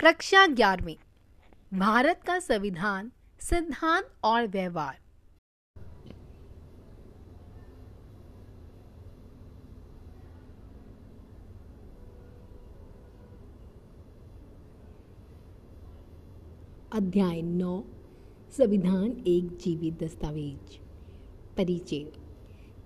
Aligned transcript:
कक्षा 0.00 0.46
ग्यारहवीं। 0.46 0.96
भारत 1.78 2.20
का 2.26 2.38
संविधान, 2.38 3.12
सिद्धांत 3.40 4.10
और 4.24 4.46
व्यवहार। 4.46 4.98
अध्याय 16.92 17.42
नौ, 17.42 17.84
संविधान 18.50 19.24
एक 19.26 19.56
जीवित 19.56 20.02
दस्तावेज़। 20.02 20.78
परिचय। 21.56 22.12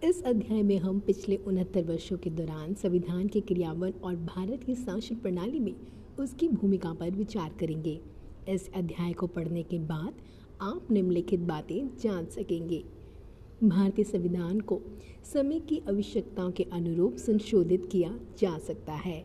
इस 0.05 0.23
अध्याय 0.27 0.63
में 0.63 0.79
हम 0.79 1.01
पिछले 1.01 1.37
उनहत्तर 1.37 1.83
वर्षों 1.83 2.19
के 2.19 2.31
दौरान 2.31 2.75
संविधान 2.75 3.29
के 3.29 3.41
क्रियान्वयन 3.41 3.95
और 3.95 4.17
भारत 4.17 4.65
की 4.65 4.75
शासन 4.75 5.15
प्रणाली 5.15 5.59
में 5.59 5.75
उसकी 6.23 6.49
भूमिका 6.49 6.93
पर 6.93 7.11
विचार 7.11 7.55
करेंगे। 7.61 8.01
इस 8.49 8.71
अध्याय 8.75 9.13
को 9.13 9.27
पढ़ने 9.27 9.63
के 9.63 9.79
बाद 9.79 10.15
आप 10.63 10.91
निम्नलिखित 10.91 11.41
बातें 11.41 11.89
जान 11.99 12.27
सकेंगे। 12.27 12.85
भारतीय 13.65 14.05
संविधान 14.05 14.61
को 14.61 14.81
समय 15.25 15.61
की 15.61 15.83
आवश्यकताओं 15.89 16.51
के 16.51 16.63
अनुरूप 16.63 17.17
संशोधित 17.17 17.89
किया 17.93 18.19
जा 18.39 18.59
सकता 18.59 18.93
है। 18.93 19.25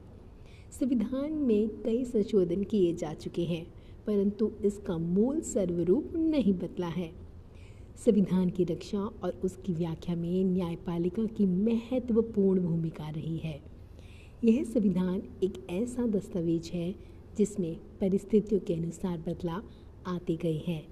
संविधान 0.79 1.33
में 1.33 1.69
कई 1.83 2.03
संशोधन 2.05 2.63
किए 2.63 2.93
जा 2.93 3.13
चुके 3.13 3.43
हैं, 3.43 3.65
परंतु 4.07 4.51
इसका 4.65 4.97
मूल 4.97 5.39
सर्वरूप 5.41 6.11
नहीं 6.15 6.53
बदला 6.53 6.87
है। 6.87 7.11
संविधान 8.05 8.49
की 8.49 8.63
रक्षा 8.63 8.99
और 8.99 9.41
उसकी 9.43 9.73
व्याख्या 9.73 10.15
में 10.15 10.43
न्यायपालिका 10.43 11.25
की 11.25 11.45
महत्वपूर्ण 11.45 12.59
भूमिका 12.59 13.09
रही 13.09 13.37
है। 13.37 13.76
यह 14.43 14.63
संविधान 14.63 15.21
एक 15.43 15.67
ऐसा 15.69 16.07
दस्तावेज़ 16.07 16.69
है 16.73 16.95
जिसमें 17.37 17.75
परिस्थितियों 17.75 18.61
के 18.61 18.73
अनुसार 18.73 19.17
बदलाव 19.17 19.63
आते 20.07 20.35
गए 20.35 20.61
हैं। 20.67 20.87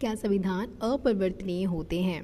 क्या 0.00 0.14
संविधान 0.14 0.66
अपरिवर्तनीय 0.82 1.64
होते 1.64 2.00
हैं? 2.02 2.22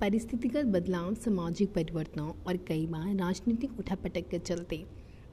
परिस्थितिगत 0.00 0.64
बदलाव, 0.64 1.14
सामाजिक 1.14 1.72
परिवर्तनों 1.72 2.32
और 2.46 2.56
कई 2.56 2.86
बार 2.86 3.14
राजनीतिक 3.14 3.78
उठापटक 3.78 4.28
के 4.28 4.38
चलते 4.38 4.84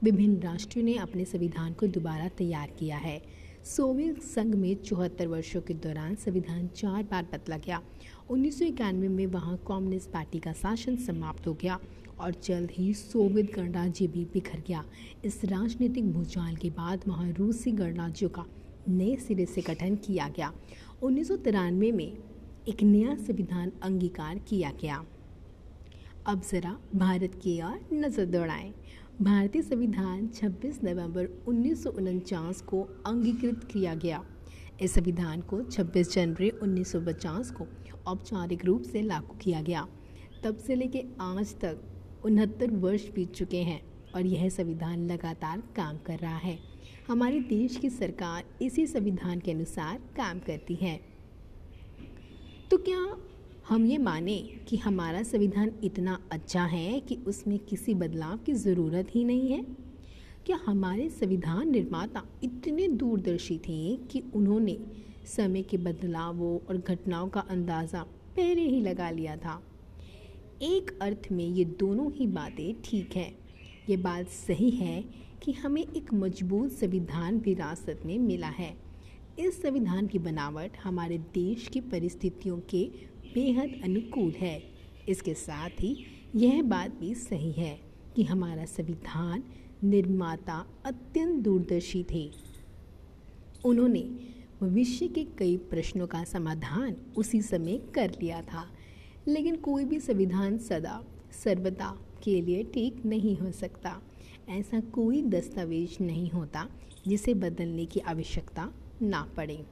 विभिन्न 0.02 0.40
राष्ट्रों 0.40 0.82
ने 0.82 0.94
अपने 0.94 1.24
संविधान 1.24 1.72
को 1.72 1.86
दोबारा 1.86 2.28
तैयार 2.28 2.70
किया 2.78 2.96
है। 2.96 3.22
सोवियत 3.64 4.22
संघ 4.22 4.54
में 4.54 4.74
चौहत्तर 4.74 5.26
वर्षों 5.26 5.60
के 5.60 5.74
दौरान 5.74 6.14
संविधान 6.14 6.66
चार 6.66 7.02
बार 7.02 7.26
बदला 7.32 7.56
गया। 7.56 7.82
उन्नीस 8.30 8.58
सौ 8.58 8.64
इक्यानवे 8.64 9.08
में 9.08 9.26
वहाँ 9.26 9.56
कम्युनिस्ट 9.68 10.10
पार्टी 10.10 10.38
का 10.38 10.52
शासन 10.52 10.96
समाप्त 10.96 11.46
हो 11.46 11.54
गया। 11.54 11.78
और 12.22 12.34
जल्द 12.44 12.70
ही 12.70 12.92
सोवियत 12.94 13.54
गणराज्य 13.56 14.06
भी 14.06 14.24
बिखर 14.24 14.62
गया। 14.68 14.84
इस 15.24 15.44
राजनीतिक 15.44 16.12
भूचाल 16.12 16.56
के 16.56 16.70
बाद 16.70 17.04
वहाँ 17.08 17.30
रूसी 17.32 17.72
गणराज्यों 17.72 18.30
का 18.30 18.44
नए 18.88 19.16
सिरे 19.16 19.46
से 19.46 19.60
गठन 19.60 19.96
किया 19.96 20.28
गया। 20.28 20.52
उन्नीस 21.02 21.28
सौ 21.28 21.36
तिरानवे 21.36 21.92
में 21.92 22.12
एक 22.68 22.82
नया 22.82 23.14
संविधान 23.16 23.72
अंगीकार 23.82 24.38
किया 24.38 24.70
गया। 24.80 25.04
अब 26.26 26.42
ज़रा 26.42 26.76
भारत 26.94 27.34
की 27.34 27.60
ओर 27.62 27.78
नज़र 27.92 28.24
दौड़ाएँ। 28.26 28.72
भारतीय 29.22 29.62
संविधान 29.62 30.26
26 30.28 30.82
नवंबर 30.84 31.28
उन्नीस 31.48 31.82
सौ 31.84 31.90
उनचास 31.90 32.60
को 32.60 32.82
अंगीकृत 33.06 33.68
किया 33.72 33.94
गया। 33.94 34.22
इस 34.82 34.94
संविधान 34.94 35.40
को 35.40 35.62
26 35.62 36.14
जनवरी 36.14 36.50
1950 36.50 37.50
को 37.50 37.66
औपचारिक 38.06 38.64
रूप 38.64 38.82
से 38.82 39.02
लागू 39.02 39.36
किया 39.36 39.62
गया। 39.62 39.86
तब 40.44 40.56
से 40.56 40.74
लेकर 40.74 41.16
आज 41.20 41.54
तक 41.54 41.82
उनहत्तर 42.24 42.70
वर्ष 42.70 43.08
बीत 43.08 43.32
चुके 43.32 43.62
हैं 43.62 43.80
और 44.14 44.26
यह 44.26 44.48
संविधान 44.48 45.06
लगातार 45.06 45.62
काम 45.76 45.98
कर 45.98 46.18
रहा 46.18 46.36
है। 46.36 46.58
हमारे 47.08 47.40
देश 47.40 47.76
की 47.76 47.90
सरकार 47.90 48.44
इसी 48.62 48.86
संविधान 48.86 49.40
के 49.40 49.52
अनुसार 49.52 49.98
काम 50.16 50.38
करती 50.38 50.74
है। 50.74 51.00
तो 52.70 52.76
क्या 52.78 53.16
हम 53.68 53.86
ये 53.86 53.98
माने 53.98 54.36
कि 54.68 54.76
हमारा 54.76 55.22
संविधान 55.22 55.72
इतना 55.84 56.18
अच्छा 56.32 56.64
है 56.64 57.00
कि 57.00 57.16
उसमें 57.26 57.58
किसी 57.58 57.94
बदलाव 57.94 58.36
की 58.36 58.52
ज़रूरत 58.52 59.08
ही 59.14 59.24
नहीं 59.24 59.50
है? 59.52 59.62
क्या 60.46 60.58
हमारे 60.66 61.08
संविधान 61.08 61.70
निर्माता 61.70 62.22
इतने 62.44 62.88
दूरदर्शी 62.88 63.58
थे 63.58 63.96
कि 63.96 64.22
उन्होंने 64.34 64.78
समय 65.26 65.62
के 65.62 65.76
बदलावों 65.76 66.58
और 66.68 66.78
घटनाओं 66.78 67.28
का 67.28 67.40
अंदाज़ा 67.40 68.02
पहले 68.36 68.62
ही 68.62 68.80
लगा 68.80 69.10
लिया 69.10 69.36
था? 69.36 69.62
एक 70.62 70.98
अर्थ 71.02 71.26
में 71.32 71.44
ये 71.44 71.64
दोनों 71.64 72.10
ही 72.12 72.26
बातें 72.26 72.74
ठीक 72.84 73.16
है। 73.16 73.34
ये 73.88 73.96
बात 73.96 74.28
सही 74.28 74.70
है 74.70 75.04
कि 75.42 75.52
हमें 75.52 75.82
एक 75.82 76.12
मज़बूत 76.14 76.72
संविधान 76.72 77.38
विरासत 77.38 78.00
में 78.06 78.18
मिला 78.18 78.48
है। 78.48 78.76
इस 79.38 79.62
संविधान 79.62 80.06
की 80.06 80.18
बनावट 80.18 80.76
हमारे 80.84 81.18
देश 81.18 81.68
की 81.68 81.80
परिस्थितियों 81.80 82.58
के 82.70 82.84
बेहद 83.34 83.80
अनुकूल 83.84 84.30
है। 84.30 84.62
इसके 85.08 85.34
साथ 85.34 85.70
ही 85.70 85.96
यह 86.36 86.62
बात 86.62 86.90
भी 86.90 87.14
सही 87.14 87.52
है 87.52 87.80
कि 88.16 88.22
हमारा 88.22 88.64
संविधान 88.64 89.42
निर्माता 89.84 90.66
अत्यंत 90.84 91.42
दूरदर्शी 91.44 92.04
थे। 92.10 92.30
उन्होंने 93.64 94.02
भविष्य 94.60 95.08
के 95.08 95.24
कई 95.24 95.56
प्रश्नों 95.56 96.06
का 96.06 96.24
समाधान 96.24 96.96
उसी 97.16 97.42
समय 97.42 97.80
कर 97.94 98.10
लिया 98.22 98.42
था। 98.42 98.71
लेकिन 99.28 99.56
कोई 99.56 99.84
भी 99.84 100.00
संविधान 100.00 100.58
सदा, 100.58 101.04
सर्वदा 101.44 101.98
के 102.22 102.40
लिए 102.40 102.62
ठीक 102.64 103.04
नहीं 103.06 103.36
हो 103.36 103.50
सकता। 103.50 104.02
ऐसा 104.48 104.80
कोई 104.80 105.22
दस्तावेज़ 105.22 106.02
नहीं 106.02 106.30
होता 106.30 106.68
जिसे 107.06 107.34
बदलने 107.34 107.86
की 107.86 108.00
आवश्यकता 108.00 108.72
ना 109.02 109.22
पड़े। 109.36 109.66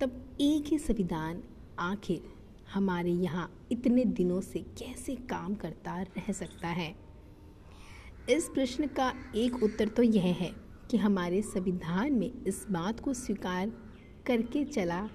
तब 0.00 0.36
एक 0.40 0.64
ही 0.66 0.78
संविधान 0.78 1.42
आखिर 1.78 2.22
हमारे 2.74 3.10
यहाँ 3.10 3.68
इतने 3.72 4.04
दिनों 4.04 4.40
से 4.40 4.58
कैसे 4.58 5.14
काम 5.14 5.54
करता 5.54 6.02
रह 6.02 6.32
सकता 6.32 6.68
है? 6.68 6.94
इस 8.30 8.48
प्रश्न 8.48 8.86
का 8.86 9.12
एक 9.36 9.62
उत्तर 9.62 9.88
तो 9.88 10.02
यह 10.02 10.24
है 10.24 10.52
कि 10.90 10.96
हमारे 10.96 11.42
संविधान 11.42 12.12
में 12.12 12.44
इस 12.46 12.66
बात 12.70 13.00
को 13.00 13.14
स्वीकार 13.14 13.72
करके 14.26 14.64
चला 14.64 15.08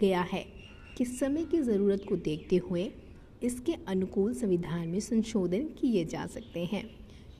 गया 0.00 0.20
है। 0.20 0.57
कि 0.98 1.04
समय 1.04 1.44
की 1.44 1.58
ज़रूरत 1.58 2.04
को 2.08 2.16
देखते 2.16 2.56
हुए 2.56 2.90
इसके 3.42 3.72
अनुकूल 3.88 4.32
संविधान 4.34 4.88
में 4.88 5.00
संशोधन 5.00 5.68
किए 5.80 6.04
जा 6.04 6.26
सकते 6.26 6.64
हैं। 6.64 6.84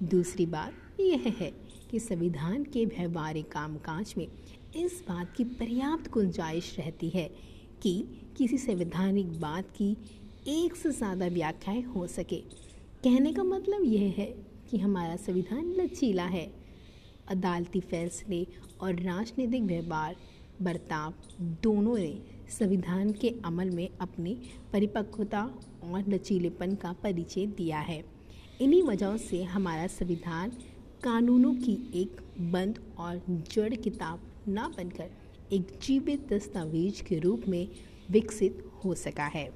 दूसरी 0.03 0.47
बात 0.47 1.01
यह 1.01 1.35
है 1.39 1.51
कि 1.91 1.99
संविधान 2.01 2.65
के 2.65 2.85
व्यवहारिक 2.85 3.51
कामकाज 3.53 4.15
में 4.19 4.27
इस 4.77 5.03
बात 5.09 5.33
की 5.37 5.45
पर्याप्त 5.45 6.11
गुंजाइश 6.11 6.75
रहती 6.79 7.09
है 7.09 7.29
कि 7.83 7.93
किसी 8.37 8.59
संवैधानिक 8.59 9.41
बात 9.41 9.71
की 9.71 9.91
एक 10.49 10.77
से 10.77 10.91
ज़्यादा 10.91 11.27
व्याख्याएँ 11.27 11.83
हो 11.83 12.07
सके। 12.07 12.41
कहने 13.05 13.33
का 13.33 13.43
मतलब 13.43 13.85
यह 13.85 14.15
है 14.19 14.27
कि 14.71 14.79
हमारा 14.79 15.17
संविधान 15.17 15.65
लचीला 15.73 16.25
है। 16.25 16.51
अदालती 17.29 17.81
फैसले 17.81 18.47
और 18.81 19.01
राजनीतिक 19.03 19.63
व्यवहार, 19.63 20.17
बर्ताव 20.63 21.15
दोनों 21.63 21.97
ने 21.99 22.38
संविधान 22.49 23.13
के 23.13 23.35
अमल 23.45 23.71
में 23.71 23.89
अपनी 24.01 24.37
परिपक्वता 24.73 25.43
और 25.85 26.09
लचीलेपन 26.09 26.75
का 26.75 26.93
परिचय 26.93 27.47
दिया 27.47 27.79
है। 27.79 28.05
इन्हीं 28.61 28.83
वजहों 28.83 29.17
से 29.17 29.43
हमारा 29.45 29.87
संविधान 29.87 30.51
कानूनों 31.05 31.55
की 31.55 31.91
एक 31.95 32.21
बंद 32.53 32.79
और 32.99 33.23
जड़ 33.53 33.75
किताब 33.75 34.21
ना 34.49 34.69
बनकर 34.69 35.11
एक 35.53 35.79
जीवित 35.83 36.33
दस्तावेज़ 36.33 37.03
के 37.03 37.19
रूप 37.19 37.43
में 37.49 37.69
विकसित 38.11 38.65
हो 38.85 38.95
सका 38.95 39.27
है। 39.27 39.51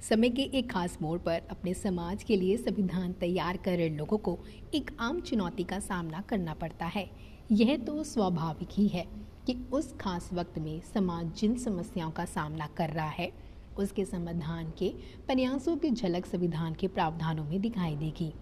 समय 0.00 0.30
के 0.30 0.42
एक 0.42 0.70
खास 0.70 0.98
मोड़ 1.02 1.18
पर 1.18 1.42
अपने 1.50 1.74
समाज 1.74 2.22
के 2.22 2.36
लिए 2.36 2.56
संविधान 2.56 3.12
तैयार 3.12 3.56
कर 3.56 3.76
रहे 3.76 3.88
लोगों 3.88 4.18
को 4.18 4.38
एक 4.74 4.90
आम 5.00 5.20
चुनौती 5.20 5.64
का 5.64 5.78
सामना 5.78 6.20
करना 6.20 6.54
पड़ता 6.54 6.86
है। 6.86 7.10
यह 7.52 7.76
तो 7.76 8.04
स्वाभाविक 8.04 8.68
ही 8.72 8.86
है। 8.88 9.29
कि 9.50 9.56
उस 9.72 9.96
खास 10.00 10.30
वक्त 10.32 10.58
में 10.58 10.80
समाज 10.94 11.32
जिन 11.36 11.56
समस्याओं 11.58 12.10
का 12.10 12.24
सामना 12.24 12.66
कर 12.66 12.90
रहा 12.90 13.08
है, 13.08 13.32
उसके 13.78 14.04
समाधान 14.04 14.72
के, 14.78 14.88
प्रयासों 15.26 15.76
की 15.76 15.90
झलक 15.90 16.26
संविधान 16.26 16.74
के 16.74 16.88
प्रावधानों 16.88 17.44
में 17.44 17.60
दिखाई 17.60 17.96
देगी। 17.96 18.32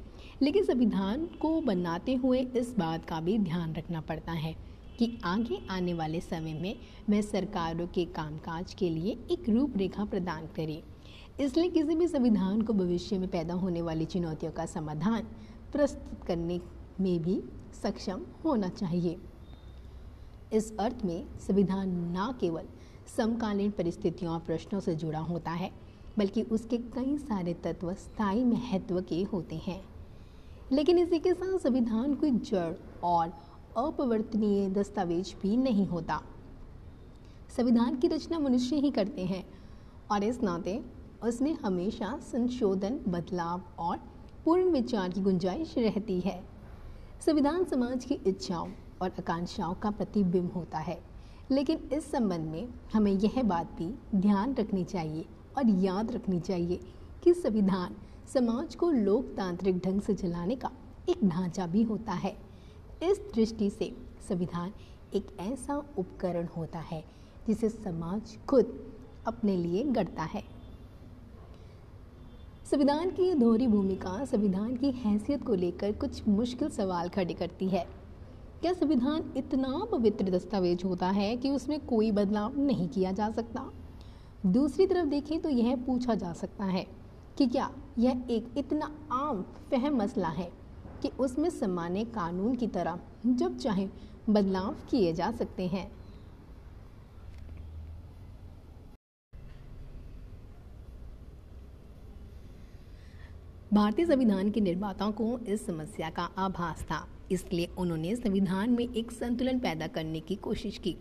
लेकिन 0.42 0.64
संविधान 0.64 1.24
को 1.26 1.60
बनाते 1.60 2.14
हुए 2.14 2.40
इस 2.40 2.74
बात 2.78 3.04
का 3.04 3.20
भी 3.20 3.38
ध्यान 3.38 3.74
रखना 3.74 4.00
पड़ता 4.00 4.32
है 4.32 4.54
कि 4.98 5.18
आगे 5.24 5.58
आने 5.70 5.94
वाले 5.94 6.20
समय 6.20 6.54
में 6.54 6.76
वह 7.10 7.20
सरकारों 7.20 7.86
के 7.86 8.04
कामकाज 8.04 8.74
के 8.74 8.90
लिए 8.90 9.18
एक 9.30 9.48
रूपरेखा 9.48 10.04
प्रदान 10.04 10.46
करे। 10.46 10.82
इसलिए 11.40 11.70
किसी 11.70 11.94
भी 11.94 12.08
संविधान 12.08 12.62
को 12.62 12.72
भविष्य 12.72 13.18
में 13.18 13.28
पैदा 13.28 13.54
होने 13.54 13.82
वाली 13.82 14.04
चुनौतियों 14.04 14.52
का 14.52 14.66
समाधान 14.66 15.22
प्रस्तुत 15.72 16.24
करने 16.24 16.60
में 17.00 17.22
भी 17.22 17.42
सक्षम 17.82 18.26
होना 18.44 18.68
चाहिए। 18.68 19.16
इस 20.52 20.78
अर्थ 20.78 21.04
में 21.04 21.38
संविधान 21.38 21.88
न 21.90 22.34
केवल 22.40 22.62
समकालीन 23.16 23.70
परिस्थितियों 23.70 24.34
और 24.34 24.40
प्रश्नों 24.40 24.80
से 24.80 24.94
जुड़ा 24.94 25.18
होता 25.18 25.50
है, 25.50 25.70
बल्कि 26.18 26.42
उसके 26.42 26.78
कई 26.78 27.18
सारे 27.18 27.54
तत्व 27.54 27.94
स्थायी 27.94 28.44
महत्व 28.44 29.00
के 29.00 29.22
होते 29.22 29.56
हैं। 29.56 29.84
लेकिन 30.72 30.98
इसी 30.98 31.18
के 31.18 31.34
साथ 31.34 31.58
संविधान 31.58 32.14
कोई 32.14 32.30
जड़ 32.30 32.74
और 33.04 33.28
अपरिवर्तनीय 33.76 34.68
दस्तावेज़ 34.68 35.34
भी 35.42 35.56
नहीं 35.56 35.86
होता। 35.86 36.22
संविधान 37.56 37.96
की 37.96 38.08
रचना 38.08 38.38
मनुष्य 38.38 38.76
ही 38.76 38.90
करते 38.90 39.24
हैं, 39.24 39.48
और 40.10 40.24
इस 40.24 40.42
नाते 40.42 40.84
उसमें 41.22 41.54
हमेशा 41.54 42.18
संशोधन, 42.22 43.00
बदलाव 43.08 43.62
और 43.78 43.98
पूर्ण 44.44 44.70
विचार 44.70 45.08
की 45.08 45.20
गुंजाइश 45.20 45.78
रहती 45.78 46.20
है। 46.20 46.44
संविधान 47.20 47.64
समाज 47.64 48.04
की 48.04 48.14
इच्छाओं 48.14 48.68
और 49.02 49.08
आकांक्षाओं 49.08 49.74
का 49.74 49.90
प्रतिबिंब 49.90 50.52
होता 50.52 50.78
है। 50.78 51.00
लेकिन 51.50 51.88
इस 51.92 52.10
संबंध 52.10 52.40
में 52.40 52.68
हमें 52.92 53.12
यह 53.12 53.42
बात 53.42 53.72
भी 53.72 53.94
ध्यान 54.14 54.54
रखनी 54.54 54.84
चाहिए 54.84 55.24
और 55.58 55.68
याद 55.68 56.12
रखनी 56.12 56.40
चाहिए 56.40 56.80
कि 57.24 57.34
संविधान 57.34 57.96
समाज 58.32 58.74
को 58.74 58.90
लोकतांत्रिक 58.90 59.78
ढंग 59.78 60.00
से 60.00 60.14
चलाने 60.14 60.56
का 60.56 60.70
एक 61.08 61.24
ढांचा 61.24 61.66
भी 61.66 61.82
होता 61.82 62.12
है। 62.12 62.36
इस 63.02 63.20
दृष्टि 63.34 63.70
से 63.70 63.96
संविधान 64.28 64.72
एक 65.14 65.26
ऐसा 65.40 65.76
उपकरण 65.98 66.46
होता 66.46 66.78
है 66.78 67.04
जिसे 67.46 67.68
समाज 67.68 68.36
खुद 68.48 68.94
अपने 69.26 69.56
लिए 69.56 69.82
गढ़ता 69.82 70.22
है। 70.22 70.42
संविधान 72.70 73.10
की 73.10 73.34
दोहरी 73.34 73.66
भूमिका, 73.66 74.24
संविधान 74.24 74.76
की 74.76 74.90
हैसियत 74.90 75.44
को 75.44 75.54
लेकर 75.54 75.92
कुछ 75.92 76.28
मुश्किल 76.28 76.68
सवाल 76.68 77.08
खड़े 77.08 77.34
करती 77.34 77.68
है। 77.68 77.97
क्या 78.62 78.72
संविधान 78.72 79.32
इतना 79.36 79.68
पवित्र 79.92 80.30
दस्तावेज़ 80.30 80.84
होता 80.84 81.08
है 81.10 81.36
कि 81.36 81.50
उसमें 81.50 81.78
कोई 81.80 82.10
बदलाव 82.10 82.58
नहीं 82.58 82.88
किया 82.88 83.12
जा 83.12 83.30
सकता? 83.30 83.60
दूसरी 84.46 84.86
तरफ़ 84.86 85.06
देखें 85.06 85.40
तो 85.40 85.48
यह 85.48 85.76
पूछा 85.76 86.14
जा 86.14 86.32
सकता 86.32 86.64
है 86.64 86.86
कि 87.38 87.46
क्या 87.46 87.70
यह 87.98 88.24
एक 88.30 88.48
इतना 88.58 88.86
आम 89.12 89.42
फहम 89.70 89.96
मसला 89.96 90.28
है 90.28 90.50
कि 91.02 91.08
उसमें 91.18 91.50
सामान्य 91.50 92.04
कानून 92.04 92.56
की 92.56 92.66
तरह 92.66 92.98
जब 93.26 93.58
चाहे 93.58 93.88
बदलाव 94.30 94.74
किए 94.90 95.12
जा 95.12 95.30
सकते 95.32 95.66
हैं। 95.66 95.90
भारतीय 103.72 104.06
संविधान 104.06 104.50
के 104.50 104.60
निर्माताओं 104.60 105.12
को 105.12 105.38
इस 105.38 105.66
समस्या 105.66 106.10
का 106.10 106.28
आभास 106.38 106.82
था। 106.82 107.06
इसलिए 107.30 107.68
उन्होंने 107.78 108.14
संविधान 108.16 108.70
में 108.70 108.88
एक 108.88 109.12
संतुलन 109.12 109.58
पैदा 109.58 109.86
करने 109.86 110.20
की 110.20 110.34
कोशिश 110.34 110.78
की। 110.78 110.96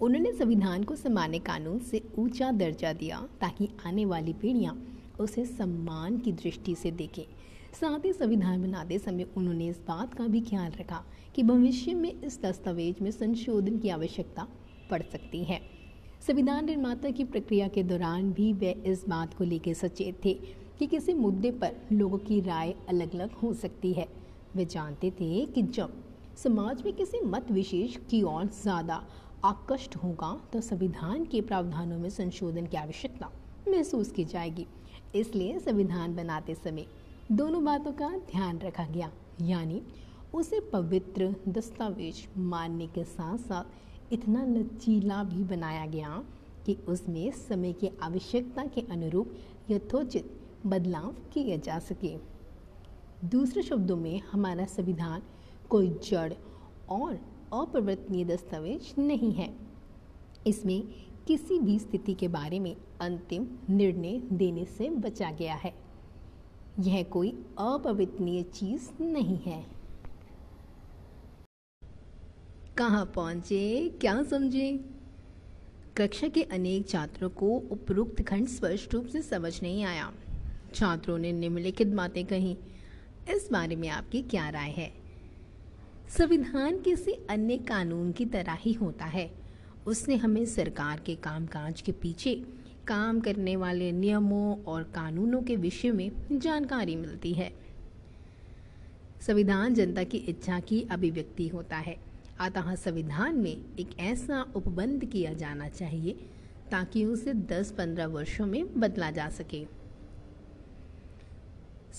उन्होंने 0.00 0.32
संविधान 0.32 0.82
को 0.84 0.96
सामान्य 0.96 1.38
कानून 1.38 1.78
से 1.78 2.02
ऊँचा 2.18 2.50
दर्जा 2.52 2.92
दिया 2.92 3.28
ताकि 3.40 3.68
आने 3.86 4.04
वाली 4.04 4.32
पीढ़ियाँ 4.32 4.76
उसे 5.20 5.44
सम्मान 5.44 6.18
की 6.18 6.32
दृष्टि 6.32 6.74
से 6.74 6.90
देखें। 6.90 7.24
साथ 7.80 8.04
ही 8.04 8.12
संविधान 8.12 8.62
बनाते 8.62 8.98
समय 8.98 9.26
उन्होंने 9.36 9.68
इस 9.68 9.78
बात 9.78 10.14
का 10.14 10.26
भी 10.26 10.40
ख्याल 10.40 10.72
रखा 10.72 11.02
कि 11.34 11.42
भविष्य 11.42 11.94
में 11.94 12.12
इस 12.22 12.40
दस्तावेज़ 12.42 13.02
में 13.02 13.10
संशोधन 13.10 13.78
की 13.78 13.88
आवश्यकता 13.88 14.46
पड़ 14.90 15.02
सकती 15.02 15.42
है। 15.44 15.60
संविधान 16.26 16.64
निर्माता 16.64 17.10
की 17.10 17.24
प्रक्रिया 17.24 17.68
के 17.68 17.82
दौरान 17.82 18.32
भी 18.32 18.52
वे 18.52 18.70
इस 18.86 19.04
बात 19.08 19.34
को 19.34 19.44
लेकर 19.44 19.74
सचेत 19.74 20.24
थे 20.24 20.34
कि 20.78 20.86
किसी 20.86 21.14
मुद्दे 21.14 21.50
पर 21.50 21.76
लोगों 21.92 22.18
की 22.18 22.40
राय 22.40 22.74
अलग 22.88 23.14
अलग 23.14 23.32
हो 23.32 23.52
सकती 23.54 23.92
है। 23.92 24.06
वे 24.56 24.64
जानते 24.66 25.10
थे 25.10 25.44
कि 25.46 25.62
जब 25.62 26.02
समाज 26.36 26.82
में 26.84 26.92
किसी 26.96 27.20
मत 27.26 27.50
विशेष 27.50 27.96
की 28.10 28.22
ओर 28.24 28.44
ज़्यादा 28.54 29.02
आकष्ट 29.44 29.96
होगा 29.96 30.32
तो 30.52 30.60
संविधान 30.62 31.24
के 31.24 31.40
प्रावधानों 31.42 31.98
में 31.98 32.08
संशोधन 32.10 32.66
की 32.66 32.76
आवश्यकता 32.76 33.30
महसूस 33.68 34.10
की 34.12 34.24
जाएगी। 34.24 34.66
इसलिए 35.14 35.58
संविधान 35.58 36.14
बनाते 36.16 36.54
समय 36.54 36.86
दोनों 37.32 37.64
बातों 37.64 37.92
का 37.92 38.08
ध्यान 38.30 38.58
रखा 38.58 38.84
गया, 38.86 39.10
यानी 39.42 39.82
उसे 40.34 40.60
पवित्र 40.72 41.34
दस्तावेज़ 41.48 42.26
मानने 42.38 42.86
के 42.86 43.04
साथ 43.06 43.38
साथ 43.38 44.12
इतना 44.12 44.44
लचीला 44.46 45.22
भी 45.24 45.42
बनाया 45.46 45.86
गया 45.86 46.22
कि 46.66 46.76
उसमें 46.88 47.30
समय 47.38 47.72
की 47.72 47.90
आवश्यकता 48.02 48.64
के 48.66 48.80
अनुरूप 48.90 49.34
यथोचित 49.70 50.30
बदलाव 50.66 51.14
किए 51.32 51.58
जा 51.58 51.78
सके। 51.80 52.16
दूसरे 53.24 53.62
शब्दों 53.62 53.96
में 53.96 54.20
हमारा 54.20 54.64
संविधान 54.64 55.22
कोई 55.70 55.88
जड़ 56.10 56.32
और 56.88 57.14
अपरिवर्तनीय 57.52 58.24
दस्तावेज़ 58.24 59.00
नहीं 59.00 59.32
है। 59.32 59.54
इसमें 60.46 60.82
किसी 61.26 61.58
भी 61.58 61.78
स्थिति 61.78 62.14
के 62.14 62.28
बारे 62.28 62.58
में 62.58 62.76
अंतिम 63.00 63.46
निर्णय 63.70 64.22
देने 64.32 64.64
से 64.64 64.90
बचा 64.90 65.30
गया 65.30 65.54
है। 65.54 65.74
यह 66.80 67.02
कोई 67.02 67.30
अपवित्नीय 67.58 68.42
चीज़ 68.42 69.02
नहीं 69.02 69.38
है। 69.38 69.66
कहाँ 72.76 73.06
पहुँचे, 73.06 73.88
क्या 73.88 74.22
समझे? 74.22 74.84
कक्षा 75.96 76.28
के 76.28 76.42
अनेक 76.42 76.88
छात्रों 76.88 77.30
को 77.30 77.46
उपरोक्त 77.46 78.22
खंड 78.22 78.46
स्पष्ट 78.46 78.94
रूप 78.94 79.06
से 79.06 79.22
समझ 79.22 79.62
नहीं 79.62 79.84
आया। 79.84 80.12
छात्रों 80.74 81.18
ने 81.18 81.32
निम्नलिखित 81.32 81.88
बातें 81.88 82.26
कही 82.26 82.56
इस 83.34 83.48
बारे 83.52 83.76
में 83.76 83.88
आपकी 83.88 84.22
क्या 84.22 84.48
राय 84.48 84.70
है? 84.70 84.92
संविधान 86.18 86.78
किसी 86.78 87.12
अन्य 87.30 87.56
कानून 87.56 88.12
की 88.12 88.26
तरह 88.26 88.52
ही 88.52 88.72
होता 88.72 89.04
है। 89.04 89.30
उसने 89.86 90.16
हमें 90.16 90.46
सरकार 90.46 91.00
के 91.06 91.14
कामकाज 91.14 91.80
के 91.80 91.92
पीछे 91.92 92.34
काम 92.86 93.20
करने 93.20 93.56
वाले 93.56 93.92
नियमों 93.92 94.64
और 94.64 94.82
कानूनों 94.82 95.42
के 95.42 95.56
विषय 95.56 95.90
में 95.90 96.10
जानकारी 96.32 96.96
मिलती 96.96 97.32
है। 97.32 97.52
संविधान 99.20 99.74
जनता 99.74 100.04
की 100.04 100.18
इच्छा 100.18 100.60
की 100.60 100.82
अभिव्यक्ति 100.90 101.48
होता 101.48 101.76
है। 101.76 101.96
अतः 102.40 102.74
संविधान 102.74 103.36
में 103.36 103.56
एक 103.78 103.98
ऐसा 103.98 104.52
उपबंध 104.56 105.04
किया 105.04 105.32
जाना 105.32 105.68
चाहिए 105.68 106.12
ताकि 106.70 107.04
उसे 107.04 107.34
10-15 107.34 108.06
वर्षों 108.06 108.46
में 108.46 108.80
बदला 108.80 109.10
जा 109.10 109.28
सके। 109.28 109.85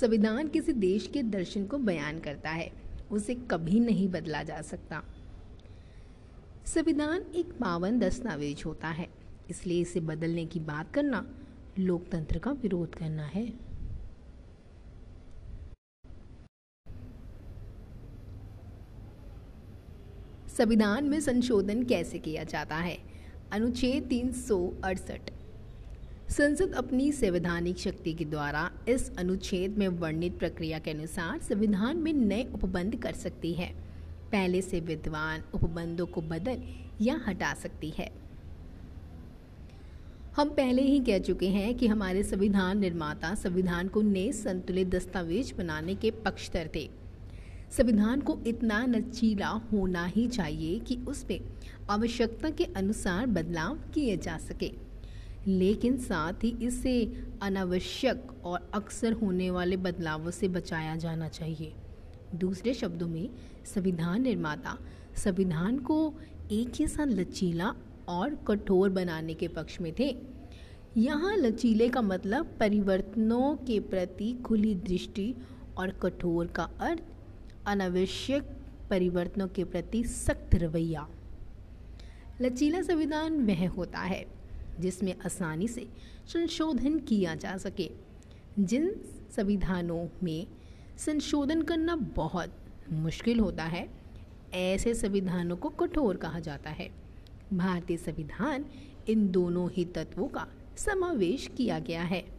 संविधान 0.02 0.48
किसी 0.48 0.74
देश 0.74 1.08
के 1.08 1.22
दर्शन 1.24 1.66
को 1.66 1.78
बयान 1.78 2.20
करता 2.20 2.50
है, 2.50 2.72
उसे 3.12 3.36
कभी 3.52 3.80
नहीं 3.80 4.08
बदला 4.08 4.42
जा 4.44 4.62
सकता। 4.62 5.02
संविधान 6.66 7.22
एक 7.36 7.52
पावन 7.52 8.00
दस्तावेज़ 8.00 8.64
होता 8.66 8.88
है, 8.88 9.08
इसलिए 9.50 9.82
इसे 9.82 10.00
बदलने 10.00 10.46
की 10.46 10.60
बात 10.60 10.94
करना 10.94 11.26
लोकतंत्र 11.80 12.40
का 12.40 12.52
विरोध 12.52 12.96
करना 12.96 13.26
है। 13.26 13.48
संविधान 20.48 21.06
में 21.06 21.20
संशोधन 21.20 21.84
कैसे 21.84 22.20
किया 22.20 22.44
जाता 22.44 22.76
है? 22.76 22.98
अनुच्छेद 23.52 24.04
तीन 24.04 24.32
सौ 24.32 24.74
अड़सठ 24.84 25.32
संसद 26.30 26.74
अपनी 26.74 27.12
संवैधानिक 27.12 27.78
शक्ति 27.78 28.14
के 28.14 28.26
द्वारा 28.26 28.72
इस 28.90 29.18
अनुच्छेद 29.18 29.78
में 29.78 29.88
वर्णित 29.88 30.38
प्रक्रिया 30.40 30.80
के 30.80 30.92
अनुसार 30.92 31.40
संविधान 31.40 31.98
में 31.98 32.14
नए 32.14 32.44
उपबंध 32.54 32.96
कर 32.96 33.14
सकती 33.14 33.54
है। 33.54 33.68
पहले 34.32 34.62
से 34.62 34.80
विद्वान 34.80 35.44
उपबंधों 35.54 36.06
को 36.06 36.22
बदल 36.22 36.64
या 37.02 37.20
हटा 37.28 37.54
सकती 37.54 37.90
है। 37.90 38.10
हम 40.36 40.50
पहले 40.50 40.82
ही 40.82 41.00
कह 41.00 41.20
चुके 41.20 41.48
हैं 41.48 41.74
कि 41.76 41.88
हमारे 41.88 42.24
संविधान 42.24 42.80
निर्माता 42.80 43.36
संविधान 43.36 43.88
को 43.88 44.02
नए 44.02 44.32
संतुलित 44.32 44.88
दस्तावेज़ 44.88 45.54
बनाने 45.54 45.96
के 45.96 46.12
पक्षधर 46.12 46.70
थे। 46.76 46.90
संविधान 47.72 48.22
को 48.22 48.40
इतना 48.48 48.86
लचीला 48.86 49.48
होना 49.48 50.06
ही 50.06 50.28
चाहिए 50.28 50.80
कि 50.80 50.96
उसमें 51.08 51.40
आवश्यकता 51.90 52.50
के 52.50 52.64
अनुसार 52.64 53.26
बदलाव 53.28 53.76
किए 53.94 54.18
जा 54.18 54.38
सके। 54.38 54.87
लेकिन 55.48 55.98
साथ 55.98 56.34
ही 56.44 56.58
इसे 56.62 57.14
अनावश्यक 57.42 58.46
और 58.46 58.72
अक्सर 58.74 59.14
होने 59.14 59.50
वाले 59.52 59.78
बदलावों 59.78 60.32
से 60.32 60.48
बचाया 60.48 60.96
जाना 60.96 61.28
चाहिए। 61.28 61.74
दूसरे 62.36 62.74
शब्दों 62.74 63.08
में, 63.08 63.30
संविधान 63.66 64.22
निर्माता, 64.22 64.78
संविधान 65.16 65.80
को 65.80 66.14
एक 66.52 66.72
ही 66.76 66.88
साथ 66.88 67.08
लचीला 67.08 67.74
और 68.10 68.36
कठोर 68.36 68.90
बनाने 68.90 69.34
के 69.34 69.48
पक्ष 69.48 69.82
में 69.82 69.94
थे। 70.00 70.18
यहाँ 70.98 71.38
लचीले 71.38 71.90
का 71.90 72.02
मतलब 72.02 72.58
परिवर्तनों 72.60 73.56
के 73.56 73.80
प्रति 73.80 74.34
खुली 74.46 74.76
दृष्टि 74.76 75.36
और 75.78 75.90
कठोर 75.90 76.48
का 76.48 76.64
अर्थ, 76.64 77.04
अनावश्यक 77.66 78.44
परिवर्तनों 78.90 79.48
के 79.48 79.64
प्रति 79.64 80.04
सख्त 80.04 80.56
रवैया। 80.56 81.08
लचीला 82.42 82.82
संविधान 82.82 83.46
वह 83.46 83.70
होता 83.70 84.00
है 84.00 84.37
जिसमें 84.80 85.16
आसानी 85.26 85.68
से 85.68 85.90
संशोधन 86.28 87.00
किया 87.00 87.36
जा 87.36 87.58
सके। 87.58 87.92
जिन 88.60 88.96
संविधानों 89.36 90.08
में 90.24 90.48
संशोधन 90.98 91.62
करना 91.62 91.96
बहुत 91.96 92.54
मुश्किल 92.92 93.40
होता 93.40 93.64
है, 93.64 93.90
ऐसे 94.54 94.94
संविधानों 94.94 95.58
को 95.58 95.70
कठोर 95.70 96.18
कहा 96.18 96.40
जाता 96.40 96.70
है। 96.70 96.90
भारतीय 97.54 97.98
संविधान 97.98 98.66
इन 99.10 99.32
दोनों 99.32 99.70
ही 99.72 99.86
तत्वों 99.86 100.28
का 100.28 100.48
समावेश 100.78 101.48
किया 101.58 101.80
गया 101.80 102.04
है। 102.04 102.38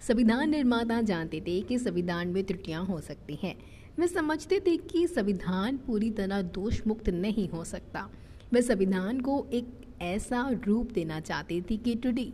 संविधान 0.00 0.50
निर्माता 0.50 1.00
जानते 1.00 1.40
थे 1.40 1.60
कि 1.60 1.78
संविधान 1.78 2.28
में 2.28 2.44
त्रुटियाँ 2.44 2.84
हो 2.84 3.00
सकती 3.00 3.34
हैं। 3.34 3.69
वे 4.00 4.06
समझते 4.08 4.58
थे 4.60 4.76
कि 4.76 5.06
संविधान 5.06 5.76
पूरी 5.76 6.10
तरह 6.10 6.42
दोष 6.42 6.80
मुक्त 6.86 7.08
नहीं 7.08 7.48
हो 7.48 7.64
सकता। 7.64 8.08
वे 8.52 8.62
संविधान 8.62 9.20
को 9.20 9.34
एक 9.52 9.66
ऐसा 10.02 10.48
रूप 10.66 10.92
देना 10.92 11.20
चाहते 11.20 11.60
थे 11.60 11.76
कि 11.76 11.94
त्रुटि 11.94 12.32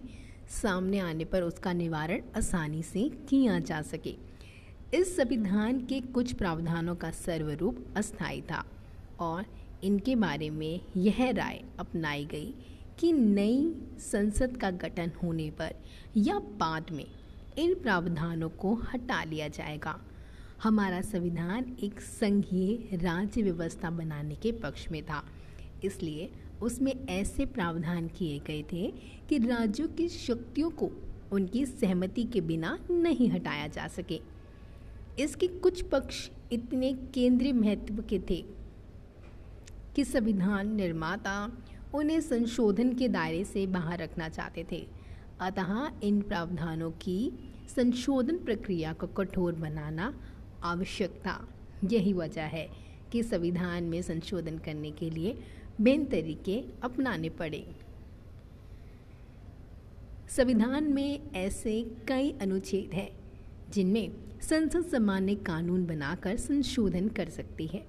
सामने 0.63 0.99
आने 0.99 1.25
पर 1.25 1.43
उसका 1.43 1.73
निवारण 1.73 2.23
आसानी 2.37 2.83
से 2.83 3.09
किया 3.29 3.59
जा 3.61 3.83
सके। 3.83 4.15
इस 4.95 5.17
संविधान 5.17 5.81
के 5.81 6.01
कुछ 6.01 6.33
प्रावधानों 6.33 6.95
का 6.95 7.11
सर्वरूप 7.11 7.85
अस्थायी 7.97 8.41
था 8.43 8.65
और 9.21 9.45
इनके 9.85 10.17
बारे 10.17 10.51
में 10.51 10.81
यह 10.97 11.31
राय 11.31 11.63
अपनाई 11.79 12.25
गई 12.25 12.55
कि 12.99 13.13
नई 13.13 13.73
संसद 14.13 14.57
का 14.57 14.71
गठन 14.71 15.13
होने 15.23 15.51
पर 15.51 15.75
या 16.17 16.39
बाद 16.39 16.91
में 16.93 17.07
इन 17.59 17.75
प्रावधानों 17.75 18.49
को 18.49 18.75
हटा 18.75 19.25
लिया 19.25 19.49
जाएगा। 19.49 20.01
हमारा 20.63 21.01
संविधान 21.01 21.77
एक 21.83 22.01
संघीय 22.01 22.97
राज्य 22.97 23.43
व्यवस्था 23.43 23.91
बनाने 23.91 24.35
के 24.35 24.53
पक्ष 24.53 24.89
में 24.91 25.03
था। 25.03 25.23
इसलिए 25.85 26.31
उसमें 26.63 26.93
ऐसे 27.09 27.47
प्रावधान 27.47 28.07
किए 28.09 28.39
गए 28.39 28.63
थे 28.63 28.87
कि 29.29 29.39
राज्यों 29.39 29.89
की 29.89 30.09
शक्तियों 30.09 30.71
को 30.71 30.91
उनकी 31.33 31.67
सहमति 31.67 32.25
के 32.25 32.41
बिना 32.41 32.79
नहीं 32.91 33.31
हटाया 33.31 33.67
जा 33.67 33.87
सके। 33.89 34.21
इसके 35.19 35.47
कुछ 35.47 35.83
पक्ष 35.83 36.29
इतने 36.53 36.93
केंद्रीय 36.93 37.53
महत्व 37.53 38.03
के 38.03 38.19
थे 38.19 38.45
कि 39.97 40.05
संविधान 40.05 40.75
निर्माता 40.75 41.53
उन्हें 41.95 42.21
संशोधन 42.21 42.93
के 42.93 43.09
दायरे 43.09 43.45
से 43.45 43.67
बाहर 43.67 43.99
रखना 43.99 44.29
चाहते 44.29 44.67
थे। 44.73 44.87
अतः 45.41 45.91
इन 46.03 46.21
प्रावधानों 46.21 46.91
की 46.91 47.33
संशोधन 47.77 48.37
प्रक्रिया 48.37 48.93
को 48.93 49.07
कठोर 49.07 49.55
बनाना 49.55 50.15
आवश्यक 50.63 51.11
था 51.11 51.49
यही 51.85 52.13
वजह 52.13 52.43
है 52.43 52.71
कि 53.13 53.23
संविधान 53.23 53.85
में 53.85 54.03
संशोधन 54.03 54.59
करने 54.59 54.91
के 54.91 55.11
लिए 55.11 55.39
बेन 55.81 56.05
तरीके 56.05 56.65
अपनाने 56.83 57.29
पड़े। 57.29 57.67
संविधान 60.31 60.93
में 60.93 61.33
ऐसे 61.33 61.91
कई 62.09 62.35
अनुच्छेद 62.41 62.95
हैं, 62.95 63.11
जिनमें 63.73 64.13
संसद 64.43 64.85
सामान्य 64.85 65.35
कानून 65.35 65.87
बनाकर 65.87 66.37
संशोधन 66.37 67.09
कर 67.09 67.29
सकती 67.29 67.67
है। 67.67 67.87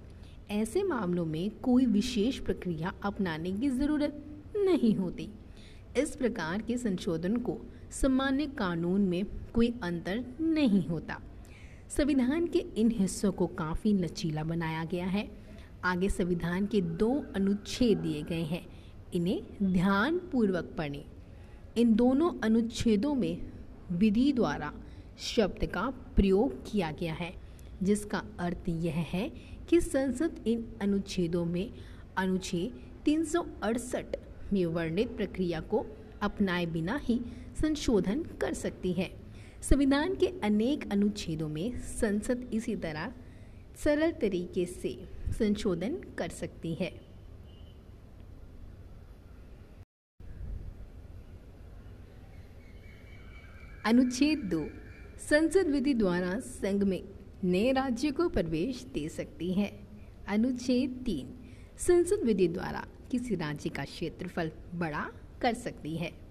ऐसे 0.50 0.84
मामलों 0.84 1.26
में 1.26 1.50
कोई 1.50 1.86
विशेष 1.86 2.40
प्रक्रिया 2.40 2.94
अपनाने 3.04 3.52
की 3.52 3.70
ज़रूरत 3.70 4.24
नहीं 4.58 4.96
होती। 4.96 5.30
इस 5.98 6.16
प्रकार 6.16 6.62
के 6.62 6.78
संशोधन 6.78 7.38
को 7.38 7.58
सामान्य 7.92 8.46
कानून 8.46 9.02
में 9.02 9.26
कोई 9.54 9.74
अंतर 9.84 10.26
नहीं 10.42 10.88
होता। 10.88 11.22
संविधान 11.90 12.48
के 12.48 12.60
इन 12.60 12.92
हिस्सों 12.92 13.32
को 13.32 13.48
काफ़ी 13.48 13.94
लचीला 13.94 14.44
बनाया 14.44 14.84
गया 14.84 15.06
है। 15.06 15.30
आगे 15.84 16.10
संविधान 16.10 16.66
के 16.66 16.82
दो 16.82 17.26
अनुच्छेद 17.36 17.98
दिए 17.98 18.22
गए 18.22 18.42
हैं। 18.42 18.66
इन्हें 19.14 19.74
ध्यान 19.74 20.18
पूर्वक 20.18 20.74
पढ़ें। 20.78 21.06
इन 21.78 21.96
दोनों 21.96 22.32
अनुच्छेदों 22.44 23.16
में 23.16 23.52
विधि 23.92 24.34
द्वारा 24.34 24.74
शब्द 25.18 25.66
का 25.66 25.90
प्रयोग 26.16 26.72
किया 26.72 26.92
गया 26.92 27.14
है, 27.14 27.34
जिसका 27.84 28.24
अर्थ 28.40 28.70
यह 28.70 28.94
है 28.94 29.32
कि 29.70 29.82
संसद 29.82 30.44
इन 30.48 30.66
अनुच्छेदों 30.82 31.46
में 31.46 31.74
अनुच्छेद 32.18 32.80
तीन 33.06 33.24
सौ 33.26 33.46
अड़सठ 33.64 34.06
में 34.54 34.66
वर्णित 34.66 35.18
प्रक्रिया 35.18 35.60
को 35.60 35.86
अपनाए 36.22 36.66
बिना 36.66 37.00
ही 37.04 37.22
संशोधन 37.62 38.24
कर 38.24 38.54
सकती 38.54 38.92
है। 38.94 39.27
संविधान 39.62 40.16
के 40.16 40.28
अनेक 40.44 40.92
अनुच्छेदों 40.92 41.48
में 41.48 41.80
संसद 41.80 42.50
इसी 42.54 42.76
तरह 42.76 43.14
सरल 43.76 44.12
तरीके 44.12 44.66
से 44.66 45.08
संशोधन 45.40 45.96
कर 46.18 46.30
सकती 46.30 46.74
है। 46.74 47.08
अनुच्छेद 53.86 54.40
दो, 54.40 54.70
संसद 55.30 55.68
विधि 55.68 55.94
द्वारा 55.94 56.40
संघ 56.40 56.84
में 56.84 57.04
नए 57.44 57.72
राज्य 57.72 58.12
को 58.12 58.30
प्रवेश 58.30 58.84
दे 58.84 59.10
सकती 59.10 59.54
है। 59.54 59.88
अनुच्छेद 60.28 61.04
तीन, 61.06 61.34
संसद 61.78 62.24
विधि 62.24 62.48
द्वारा 62.48 62.86
किसी 63.12 63.36
राज्य 63.36 63.70
का 63.70 63.84
क्षेत्रफल 63.84 64.52
बड़ा 64.76 65.12
कर 65.42 65.54
सकती 65.54 65.96
है। 65.96 66.27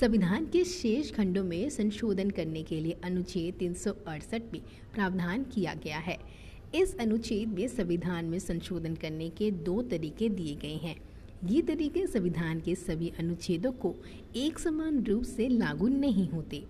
संविधान 0.00 0.46
के 0.46 0.62
शेष 0.64 1.10
खंडों 1.10 1.42
में 1.44 1.68
संशोधन 1.70 2.30
करने 2.30 2.62
के 2.62 2.80
लिए 2.80 2.96
अनुच्छेद 3.04 3.54
तीन 3.54 3.74
सौ 3.74 3.90
अड़सठ 4.06 4.52
में 4.52 4.60
प्रावधान 4.94 5.44
किया 5.44 5.74
गया 5.74 5.98
है। 5.98 6.16
इस 6.74 6.94
अनुच्छेद 7.00 7.48
में 7.48 7.66
संविधान 7.68 8.24
में 8.24 8.38
संशोधन 8.38 8.94
करने 8.94 9.28
के 9.30 9.50
दो 9.50 9.80
तरीके 9.82 10.28
दिए 10.28 10.54
गए 10.54 10.74
हैं। 10.82 10.94
ये 11.44 11.62
तरीके 11.62 12.06
संविधान 12.06 12.60
के 12.60 12.74
सभी 12.74 13.12
अनुच्छेदों 13.18 13.72
को 13.72 13.94
एक 14.36 14.58
समान 14.58 15.02
रूप 15.04 15.24
से 15.24 15.48
लागू 15.48 15.88
नहीं 15.88 16.28
होते। 16.28 16.62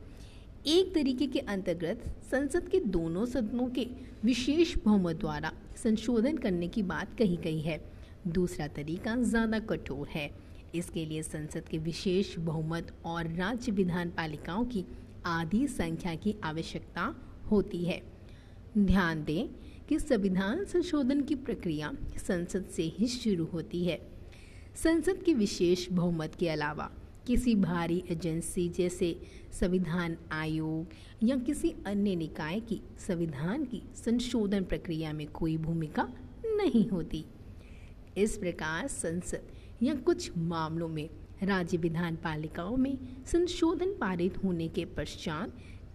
एक 0.68 0.94
तरीके 0.94 1.26
के 1.26 1.38
अंतर्गत 1.38 2.04
संसद 2.30 2.68
के 2.68 2.80
दोनों 2.80 3.26
सदनों 3.26 3.68
के 3.70 3.88
विशेष 4.24 4.76
बहुमत 4.84 5.16
द्वारा 5.16 5.52
संशोधन 5.82 6.36
करने 6.38 6.68
की 6.68 6.82
बात 6.84 7.18
कही 7.18 7.36
गई 7.36 7.60
है। 7.60 7.80
दूसरा 8.28 8.66
तरीका 8.68 9.16
ज़्यादा 9.16 9.58
कठोर 9.58 10.08
है। 10.08 10.30
इसके 10.74 11.04
लिए 11.06 11.22
संसद 11.22 11.68
के 11.68 11.78
विशेष 11.78 12.38
बहुमत 12.38 12.92
और 13.04 13.28
राज्य 13.28 13.72
विधान 13.72 14.10
पालिकाओं 14.10 14.64
की 14.64 14.84
आधी 15.26 15.66
संख्या 15.66 16.14
की 16.14 16.34
आवश्यकता 16.44 17.14
होती 17.50 17.84
है। 17.84 18.02
ध्यान 18.78 19.24
दें 19.24 19.48
कि 19.88 19.98
संविधान 19.98 20.64
संशोधन 20.64 21.20
की 21.20 21.34
प्रक्रिया 21.34 21.92
संसद 22.18 22.66
से 22.66 22.82
ही 22.82 23.06
शुरू 23.06 23.44
होती 23.44 23.84
है। 23.84 24.00
संसद 24.74 25.22
के 25.22 25.34
विशेष 25.34 25.88
बहुमत 25.90 26.34
के 26.34 26.48
अलावा 26.48 26.90
किसी 27.26 27.54
भारी 27.54 28.04
एजेंसी 28.10 28.68
जैसे 28.68 29.20
संविधान 29.52 30.16
आयोग 30.32 30.86
या 31.22 31.36
किसी 31.36 31.74
अन्य 31.86 32.14
निकाय 32.16 32.60
की 32.60 32.80
संविधान 32.98 33.64
की 33.64 33.82
संशोधन 33.94 34.64
प्रक्रिया 34.64 35.12
में 35.12 35.26
कोई 35.26 35.56
भूमिका 35.56 36.08
नहीं 36.46 36.88
होती। 36.88 37.24
इस 38.16 38.36
प्रकार 38.36 38.86
संसद 38.86 39.48
या 39.82 39.94
कुछ 39.94 40.30
मामलों 40.38 40.88
में 40.88 41.10
राज्य 41.42 41.76
विधान 41.76 42.16
पालिकाओं 42.16 42.76
में 42.76 42.98
संशोधन 43.26 43.86
पारित 43.86 44.44
होने 44.44 44.68
के 44.68 44.84
पश्चात 44.84 45.52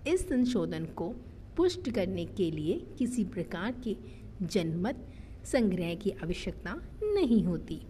इस 0.08 0.30
संशोधन 0.30 0.86
को 0.86 1.10
पुष्ट 1.58 1.90
करने 1.90 2.26
के 2.26 2.52
लिए 2.52 2.88
किसी 2.98 3.24
प्रकार 3.24 3.72
के 3.72 3.98
जनमत 4.42 5.08
संग्रह 5.46 5.96
की 5.96 6.10
आवश्यकता 6.10 6.74
नहीं 7.04 7.44
होती। 7.44 7.82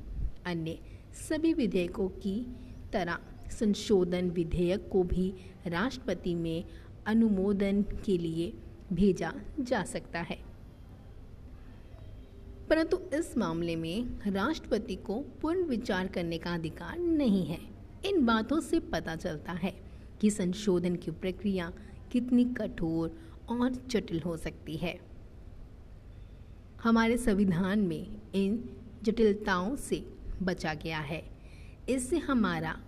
अन्य 0.46 0.80
सभी 1.30 1.54
विधेयकों 1.54 2.10
की 2.10 2.48
तरह 2.94 3.20
संशोधन 3.52 4.30
विधेयक 4.30 4.90
को 4.92 5.04
भी 5.04 5.34
राष्ट्रपति 5.68 6.36
में 6.36 6.64
अनुमोदन 7.06 7.82
के 8.06 8.18
लिए 8.18 8.54
भेजा 8.94 9.34
जा 9.60 9.84
सकता 9.84 10.20
है। 10.20 10.51
परंतु 12.72 12.98
इस 13.14 13.38
मामले 13.38 13.76
में 13.76 14.20
राष्ट्रपति 14.28 14.96
को 14.96 15.16
पूर्ण 15.42 15.64
विचार 15.64 16.08
करने 16.08 16.38
का 16.38 16.54
अधिकार 16.54 17.00
नहीं 17.00 17.46
है। 17.46 17.58
इन 18.06 18.26
बातों 18.26 18.60
से 18.60 18.80
पता 18.80 19.16
चलता 19.16 19.52
है 19.52 19.74
कि 20.22 20.30
संशोधन 20.30 20.96
की 20.96 21.12
प्रक्रिया 21.12 21.72
कितनी 22.12 22.46
कठोर 22.46 23.18
और 23.50 23.72
जटिल 23.88 24.20
हो 24.20 24.38
सकती 24.38 24.78
है। 24.78 25.00
हमारे 26.84 27.18
संविधान 27.18 27.80
में 27.80 28.22
इन 28.36 28.70
जटिलताओं 29.04 29.76
से 29.76 30.04
बचा 30.44 30.74
गया 30.74 31.00
है। 31.00 31.24
इससे 31.90 32.18
हमारा 32.18 32.80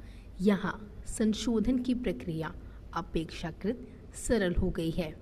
यहाँ 0.41 1.03
संशोधन 1.07 1.79
की 1.79 1.93
प्रक्रिया 1.93 2.53
अपेक्षाकृत 2.93 3.87
सरल 4.15 4.55
हो 4.55 4.69
गई 4.69 4.91
है। 4.91 5.13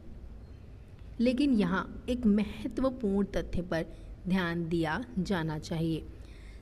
लेकिन 1.19 1.53
यहाँ 1.53 2.05
एक 2.09 2.25
महत्वपूर्ण 2.25 3.27
तथ्य 3.27 3.61
पर 3.61 3.85
ध्यान 4.27 4.69
दिया 4.69 5.05
जाना 5.19 5.59
चाहिए। 5.59 6.05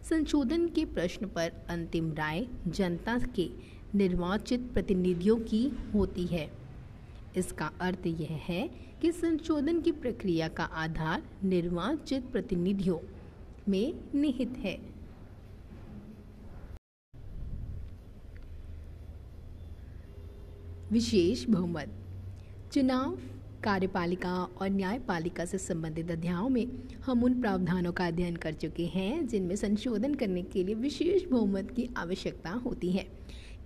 संशोधन 0.10 0.68
के 0.68 0.86
प्रश्न 0.86 1.28
पर 1.28 1.52
अंतिम 1.70 2.14
राय 2.14 2.48
जनता 2.68 3.20
के 3.36 3.50
निर्वाचित 3.96 4.60
प्रतिनिधियों 4.74 5.38
की 5.38 5.72
होती 5.94 6.26
है। 6.26 6.50
इसका 7.38 7.72
अर्थ 7.82 8.08
यह 8.08 8.42
है 8.46 8.70
कि 9.02 9.12
संशोधन 9.12 9.82
की 9.82 9.92
प्रक्रिया 9.92 10.48
का 10.48 10.64
आधार 10.64 11.24
निर्वाचित 11.44 12.24
प्रतिनिधियों 12.32 12.98
में 13.70 13.94
निहित 14.16 14.54
है। 14.58 14.78
विशेष 20.92 21.46
बहुमत, 21.50 21.92
चुनाव 22.74 23.18
कार्यपालिका 23.64 24.44
और 24.44 24.70
न्यायपालिका 24.70 25.46
से 25.46 25.58
संबंधित 25.58 26.12
अध्यायों 26.12 26.50
में 26.50 26.68
हम 27.06 27.24
उन 27.24 27.42
प्रावधानों 27.42 27.92
का 27.92 28.08
अध्ययन 28.08 28.36
कर 28.36 28.54
चुके 28.54 28.86
हैं, 28.86 29.28
जिनमें 29.28 29.56
संशोधन 29.56 30.14
करने 30.14 30.42
के 30.42 30.64
लिए 30.64 30.76
विशेष 30.76 31.26
बहुमत 31.26 31.72
की 31.72 31.90
आवश्यकता 31.98 32.50
होती 32.50 32.92
है। 32.92 33.08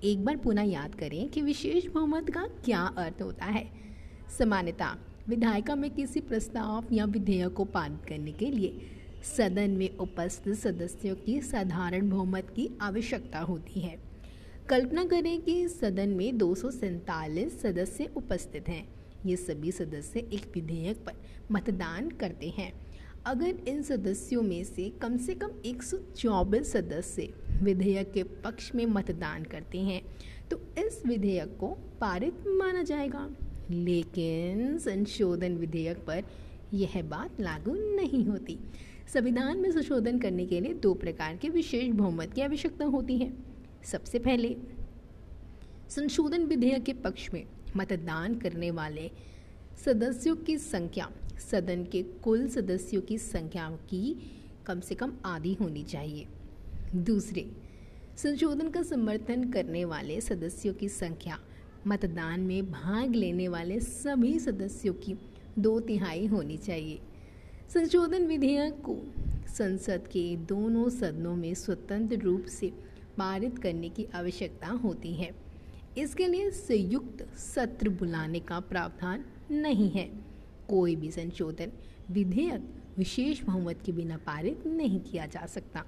एक 0.04 0.26
बार 0.26 0.38
पुनः 0.38 0.62
याद 0.62 0.96
करें 0.96 1.30
कि 1.30 1.42
विशेष 1.42 1.88
बहुमत 1.88 2.30
का 2.30 2.48
क्या 2.66 2.80
अर्थ 2.80 3.22
होता 3.22 3.46
है। 3.46 3.72
सामान्यता, 4.40 4.98
विधायिका 5.28 5.76
में 5.76 5.92
किसी 5.92 6.20
प्रस्ताव 6.20 6.86
या 6.92 7.06
विधेयक 7.06 7.54
को 7.54 7.66
पारित 7.66 8.10
करने 8.10 8.32
के 8.32 8.46
लिए 8.46 8.82
सदन 9.38 9.72
में 9.72 9.98
उपस्थित 9.98 10.56
सदस्यों 10.56 11.16
की 11.16 11.42
साधारण 11.42 12.10
बहुमत 12.10 12.50
की 12.56 12.70
आवश्यकता 12.82 13.40
होती 13.40 13.80
है। 13.80 13.98
कल्पना 14.70 15.06
करें 15.06 15.42
कि 15.42 15.68
सदन 15.68 16.10
में 16.10 16.38
दो 16.38 16.56
सौ 16.56 16.72
सैंतालीस 16.72 17.62
सदस्य 17.62 18.10
उपस्थित 18.18 18.70
हैं। 18.70 19.03
ये 19.26 19.36
सभी 19.36 19.72
सदस्य 19.72 20.20
एक 20.20 20.52
विधेयक 20.56 20.98
पर 20.98 21.14
मतदान 21.52 22.10
करते 22.10 22.50
हैं। 22.50 22.74
अगर 23.26 23.56
इन 23.68 23.82
सदस्यों 23.82 24.42
में 24.42 24.64
से 24.64 24.90
कम 25.02 25.18
से 25.18 25.36
कम 25.36 25.52
124 25.66 26.64
सदस्य 26.64 27.34
विधेयक 27.64 28.12
के 28.12 28.24
पक्ष 28.24 28.74
में 28.76 28.86
मतदान 28.86 29.44
करते 29.44 29.78
हैं 29.78 30.02
तो 30.52 30.60
इस 30.78 31.02
विधेयक 31.06 31.58
को 31.60 31.68
पारित 32.02 32.48
माना 32.48 32.84
जाएगा। 32.84 33.30
लेकिन 33.72 34.78
संशोधन 34.78 35.56
विधेयक 35.56 35.98
पर 35.98 36.24
यह 36.74 37.02
बात 37.02 37.40
लागू 37.42 37.74
नहीं 37.96 38.26
होती। 38.26 38.58
संविधान 39.14 39.58
में 39.58 39.72
संशोधन 39.72 40.20
करने 40.20 40.46
के 40.46 40.60
लिए 40.60 40.74
दो 40.74 40.94
प्रकार 40.94 41.38
के 41.38 41.50
विशेष 41.50 41.94
बहुमत 41.94 42.34
की 42.34 42.42
आवश्यकता 42.42 42.86
होती 42.86 43.18
है। 43.18 43.34
सबसे 43.84 44.20
पहले, 44.20 44.56
संशोधन 45.90 46.44
विधेयक 46.44 46.84
के 46.84 46.94
पक्ष 46.94 47.30
में 47.34 47.44
मतदान 47.78 48.36
करने 48.36 48.72
वाले 48.72 49.12
सदस्यों 49.86 50.36
की 50.36 50.58
संख्या, 50.58 51.12
सदन 51.52 51.84
के 51.84 52.04
कुल 52.04 52.48
सदस्यों 52.48 53.02
की 53.02 53.18
संख्या 53.18 53.70
की 53.70 54.32
कम 54.66 54.80
से 54.80 54.96
कम 54.96 55.14
आधी 55.26 55.54
होनी 55.54 55.84
चाहिए। 55.84 56.28
दूसरे, 56.96 57.52
संशोधन 58.18 58.70
का 58.70 58.82
समर्थन 58.82 59.52
करने 59.52 59.86
वाले 59.86 60.22
सदस्यों 60.22 60.74
की 60.74 60.90
संख्या, 60.90 61.40
मतदान 61.88 62.40
में 62.40 62.72
भाग 62.72 63.16
लेने 63.16 63.48
वाले 63.48 63.80
सभी 63.80 64.40
सदस्यों 64.40 64.94
की 64.94 65.16
दो 65.60 65.80
तिहाई 65.80 66.26
होनी 66.26 66.58
चाहिए। 66.58 67.00
संशोधन 67.74 68.28
विधेयक 68.28 68.74
को 68.74 68.98
संसद 69.58 70.08
के 70.08 70.36
दोनों 70.36 70.90
सदनों 70.90 71.36
में 71.36 71.54
स्वतंत्र 71.54 72.18
रूप 72.18 72.46
से 72.46 72.68
पारित 73.18 73.60
करने 73.60 73.90
की 73.90 74.06
आवश्यकता 74.16 74.68
होती 74.68 75.14
है। 75.14 75.43
इसके 75.98 76.28
लिए 76.28 76.52
संयुक्त 76.52 77.38
सत्र 77.38 77.90
बुलाने 77.90 78.40
का 78.40 78.60
प्रावधान 78.60 79.26
नहीं 79.52 79.92
है। 79.92 80.12
कोई 80.70 80.96
भी 80.96 81.12
संशोधन, 81.12 81.72
विधेयक 82.12 82.74
विशेष 82.98 83.44
बहुमत 83.44 83.82
के 83.86 83.92
बिना 83.92 84.18
पारित 84.18 84.68
नहीं 84.68 85.00
किया 85.00 85.26
जा 85.26 85.46
सकता। 85.46 85.86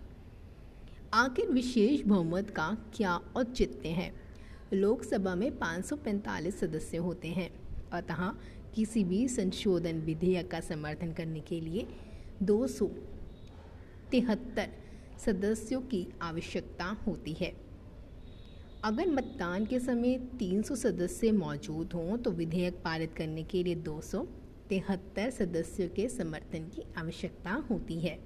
आखिर 1.14 1.52
विशेष 1.52 2.02
बहुमत 2.02 2.50
का 2.50 2.78
क्या 2.96 3.16
औचित्य 3.16 3.90
है? 3.90 4.14
लोकसभा 4.74 5.36
में 5.36 5.60
545 5.60 6.60
सदस्य 6.60 6.98
होते 6.98 7.28
हैं। 7.28 7.52
अतः 7.90 8.32
किसी 8.76 9.04
भी 9.04 9.28
संशोधन 9.28 10.00
विधेयक 10.00 10.52
का 10.52 10.60
समर्थन 10.60 11.14
करने 11.14 11.40
के 11.40 11.62
लिए 11.62 11.88
दो 12.44 12.68
सौ 12.68 12.88
तिहत्तर 14.12 14.70
सदस्यों 15.20 15.82
की 15.82 16.08
आवश्यकता 16.22 16.86
होती 16.86 17.34
है। 17.34 17.65
अगर 18.86 19.08
मतदान 19.08 19.66
के 19.66 19.80
समय 19.80 20.18
300 20.40 20.76
सदस्य 20.76 21.32
मौजूद 21.32 21.94
हों 21.94 22.18
तो 22.18 22.32
विधेयक 22.32 22.74
पारित 22.74 23.14
करने 23.18 23.44
के 23.44 23.64
लिए 23.64 23.76
दो 23.76 24.02
तिहत्तर 24.70 25.30
सदस्यों 25.30 25.88
के 25.90 26.08
समर्थन 26.10 26.68
की 26.68 26.84
आवश्यकता 26.98 27.52
होती 27.70 28.00
है। 28.00 28.18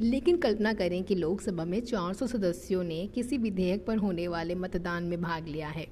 लेकिन 0.00 0.36
कल्पना 0.36 0.72
करें 0.72 1.02
कि 1.04 1.14
लोकसभा 1.14 1.64
में 1.64 1.80
400 1.80 2.26
सदस्यों 2.26 2.82
ने 2.84 3.06
किसी 3.06 3.38
विधेयक 3.38 3.86
पर 3.86 3.96
होने 3.96 4.28
वाले 4.28 4.54
मतदान 4.54 5.04
में 5.04 5.20
भाग 5.22 5.48
लिया 5.48 5.68
है। 5.68 5.86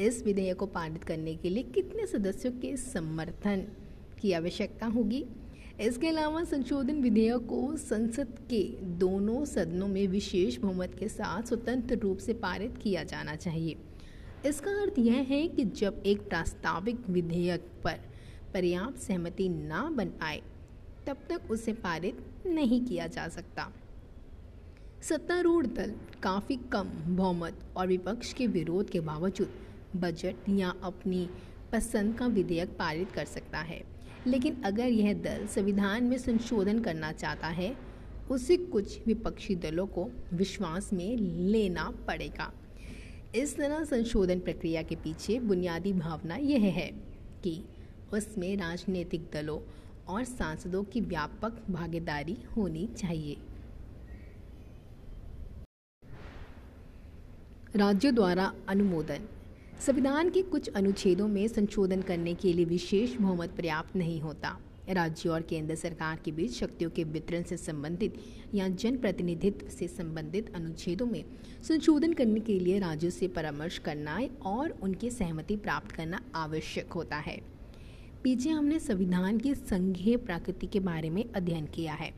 इस 0.00 0.22
विधेयक 0.24 0.56
को 0.56 0.66
पारित 0.66 1.04
करने 1.04 1.34
के 1.34 1.50
लिए 1.50 1.62
कितने 1.62 2.06
सदस्यों 2.06 2.52
के 2.52 2.76
समर्थन 2.76 3.66
की 4.20 4.32
आवश्यकता 4.32 4.86
होगी? 4.86 5.24
इसके 5.80 6.08
अलावा 6.08 6.42
संशोधन 6.44 7.00
विधेयक 7.00 7.46
को 7.46 7.76
संसद 7.76 8.38
के 8.50 8.62
दोनों 8.98 9.44
सदनों 9.44 9.88
में 9.88 10.06
विशेष 10.08 10.56
बहुमत 10.58 10.94
के 10.98 11.08
साथ 11.08 11.42
स्वतंत्र 11.42 11.98
रूप 11.98 12.18
से 12.18 12.32
पारित 12.34 12.78
किया 12.78 13.02
जाना 13.04 13.34
चाहिए। 13.36 13.76
इसका 14.46 14.70
अर्थ 14.82 14.98
यह 14.98 15.26
है 15.28 15.46
कि 15.48 15.64
जब 15.64 16.02
एक 16.06 16.28
प्रास्ताविक 16.28 17.08
विधेयक 17.10 17.68
पर 17.84 18.00
पर्याप्त 18.54 18.98
सहमति 18.98 19.48
ना 19.48 19.82
बन 19.90 20.08
पाए, 20.20 20.40
तब 21.06 21.16
तक 21.28 21.50
उसे 21.50 21.72
पारित 21.72 22.18
नहीं 22.46 22.84
किया 22.86 23.06
जा 23.06 23.28
सकता। 23.28 23.70
सत्तारूढ़ 25.02 25.66
दल 25.66 25.92
काफ़ी 26.22 26.56
कम 26.72 26.90
बहुमत 27.06 27.60
और 27.76 27.86
विपक्ष 27.86 28.32
के 28.32 28.46
विरोध 28.46 28.90
के 28.90 29.00
बावजूद 29.00 29.52
बजट 29.96 30.48
या 30.48 30.72
अपनी 30.82 31.28
पसंद 31.72 32.16
का 32.18 32.26
विधेयक 32.26 32.68
पारित 32.68 33.12
कर 33.12 33.24
सकता 33.24 33.58
है। 33.58 33.97
लेकिन 34.28 34.62
अगर 34.64 34.88
यह 34.88 35.12
दल 35.14 35.46
संविधान 35.46 36.04
में 36.04 36.18
संशोधन 36.18 36.78
करना 36.78 37.12
चाहता 37.12 37.48
है, 37.48 37.74
उसे 38.30 38.56
कुछ 38.56 39.06
विपक्षी 39.06 39.54
दलों 39.56 39.86
को 39.86 40.10
विश्वास 40.34 40.92
में 40.92 41.16
लेना 41.16 41.90
पड़ेगा। 42.06 42.52
इस 43.34 43.56
तरह 43.56 43.84
संशोधन 43.84 44.40
प्रक्रिया 44.40 44.82
के 44.82 44.96
पीछे 44.96 45.38
बुनियादी 45.40 45.92
भावना 45.92 46.36
यह 46.36 46.64
है 46.72 46.90
कि 47.44 47.62
उसमें 48.12 48.56
राजनीतिक 48.56 49.30
दलों 49.32 49.58
और 50.08 50.24
सांसदों 50.24 50.82
की 50.84 51.00
व्यापक 51.00 51.62
भागीदारी 51.70 52.36
होनी 52.56 52.86
चाहिए। 52.86 53.36
राज्यों 57.76 58.14
द्वारा 58.14 58.52
अनुमोदन 58.68 59.28
संविधान 59.80 60.30
के 60.30 60.40
कुछ 60.42 60.68
अनुच्छेदों 60.68 61.26
में 61.28 61.46
संशोधन 61.48 62.00
करने 62.02 62.34
के 62.34 62.52
लिए 62.52 62.64
विशेष 62.64 63.14
बहुमत 63.16 63.50
पर्याप्त 63.50 63.96
नहीं 63.96 64.20
होता। 64.20 64.48
राज्य 64.90 65.28
और 65.28 65.42
केंद्र 65.42 65.74
सरकार 65.74 66.20
के 66.24 66.32
बीच 66.32 66.52
शक्तियों 66.52 66.90
के 66.90 67.04
वितरण 67.04 67.42
से 67.42 67.56
संबंधित 67.56 68.14
या 68.54 68.68
जनप्रतिनिधित्व 68.68 69.68
से 69.68 69.88
संबंधित 69.88 70.54
अनुच्छेदों 70.54 71.06
में 71.06 71.24
संशोधन 71.68 72.12
करने 72.12 72.40
के 72.40 72.58
लिए 72.58 72.78
राज्यों 72.78 73.10
से 73.10 73.28
परामर्श 73.28 73.78
करना 73.78 74.18
और 74.42 74.78
उनकी 74.82 75.10
सहमति 75.10 75.56
प्राप्त 75.56 75.92
करना 75.92 76.20
आवश्यक 76.34 76.92
होता 76.92 77.16
है। 77.16 77.40
पीछे 78.22 78.50
हमने 78.50 78.78
संविधान 78.78 79.38
की 79.38 79.54
संघीय 79.54 80.16
प्रकृति 80.16 80.66
के 80.66 80.80
बारे 80.80 81.10
में 81.10 81.24
अध्ययन 81.34 81.66
किया 81.66 81.94
है। 81.94 82.12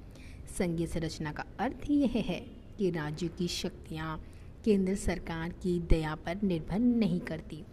संघीय 0.59 0.87
संरचना 0.87 1.33
का 1.33 1.45
अर्थ 1.59 1.91
यह 1.91 2.13
है 2.17 2.41
कि 2.79 2.91
राज्य 2.91 3.29
की 3.29 3.49
शक्तियाँ 3.49 4.21
केंद्र 4.65 4.95
सरकार 4.95 5.49
की 5.49 5.79
दया 5.81 6.15
पर 6.15 6.43
निर्भर 6.43 6.79
नहीं 6.79 7.21
करती। 7.21 7.65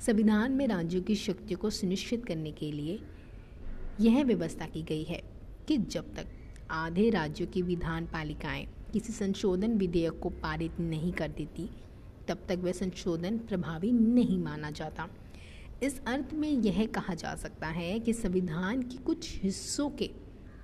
संविधान 0.00 0.52
में 0.52 0.66
राज्यों 0.66 1.02
की 1.02 1.14
शक्तियों 1.14 1.60
को 1.60 1.70
सुनिश्चित 1.70 2.26
करने 2.26 2.52
के 2.52 2.72
लिए 2.72 3.02
यह 4.00 4.24
व्यवस्था 4.24 4.66
की 4.66 4.82
गई 4.82 5.02
है 5.02 5.22
कि 5.68 5.76
जब 5.78 6.14
तक 6.14 6.26
आधे 6.70 7.10
राज्यों 7.10 7.48
की 7.48 7.62
विधान 7.62 8.06
पालिकाएँ 8.06 8.66
किसी 8.92 9.12
संशोधन 9.12 9.72
विधेयक 9.72 10.20
को 10.20 10.30
पारित 10.30 10.80
नहीं 10.80 11.12
कर 11.12 11.28
देती, 11.28 11.70
तब 12.28 12.38
तक 12.48 12.58
वह 12.58 12.72
संशोधन 12.72 13.38
प्रभावी 13.38 13.92
नहीं 13.92 14.38
माना 14.38 14.70
जाता। 14.70 15.08
इस 15.82 16.00
अर्थ 16.06 16.34
में 16.34 16.50
यह 16.50 16.86
कहा 16.86 17.14
जा 17.14 17.34
सकता 17.34 17.66
है 17.66 18.00
कि 18.00 18.12
संविधान 18.12 18.82
के 18.82 18.96
कुछ 18.96 19.42
हिस्सों 19.42 19.90
के 19.90 20.10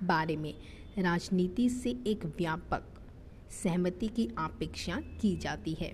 बारे 0.02 0.36
में 0.36 0.54
राजनीति 0.98 1.68
से 1.68 1.90
एक 2.06 2.26
व्यापक 2.26 2.84
सहमति 3.52 4.06
की 4.06 4.28
अपेक्षा 4.38 5.00
की 5.20 5.36
जाती 5.36 5.74
है। 5.74 5.92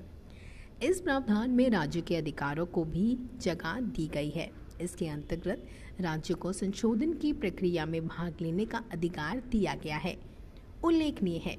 इस 0.83 1.01
प्रावधान 1.01 1.51
में 1.51 1.69
राज्य 1.71 2.01
के 2.01 2.17
अधिकारों 2.17 2.67
को 2.67 2.85
भी 2.85 3.17
जगह 3.40 3.81
दी 3.81 4.07
गई 4.07 4.31
है। 4.31 4.51
इसके 4.81 5.09
अंतर्गत 5.09 5.67
राज्य 6.01 6.35
को 6.35 6.53
संशोधन 6.53 7.12
की 7.12 7.33
प्रक्रिया 7.33 7.87
में 7.87 8.07
भाग 8.07 8.40
लेने 8.40 8.64
का 8.64 8.83
अधिकार 8.93 9.43
दिया 9.51 9.75
गया 9.75 9.97
है। 9.97 10.17
उल्लेखनीय 10.85 11.38
है 11.38 11.57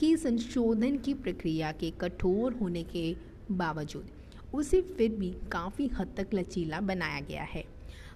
कि 0.00 0.16
संशोधन 0.16 0.96
की 0.96 1.14
प्रक्रिया 1.14 1.72
के 1.72 1.90
कठोर 1.90 2.52
होने 2.52 2.82
के 2.82 3.16
बावजूद 3.50 4.10
उसे 4.54 4.80
फिर 4.80 5.12
भी 5.12 5.30
काफ़ी 5.52 5.86
हद 5.86 6.14
तक 6.16 6.34
लचीला 6.34 6.80
बनाया 6.80 7.20
गया 7.20 7.42
है। 7.42 7.64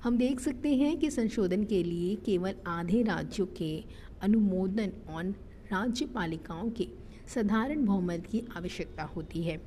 हम 0.02 0.16
देख 0.18 0.40
सकते 0.40 0.74
हैं 0.74 0.96
कि 0.98 1.10
संशोधन 1.10 1.64
के 1.64 1.82
लिए 1.82 2.14
केवल 2.16 2.54
आधे 2.66 3.02
राज्यों 3.02 3.46
के 3.46 3.84
अनुमोदन 4.22 4.92
और 5.08 5.24
राज्य 5.72 6.06
पालिकाओं 6.06 6.70
के 6.70 6.88
साधारण 7.34 7.84
बहुमत 7.84 8.26
की 8.30 8.42
आवश्यकता 8.56 9.02
होती 9.02 9.42
है। 9.42 9.60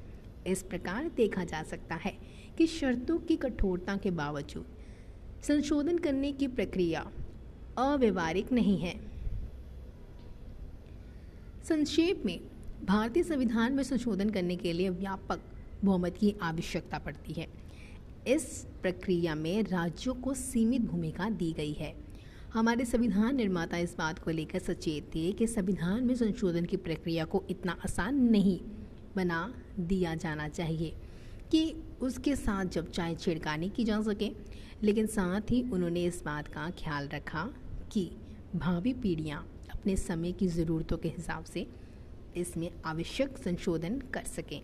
इस 0.47 0.63
प्रकार 0.63 1.09
देखा 1.09 1.43
जा 1.43 1.63
सकता 1.63 1.95
है 1.95 2.17
कि 2.57 2.67
शर्तों 2.67 3.17
की 3.17 3.35
कठोरता 3.35 3.97
के 3.97 4.11
बावजूद 4.11 4.65
संशोधन 5.43 5.97
करने 5.97 6.31
की 6.31 6.47
प्रक्रिया 6.47 7.11
अव्यवहारिक 7.77 8.51
नहीं 8.51 8.77
है। 8.77 8.99
संक्षेप 11.63 12.23
में, 12.25 12.39
भारतीय 12.85 13.23
संविधान 13.23 13.73
में 13.73 13.83
संशोधन 13.83 14.29
करने 14.29 14.55
के 14.55 14.73
लिए 14.73 14.89
व्यापक 14.89 15.39
बहुमत 15.85 16.17
की 16.17 16.35
आवश्यकता 16.41 16.97
पड़ती 16.97 17.33
है। 17.33 17.47
इस 18.27 18.67
प्रक्रिया 18.81 19.35
में 19.35 19.63
राज्यों 19.63 20.15
को 20.15 20.33
सीमित 20.33 20.81
भूमिका 20.81 21.29
दी 21.29 21.53
गई 21.53 21.73
है। 21.73 22.02
हमारे 22.53 22.85
संविधान 22.85 23.35
निर्माता 23.35 23.77
इस 23.77 23.95
बात 23.97 24.19
को 24.19 24.31
लेकर 24.31 24.59
सचेत 24.59 25.03
थे 25.15 25.31
कि 25.31 25.45
संविधान 25.47 26.03
में 26.03 26.15
संशोधन 26.15 26.65
की 26.65 26.77
प्रक्रिया 26.77 27.23
को 27.25 27.43
इतना 27.49 27.77
आसान 27.85 28.19
नहीं 28.29 28.59
बना 29.15 29.53
दिया 29.79 30.13
जाना 30.15 30.47
चाहिए 30.47 30.93
कि 31.51 31.75
उसके 32.01 32.35
साथ 32.35 32.65
जब 32.65 32.91
चाहे 32.91 33.15
छिड़कानी 33.15 33.69
की 33.69 33.83
जा 33.83 34.01
सके। 34.01 34.29
लेकिन 34.83 35.07
साथ 35.07 35.51
ही 35.51 35.61
उन्होंने 35.71 36.03
इस 36.03 36.21
बात 36.25 36.47
का 36.47 36.69
ख्याल 36.69 37.07
रखा 37.07 37.49
कि 37.91 38.09
भावी 38.55 38.93
पीढ़ियाँ 38.93 39.45
अपने 39.71 39.95
समय 39.95 40.31
की 40.31 40.47
ज़रूरतों 40.47 40.97
के 40.97 41.09
हिसाब 41.09 41.43
से 41.43 41.67
इसमें 42.37 42.69
आवश्यक 42.85 43.37
संशोधन 43.37 43.99
कर 44.13 44.23
सकें। 44.25 44.61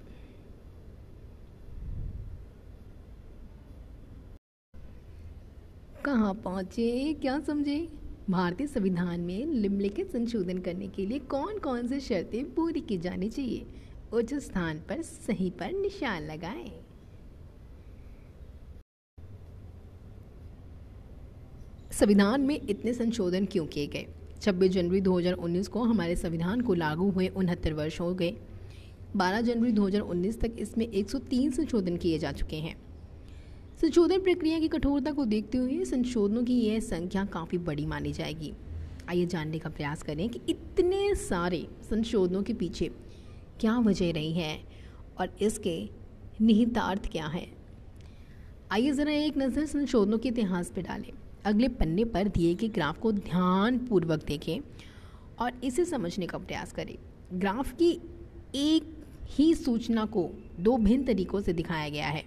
कहाँ 6.06 6.34
पहुँचे? 6.34 7.14
क्या 7.14 7.40
समझे? 7.40 7.90
भारतीय 8.30 8.68
संविधान 8.68 9.20
में 9.20 9.46
निम्नलिखित 9.46 10.12
संशोधन 10.12 10.58
करने 10.58 10.88
के 10.88 11.06
लिए 11.06 11.20
कौन 11.20 11.58
कौन 11.60 11.88
से 11.88 12.00
शर्तें 12.00 12.54
पूरी 12.54 12.82
की 12.82 12.98
जानी 12.98 13.30
चाहिए? 13.30 13.66
उच्च 14.14 14.34
स्थान 14.34 14.78
पर 14.80 15.02
सही 15.02 15.50
पर 15.50 15.72
निशान 15.72 16.24
लगाएँ। 16.24 16.72
संविधान 21.92 22.42
में 22.42 22.62
इतने 22.70 22.94
संशोधन 22.94 23.46
क्यों 23.46 23.66
किए 23.66 23.88
गए? 23.88 24.08
26 24.42 24.68
जनवरी 24.68 25.02
2019 25.02 25.68
को 25.68 25.84
हमारे 25.84 26.16
संविधान 26.16 26.62
को 26.62 26.74
लागू 26.74 27.10
हुए 27.12 27.28
उनहत्तर 27.28 27.74
वर्ष 27.74 28.00
हो 28.00 28.14
गए। 28.14 28.36
12 29.16 29.42
जनवरी 29.42 29.72
2019 29.72 30.40
तक 30.40 30.52
इसमें 30.60 30.92
103 30.92 31.52
संशोधन 31.52 31.98
किए 31.98 32.18
जा 32.18 32.32
चुके 32.32 32.56
हैं। 32.56 32.89
संशोधन 33.80 34.20
प्रक्रिया 34.20 34.58
की 34.60 34.68
कठोरता 34.68 35.12
को 35.12 35.24
देखते 35.26 35.58
हुए 35.58 35.84
संशोधनों 35.86 36.44
की 36.44 36.54
यह 36.54 36.80
संख्या 36.80 37.24
काफ़ी 37.26 37.58
बड़ी 37.58 37.86
मानी 37.86 38.12
जाएगी। 38.14 38.52
आइए 39.10 39.26
जानने 39.26 39.60
का 39.60 39.70
प्रयास 39.70 40.02
करें 40.04 40.28
कि 40.30 40.40
इतने 40.50 41.14
सारे 41.16 41.66
संशोधनों 41.90 42.42
के 42.44 42.54
पीछे 42.54 42.90
क्या 43.60 43.78
वजह 43.80 44.12
रही 44.12 44.34
है 44.34 44.60
और 45.20 45.30
इसके 45.42 45.78
निहितार्थ 46.42 47.10
क्या 47.12 47.26
है। 47.26 47.46
आइए 48.72 48.92
ज़रा 48.92 49.12
एक 49.12 49.38
नज़र 49.38 49.66
संशोधनों 49.66 50.18
के 50.18 50.30
इतिहास 50.30 50.72
पर 50.76 50.82
डालें। 50.82 51.12
अगले 51.46 51.68
पन्ने 51.70 52.06
पर 52.06 52.28
दिए 52.28 52.54
गए 52.56 52.68
ग्राफ 52.70 53.00
को 53.00 53.12
ध्यानपूर्वक 53.12 54.26
देखें 54.26 54.60
और 55.40 55.62
इसे 55.64 55.86
समझने 55.86 56.28
का 56.28 56.38
प्रयास 56.38 56.72
करें। 56.72 56.96
ग्राफ 57.34 57.72
की 57.74 57.92
एक 58.56 58.92
ही 59.30 59.54
सूचना 59.56 60.06
को 60.08 60.30
दो 60.60 60.78
भिन्न 60.78 61.04
तरीकों 61.04 61.42
से 61.42 61.54
दिखाया 61.54 61.90
गया 61.90 62.08
है। 62.08 62.24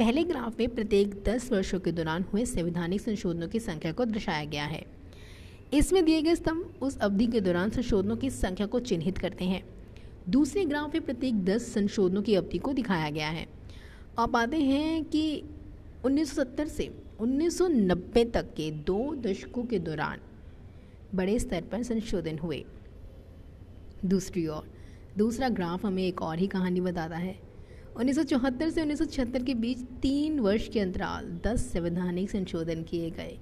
पहले 0.00 0.22
ग्राफ 0.24 0.58
में 0.58 0.68
प्रत्येक 0.68 1.14
10 1.24 1.52
वर्षों 1.52 1.78
के 1.80 1.92
दौरान 1.92 2.22
हुए 2.22 2.44
संवैधानिक 2.44 3.00
संशोधनों 3.00 3.48
की 3.48 3.60
संख्या 3.60 3.92
को 3.92 4.04
दर्शाया 4.04 4.44
गया 4.44 4.64
है। 4.64 4.82
इसमें 5.74 6.04
दिए 6.04 6.22
गए 6.22 6.34
स्तंभ 6.34 6.78
उस 6.82 6.98
अवधि 6.98 7.26
के 7.26 7.40
दौरान 7.40 7.70
संशोधनों 7.70 8.16
की 8.16 8.30
संख्या 8.30 8.66
को 8.66 8.80
चिन्हित 8.80 9.18
करते 9.18 9.44
हैं। 9.44 9.62
दूसरे 10.28 10.64
ग्राफ 10.64 10.94
में 10.94 11.04
प्रत्येक 11.04 11.44
10 11.44 11.74
संशोधनों 11.74 12.22
की 12.22 12.34
अवधि 12.34 12.58
को 12.58 12.72
दिखाया 12.72 13.10
गया 13.10 13.28
है। 13.28 13.46
आप 14.18 14.36
आते 14.36 14.56
हैं 14.56 15.04
कि 15.04 15.42
1970 16.04 16.68
से 16.68 16.90
1990 17.20 18.24
तक 18.24 18.54
के 18.54 18.70
दो 18.70 19.14
दशकों 19.16 19.64
के 19.64 19.78
दौरान 19.78 20.20
बड़े 21.14 21.38
स्तर 21.38 21.64
पर 21.72 21.82
संशोधन 21.82 22.38
हुए। 22.38 22.64
दूसरी 24.04 24.46
ओर, 24.46 24.66
दूसरा 25.18 25.48
ग्राफ 25.48 25.86
हमें 25.86 26.02
एक 26.02 26.22
और 26.22 26.38
ही 26.38 26.46
कहानी 26.46 26.80
बताता 26.80 27.16
है। 27.16 27.49
1974 28.00 28.70
से 28.70 28.82
1976 28.82 29.44
के 29.44 29.54
बीच 29.54 29.78
तीन 29.78 30.40
वर्ष 30.40 30.68
के 30.68 30.80
अंतराल 30.80 31.40
10 31.46 31.72
संवैधानिक 31.72 32.30
संशोधन 32.30 32.82
किए 32.82 33.10
गए। 33.10 33.38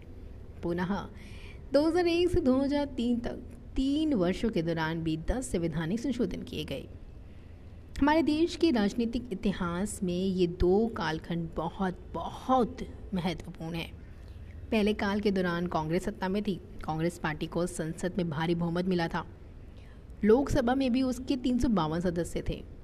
पुनः 0.63 1.09
2001 1.73 2.29
से 2.29 2.41
2003 2.41 3.21
तक 3.21 3.37
तीन 3.77 4.15
वर्षों 4.15 4.51
के 4.51 4.63
दौरान 4.63 5.03
भी 5.03 5.17
10 5.17 5.53
संवैधानिक 5.53 6.01
संशोधन 6.01 6.43
किए 6.43 6.65
गए। 6.65 6.89
हमारे 8.01 8.23
देश 8.23 8.57
के 8.57 8.71
राजनीतिक 8.71 9.29
इतिहास 9.33 10.03
में 10.03 10.25
ये 10.25 10.47
दो 10.47 10.87
कालखंड 10.87 11.49
बहुत 11.57 11.99
बहुत 12.15 12.79
महत्वपूर्ण 13.15 13.75
है। 13.75 13.91
पहले 14.71 14.95
काल 14.95 15.21
के 15.21 15.31
दौरान 15.31 15.67
कांग्रेस 15.67 16.05
सत्ता 16.05 16.29
में 16.29 16.43
थी। 16.43 16.55
कांग्रेस 16.85 17.19
पार्टी 17.19 17.47
को 17.47 17.67
संसद 17.67 18.13
में 18.19 18.31
भारी 18.31 18.55
बहुमत 18.55 18.85
मिला 18.85 19.09
था। 19.09 19.27
लोकसभा 20.25 20.75
में 20.75 20.93
भी 20.93 21.03
उसके 21.03 21.37
तीन 21.37 21.59
सौ 21.59 21.69
बावन 21.69 22.01
सदस्य 22.01 22.45
थे। 22.49 22.78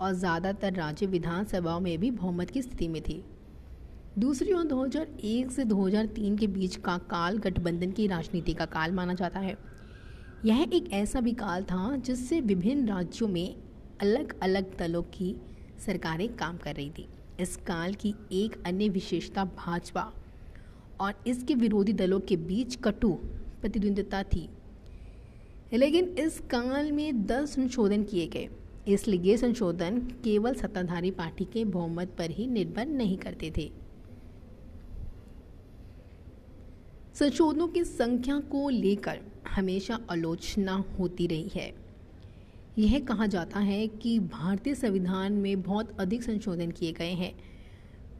और 0.00 0.12
ज़्यादातर 0.12 0.72
राज्य 0.72 1.06
विधानसभाओं 1.06 1.80
में 1.80 1.98
भी 1.98 2.10
बहुमत 2.10 2.50
की 2.50 2.62
स्थिति 2.62 2.88
में 2.88 3.00
थी। 3.02 3.22
दूसरी 4.18 4.52
ओर 4.52 4.64
2001 4.64 5.50
से 5.50 5.64
2003 5.64 6.38
के 6.38 6.46
बीच 6.46 6.76
का 6.76 6.96
काल 7.10 7.38
गठबंधन 7.38 7.90
की 7.90 8.06
राजनीति 8.06 8.54
का 8.54 8.64
काल 8.66 8.92
माना 8.92 9.14
जाता 9.14 9.40
है। 9.40 9.56
यह 10.44 10.66
एक 10.72 10.92
ऐसा 10.92 11.20
भी 11.20 11.32
काल 11.32 11.62
था 11.62 11.96
जिससे 11.96 12.40
विभिन्न 12.40 12.88
राज्यों 12.88 13.28
में 13.28 13.54
अलग 14.00 14.38
अलग 14.40 14.76
दलों 14.78 15.02
की 15.14 15.34
सरकारें 15.86 16.28
काम 16.36 16.56
कर 16.56 16.74
रही 16.74 16.90
थी। 16.90 17.08
इस 17.40 17.56
काल 17.56 17.94
की 17.94 18.14
एक 18.32 18.62
अन्य 18.66 18.88
विशेषता 18.88 19.44
भाजपा 19.56 20.12
और 21.00 21.22
इसके 21.26 21.54
विरोधी 21.54 21.92
दलों 21.92 22.20
के 22.20 22.36
बीच 22.36 22.76
कटु 22.76 23.10
प्रतिद्वंदिता 23.60 24.22
थी। 24.22 24.48
लेकिन 25.72 26.04
इस 26.18 26.38
काल 26.50 26.90
में 26.92 27.26
दस 27.26 27.54
संशोधन 27.54 28.02
किए 28.02 28.26
गए। 28.26 28.48
इसलिए 28.88 29.36
संशोधन 29.36 29.98
केवल 29.98 30.54
सत्ताधारी 30.54 31.10
पार्टी 31.10 31.44
के 31.44 31.64
बहुमत 31.64 32.08
पर 32.18 32.30
ही 32.30 32.46
निर्भर 32.46 32.86
नहीं 32.86 33.18
करते 33.18 33.52
थे। 33.56 33.72
संशोधनों 37.14 37.68
की 37.68 37.84
संख्या 37.84 38.40
को 38.40 38.68
लेकर 38.68 39.20
हमेशा 39.48 40.00
आलोचना 40.10 40.84
होती 40.98 41.26
रही 41.26 41.50
है। 41.54 41.74
यह 42.78 42.98
कहा 43.00 43.26
जाता 43.26 43.58
है 43.58 43.86
कि 43.86 44.18
भारतीय 44.18 44.74
संविधान 44.74 45.32
में 45.32 45.62
बहुत 45.62 46.00
अधिक 46.00 46.22
संशोधन 46.22 46.70
किए 46.70 46.92
गए 46.92 47.12
हैं। 47.12 47.34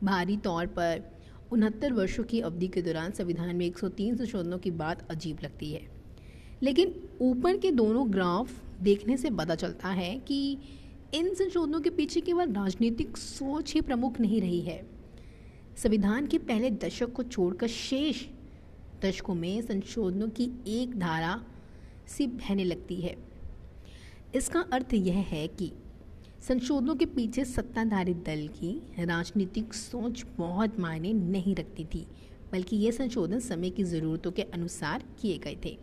भारी 0.05 0.37
तौर 0.37 0.67
पर 0.67 1.03
उनहत्तर 1.53 1.93
वर्षों 1.93 2.25
की 2.25 2.41
अवधि 2.41 2.69
के 2.69 2.83
दौरान 2.83 3.11
संविधान 3.11 3.57
में 3.57 3.67
103 3.67 4.17
संशोधनों 4.17 4.59
की 4.59 4.71
बात 4.71 5.11
अजीब 5.11 5.39
लगती 5.45 5.73
है। 5.73 5.83
लेकिन 6.63 7.09
ऊपर 7.21 7.57
के 7.57 7.71
दोनों 7.71 8.13
ग्राफ 8.13 8.68
देखने 8.81 9.17
से 9.17 9.31
पता 9.31 9.55
चलता 9.55 9.89
है 9.89 10.19
कि 10.19 10.59
इन 11.15 11.33
संशोधनों 11.35 11.81
के 11.81 11.91
पीछे 11.91 12.21
केवल 12.21 12.53
राजनीतिक 12.53 13.17
सोच 13.17 13.75
ही 13.75 13.81
प्रमुख 13.81 14.21
नहीं 14.21 14.41
रही 14.41 14.61
है। 14.61 14.83
संविधान 15.77 16.27
के 16.27 16.39
पहले 16.39 16.71
दशक 16.71 17.13
को 17.13 17.23
छोड़कर 17.23 17.67
शेष 17.67 18.25
दशकों 19.05 19.35
में 19.35 19.61
संशोधनों 19.63 20.29
की 20.29 20.51
एक 20.67 20.99
धारा 20.99 21.41
सी 22.09 22.27
बहने 22.27 22.65
लगती 22.65 22.97
है। 22.97 23.17
इसका 24.35 24.61
अर्थ 24.73 24.95
यह 24.95 25.19
है 25.29 25.47
कि 25.49 25.73
संशोधनों 26.49 26.95
के 26.95 27.07
पीछे 27.07 27.45
सत्ताधारी 27.45 28.15
दल 28.15 28.47
की 28.55 28.71
राजनीतिक 28.99 29.75
सोच 29.75 30.25
बहुत 30.39 30.79
मायने 30.81 31.13
नहीं 31.13 31.55
रखती 31.55 31.85
थी, 31.85 32.07
बल्कि 32.53 32.77
ये 32.77 32.93
संशोधन 32.93 33.41
समय 33.41 33.71
की 33.71 33.85
ज़रूरतों 33.85 34.31
के 34.31 34.43
अनुसार 34.43 35.05
किए 35.21 35.39
गए 35.39 35.57
थे। 35.65 35.77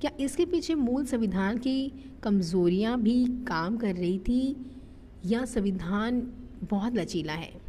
क्या 0.00 0.10
इसके 0.20 0.46
पीछे 0.46 0.74
मूल 0.74 1.04
संविधान 1.04 1.58
की 1.58 1.92
कमज़ोरियाँ 2.22 3.00
भी 3.00 3.24
काम 3.24 3.76
कर 3.76 3.94
रही 3.94 4.18
थी 4.18 4.70
या 5.26 5.44
संविधान 5.44 6.20
बहुत 6.70 6.94
लचीला 6.94 7.32
है? 7.32 7.68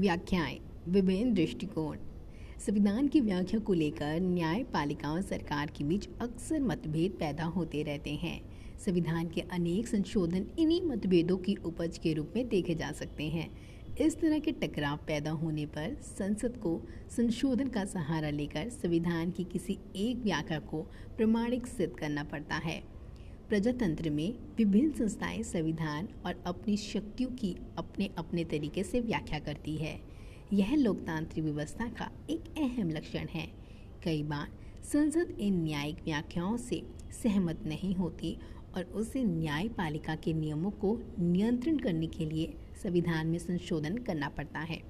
व्याख्याएँ, 0.00 0.58
विभिन्न 0.88 1.34
दृष्टिकोण। 1.34 1.96
संविधान 2.66 3.08
की 3.08 3.20
व्याख्या 3.20 3.60
को 3.60 3.72
लेकर 3.72 4.20
न्यायपालिका 4.20 5.12
और 5.12 5.22
सरकार 5.22 5.66
के 5.66 5.84
बीच 5.84 6.08
अक्सर 6.20 6.60
मतभेद 6.60 7.12
पैदा 7.12 7.44
होते 7.44 7.82
रहते 7.82 8.10
हैं। 8.10 8.51
संविधान 8.86 9.28
के 9.28 9.40
अनेक 9.40 9.88
संशोधन 9.88 10.46
इन्हीं 10.58 10.82
मतभेदों 10.82 11.36
की 11.36 11.54
उपज 11.54 11.98
के 11.98 12.12
रूप 12.12 12.32
में 12.36 12.48
देखे 12.48 12.74
जा 12.74 12.92
सकते 12.92 13.24
हैं। 13.24 13.48
इस 13.96 14.20
तरह 14.20 14.38
के 14.38 14.52
टकराव 14.52 14.96
पैदा 14.96 15.30
होने 15.30 15.66
पर 15.66 15.94
संसद 15.94 16.56
को 16.56 16.82
संशोधन 17.16 17.68
का 17.68 17.84
सहारा 17.84 18.30
लेकर 18.30 18.68
संविधान 18.68 19.30
की 19.30 19.44
किसी 19.44 19.78
एक 19.96 20.16
व्याख्या 20.16 20.58
को 20.58 20.82
प्रमाणिक 21.16 21.66
सिद्ध 21.66 21.94
करना 21.96 22.24
पड़ता 22.24 22.54
है। 22.54 22.82
प्रजातंत्र 23.48 24.10
में 24.10 24.34
विभिन्न 24.58 24.92
संस्थाएँ 24.92 25.42
संविधान 25.42 26.08
और 26.26 26.42
अपनी 26.46 26.76
शक्तियों 26.76 27.30
की 27.30 27.56
अपने 27.78 28.10
अपने 28.18 28.44
तरीके 28.44 28.82
से 28.82 29.00
व्याख्या 29.00 29.38
करती 29.38 29.76
है। 29.76 30.00
यह 30.52 30.74
लोकतांत्रिक 30.76 31.44
व्यवस्था 31.44 31.88
का 31.88 32.10
एक 32.30 32.40
अहम 32.58 32.90
लक्षण 32.90 33.26
है। 33.30 33.46
कई 34.04 34.22
बार 34.22 34.48
संसद 34.84 35.36
इन 35.40 35.62
न्यायिक 35.62 36.02
व्याख्याओं 36.04 36.56
से 36.56 36.82
सहमत 37.22 37.62
नहीं 37.66 37.94
होती 37.94 38.38
और 38.76 38.84
उसे 38.84 39.24
न्यायपालिका 39.24 40.14
के 40.14 40.32
नियमों 40.32 40.70
को 40.70 41.00
नियंत्रण 41.18 41.78
करने 41.78 42.06
के 42.06 42.26
लिए 42.26 42.54
संविधान 42.82 43.26
में 43.26 43.38
संशोधन 43.38 43.96
करना 43.96 44.28
पड़ता 44.28 44.58
है। 44.58 44.82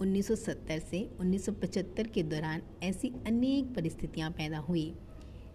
1970 0.00 0.78
से 0.78 1.10
1975 1.20 2.06
के 2.06 2.22
दौरान 2.22 2.62
ऐसी 2.82 3.12
अनेक 3.26 3.74
परिस्थितियाँ 3.74 4.30
पैदा 4.30 4.58
हुई। 4.58 4.94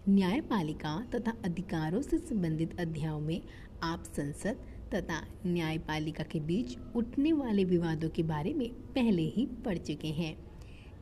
न्यायपालिका 0.08 1.06
तथा 1.14 1.34
अधिकारों 1.44 2.02
से 2.02 2.18
संबंधित 2.18 2.80
अध्यायों 2.80 3.20
में 3.20 3.42
आप 3.82 4.04
संसद 4.04 4.56
तथा 4.94 5.26
न्यायपालिका 5.46 6.24
के 6.24 6.40
बीच 6.40 6.78
उठने 6.96 7.32
वाले 7.32 7.64
विवादों 7.64 8.08
के 8.08 8.22
बारे 8.22 8.54
में 8.54 8.68
पहले 8.68 9.22
ही 9.22 9.46
पढ़ 9.46 9.78
चुके 9.78 10.08
हैं। 10.08 10.36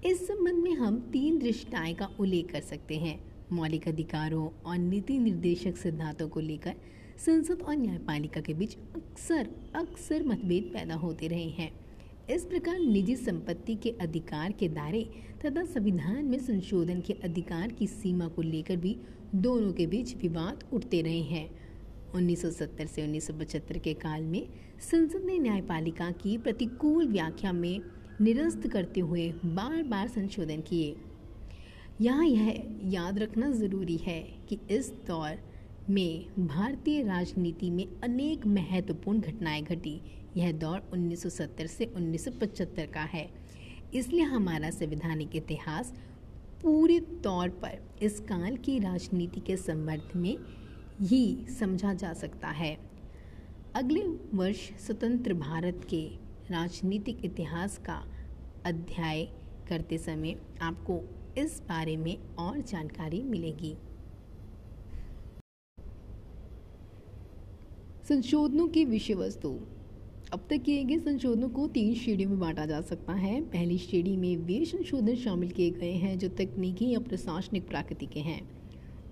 इस 0.04 0.28
संबंध 0.28 0.54
में 0.54 0.72
हम 0.72 1.10
तीन 1.12 1.38
दृष्टाएँ 1.38 1.94
का 1.94 2.08
उल्लेख 2.20 2.52
कर 2.52 2.60
सकते 2.60 2.96
हैं। 2.96 3.29
मौलिक 3.52 3.88
अधिकारों 3.88 4.48
और 4.66 4.78
नीति 4.78 5.18
निर्देशक 5.18 5.76
सिद्धांतों 5.76 6.28
को 6.28 6.40
लेकर 6.40 6.74
संसद 7.26 7.62
और 7.62 7.76
न्यायपालिका 7.76 8.40
के 8.40 8.54
बीच 8.54 8.76
अक्सर 8.96 9.48
अक्सर 9.74 10.24
मतभेद 10.26 10.70
पैदा 10.74 10.94
होते 10.94 11.28
रहे 11.28 11.48
हैं। 11.48 11.70
इस 12.30 12.44
प्रकार 12.44 12.78
निजी 12.78 13.16
संपत्ति 13.16 13.74
के 13.74 13.90
अधिकार 13.90 14.52
के 14.52 14.68
दायरे 14.68 15.10
तथा 15.46 15.64
संविधान 15.64 16.24
में 16.24 16.38
संशोधन 16.38 17.00
के 17.00 17.12
अधिकार 17.12 17.72
की 17.72 17.86
सीमा 17.86 18.28
को 18.28 18.42
लेकर 18.42 18.76
भी 18.76 18.96
दोनों 19.34 19.72
के 19.72 19.86
बीच 19.86 20.16
विवाद 20.16 20.64
उठते 20.72 21.02
रहे 21.02 21.20
हैं। 21.20 21.50
1970 22.14 22.86
से 22.86 23.02
1975 23.02 23.78
के 23.78 23.94
काल 23.94 24.22
में 24.22 24.48
संसद 24.80 25.22
ने 25.24 25.38
न्यायपालिका 25.38 26.10
की 26.10 26.38
प्रतिकूल 26.38 27.08
व्याख्या 27.08 27.52
में 27.52 27.80
निरस्त 28.20 28.66
करते 28.68 29.00
हुए 29.00 29.32
बार 29.44 29.82
बार 29.82 30.08
संशोधन 30.08 30.60
किए। 30.60 30.96
यहाँ 32.00 32.24
यह 32.24 32.62
याद 32.84 33.18
रखना 33.18 33.50
ज़रूरी 33.50 33.96
है 33.96 34.20
कि 34.48 34.58
इस 34.70 34.90
दौर 35.06 35.38
में 35.90 36.46
भारतीय 36.46 37.02
राजनीति 37.02 37.70
में 37.70 37.84
अनेक 38.04 38.46
महत्वपूर्ण 38.46 39.20
घटनाएँ 39.20 39.62
घटी। 39.62 40.00
यह 40.36 40.52
दौर 40.52 40.82
1970 40.94 41.66
से 41.66 41.86
1975 41.86 42.86
का 42.86 43.00
है। 43.00 43.28
इसलिए 43.94 44.22
हमारा 44.22 44.70
संवैधानिक 44.70 45.36
इतिहास 45.36 45.92
पूरे 46.62 46.98
तौर 47.00 47.48
पर 47.48 47.78
इस 48.02 48.20
काल 48.20 48.56
की 48.56 48.78
राजनीति 48.78 49.40
के 49.40 49.56
संबंध 49.56 50.16
में 50.16 50.36
ही 51.00 51.46
समझा 51.58 51.94
जा 51.94 52.12
सकता 52.12 52.48
है। 52.48 52.76
अगले 53.74 54.06
वर्ष 54.34 54.68
स्वतंत्र 54.86 55.34
भारत 55.34 55.86
के 55.90 56.06
राजनीतिक 56.50 57.24
इतिहास 57.24 57.78
का 57.78 58.02
अध्याय 58.66 59.28
करते 59.68 59.98
समय 59.98 60.36
आपको 60.62 61.02
इस 61.40 61.62
बारे 61.68 61.96
में 61.96 62.36
और 62.38 62.58
जानकारी 62.58 63.22
मिलेगी। 63.22 63.76
संशोधनों 68.08 68.68
की 68.68 68.84
विषय 68.84 69.14
वस्तु 69.14 69.60
अब 70.32 70.46
तक 70.50 70.56
किए 70.56 70.84
गए 70.84 70.98
संशोधनों 70.98 71.48
को 71.48 71.68
तीन 71.68 71.94
श्रेणियों 71.94 72.30
में 72.30 72.40
बांटा 72.40 72.66
जा 72.66 72.80
सकता 72.80 73.12
है। 73.12 73.40
पहली 73.40 73.78
श्रेणी 73.78 74.16
में 74.16 74.36
वे 74.36 74.64
संशोधन 74.64 75.14
शामिल 75.14 75.50
किए 75.50 75.70
गए 75.70 75.92
हैं, 75.92 76.18
जो 76.18 76.28
तकनीकी 76.28 76.90
या 76.90 76.98
प्रशासनिक 76.98 77.68
प्रकृति 77.68 78.06
के 78.06 78.20
हैं। 78.20 78.60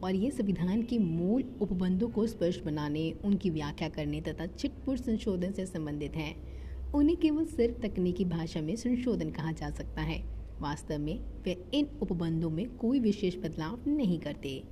और 0.01 0.15
ये 0.15 0.31
संविधान 0.31 0.83
के 0.83 0.99
मूल 0.99 1.45
उपबंधों 1.61 2.09
को 2.09 2.27
स्पष्ट 2.27 2.65
बनाने, 2.65 3.13
उनकी 3.25 3.51
व्याख्या 3.51 3.89
करने 3.89 4.21
तथा 4.21 4.47
चिटपुट 4.47 4.99
संशोधन 4.99 5.53
से 5.53 5.67
संबंधित 5.67 6.17
हैं। 6.17 6.59
उन्हें 6.93 7.17
केवल 7.17 7.45
सिर्फ़ 7.45 7.79
तकनीकी 7.87 8.25
भाषा 8.25 8.61
में 8.61 8.77
संशोधन 8.77 9.31
कहा 9.31 9.53
जा 9.53 9.71
सकता 9.71 10.03
है। 10.03 10.38
वास्तव 10.61 10.99
में 10.99 11.43
वे 11.45 11.65
इन 11.75 11.89
उपबंधों 12.03 12.51
में 12.51 12.77
कोई 12.77 13.01
विशेष 13.01 13.37
बदलाव 13.37 13.81
नहीं 13.87 14.19
करते। 14.19 14.63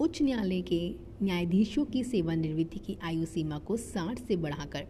उच्च 0.00 0.22
न्यायालय 0.22 0.62
के 0.62 0.94
न्यायाधीशों 1.22 1.84
की 1.84 2.04
सेवानिवृत्ति 2.04 2.78
की 2.78 2.98
आयु 3.02 3.24
सीमा 3.24 3.58
को 3.58 3.76
60 3.76 4.18
से 4.18 4.36
बढ़ाकर 4.36 4.86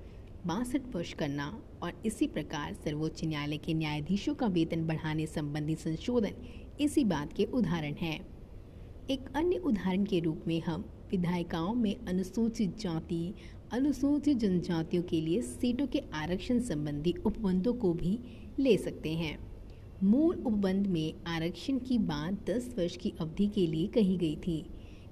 बासठ 0.46 0.82
वर्ष 0.94 1.12
करना 1.12 1.62
और 1.82 1.92
इसी 2.06 2.26
प्रकार 2.26 2.74
सर्वोच्च 2.74 3.24
न्यायालय 3.24 3.58
के 3.58 3.74
न्यायाधीशों 3.74 4.34
का 4.34 4.46
वेतन 4.46 4.86
बढ़ाने 4.86 5.26
संबंधी 5.26 5.74
संशोधन 5.74 6.34
इसी 6.80 7.04
बात 7.04 7.32
के 7.32 7.44
उदाहरण 7.44 7.94
हैं। 7.94 8.26
एक 9.10 9.20
अन्य 9.36 9.56
उदाहरण 9.56 10.04
के 10.04 10.20
रूप 10.20 10.44
में 10.46 10.60
हम 10.60 10.84
विधायिकाओं 11.10 11.74
में 11.74 11.96
अनुसूचित 12.06 12.78
जाति, 12.78 13.34
अनुसूचित 13.72 14.36
जनजातियों 14.36 15.02
के 15.02 15.20
लिए 15.20 15.42
सीटों 15.42 15.86
के 15.86 16.02
आरक्षण 16.14 16.60
संबंधी 16.60 17.14
उपबंधों 17.26 17.74
को 17.74 17.92
भी 17.94 18.18
ले 18.58 18.76
सकते 18.76 19.10
हैं। 19.10 19.51
मूल 20.04 20.36
उपबंध 20.36 20.86
में 20.86 21.12
आरक्षण 21.26 21.76
की 21.78 21.96
बात 21.98 22.38
10 22.46 22.64
वर्ष 22.78 22.96
की 22.96 23.12
अवधि 23.20 23.46
के 23.46 23.66
लिए 23.66 23.86
कही 23.86 24.16
गई 24.16 24.36
थी, 24.36 24.64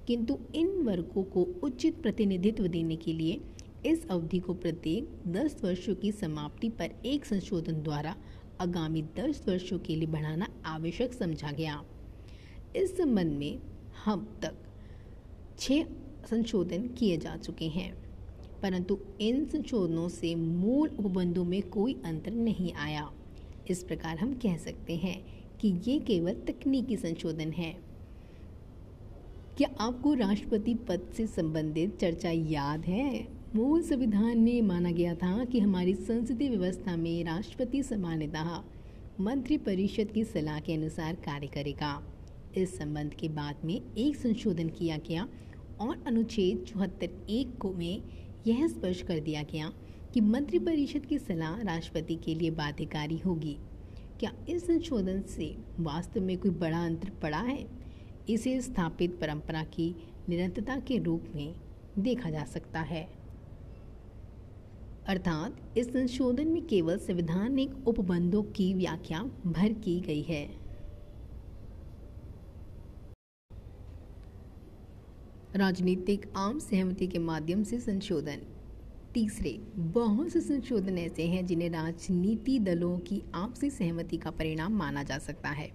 किंतु 0.07 0.39
इन 0.55 0.69
वर्गों 0.83 1.23
को 1.25 1.43
उचित 1.63 2.01
प्रतिनिधित्व 2.03 2.67
देने 2.67 2.97
के 2.97 3.13
लिए 3.13 3.41
इस 3.87 4.07
अवधि 4.11 4.39
को 4.39 4.55
प्रत्येक 4.55 5.13
10 5.29 5.55
वर्षों 5.65 5.95
की 5.95 6.11
समाप्ति 6.13 6.69
पर 6.71 6.95
एक 7.07 7.25
संशोधन 7.25 7.83
द्वारा 7.83 8.15
आगामी 8.61 9.03
10 9.19 9.47
वर्षों 9.49 9.79
के 9.79 9.97
लिए 9.97 10.09
बढ़ाना 10.09 10.49
आवश्यक 10.67 11.13
समझा 11.13 11.53
गया। 11.53 11.81
इस 12.77 12.97
संबंध 12.97 13.39
में 13.39 13.59
हम 14.05 14.27
तक 14.43 14.57
छः 15.59 15.85
संशोधन 16.31 16.89
किए 16.99 17.17
जा 17.19 17.37
चुके 17.37 17.69
हैं, 17.69 17.93
परंतु 18.63 18.99
इन 19.21 19.45
संशोधनों 19.45 20.09
से 20.11 20.35
मूल 20.35 20.89
उपबंधों 20.91 21.45
में 21.45 21.63
कोई 21.71 21.97
अंतर 22.05 22.31
नहीं 22.33 22.73
आया। 22.75 23.11
इस 23.71 23.83
प्रकार 23.83 24.19
हम 24.19 24.35
कह 24.35 24.57
सकते 24.57 24.97
हैं 24.97 25.25
कि 25.61 25.69
ये 25.87 25.99
केवल 25.99 26.33
तकनीकी 26.33 26.97
संशोधन 26.97 27.51
है। 27.51 27.77
क्या 29.57 29.69
आपको 29.81 30.15
राष्ट्रपति 30.15 30.75
पद 30.75 31.01
से 31.17 31.27
संबंधित 31.27 31.99
चर्चा 31.99 32.31
याद 32.31 32.85
है? 32.85 33.29
मूल 33.55 33.83
संविधान 33.83 34.39
में 34.39 34.63
माना 34.63 34.91
गया 34.91 35.15
था 35.15 35.45
कि 35.45 35.61
हमारी 35.61 35.95
संसदीय 35.95 36.49
व्यवस्था 36.49 36.97
में 36.97 37.25
राष्ट्रपति 37.25 37.83
सामान्यतः 37.83 38.65
मंत्रिपरिषद 39.21 40.11
की 40.11 40.25
सलाह 40.25 40.61
के 40.61 40.75
अनुसार 40.75 41.15
कार्य 41.15 41.47
करेगा। 41.47 42.03
इस 42.57 42.79
संबंध 42.79 43.15
के 43.15 43.29
बाद 43.29 43.57
में 43.65 43.95
एक 43.99 44.17
संशोधन 44.17 44.69
किया 44.69 44.97
गया 44.97 45.29
और 45.81 46.05
अनुच्छेद 46.07 46.65
चौहत्तर 46.65 47.27
एक 47.31 47.59
को 47.59 47.73
में 47.73 48.03
यह 48.47 48.67
स्पष्ट 48.69 49.07
कर 49.07 49.21
दिया 49.21 49.43
गया 49.43 49.73
कि 50.15 50.21
मंत्रिपरिषद 50.21 51.07
की 51.07 51.19
सलाह 51.19 51.63
राष्ट्रपति 51.63 52.17
के 52.17 52.35
लिए 52.35 52.51
बाध्यकारी 52.51 53.19
होगी। 53.19 53.59
क्या 54.21 54.33
इस 54.49 54.67
संशोधन 54.67 55.23
से 55.23 55.59
वास्तव 55.81 56.21
में 56.21 56.39
कोई 56.39 56.51
बड़ा 56.51 56.85
अंतर 56.85 57.11
पड़ा 57.11 57.39
है? 57.39 57.69
इसे 58.29 58.61
स्थापित 58.61 59.21
परंपरा 59.21 59.65
की 59.65 59.95
निरंतरता 60.29 60.77
के 60.77 60.99
रूप 60.99 61.25
में 61.35 61.55
देखा 61.99 62.31
जा 62.31 62.45
सकता 62.45 62.81
है। 62.81 63.11
अर्थात, 65.07 65.79
इस 65.79 65.93
संशोधन 65.93 66.49
में 66.49 66.67
केवल 66.67 66.99
संवैधानिक 66.99 67.89
उपबंधों 67.89 68.43
की 68.43 68.75
व्याख्या 68.75 69.23
भर 69.47 69.73
की 69.73 70.01
गई 70.01 70.23
है। 70.23 70.61
राजनीतिक 75.57 76.33
आम 76.37 76.59
सहमति 76.59 77.07
के 77.07 77.19
माध्यम 77.19 77.63
से 77.63 77.81
संशोधन। 77.81 78.39
तीसरे, 79.15 79.59
बहुत 79.77 80.29
से 80.29 80.41
संशोधन 80.41 80.99
ऐसे 80.99 81.23
हैं 81.23 81.47
जिन्हें 81.47 81.71
राजनीति 81.71 82.59
दलों 82.59 82.99
की 82.99 83.23
आपसी 83.35 83.71
सहमति 83.71 84.17
का 84.17 84.31
परिणाम 84.31 84.73
माना 84.73 85.03
जा 85.03 85.19
सकता 85.19 85.49
है। 85.49 85.71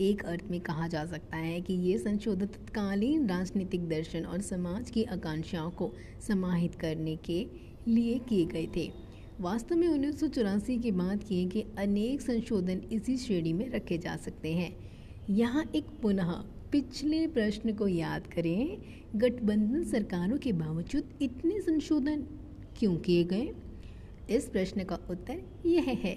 एक 0.00 0.24
अर्थ 0.24 0.44
में 0.50 0.60
कहा 0.60 0.88
जा 0.88 1.04
सकता 1.04 1.36
है 1.36 1.60
कि 1.60 1.74
ये 1.74 1.98
संशोधन 1.98 2.46
तत्कालीन 2.46 3.28
राजनीतिक 3.28 3.88
दर्शन 3.88 4.24
और 4.24 4.40
समाज 4.40 4.90
की 4.90 5.04
आकांक्षाओं 5.04 5.70
को 5.70 5.92
समाहित 6.28 6.74
करने 6.74 7.16
के 7.16 7.46
लिए 7.88 8.18
किए 8.18 8.46
गए 8.46 8.66
थे। 8.76 8.90
वास्तव 9.40 9.76
में 9.76 9.88
उन्नीस 9.88 10.80
के 10.82 10.90
बाद 10.90 11.24
किए 11.24 11.44
गए 11.44 11.66
अनेक 11.78 12.20
संशोधन 12.20 12.80
इसी 12.92 13.16
श्रेणी 13.16 13.52
में 13.52 13.70
रखे 13.70 13.98
जा 13.98 14.16
सकते 14.16 14.52
हैं। 14.52 14.76
यहाँ 15.30 15.64
एक 15.74 15.84
पुनः, 16.02 16.32
पिछले 16.72 17.26
प्रश्न 17.26 17.72
को 17.72 17.88
याद 17.88 18.26
करें। 18.26 18.78
गठबंधन 19.16 19.84
सरकारों 19.84 20.38
के 20.38 20.52
बावजूद 20.52 21.04
इतने 21.22 21.60
संशोधन 21.60 22.26
क्यों 22.80 22.96
किए 22.96 23.24
गए? 23.24 23.52
इस 24.30 24.48
प्रश्न 24.48 24.84
का 24.84 24.98
उत्तर 25.10 25.42
यह 25.66 25.82
है 25.82 26.14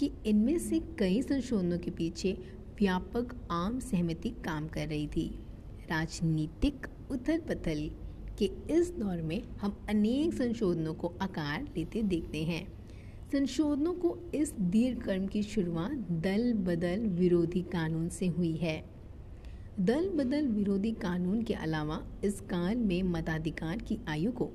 कि 0.00 0.12
इनमें 0.26 0.58
से 0.58 0.80
कई 0.98 1.22
संशोधनों 1.22 1.78
के 1.78 1.90
पीछे 1.90 2.32
व्यापक 2.78 3.48
आम 3.50 3.80
सहमति 3.80 4.30
काम 4.30 4.68
कर 4.68 4.88
रही 4.88 5.06
थी। 5.06 5.38
राजनीतिक 5.90 6.86
उथल 7.10 7.38
पथल 7.38 7.90
के 8.38 8.50
इस 8.70 8.90
दौर 8.90 9.22
में 9.22 9.42
हम 9.42 9.86
अनेक 9.88 10.34
संशोधनों 10.34 10.94
को 10.94 11.14
आकार 11.22 11.62
लेते 11.76 12.02
देखते 12.02 12.44
हैं। 12.44 12.88
संशोधनों 13.32 13.92
को 13.92 14.18
इस 14.34 14.52
दीर्घ 14.60 15.02
क्रम 15.02 15.26
की 15.26 15.42
शुरुआत 15.42 15.92
दल 16.10 16.52
बदल 16.52 17.00
विरोधी 17.00 17.62
कानून 17.62 18.08
से 18.08 18.26
हुई 18.26 18.56
है। 18.56 18.84
दल 19.80 20.08
बदल 20.08 20.46
विरोधी 20.46 20.92
कानून 20.92 21.42
के 21.42 21.54
अलावा 21.54 22.06
इस 22.24 22.40
काल 22.40 22.76
में 22.76 23.02
मताधिकार 23.02 23.78
की 23.78 23.98
आयु 24.08 24.32
को 24.32 24.50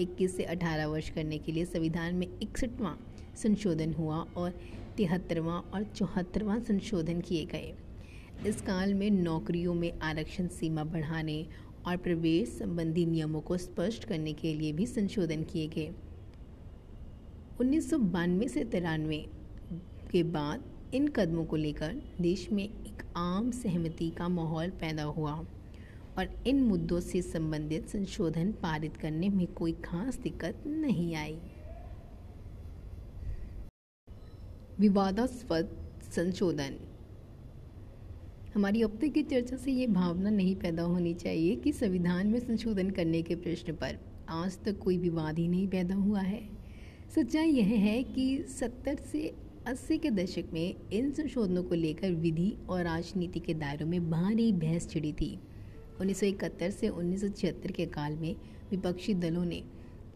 21 0.00 0.36
से 0.36 0.44
18 0.44 0.84
वर्ष 0.84 1.08
करने 1.10 1.38
के 1.38 1.52
लिए 1.52 1.64
संविधान 1.64 2.14
में 2.14 2.26
इकसठवां 2.42 2.94
संशोधन 3.36 3.92
हुआ 3.92 4.16
और 4.36 4.58
तिहत्तरवां 4.96 5.60
और 5.70 5.84
चौहत्तरवां 5.84 6.60
संशोधन 6.60 7.20
किए 7.20 7.44
गए। 7.44 7.74
इस 8.46 8.60
काल 8.60 8.94
में 8.94 9.10
नौकरियों 9.10 9.74
में 9.74 9.98
आरक्षण 10.00 10.48
सीमा 10.48 10.84
बढ़ाने 10.84 11.46
और 11.86 11.96
प्रवेश 11.96 12.48
संबंधी 12.48 13.06
नियमों 13.06 13.40
को 13.40 13.56
स्पष्ट 13.56 14.04
करने 14.04 14.32
के 14.32 14.54
लिए 14.54 14.72
भी 14.72 14.86
संशोधन 14.86 15.42
किए 15.42 15.66
गए। 15.66 15.90
उन्नीस 17.60 17.90
सौ 17.90 17.98
बानवे 17.98 18.48
से 18.48 18.64
तिरानवे 18.64 19.26
के 20.12 20.22
बाद 20.22 20.64
इन 20.94 21.08
कदमों 21.08 21.44
को 21.44 21.56
लेकर 21.56 22.02
देश 22.20 22.48
में 22.52 22.64
एक 22.64 23.02
आम 23.16 23.50
सहमति 23.50 24.10
का 24.10 24.28
माहौल 24.28 24.70
पैदा 24.70 25.02
हुआ। 25.02 25.44
और 26.18 26.44
इन 26.46 26.62
मुद्दों 26.62 27.00
से 27.00 27.22
संबंधित 27.22 27.88
संशोधन 27.88 28.52
पारित 28.52 28.96
करने 28.96 29.28
में 29.28 29.46
कोई 29.46 29.72
खास 29.72 30.18
दिक्कत 30.18 30.62
नहीं 30.66 31.14
आई। 31.14 31.38
विवादास्पद 34.80 35.68
संशोधन। 36.12 36.76
हमारी 38.54 38.82
अब 38.82 38.98
तक 39.00 39.12
की 39.12 39.22
चर्चा 39.22 39.56
से 39.56 39.72
ये 39.72 39.86
भावना 39.86 40.30
नहीं 40.30 40.56
पैदा 40.56 40.82
होनी 40.82 41.14
चाहिए 41.14 41.56
कि 41.56 41.72
संविधान 41.72 42.26
में 42.26 42.38
संशोधन 42.40 42.90
करने 42.90 43.22
के 43.22 43.34
प्रश्न 43.34 43.72
पर 43.72 43.98
आज 44.28 44.58
तक 44.64 44.78
कोई 44.78 44.98
विवाद 44.98 45.38
ही 45.38 45.48
नहीं 45.48 45.68
पैदा 45.68 45.94
हुआ 45.94 46.20
है। 46.20 46.48
सच्चाई 47.14 47.48
यह 47.48 47.66
है 47.66 48.02
कि 48.02 48.44
सत्तर 48.48 48.96
से 48.96 49.34
अस्सी 49.66 49.98
के 49.98 50.10
दशक 50.10 50.44
में 50.52 50.74
इन 50.92 51.10
संशोधनों 51.10 51.62
को 51.62 51.74
लेकर 51.74 52.12
विधि 52.12 52.56
और 52.68 52.82
राजनीति 52.84 53.40
के 53.40 53.54
दायरों 53.54 53.86
में 53.86 54.10
भारी 54.10 54.52
बहस 54.52 54.88
छिड़ी 54.90 55.12
थी। 55.12 55.38
उन्नीस 56.00 56.20
सौ 56.20 56.26
इकहत्तर 56.26 56.70
से 56.70 56.88
उन्नीस 56.88 57.20
सौ 57.20 57.28
छिहत्तर 57.28 57.72
के 57.72 57.86
काल 57.86 58.16
में 58.16 58.36
विपक्षी 58.70 59.14
दलों 59.14 59.44
ने 59.44 59.64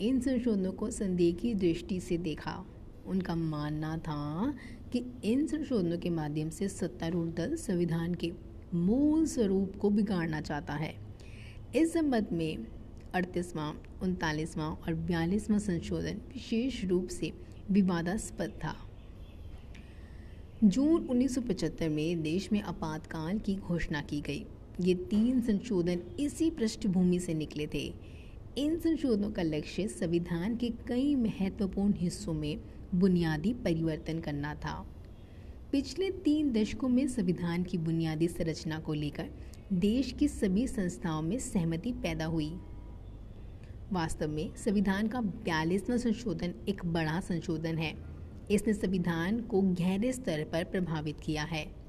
इन 0.00 0.20
संशोधनों 0.20 0.72
को 0.72 0.90
संदेह 0.90 1.54
दृष्टि 1.54 2.00
से 2.00 2.18
देखा। 2.18 2.64
उनका 3.06 3.34
मानना 3.34 3.98
था 3.98 4.54
कि 4.92 5.04
इन 5.24 5.46
संशोधनों 5.46 5.98
के 5.98 6.10
माध्यम 6.10 6.50
से 6.50 6.68
सत्तारूढ़ 6.68 7.28
दल 7.28 7.56
संविधान 7.56 8.14
के 8.14 8.32
मूल 8.74 9.26
स्वरूप 9.26 9.76
को 9.76 9.90
बिगाड़ना 9.90 10.40
चाहता 10.40 10.74
है। 10.74 10.94
इस 11.76 11.92
संबंध 11.92 12.26
में 12.32 12.66
अड़तीसवां, 13.14 13.72
उनतालीसवां 14.02 14.72
और 14.72 14.94
बयालीसवां 14.94 15.58
संशोधन 15.58 16.14
विशेष 16.14 16.84
रूप 16.84 17.08
से 17.08 17.32
विवादास्पद 17.70 18.50
था। 18.64 18.76
जून 20.64 21.06
1975 21.06 21.88
में 21.88 22.22
देश 22.22 22.52
में 22.52 22.62
आपातकाल 22.62 23.38
की 23.38 23.54
घोषणा 23.54 24.00
की 24.00 24.20
गई। 24.20 24.46
ये 24.80 24.94
तीन 24.94 25.40
संशोधन 25.40 26.00
इसी 26.20 26.50
पृष्ठभूमि 26.50 27.18
से 27.18 27.34
निकले 27.34 27.66
थे। 27.66 27.94
इन 28.58 28.76
संशोधनों 28.76 29.30
का 29.30 29.42
लक्ष्य 29.42 29.88
संविधान 29.88 30.56
के 30.56 30.70
कई 30.88 31.14
महत्वपूर्ण 31.14 31.94
हिस्सों 31.96 32.32
में 32.32 32.60
बुनियादी 32.94 33.54
परिवर्तन 33.54 34.20
करना 34.20 34.54
था। 34.54 34.86
पिछले 35.72 36.10
तीन 36.10 36.52
दशकों 36.52 36.88
में 36.88 37.08
संविधान 37.08 37.62
की 37.62 37.78
बुनियादी 37.78 38.28
संरचना 38.28 38.78
को 38.78 38.92
लेकर 38.92 39.30
देश 39.72 40.12
की 40.12 40.28
सभी 40.28 40.66
संस्थाओं 40.66 41.22
में 41.22 41.38
सहमति 41.38 41.92
पैदा 41.92 42.24
हुई। 42.24 42.52
वास्तव 43.92 44.28
में 44.28 44.54
संविधान 44.56 45.08
का 45.08 45.20
बयालीसवां 45.20 45.98
संशोधन 45.98 46.54
एक 46.68 46.84
बड़ा 46.84 47.20
संशोधन 47.20 47.78
है। 47.78 47.94
इसने 48.50 48.74
संविधान 48.74 49.40
को 49.40 49.62
गहरे 49.62 50.12
स्तर 50.12 50.44
पर 50.52 50.64
प्रभावित 50.64 51.20
किया 51.20 51.42
है। 51.42 51.79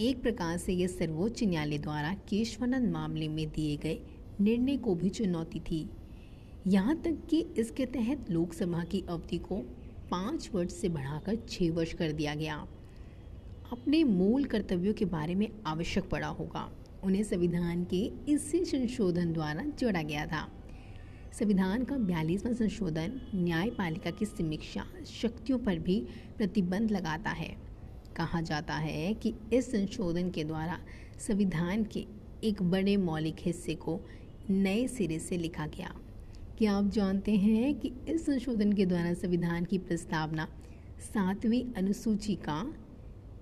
एक 0.00 0.20
प्रकार 0.22 0.58
से 0.58 0.72
यह 0.72 0.86
सर्वोच्च 0.86 1.42
न्यायालय 1.42 1.78
द्वारा 1.78 2.12
केशवानंद 2.28 2.90
मामले 2.92 3.28
में 3.28 3.48
दिए 3.50 3.76
गए 3.76 3.98
निर्णय 4.40 4.76
को 4.76 4.94
भी 4.94 5.08
चुनौती 5.08 5.60
थी। 5.60 5.88
यहाँ 6.66 6.94
तक 6.96 7.26
कि 7.30 7.40
इसके 7.58 7.86
तहत 7.86 8.30
लोकसभा 8.30 8.84
की 8.84 9.02
अवधि 9.08 9.38
को 9.38 9.56
पाँच 10.10 10.48
वर्ष 10.54 10.72
से 10.72 10.88
बढ़ाकर 10.88 11.36
छः 11.48 11.72
वर्ष 11.72 11.94
कर 11.94 12.12
दिया 12.12 12.34
गया। 12.34 12.54
अपने 13.72 14.04
मूल 14.04 14.44
कर्तव्यों 14.44 14.94
के 14.94 15.04
बारे 15.04 15.34
में 15.34 15.48
आवश्यक 15.66 16.08
पड़ा 16.08 16.28
होगा। 16.28 16.68
उन्हें 17.04 17.22
संविधान 17.24 17.84
के 17.84 18.04
इसी 18.28 18.64
संशोधन 18.64 19.32
द्वारा 19.32 19.62
जोड़ा 19.78 20.02
गया 20.02 20.26
था। 20.26 20.48
संविधान 21.32 21.84
का 21.84 21.96
बयालीसवां 21.96 22.54
संशोधन 22.54 23.20
न्यायपालिका 23.34 24.10
की 24.10 24.26
समीक्षा 24.26 24.84
शक्तियों 25.22 25.58
पर 25.58 25.78
भी 25.78 26.00
प्रतिबंध 26.36 26.90
लगाता 26.90 27.30
है। 27.30 27.67
कहा 28.18 28.40
जाता 28.40 28.74
है 28.74 29.14
कि 29.14 29.34
इस 29.52 29.70
संशोधन 29.72 30.30
के 30.30 30.44
द्वारा 30.44 30.78
संविधान 31.18 31.84
के 31.84 32.06
एक 32.44 32.62
बड़े 32.62 32.96
मौलिक 32.96 33.36
हिस्से 33.40 33.74
को 33.74 34.00
नए 34.50 34.86
सिरे 34.88 35.18
से 35.18 35.36
लिखा 35.36 35.66
गया। 35.66 35.94
क्या 36.58 36.72
आप 36.72 36.90
जानते 36.90 37.32
हैं 37.36 37.74
कि 37.74 37.92
इस 38.08 38.24
संशोधन 38.26 38.72
के 38.72 38.86
द्वारा 38.86 39.12
संविधान 39.14 39.64
की 39.64 39.78
प्रस्तावना 39.78 40.48
सातवीं 41.00 41.62
अनुसूची 41.76 42.34
का 42.34 42.62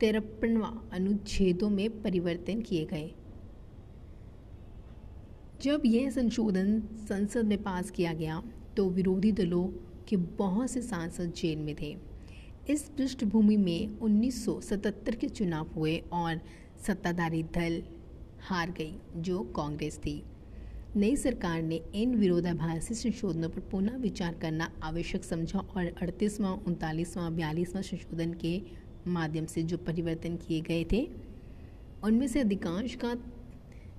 तिरपनवा 0.01 0.73
अनुच्छेदों 0.93 1.71
में 1.71 2.03
परिवर्तन 2.03 2.61
किए 2.61 2.85
गए? 2.85 3.11
जब 5.62 5.83
यह 5.87 6.11
संशोधन 6.11 6.81
संसद 7.09 7.45
में 7.45 7.62
पास 7.62 7.91
किया 7.91 8.12
गया 8.12 8.43
तो 8.77 8.89
विरोधी 8.91 9.33
दलों 9.33 9.65
के 10.09 10.17
बहुत 10.17 10.71
से 10.71 10.83
सांसद 10.83 11.33
जेल 11.33 11.59
में 11.59 11.75
थे। 11.81 11.97
इस 12.71 12.83
पृष्ठभूमि 12.89 13.57
में 13.57 13.99
1977 13.99 15.15
के 15.15 15.29
चुनाव 15.29 15.67
हुए 15.77 16.03
और 16.13 16.41
सत्ताधारी 16.87 17.43
दल 17.43 17.83
हार 18.41 18.71
गई, 18.71 18.99
जो 19.17 19.41
कांग्रेस 19.41 19.99
थी। 19.99 20.23
नई 20.97 21.17
सरकार 21.17 21.63
ने 21.63 21.81
इन 21.95 22.15
विरोधाभासी 22.15 22.95
संशोधनों 22.95 23.49
पर 23.49 23.61
पुनः 23.61 23.97
विचार 23.97 24.35
करना 24.35 24.71
आवश्यक 24.83 25.25
समझा 25.25 25.59
और 25.59 25.87
अड़तीसवां, 26.03 26.57
उनतालीसवां, 26.59 27.37
बयालीसवां 27.37 27.83
संशोधन 27.83 28.33
के 28.33 28.63
माध्यम 29.07 29.47
से 29.47 29.63
जो 29.63 29.77
परिवर्तन 29.77 30.37
किए 30.37 30.61
गए 30.61 30.85
थे, 30.93 31.09
उनमें 32.05 32.27
से 32.27 32.41
अधिकांश 32.41 32.95
का 32.95 33.15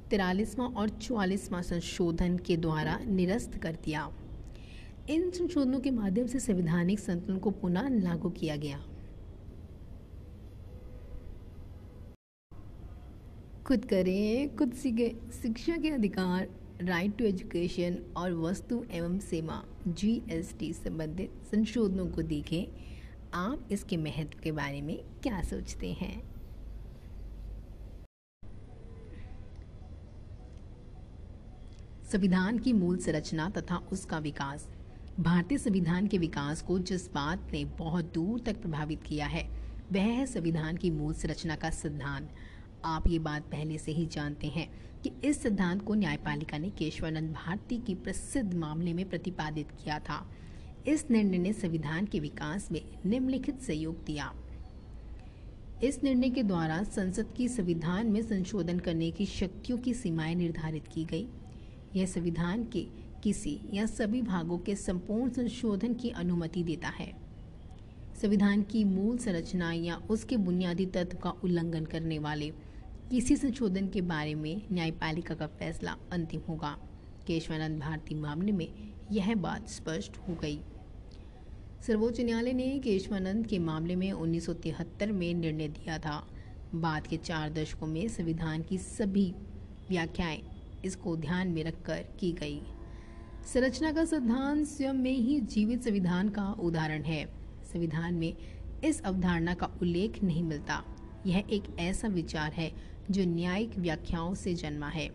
तिरालीसवां 0.10 0.74
और 0.74 0.90
चौवालीसवां 0.90 1.62
संशोधन 1.62 2.38
के 2.38 2.58
द्वारा 2.58 3.00
निरस्त 3.08 3.58
कर 3.58 3.78
दिया। 3.86 4.12
इन 5.10 5.32
संशोधनों 5.32 5.80
के 5.80 5.92
माध्यम 5.92 6.28
से 6.28 6.40
संवैधानिक 6.40 7.00
संतुलन 7.00 7.38
को 7.38 7.52
पुनः 7.52 7.90
लागू 7.90 8.30
किया 8.30 8.56
गया। 8.56 8.78
खुद 13.68 13.86
करें, 13.86 14.56
खुद 14.56 14.74
सीखे, 14.74 15.16
शिक्षा 15.42 15.78
के 15.78 15.90
अधिकार 15.90 16.48
राइट 16.82 17.18
टू 17.18 17.26
एजुकेशन 17.26 18.14
और 18.18 18.34
वस्तु 18.34 18.86
एवं 18.92 19.20
सेवा 19.20 19.64
जीएसटी 19.88 20.74
संबंधित 20.74 21.32
संशोधनों 21.52 22.08
को 22.08 22.22
देखें। 22.22 22.66
आप 23.34 23.68
इसके 23.72 23.98
महत्व 23.98 24.40
के 24.44 24.52
बारे 24.52 24.82
में 24.82 25.04
क्या 25.24 25.42
सोचते 25.42 25.92
हैं? 25.94 26.24
संविधान 32.12 32.60
की 32.60 32.74
मूल 32.74 32.98
संरचना 32.98 33.50
तथा 33.50 33.78
उसका 33.78 34.18
विकास। 34.18 34.77
भारतीय 35.20 35.58
संविधान 35.58 36.08
के 36.08 36.18
विकास 36.18 36.62
को 36.62 36.80
जिस 36.80 37.14
बात 37.14 37.50
ने 37.54 37.66
बहुत 37.66 38.14
दूर 38.14 38.40
तक 38.40 38.62
प्रभावित 38.62 39.04
किया 39.04 39.26
है, 39.26 39.50
वह 39.92 40.02
है 40.02 40.26
संविधान 40.26 40.78
की 40.78 40.92
मूल 40.92 41.14
संरचना 41.14 41.56
का 41.56 41.70
सिद्धांत। 41.70 42.30
आप 42.86 43.08
ये 43.08 43.20
बात 43.20 43.44
पहले 43.44 43.78
से 43.78 43.92
ही 43.92 44.06
जानते 44.06 44.48
हैं 44.48 44.70
कि 45.02 45.12
इस 45.24 45.42
सिद्धांत 45.42 45.82
को 45.82 45.94
न्यायपालिका 45.94 46.58
ने 46.58 46.70
केशवानंद 46.70 47.32
भारती 47.32 47.78
की 47.78 47.96
प्रसिद्ध 47.96 48.54
मामले 48.54 48.94
में 48.94 49.10
प्रतिपादित 49.10 49.68
किया 49.72 50.00
था। 50.00 50.32
इस 50.88 51.12
निर्णय 51.12 51.38
ने 51.38 51.54
संविधान 51.54 52.06
के 52.06 52.20
विकास 52.20 52.72
में 52.72 52.82
निम्नलिखित 53.06 53.62
सहयोग 53.62 54.06
दिया। 54.06 54.34
इस 55.84 56.04
निर्णय 56.04 56.30
के 56.30 56.44
द्वारा 56.44 56.84
संसद 56.84 57.34
की 57.38 57.48
संविधान 57.48 58.08
में 58.08 58.22
संशोधन 58.22 58.80
करने 58.80 59.12
की 59.12 59.26
शक्तियों 59.26 59.78
की 59.78 59.94
सीमाएँ 59.94 60.36
निर्धारित 60.36 60.88
की 60.88 61.06
गई। 61.06 61.28
यह 61.96 62.06
संविधान 62.06 62.64
के 62.64 63.07
किसी 63.28 63.60
या 63.74 63.86
सभी 63.86 64.22
भागों 64.22 64.58
के 64.58 64.76
संपूर्ण 64.76 65.30
संशोधन 65.30 65.94
की 65.94 66.10
अनुमति 66.10 66.64
देता 66.64 66.88
है। 66.88 67.14
संविधान 68.22 68.62
की 68.62 68.84
मूल 68.84 69.18
संरचना 69.18 69.72
या 69.74 69.96
उसके 70.10 70.38
बुनियादी 70.38 70.86
तत्व 70.86 71.18
का 71.18 71.30
उल्लंघन 71.30 71.86
करने 71.86 72.20
वाले 72.20 72.50
किसी 73.12 73.36
संशोधन 73.36 73.88
के 73.88 74.02
बारे 74.02 74.36
में 74.36 74.62
न्यायपालिका 74.72 75.36
का 75.36 75.48
फैसला 75.48 75.98
अंतिम 76.12 76.42
होगा। 76.50 76.78
केशवानंद 77.28 77.80
भारती 77.80 78.16
मामले 78.16 78.52
में 78.52 78.68
यह 79.12 79.36
बात 79.36 79.68
स्पष्ट 79.70 80.18
हो 80.18 80.36
गई। 80.36 80.60
सर्वोच्च 81.88 82.22
न्यायालय 82.22 82.54
ने 82.54 82.80
केशवानंद 82.80 83.48
के 83.48 83.60
मामले 83.60 83.96
में 83.96 84.12
1973 84.12 85.12
में 85.12 85.34
निर्णय 85.34 85.68
दिया 85.68 86.00
था। 86.00 86.28
बाद 86.76 87.08
के 87.08 87.18
चार 87.18 87.54
दशकों 87.54 87.88
में 87.88 88.08
संविधान 88.08 88.62
की 88.62 88.78
सभी 88.78 89.34
व्याख्याएँ 89.90 90.42
इसको 90.86 91.16
ध्यान 91.16 91.48
में 91.48 91.64
रखकर 91.64 92.06
की 92.20 92.32
गई। 92.32 92.62
संरचना 93.48 93.92
का 93.92 94.04
सिद्धांत 94.06 94.66
स्वयं 94.68 94.94
में 94.94 95.12
ही 95.12 95.40
जीवित 95.42 95.84
संविधान 95.84 96.30
का 96.30 96.46
उदाहरण 96.60 97.04
है। 97.04 97.24
संविधान 97.74 98.14
में 98.14 98.34
इस 98.84 99.02
अवधारणा 99.02 99.54
का 99.54 99.70
उल्लेख 99.82 100.24
नहीं 100.24 100.44
मिलता। 100.44 100.84
यह 101.26 101.44
एक 101.50 101.64
ऐसा 101.80 102.08
विचार 102.08 102.52
है 102.52 102.72
जो 103.12 103.26
न्यायिक 103.26 103.78
व्याख्याओं 103.78 104.34
से 104.34 104.54
जन्मा 104.54 104.88
है। 104.88 105.10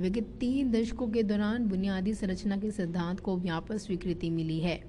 विगत 0.00 0.36
तीन 0.40 0.70
दशकों 0.70 1.08
के 1.08 1.22
दौरान 1.22 1.66
बुनियादी 1.68 2.14
संरचना 2.14 2.56
के 2.56 2.70
सिद्धांत 2.70 3.20
को 3.20 3.36
व्यापक 3.36 3.76
स्वीकृति 3.76 4.30
मिली 4.30 4.60
है। 4.60 4.80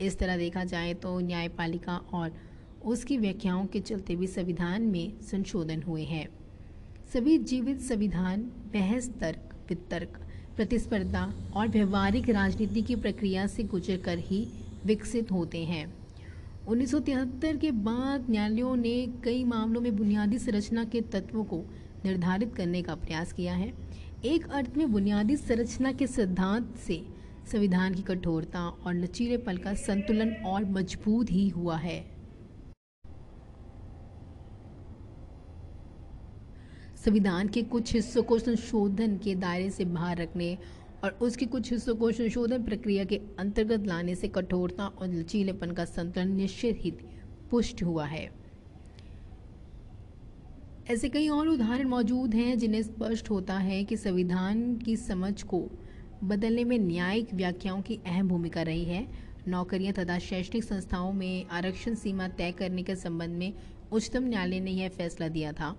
इस 0.00 0.18
तरह 0.18 0.36
देखा 0.36 0.64
जाए 0.64 0.94
तो 0.94 1.18
न्यायपालिका 1.20 1.96
और 2.12 2.36
उसकी 2.84 3.16
व्याख्याओं 3.16 3.66
के 3.66 3.80
चलते 3.80 4.16
भी 4.16 4.26
संविधान 4.26 4.82
में 4.82 5.20
संशोधन 5.20 5.82
हुए 5.82 6.02
हैं। 6.02 6.28
सभी 7.12 7.38
जीवित 7.38 7.80
संविधान 7.80 8.42
बहस, 8.72 9.10
तर्क, 9.20 9.54
वितर्क 9.68 10.20
प्रतिस्पर्धा 10.56 11.32
और 11.56 11.68
व्यवहारिक 11.68 12.28
राजनीति 12.30 12.82
की 12.82 12.96
प्रक्रिया 12.96 13.46
से 13.46 13.62
गुजर 13.62 13.96
कर 13.96 14.18
ही 14.18 14.46
विकसित 14.86 15.32
होते 15.32 15.64
हैं। 15.64 15.94
उन्नीस 16.68 16.90
सौ 16.90 17.00
तिहत्तर 17.00 17.56
के 17.56 17.70
बाद 17.70 18.26
न्यायालयों 18.30 18.76
ने 18.76 19.06
कई 19.24 19.44
मामलों 19.44 19.80
में 19.80 19.96
बुनियादी 19.96 20.38
संरचना 20.38 20.84
के 20.84 21.00
तत्वों 21.00 21.44
को 21.44 21.64
निर्धारित 22.04 22.54
करने 22.54 22.82
का 22.82 22.94
प्रयास 22.94 23.32
किया 23.32 23.54
है। 23.54 23.72
एक 24.24 24.48
अर्थ 24.50 24.76
में 24.76 24.92
बुनियादी 24.92 25.36
संरचना 25.36 25.92
के 25.92 26.06
सिद्धांत 26.06 26.76
से 26.76 27.02
संविधान 27.52 27.94
की 27.94 28.02
कठोरता 28.02 28.68
और 28.68 28.94
लचीले 28.94 29.36
पल 29.36 29.56
का 29.56 29.74
संतुलन 29.74 30.32
और 30.46 30.64
मज़बूत 30.64 31.30
ही 31.30 31.48
हुआ 31.48 31.76
है। 31.76 32.11
संविधान 37.04 37.48
के 37.48 37.62
कुछ 37.62 37.92
हिस्सों 37.94 38.22
को 38.22 38.38
संशोधन 38.38 39.16
के 39.16 39.34
दायरे 39.34 39.70
से 39.70 39.84
बाहर 39.84 40.16
रखने 40.16 40.56
और 41.04 41.10
उसके 41.22 41.46
कुछ 41.46 41.70
हिस्सों 41.72 41.94
को 41.94 42.10
संशोधन 42.12 42.62
प्रक्रिया 42.62 43.04
के 43.04 43.20
अंतर्गत 43.38 43.86
लाने 43.86 44.14
से 44.14 44.28
कठोरता 44.28 44.86
और 44.86 45.08
लचीलेपन 45.08 45.70
का 45.70 45.84
संतुलन 45.84 46.34
निश्चित 46.36 46.78
ही 46.80 46.90
पुष्ट 47.50 47.82
हुआ 47.82 48.04
है। 48.04 48.30
ऐसे 50.90 51.08
कई 51.08 51.28
और 51.28 51.48
उदाहरण 51.48 51.88
मौजूद 51.88 52.34
हैं 52.34 52.58
जिन्हें 52.58 52.82
स्पष्ट 52.82 53.30
होता 53.30 53.58
है 53.58 53.82
कि 53.84 53.96
संविधान 53.96 54.76
की 54.76 54.96
समझ 54.96 55.42
को 55.42 55.68
बदलने 56.24 56.64
में 56.64 56.78
न्यायिक 56.78 57.34
व्याख्याओं 57.34 57.82
की 57.82 57.98
अहम 58.06 58.28
भूमिका 58.28 58.62
रही 58.62 58.84
है। 58.84 59.06
नौकरियाँ 59.48 59.92
तथा 59.92 60.18
शैक्षणिक 60.18 60.64
संस्थाओं 60.64 61.12
में 61.12 61.46
आरक्षण 61.50 61.94
सीमा 61.94 62.28
तय 62.28 62.52
करने 62.52 62.82
के 62.82 62.96
संबंध 62.96 63.36
में 63.36 63.52
उच्चतम 63.92 64.24
न्यायालय 64.24 64.60
ने 64.60 64.70
यह 64.70 64.88
फैसला 64.88 65.28
दिया 65.28 65.52
था। 65.52 65.76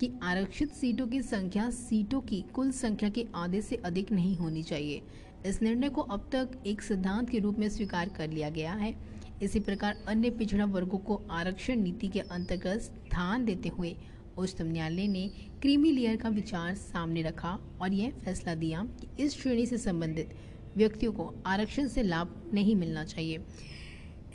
कि 0.00 0.10
आरक्षित 0.22 0.72
सीटों 0.72 1.06
की 1.06 1.20
संख्या 1.22 1.68
सीटों 1.70 2.20
की 2.20 2.44
कुल 2.54 2.70
संख्या 2.70 3.08
के 3.08 3.26
आधे 3.34 3.60
से 3.60 3.76
अधिक 3.76 4.12
नहीं 4.12 4.36
होनी 4.36 4.62
चाहिए। 4.62 5.02
इस 5.46 5.62
निर्णय 5.62 5.88
को 5.88 6.00
अब 6.00 6.28
तक 6.32 6.58
एक 6.66 6.82
सिद्धांत 6.82 7.30
के 7.30 7.38
रूप 7.38 7.58
में 7.58 7.68
स्वीकार 7.68 8.08
कर 8.08 8.30
लिया 8.30 8.50
गया 8.50 8.72
है। 8.72 8.94
इसी 9.42 9.60
प्रकार 9.60 10.02
अन्य 10.08 10.30
पिछड़ा 10.30 10.64
वर्गों 10.64 10.98
को 10.98 11.20
आरक्षण 11.30 11.80
नीति 11.80 12.08
के 12.08 12.20
अंतर्गत 12.20 12.80
स्थान 12.80 13.44
देते 13.44 13.68
हुए 13.68 13.96
उच्चतम 14.38 14.66
न्यायालय 14.66 15.06
ने 15.08 15.28
क्रीमी 15.62 15.92
लेयर 15.92 16.16
का 16.16 16.28
विचार 16.28 16.74
सामने 16.74 17.22
रखा 17.22 17.58
और 17.80 17.92
यह 17.92 18.12
फैसला 18.24 18.54
दिया 18.54 18.82
कि 19.00 19.24
इस 19.24 19.40
श्रेणी 19.42 19.66
से 19.66 19.78
संबंधित 19.78 20.34
व्यक्तियों 20.76 21.12
को 21.12 21.32
आरक्षण 21.46 21.88
से 21.88 22.02
लाभ 22.02 22.50
नहीं 22.54 22.74
मिलना 22.76 23.04
चाहिए। 23.04 23.38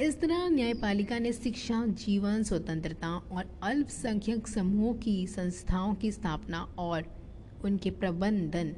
इस 0.02 0.20
तरह 0.22 0.50
न्यायपालिका 0.50 1.20
ने 1.20 1.34
शिक्षा, 1.34 1.86
जीवन, 1.86 2.44
स्वतंत्रता 2.44 3.10
और 3.18 3.60
अल्पसंख्यक 3.64 4.48
समूहों 4.48 4.94
की 4.94 5.28
संस्थाओं 5.28 5.94
की 5.96 6.12
स्थापना 6.12 6.62
और 6.78 7.04
उनके 7.66 7.92
प्रबंधन 7.92 8.70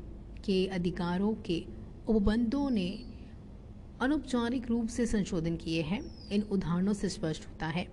के 0.46 0.68
अधिकारों 0.68 1.34
के 1.36 1.66
उपबंधों 2.08 2.70
ने 2.70 2.90
अनौपचारिक 4.02 4.68
रूप 4.68 4.88
से 4.88 5.06
संशोधन 5.06 5.56
किए 5.56 5.82
हैं। 5.82 6.30
इन 6.30 6.42
उदाहरणों 6.42 6.94
से 6.94 7.10
स्पष्ट 7.10 7.48
होता 7.48 7.68
है 7.68 7.88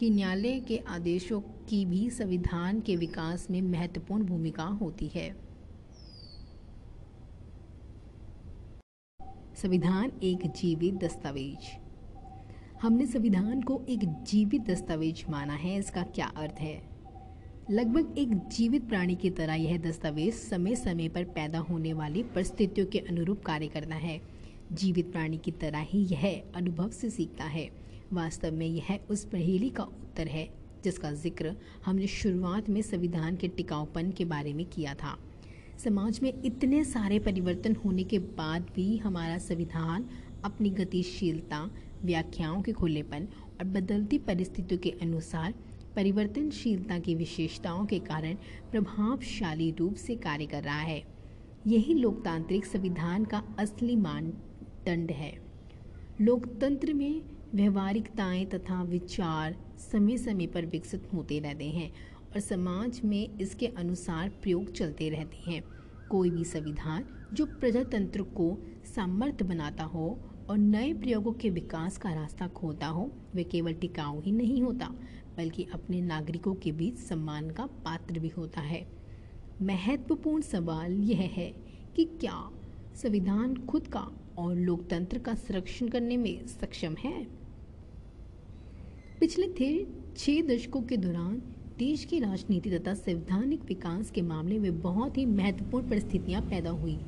कि 0.00 0.10
न्यायालय 0.10 0.60
के 0.60 0.76
आदेशों 0.78 1.40
की 1.40 1.86
भी 1.86 2.10
संविधान 2.10 2.80
के 2.80 2.96
विकास 2.96 3.50
में 3.50 3.62
महत्वपूर्ण 3.62 4.24
भूमिका 4.24 4.64
होती 4.64 5.06
है। 5.06 5.36
संविधान 9.62 10.12
एक 10.22 10.46
जीवित 10.46 10.94
दस्तावेज़। 10.94 11.83
हमने 12.82 13.06
संविधान 13.06 13.60
को 13.62 13.80
एक 13.88 14.00
जीवित 14.24 14.62
दस्तावेज़ 14.62 15.30
माना 15.30 15.52
है, 15.52 15.78
इसका 15.78 16.02
क्या 16.02 16.26
अर्थ 16.36 16.60
है? 16.60 16.82
लगभग 17.70 18.18
एक 18.18 18.34
जीवित 18.48 18.88
प्राणी 18.88 19.14
की 19.14 19.30
तरह 19.30 19.54
यह 19.54 19.78
दस्तावेज़ 19.78 20.34
समय 20.34 20.74
समय 20.74 21.08
पर 21.08 21.24
पैदा 21.24 21.58
होने 21.58 21.92
वाली 21.92 22.22
परिस्थितियों 22.22 22.86
के 22.86 22.98
अनुरूप 22.98 23.42
कार्य 23.42 23.66
करता 23.66 23.94
है। 23.94 24.20
जीवित 24.72 25.12
प्राणी 25.12 25.38
की 25.38 25.50
तरह 25.50 25.78
ही 25.80 26.02
यह 26.04 26.42
अनुभव 26.56 26.90
से 26.90 27.10
सीखता 27.10 27.44
है। 27.44 27.68
वास्तव 28.12 28.52
में 28.52 28.66
यह 28.66 28.98
उस 29.10 29.24
पहेली 29.24 29.70
का 29.70 29.82
उत्तर 29.82 30.28
है, 30.28 30.48
जिसका 30.84 31.12
ज़िक्र 31.12 31.54
हमने 31.84 32.06
शुरुआत 32.06 32.68
में 32.68 32.82
संविधान 32.82 33.36
के 33.36 33.48
टिकाऊपन 33.48 34.10
के 34.10 34.24
बारे 34.24 34.52
में 34.52 34.66
किया 34.66 34.94
था। 34.94 35.16
समाज 35.84 36.20
में 36.22 36.32
इतने 36.44 36.84
सारे 36.84 37.18
परिवर्तन 37.18 37.76
होने 37.76 38.04
के 38.04 38.18
बाद 38.18 38.66
भी 38.74 38.96
हमारा 38.96 39.38
संविधान 39.38 40.08
अपनी 40.44 40.70
गतिशीलता 40.70 41.68
व्याख्याओं 42.04 42.62
के 42.62 42.72
खुलेपन 42.72 43.28
और 43.60 43.64
बदलती 43.64 44.18
परिस्थितियों 44.18 44.80
के 44.80 44.90
अनुसार 45.02 45.54
परिवर्तनशीलता 45.96 46.98
की 46.98 47.14
विशेषताओं 47.14 47.86
के 47.86 47.98
कारण 47.98 48.34
प्रभावशाली 48.70 49.70
रूप 49.70 49.94
से 49.94 50.16
कार्य 50.16 50.46
कर 50.46 50.62
रहा 50.62 50.80
है। 50.80 51.02
यही 51.66 51.94
लोकतांत्रिक 51.94 52.66
संविधान 52.66 53.24
का 53.24 53.42
असली 53.58 53.96
मानदंड 53.96 55.10
है। 55.10 55.32
लोकतंत्र 56.20 56.92
में 56.92 57.22
व्यवहारिकताएँ 57.54 58.44
तथा 58.44 58.82
विचार 58.82 59.56
समय 59.78 60.16
समय 60.16 60.46
पर 60.46 60.66
विकसित 60.66 61.08
होते 61.14 61.38
रहते 61.38 61.64
हैं 61.64 61.92
और 62.32 62.40
समाज 62.40 63.00
में 63.04 63.38
इसके 63.38 63.66
अनुसार 63.66 64.28
प्रयोग 64.28 64.72
चलते 64.72 65.08
रहते 65.08 65.50
हैं। 65.50 65.62
कोई 66.10 66.30
भी 66.30 66.44
संविधान 66.44 67.04
जो 67.32 67.46
प्रजातंत्र 67.46 68.22
को 68.22 68.58
सामर्थ्य 68.94 69.44
बनाता 69.44 69.84
हो 69.84 70.18
और 70.50 70.58
नए 70.58 70.92
प्रयोगों 70.92 71.32
के 71.32 71.50
विकास 71.50 71.98
का 71.98 72.14
रास्ता 72.14 72.48
खोता 72.48 72.86
हो, 72.86 73.12
वे 73.34 73.44
केवल 73.44 73.72
टिकाऊ 73.72 74.20
ही 74.20 74.32
नहीं 74.32 74.62
होता, 74.62 74.94
बल्कि 75.36 75.66
अपने 75.74 76.00
नागरिकों 76.00 76.54
के 76.54 76.72
बीच 76.72 76.96
सम्मान 76.96 77.50
का 77.50 77.66
पात्र 77.66 78.18
भी 78.18 78.28
होता 78.28 78.60
है। 78.60 78.86
महत्वपूर्ण 79.62 80.42
सवाल 80.42 80.92
यह 80.92 81.20
है 81.20 81.54
कि 81.96 82.04
क्या 82.04 82.50
संविधान 82.94 83.56
खुद 83.56 83.86
का 83.86 84.10
और 84.38 84.54
लोकतंत्र 84.54 85.18
का 85.18 85.34
संरक्षण 85.34 85.88
करने 85.88 86.16
में 86.16 86.46
सक्षम 86.46 86.94
है? 86.94 87.24
पिछले 89.20 89.48
थे 89.60 89.86
छह 90.16 90.42
दशकों 90.42 90.82
के 90.82 90.96
दौरान 90.96 91.42
देश 91.78 92.04
की 92.04 92.18
राजनीति 92.18 92.70
तथा 92.70 92.94
संवैधानिक 92.94 93.62
विकास 93.62 94.10
के 94.10 94.22
मामले 94.22 94.58
में 94.58 94.80
बहुत 94.80 95.18
ही 95.18 95.26
महत्वपूर्ण 95.26 95.90
परिस्थितियाँ 95.90 96.42
पैदा 96.42 96.70
हुई। 96.70 96.98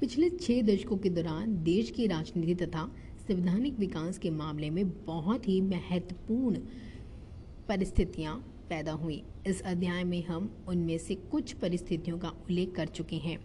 पिछले 0.00 0.28
छह 0.30 0.60
दशकों 0.62 0.96
के 0.96 1.10
दौरान 1.10 1.54
देश 1.64 1.90
की 1.90 2.06
राजनीति 2.06 2.54
तथा 2.54 2.84
संवैधानिक 3.18 3.78
विकास 3.78 4.18
के 4.18 4.30
मामले 4.30 4.70
में 4.70 4.90
बहुत 5.06 5.48
ही 5.48 5.60
महत्वपूर्ण 5.60 6.58
परिस्थितियाँ 7.68 8.34
पैदा 8.68 8.92
हुई। 8.92 9.22
इस 9.46 9.62
अध्याय 9.62 10.04
में 10.04 10.24
हम 10.24 10.50
उनमें 10.68 10.98
से 10.98 11.14
कुछ 11.14 11.52
परिस्थितियों 11.52 12.18
का 12.18 12.28
उल्लेख 12.28 12.72
कर 12.74 12.86
चुके 12.86 13.16
हैं। 13.16 13.38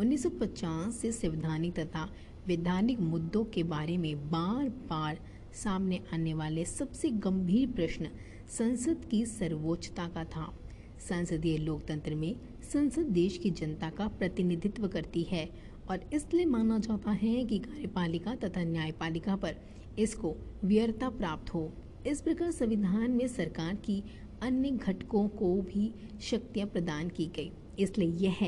1950 0.00 0.90
से 0.90 1.12
संवैधानिक 1.12 1.78
तथा 1.78 2.08
वैधानिक 2.46 3.00
मुद्दों 3.00 3.44
के 3.44 3.62
बारे 3.62 3.96
में 3.96 4.30
बार 4.30 4.68
बार 4.68 5.18
सामने 5.54 6.00
आने 6.14 6.34
वाले 6.34 6.64
सबसे 6.64 7.10
गंभीर 7.10 7.68
प्रश्न 7.68 8.10
संसद 8.58 9.04
की 9.10 9.26
सर्वोच्चता 9.26 10.08
का 10.08 10.24
था। 10.24 10.52
संसदीय 11.08 11.56
लोकतंत्र 11.56 12.14
में 12.14 12.34
संसद 12.72 13.02
देश 13.02 13.38
की 13.38 13.50
जनता 13.50 13.90
का 13.90 14.08
प्रतिनिधित्व 14.08 14.88
करती 14.88 15.22
है। 15.22 15.69
और 15.90 16.00
इसलिए 16.12 16.44
माना 16.44 16.78
जाता 16.78 17.10
है 17.10 17.44
कि 17.44 17.58
कार्यपालिका 17.58 18.34
तथा 18.34 18.62
न्यायपालिका 18.64 19.36
पर 19.36 19.56
इसको 19.98 20.34
व्यर्थता 20.64 21.08
प्राप्त 21.08 21.54
हो। 21.54 21.72
इस 22.06 22.20
प्रकार 22.20 22.50
संविधान 22.50 23.10
में 23.10 23.26
सरकार 23.28 23.74
की 23.74 24.02
अन्य 24.42 24.70
घटकों 24.70 25.28
को 25.28 25.54
भी 25.62 25.92
शक्तियाँ 26.20 26.68
प्रदान 26.68 27.08
की 27.08 27.26
गई। 27.26 27.50
इसलिए 27.78 28.08
यह 28.08 28.38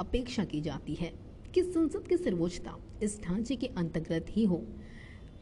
अपेक्षा 0.00 0.44
की 0.44 0.60
जाती 0.60 0.94
है 0.94 1.12
कि 1.54 1.62
संसद 1.62 2.06
की 2.08 2.16
सर्वोच्चता 2.16 2.76
इस 3.02 3.20
ढांचे 3.22 3.56
के 3.56 3.66
अंतर्गत 3.66 4.26
ही 4.30 4.44
हो। 4.44 4.56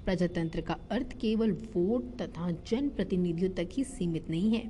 प्रजातंत्र 0.05 0.61
का 0.61 0.77
अर्थ 0.91 1.13
केवल 1.13 1.53
वोट 1.53 2.17
तथा 2.23 2.51
जन 2.67 2.89
प्रतिनिधियों 2.89 3.51
तक 3.51 3.69
ही 3.73 3.85
सीमित 3.85 4.31
नहीं 4.31 4.51
है। 4.51 4.67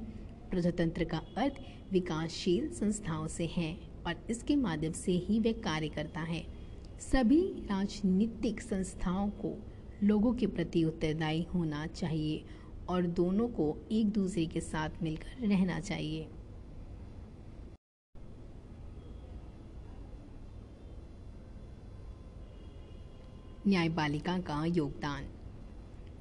प्रजातंत्र 0.50 1.04
का 1.04 1.22
अर्थ 1.36 1.60
विकासशील 1.92 2.68
संस्थाओं 2.72 3.26
से 3.28 3.46
है। 3.46 3.93
और 4.06 4.26
इसके 4.30 4.56
माध्यम 4.56 4.92
से 4.92 5.12
ही 5.12 5.38
वह 5.40 5.52
कार्य 5.52 5.88
करता 5.88 6.20
है। 6.20 6.44
सभी 7.00 7.42
राजनीतिक 7.66 8.60
संस्थाओं 8.60 9.30
को 9.30 9.56
लोगों 10.02 10.32
के 10.34 10.46
प्रति 10.46 10.84
उत्तरदायी 10.84 11.42
होना 11.54 11.86
चाहिए 11.86 12.44
और 12.88 13.06
दोनों 13.06 13.48
को 13.48 13.76
एक 13.92 14.10
दूसरे 14.10 14.46
के 14.46 14.60
साथ 14.60 15.02
मिलकर 15.02 15.46
रहना 15.46 15.80
चाहिए। 15.80 16.28
न्यायपालिका 23.66 24.38
का 24.38 24.64
योगदान। 24.64 25.26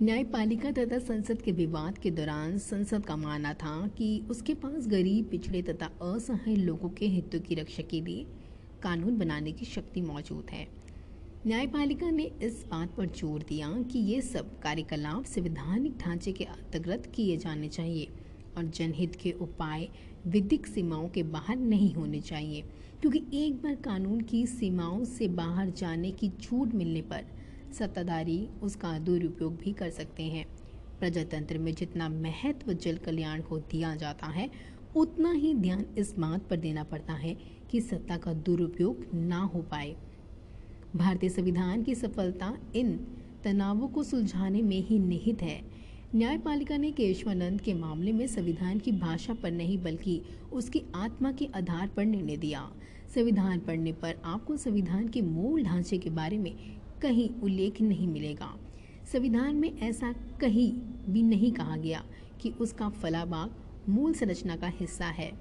न्यायपालिका 0.02 0.70
तथा 0.72 0.98
संसद 1.00 1.42
के 1.42 1.52
विवाद 1.52 1.98
के 1.98 2.12
दौरान 2.12 2.58
संसद 2.58 3.06
का 3.06 3.16
मानना 3.16 3.54
था 3.54 3.76
कि 3.98 4.08
उसके 4.32 4.54
पास 4.54 4.88
गरीब, 4.88 5.26
पिछड़े 5.32 5.62
तथा 5.62 5.86
असहाय 6.04 6.56
लोगों 6.56 6.90
के 6.90 7.08
हितों 7.08 7.40
की 7.40 7.56
रक्षा 7.56 7.84
के 7.84 8.00
लिए 8.02 8.26
कानून 8.84 9.18
बनाने 9.18 9.52
की 9.52 9.66
शक्ति 9.66 10.02
मौजूद 10.02 10.50
है। 10.52 10.68
न्यायपालिका 11.48 12.10
ने 12.12 12.24
इस 12.42 12.64
बात 12.72 12.96
पर 12.98 13.10
ज़ोर 13.10 13.44
दिया 13.50 13.70
कि 13.92 14.00
ये 14.02 14.22
सब 14.22 14.60
कार्यकलाप 14.62 15.26
संवैधानिक 15.26 15.98
ढांचे 15.98 16.32
के 16.32 16.44
अंतर्गत 16.46 17.12
किए 17.16 17.38
जाने 17.38 17.70
चाहिए 17.70 18.08
और 18.58 18.64
जनहित 18.66 19.16
के 19.16 19.32
उपाय 19.42 19.88
विधिक 20.28 20.68
सीमाओं 20.68 21.08
के 21.10 21.24
बाहर 21.24 21.56
नहीं 21.58 21.94
होने 21.94 22.22
चाहिए, 22.22 22.64
क्योंकि 23.02 23.24
एक 23.36 23.62
बार 23.64 23.76
कानून 23.86 24.22
की 24.24 24.46
सीमाओं 24.48 25.04
से 25.06 25.28
बाहर 25.36 25.70
जाने 25.78 26.12
की 26.12 26.32
छूट 26.42 26.74
मिलने 26.74 27.02
पर 27.04 27.26
सत्ताधारी 27.74 28.50
उसका 28.62 29.00
दुरुपयोग 29.00 29.56
भी 29.56 29.74
कर 29.74 29.90
सकते 29.90 30.24
हैं। 30.24 30.46
प्रजातंत्र 31.00 31.58
में 31.58 31.74
जितना 31.74 32.10
महत्व 32.10 32.74
जल 32.74 32.98
कल्याण 32.98 33.42
को 33.42 33.58
दिया 33.58 33.96
जाता 33.96 34.28
है, 34.28 34.50
उतना 34.96 35.32
ही 35.32 35.54
ध्यान 35.54 35.86
इस 35.98 36.18
बात 36.20 36.48
पर 36.50 36.58
देना 36.58 36.84
पड़ता 36.84 37.14
है 37.14 37.38
कि 37.72 37.82
सत्ता 37.82 38.18
का 38.18 38.34
दुरुपयोग 38.34 39.06
ना 39.14 39.40
हो 39.40 39.62
पाए। 39.62 39.96
भारतीय 40.96 41.30
संविधान 41.30 41.84
की 41.84 41.96
सफलता 41.96 42.58
इन 42.76 43.08
तनावों 43.44 43.88
को 43.88 44.04
सुलझाने 44.04 44.62
में 44.62 44.80
ही 44.80 45.00
निहित 45.00 45.42
है। 45.42 45.62
न्यायपालिका 46.16 46.78
ने 46.78 46.92
केशवानंद 46.92 47.62
के 47.62 47.74
मामले 47.74 48.12
में 48.12 48.28
संविधान 48.28 48.80
की 48.80 48.92
भाषा 48.92 49.34
पर 49.34 49.52
नहीं, 49.52 49.78
बल्कि 49.78 50.22
उसकी 50.54 50.82
आत्मा 50.96 51.32
के 51.32 51.50
आधार 51.56 51.88
पर 51.88 52.06
निर्णय 52.06 52.38
दिया। 52.38 52.72
संविधान 53.16 53.60
पढ़ने 53.60 53.92
पर 53.92 54.16
आपको 54.26 54.58
संविधान 54.58 55.08
के 55.08 55.22
मूल 55.22 55.64
ढांचे 55.64 55.98
के 55.98 56.10
बारे 56.10 56.38
में 56.38 56.83
कहीं 57.04 57.30
उल्लेख 57.42 57.82
नहीं 57.82 58.08
मिलेगा। 58.08 58.58
संविधान 59.14 59.56
में 59.56 59.80
ऐसा 59.80 60.14
कहीं 60.42 60.72
भी 61.14 61.24
नहीं 61.24 61.52
कहा 61.52 61.78
गया 61.78 62.06
कि 62.42 62.50
उसका 62.50 62.90
फलाबाग 62.90 63.56
मूल 63.90 64.14
संरचना 64.14 64.56
का 64.56 64.68
हिस्सा 64.68 65.06
है। 65.06 65.32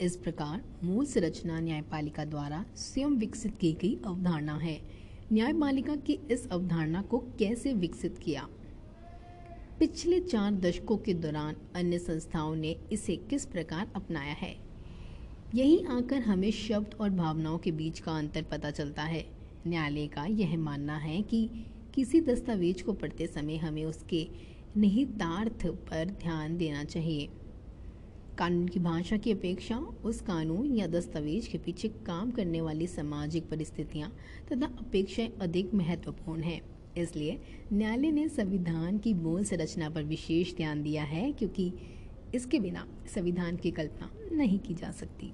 इस 0.00 0.16
प्रकार 0.16 0.62
मूल 0.84 1.06
संरचना 1.06 1.60
न्यायपालिका 1.60 2.24
द्वारा 2.24 2.64
स्वयं 2.76 3.10
विकसित 3.10 3.56
की 3.58 3.72
गई 3.72 3.98
अवधारणा 4.06 4.56
है। 4.56 4.80
न्यायपालिका 5.32 5.96
की 5.96 6.12
इस 6.30 6.48
अवधारणा 6.50 7.02
को 7.02 7.18
कैसे 7.18 7.72
विकसित 7.72 8.18
किया? 8.18 8.48
पिछले 9.78 10.20
चार 10.20 10.54
दशकों 10.54 10.96
के 10.96 11.14
दौरान 11.14 11.56
अन्य 11.74 11.98
संस्थाओं 11.98 12.54
ने 12.54 12.76
इसे 12.92 13.16
किस 13.16 13.46
प्रकार 13.46 13.92
अपनाया 13.96 14.32
है? 14.32 14.65
यही 15.54 15.78
आकर 15.90 16.22
हमें 16.22 16.50
शब्द 16.50 16.94
और 17.00 17.10
भावनाओं 17.10 17.58
के 17.58 17.70
बीच 17.70 17.98
का 17.98 18.12
अंतर 18.12 18.42
पता 18.42 18.70
चलता 18.70 19.02
है। 19.02 19.24
न्यायालय 19.66 20.06
का 20.06 20.24
यह 20.24 20.56
मानना 20.58 20.96
है 20.96 21.20
कि 21.22 21.48
किसी 21.94 22.20
दस्तावेज़ 22.20 22.82
को 22.84 22.92
पढ़ते 22.92 23.26
समय 23.26 23.56
हमें 23.56 23.84
उसके 23.84 24.26
निहितार्थ 24.76 25.66
पर 25.66 26.10
ध्यान 26.22 26.56
देना 26.56 26.82
चाहिए। 26.84 27.28
कानून 28.38 28.66
की 28.68 28.80
भाषा 28.80 29.16
की 29.16 29.32
अपेक्षा 29.32 29.78
उस 30.04 30.20
कानून 30.20 30.74
या 30.74 30.86
दस्तावेज़ 30.86 31.48
के 31.50 31.58
पीछे 31.58 31.88
काम 31.88 32.30
करने 32.30 32.60
वाली 32.60 32.86
सामाजिक 32.86 33.48
परिस्थितियाँ 33.48 34.10
तथा 34.52 34.66
अपेक्षाएँ 34.66 35.32
अधिक 35.40 35.74
महत्वपूर्ण 35.74 36.42
हैं। 36.42 36.60
इसलिए 36.96 37.40
न्यायालय 37.72 38.10
ने 38.10 38.28
संविधान 38.28 38.98
की 38.98 39.14
मूल 39.14 39.44
संरचना 39.44 39.90
पर 39.90 40.02
विशेष 40.02 40.54
ध्यान 40.56 40.82
दिया 40.82 41.04
है, 41.04 41.32
क्योंकि 41.32 41.72
इसके 42.34 42.60
बिना 42.60 42.86
संविधान 43.14 43.56
की 43.56 43.70
कल्पना 43.70 44.10
नहीं 44.32 44.58
की 44.58 44.74
जा 44.74 44.90
सकती। 44.90 45.32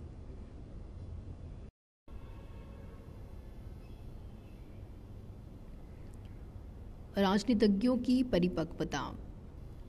राजनीतिज्ञों 7.18 7.97
की 7.97 8.22
परिपक्वता। 8.22 9.01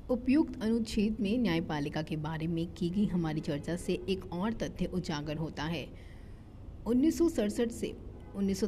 उपयुक्त 0.10 0.62
अनुच्छेद 0.62 1.18
में 1.20 1.38
न्यायपालिका 1.38 2.02
के 2.02 2.16
बारे 2.16 2.48
में 2.48 2.74
की 2.74 2.90
गई 2.90 3.06
हमारी 3.06 3.42
चर्चा 3.42 3.76
से 3.76 3.94
एक 4.10 4.34
और 4.34 4.54
तथ्य 4.54 4.86
उजागर 4.86 5.38
होता 5.38 5.64
है। 5.64 5.88
उन्नीस 6.88 7.20
से 7.80 7.96
उन्नीस 8.36 8.64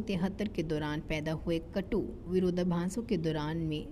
के 0.55 0.63
दौरान 0.63 1.01
पैदा 1.01 1.31
हुए 1.31 1.59
कटु 1.59 1.99
विरोधाभासों 2.27 3.03
के 3.03 3.17
दौरान 3.17 3.57
में 3.57 3.87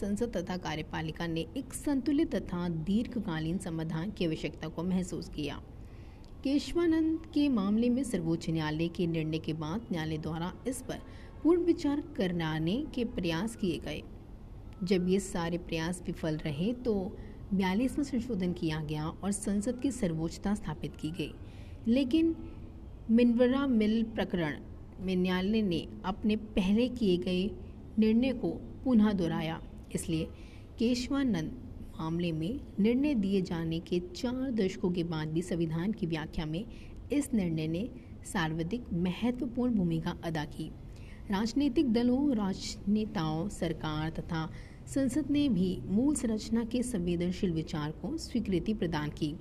संसद 0.00 0.36
तथा 0.36 0.56
कार्यपालिका 0.56 1.26
ने 1.26 1.46
एक 1.56 1.74
संतुलित 1.74 2.34
तथा 2.34 2.68
दीर्घकालीन 2.68 3.58
समाधान 3.58 4.10
की 4.10 4.26
आवश्यकता 4.26 4.68
को 4.68 4.82
महसूस 4.82 5.28
किया। 5.28 5.62
केशवानंद 6.46 7.24
के 7.34 7.48
मामले 7.48 7.88
में 7.90 8.02
सर्वोच्च 8.04 8.48
न्यायालय 8.50 8.88
के 8.88 9.06
निर्णय 9.06 9.38
के 9.38 9.52
बाद 9.52 9.86
न्यायालय 9.92 10.18
द्वारा 10.18 10.52
इस 10.68 10.80
पर 10.82 10.98
पूर्ण 11.42 11.62
विचार 11.62 12.00
कराने 12.16 12.76
के 12.94 13.04
प्रयास 13.04 13.56
किए 13.56 13.78
गए। 13.78 14.02
जब 14.82 15.08
ये 15.08 15.18
सारे 15.20 15.58
प्रयास 15.58 16.02
विफल 16.06 16.36
रहे 16.36 16.72
तो 16.84 16.94
बयालीसवा 17.54 18.04
संशोधन 18.04 18.52
किया 18.52 18.80
गया 18.82 19.06
और 19.06 19.32
संसद 19.32 19.80
की 19.80 19.90
सर्वोच्चता 19.90 20.54
स्थापित 20.54 20.96
की 20.96 21.10
गई। 21.10 21.32
लेकिन 21.88 22.34
मिनवरा 23.10 23.66
मिल 23.66 24.02
प्रकरण 24.14 24.60
में 25.00 25.14
न्यायालय 25.16 25.62
ने 25.62 25.86
अपने 26.04 26.36
पहले 26.36 26.88
किए 26.88 27.16
गए 27.18 27.44
निर्णय 27.98 28.32
को 28.32 28.52
पुनः 28.84 29.12
दोहराया, 29.12 29.60
इसलिए 29.94 30.28
केशवानंद 30.78 31.62
मामले 32.00 32.32
में 32.32 32.60
निर्णय 32.80 33.14
दिए 33.14 33.42
जाने 33.42 33.80
के 33.80 34.00
चार 34.16 34.50
दशकों 34.50 34.90
के 34.90 35.04
बाद 35.04 35.28
भी 35.28 35.42
संविधान 35.42 35.92
की 35.92 36.06
व्याख्या 36.06 36.46
में 36.46 36.64
इस 37.12 37.34
निर्णय 37.34 37.66
ने 37.66 37.88
सर्वाधिक 38.24 38.92
महत्वपूर्ण 38.92 39.74
भूमिका 39.74 40.18
अदा 40.24 40.44
की। 40.44 40.70
राजनीतिक 41.30 41.92
दलों, 41.92 42.36
राजनेताओं, 42.36 43.48
सरकार 43.48 44.10
तथा 44.10 44.50
संसद 44.86 45.30
ने 45.30 45.48
भी 45.48 45.78
मूल 45.86 46.14
संरचना 46.14 46.64
के 46.64 46.82
संवेदनशील 46.82 47.52
विचार 47.52 47.90
को 47.90 48.16
स्वीकृति 48.16 48.74
प्रदान 48.74 49.10
की। 49.10 49.34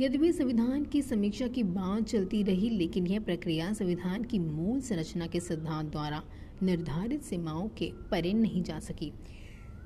यद्यपि 0.00 0.32
संविधान 0.32 0.84
की 0.84 1.02
समीक्षा 1.02 1.46
की 1.46 1.62
बात 1.62 2.02
चलती 2.02 2.42
रही, 2.42 2.70
लेकिन 2.70 3.06
यह 3.06 3.20
प्रक्रिया 3.20 3.72
संविधान 3.72 4.22
की 4.22 4.38
मूल 4.38 4.80
संरचना 4.80 5.26
के 5.26 5.40
सिद्धांत 5.40 5.90
द्वारा 5.90 6.22
निर्धारित 6.62 7.22
सीमाओं 7.22 7.68
के 7.68 7.92
परे 8.10 8.32
नहीं 8.32 8.62
जा 8.62 8.78
सकी। 8.78 9.12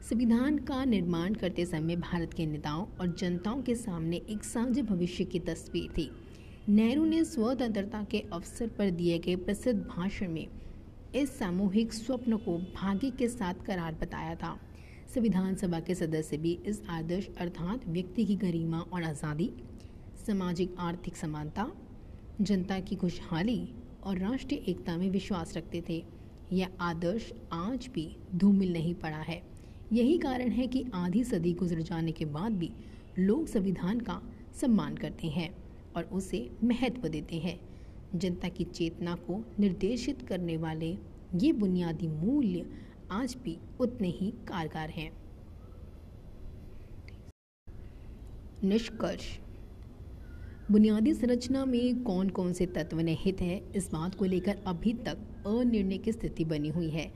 संविधान 0.02 0.58
का 0.58 0.84
निर्माण 0.84 1.34
करते 1.34 1.64
समय 1.66 1.96
भारत 1.96 2.34
के 2.34 2.46
नेताओं 2.46 2.84
और 3.00 3.14
जनताओं 3.14 3.62
के 3.62 3.74
सामने 3.74 4.16
एक 4.30 4.44
साझे 4.44 4.82
भविष्य 4.82 5.24
की 5.24 5.38
तस्वीर 5.40 5.88
थी। 5.92 6.10
नेहरू 6.68 7.04
ने 7.04 7.24
स्वतंत्रता 7.24 8.02
के 8.10 8.20
अवसर 8.32 8.68
पर 8.68 8.90
दिए 8.90 9.18
गए 9.18 9.34
प्रसिद्ध 9.36 9.78
भाषण 9.80 10.30
में 10.32 10.46
इस 11.14 11.38
सामूहिक 11.38 11.92
स्वप्न 11.92 12.36
को 12.36 12.56
भाग्य 12.74 13.10
के 13.10 13.28
साथ 13.28 13.64
करार 13.66 13.94
बताया 13.94 14.34
था। 14.34 14.56
संविधान 15.14 15.54
सभा 15.54 15.80
के 15.80 15.94
सदस्य 15.94 16.36
भी 16.36 16.58
इस 16.66 16.82
आदर्श 16.88 17.28
अर्थात 17.38 17.88
व्यक्ति 17.88 18.24
की 18.24 18.36
गरिमा 18.36 18.80
और 18.82 19.02
आज़ादी, 19.02 19.50
सामाजिक 20.26 20.76
आर्थिक 20.78 21.16
समानता, 21.16 21.70
जनता 22.40 22.78
की 22.80 22.96
खुशहाली 22.96 23.60
और 24.04 24.18
राष्ट्रीय 24.18 24.64
एकता 24.68 24.96
में 24.96 25.10
विश्वास 25.10 25.56
रखते 25.56 25.82
थे। 25.88 26.02
यह 26.52 26.68
आदर्श 26.80 27.32
आज 27.52 27.88
भी 27.94 28.08
धूमिल 28.34 28.72
नहीं 28.72 28.94
पड़ा 28.94 29.16
है। 29.18 29.42
यही 29.92 30.18
कारण 30.18 30.48
है 30.48 30.66
कि 30.66 30.84
आधी 30.94 31.24
सदी 31.24 31.52
गुजर 31.52 31.80
जाने 31.80 32.12
के 32.12 32.24
बाद 32.24 32.52
भी 32.52 32.70
लोग 33.18 33.46
संविधान 33.46 34.00
का 34.00 34.22
सम्मान 34.60 34.94
करते 34.94 35.26
हैं 35.26 35.56
और 35.96 36.04
उसे 36.04 36.50
महत्व 36.64 37.08
देते 37.08 37.36
हैं। 37.36 37.60
जनता 38.14 38.48
की 38.48 38.64
चेतना 38.64 39.14
को 39.14 39.44
निर्देशित 39.60 40.22
करने 40.22 40.56
वाले 40.56 40.98
ये 41.34 41.52
बुनियादी 41.52 42.08
मूल्य 42.08 42.66
आज 43.10 43.36
भी 43.44 43.58
उतने 43.80 44.08
ही 44.08 44.30
कारगर 44.30 44.90
हैं। 44.90 45.12
निष्कर्ष। 48.64 49.38
बुनियादी 50.70 51.14
संरचना 51.14 51.64
में 51.64 52.02
कौन 52.02 52.28
कौन 52.28 52.52
से 52.52 52.66
तत्व 52.66 53.00
निहित 53.00 53.40
है, 53.40 53.62
इस 53.76 53.92
बात 53.92 54.14
को 54.14 54.24
लेकर 54.24 54.58
अभी 54.66 54.94
तक 54.94 55.18
अनिर्णय 55.46 55.98
की 55.98 56.12
स्थिति 56.12 56.44
बनी 56.44 56.68
हुई 56.68 56.90
है। 56.90 57.12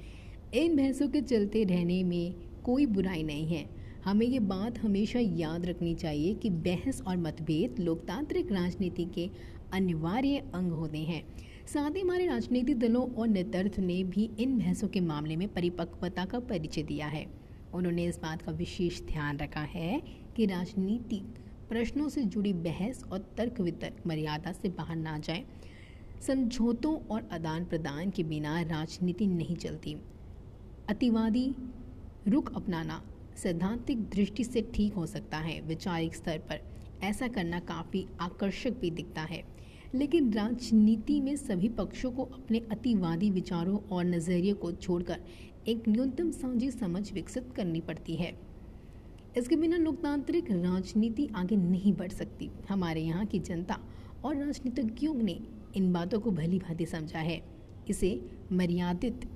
इन 0.54 0.76
बहसों 0.76 1.08
के 1.08 1.20
चलते 1.20 1.64
रहने 1.64 2.04
में 2.04 2.49
कोई 2.70 2.86
बुराई 2.86 3.22
नहीं 3.22 3.46
है। 3.46 3.64
हमें 4.04 4.26
ये 4.26 4.38
बात 4.40 4.78
हमेशा 4.78 5.18
याद 5.18 5.66
रखनी 5.66 5.94
चाहिए 5.94 6.34
कि 6.34 6.50
बहस 6.50 7.02
और 7.02 7.16
मतभेद 7.16 7.78
लोकतांत्रिक 7.78 8.52
राजनीति 8.52 9.04
के 9.04 9.28
अनिवार्य 9.72 10.42
अंग 10.54 10.72
होते 10.72 10.98
हैं। 10.98 11.22
साथ 11.66 11.90
ही 11.90 12.00
हमारे 12.00 12.26
राजनीतिक 12.26 12.78
दलों 12.78 13.02
और 13.14 13.28
नेतृत्व 13.28 13.82
ने 13.82 14.04
भी 14.04 14.30
इन 14.38 14.58
बहसों 14.58 14.88
के 14.88 15.00
मामले 15.00 15.36
में 15.36 15.46
परिपक्वता 15.48 16.24
का 16.24 16.38
परिचय 16.40 16.82
दिया 16.82 17.06
है। 17.06 17.26
उन्होंने 17.74 18.04
इस 18.04 18.18
बात 18.18 18.42
का 18.42 18.52
विशेष 18.52 19.02
ध्यान 19.02 19.38
रखा 19.38 19.60
है 19.60 20.02
कि 20.36 20.46
राजनीतिक 20.46 21.22
प्रश्नों 21.68 22.08
से 22.08 22.22
जुड़ी 22.24 22.52
बहस 22.52 23.04
और 23.12 23.18
तर्क 23.36 23.60
वितर्क 23.60 24.06
मर्यादा 24.06 24.52
से 24.52 24.68
बाहर 24.68 24.96
ना 24.96 25.18
जाए। 25.18 25.44
समझौतों 26.26 26.96
और 27.06 27.28
आदान 27.32 27.64
प्रदान 27.64 28.10
के 28.10 28.22
बिना 28.22 28.60
राजनीति 28.62 29.26
नहीं 29.26 29.56
चलती। 29.56 29.96
अतिवादी 30.88 31.54
रुख 32.30 32.54
अपनाना 32.54 33.02
सैद्धांतिक 33.36 34.02
दृष्टि 34.10 34.44
से 34.44 34.62
ठीक 34.74 34.94
हो 34.94 35.06
सकता 35.06 35.38
है। 35.38 35.60
वैचारिक 35.60 36.14
स्तर 36.14 36.38
पर 36.38 36.60
ऐसा 37.02 37.28
करना 37.28 37.60
काफ़ी 37.60 38.06
आकर्षक 38.20 38.70
भी 38.70 38.90
दिखता 38.90 39.22
है। 39.22 39.42
लेकिन 39.94 40.32
राजनीति 40.32 41.20
में 41.20 41.36
सभी 41.36 41.68
पक्षों 41.68 42.10
को 42.10 42.24
अपने 42.24 42.58
अतिवादी 42.70 43.30
विचारों 43.30 43.78
और 43.92 44.04
नज़रिए 44.04 44.52
को 44.52 44.72
छोड़कर 44.72 45.20
एक 45.68 45.88
न्यूनतम 45.88 46.30
साझी 46.30 46.70
समझ 46.70 47.12
विकसित 47.12 47.52
करनी 47.56 47.80
पड़ती 47.80 48.14
है। 48.14 48.32
इसके 49.36 49.56
बिना 49.56 49.76
लोकतांत्रिक 49.76 50.50
राजनीति 50.50 51.28
आगे 51.36 51.56
नहीं 51.56 51.92
बढ़ 51.92 52.10
सकती। 52.10 52.50
हमारे 52.68 53.00
यहाँ 53.00 53.26
की 53.26 53.38
जनता 53.38 53.78
और 54.24 54.36
राजनीतिज्ञों 54.36 55.14
ने 55.14 55.40
इन 55.76 55.92
बातों 55.92 56.20
को 56.20 56.30
भली 56.30 56.58
भांति 56.58 56.86
समझा 56.86 57.18
है। 57.18 57.42
इसे 57.88 58.30
मर्यादित 58.52 59.28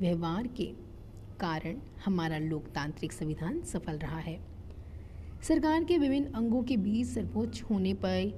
व्यवहार 0.00 0.46
के 0.46 0.89
कारण 1.40 1.76
हमारा 2.04 2.38
लोकतांत्रिक 2.38 3.12
संविधान 3.12 3.60
सफल 3.62 3.98
रहा 3.98 4.18
है। 4.18 4.38
सरकार 5.42 5.84
के 5.84 5.98
विभिन्न 5.98 6.32
अंगों 6.32 6.62
के 6.62 6.76
बीच 6.76 7.06
सर्वोच्च 7.06 7.62
होने 7.62 7.94
पर 7.94 8.32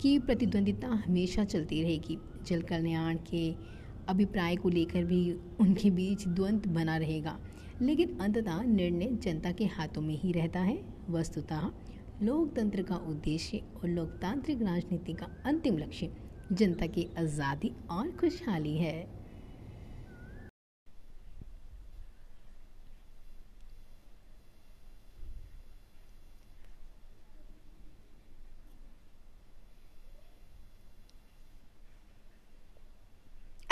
की 0.00 0.18
प्रतिद्वंदिता 0.18 0.88
हमेशा 1.06 1.44
चलती 1.44 1.82
रहेगी। 1.82 2.18
जल 2.46 2.62
कल्याण 2.62 3.16
के 3.30 3.54
अभिप्राय 4.08 4.56
को 4.56 4.68
लेकर 4.68 5.04
भी 5.04 5.32
उनके 5.60 5.90
बीच 5.90 6.26
द्वंद्व 6.28 6.70
बना 6.70 6.96
रहेगा। 6.96 7.38
लेकिन 7.82 8.18
अंततः 8.18 8.62
निर्णय 8.62 9.08
जनता 9.22 9.52
के 9.52 9.64
हाथों 9.66 10.02
में 10.02 10.14
ही 10.18 10.32
रहता 10.32 10.60
है। 10.60 10.78
वस्तुतः 11.10 11.70
लोकतंत्र 12.22 12.82
का 12.82 12.96
उद्देश्य 13.08 13.62
और 13.76 13.88
लोकतांत्रिक 13.88 14.62
राजनीति 14.62 15.12
का 15.12 15.26
अंतिम 15.46 15.78
लक्ष्य 15.78 16.10
जनता 16.52 16.86
की 16.86 17.08
आज़ादी 17.18 17.72
और 17.90 18.10
खुशहाली 18.10 18.76
है। 18.76 19.21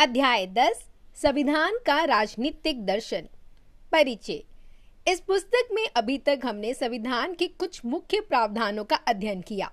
अध्याय 0.01 0.47
दस, 0.47 0.85
संविधान 1.23 1.73
का 1.87 2.05
राजनीतिक 2.05 2.87
दर्शन, 2.87 3.23
परिचय। 3.93 4.43
इस 5.09 5.21
पुस्तक 5.21 5.69
में 5.73 5.89
अभी 5.97 6.19
तक 6.19 6.41
हमने 6.45 6.75
संविधान 6.75 7.35
के 7.35 7.47
कुछ 7.49 7.85
मुख्य 7.85 8.21
प्रावधानों 8.21 8.85
का 8.85 8.97
अध्ययन 8.97 9.41
किया 9.41 9.73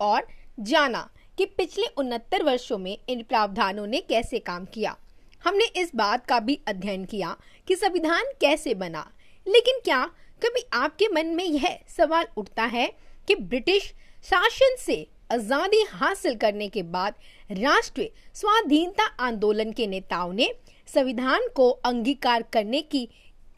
और 0.00 0.28
जाना 0.60 1.10
कि 1.38 1.46
पिछले 1.46 1.86
उनहत्तर 1.86 2.42
वर्षों 2.42 2.78
में 2.78 2.98
इन 3.08 3.22
प्रावधानों 3.22 3.86
ने 3.86 4.00
कैसे 4.00 4.38
काम 4.38 4.64
किया। 4.64 4.96
हमने 5.44 5.64
इस 5.64 5.90
बात 5.94 6.26
का 6.26 6.40
भी 6.40 6.60
अध्ययन 6.66 7.04
किया 7.04 7.36
कि 7.68 7.76
संविधान 7.76 8.24
कैसे 8.40 8.74
बना। 8.74 9.12
लेकिन 9.48 9.80
क्या 9.84 10.04
कभी 10.42 10.64
आपके 10.72 11.08
मन 11.08 11.26
में 11.26 11.44
यह 11.44 11.78
सवाल 11.88 12.26
उठता 12.36 12.64
है 12.64 12.92
कि 13.26 13.34
ब्रिटिश 13.34 13.94
शासन 14.24 14.76
से 14.78 15.06
आज़ादी 15.34 15.82
हासिल 15.90 16.34
करने 16.36 16.68
के 16.68 16.82
बाद 16.90 17.14
राष्ट्रीय 17.52 18.10
स्वाधीनता 18.34 19.04
आंदोलन 19.20 19.72
के 19.72 19.86
नेताओं 19.86 20.32
ने 20.32 20.48
संविधान 20.88 21.48
को 21.56 21.68
अंगीकार 21.84 22.42
करने 22.52 22.80
की 22.82 23.08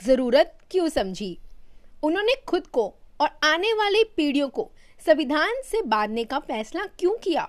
ज़रूरत 0.01 0.59
क्यों 0.71 0.89
समझी? 0.89 1.39
उन्होंने 2.05 2.35
खुद 2.49 2.67
को 2.67 2.87
और 3.21 3.29
आने 3.45 3.73
वाली 3.73 4.03
पीढ़ियों 4.17 4.49
को 4.49 4.71
संविधान 5.07 5.61
से 5.65 5.83
बांधने 5.83 6.25
का 6.25 6.39
फैसला 6.39 6.87
क्यों 6.99 7.15
किया? 7.17 7.49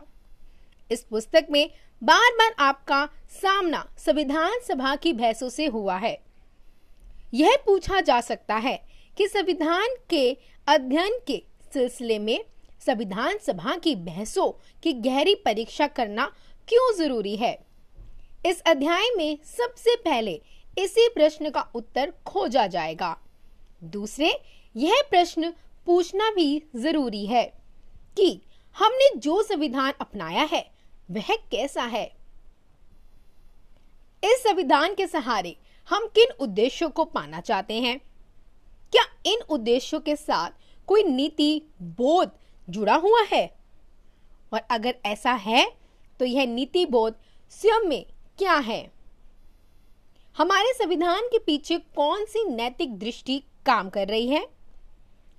इस 0.91 1.03
पुस्तक 1.03 1.47
में 1.51 1.69
बार 2.01 2.31
बार 2.33 2.55
आपका 2.59 3.03
सामना 3.31 3.85
संविधान 3.97 4.59
सभा 4.67 4.95
की 4.95 5.13
बहसों 5.13 5.49
से 5.49 5.65
हुआ 5.67 5.97
है। 5.97 6.17
यह 7.33 7.57
पूछा 7.65 8.01
जा 8.01 8.19
सकता 8.21 8.55
है 8.57 8.79
कि 9.17 9.27
संविधान 9.27 9.95
के 10.09 10.37
अध्ययन 10.67 11.19
के 11.27 11.41
सिलसिले 11.73 12.19
में 12.19 12.39
संविधान 12.87 13.37
सभा 13.37 13.75
की 13.77 13.95
बहसों 13.95 14.51
की 14.83 14.93
गहरी 14.93 15.35
परीक्षा 15.35 15.87
करना 15.87 16.25
क्यों 16.67 16.95
ज़रूरी 16.95 17.35
है? 17.35 17.59
इस 18.45 18.61
अध्याय 18.61 19.09
में 19.17 19.37
सबसे 19.43 19.95
पहले 19.95 20.41
इसी 20.77 21.09
प्रश्न 21.09 21.49
का 21.49 21.61
उत्तर 21.75 22.13
खोजा 22.25 22.67
जाएगा। 22.67 23.17
दूसरे, 23.83 24.39
यह 24.75 25.03
प्रश्न 25.09 25.53
पूछना 25.85 26.29
भी 26.29 26.63
ज़रूरी 26.75 27.25
है 27.25 27.43
कि 28.17 28.41
हमने 28.77 29.19
जो 29.19 29.43
संविधान 29.43 29.93
अपनाया 30.01 30.43
है, 30.51 30.71
वह 31.11 31.35
कैसा 31.51 31.83
है? 31.83 32.13
इस 34.23 34.43
संविधान 34.43 34.93
के 34.93 35.07
सहारे 35.07 35.57
हम 35.89 36.07
किन 36.07 36.31
उद्देश्यों 36.39 36.89
को 36.89 37.05
पाना 37.05 37.41
चाहते 37.41 37.73
हैं? 37.73 37.99
क्या 38.91 39.03
इन 39.25 39.39
उद्देश्यों 39.49 40.01
के 40.01 40.15
साथ 40.15 40.49
कोई 40.87 41.03
नीति, 41.03 41.61
बोध 41.81 42.31
जुड़ा 42.69 42.95
हुआ 42.95 43.21
है। 43.21 43.45
और 44.53 44.59
अगर 44.71 44.95
ऐसा 45.05 45.31
है 45.31 45.65
तो 46.19 46.25
यह 46.25 46.45
नीति 46.45 46.85
बोध 46.85 47.15
स्वयं 47.51 47.87
में 47.87 48.05
क्या 48.37 48.55
है? 48.55 48.91
हमारे 50.37 50.73
संविधान 50.73 51.27
के 51.27 51.39
पीछे 51.39 51.77
कौन 51.77 52.25
सी 52.25 52.43
नैतिक 52.49 52.97
दृष्टि 52.99 53.43
काम 53.65 53.89
कर 53.89 54.07
रही 54.07 54.27
है? 54.27 54.47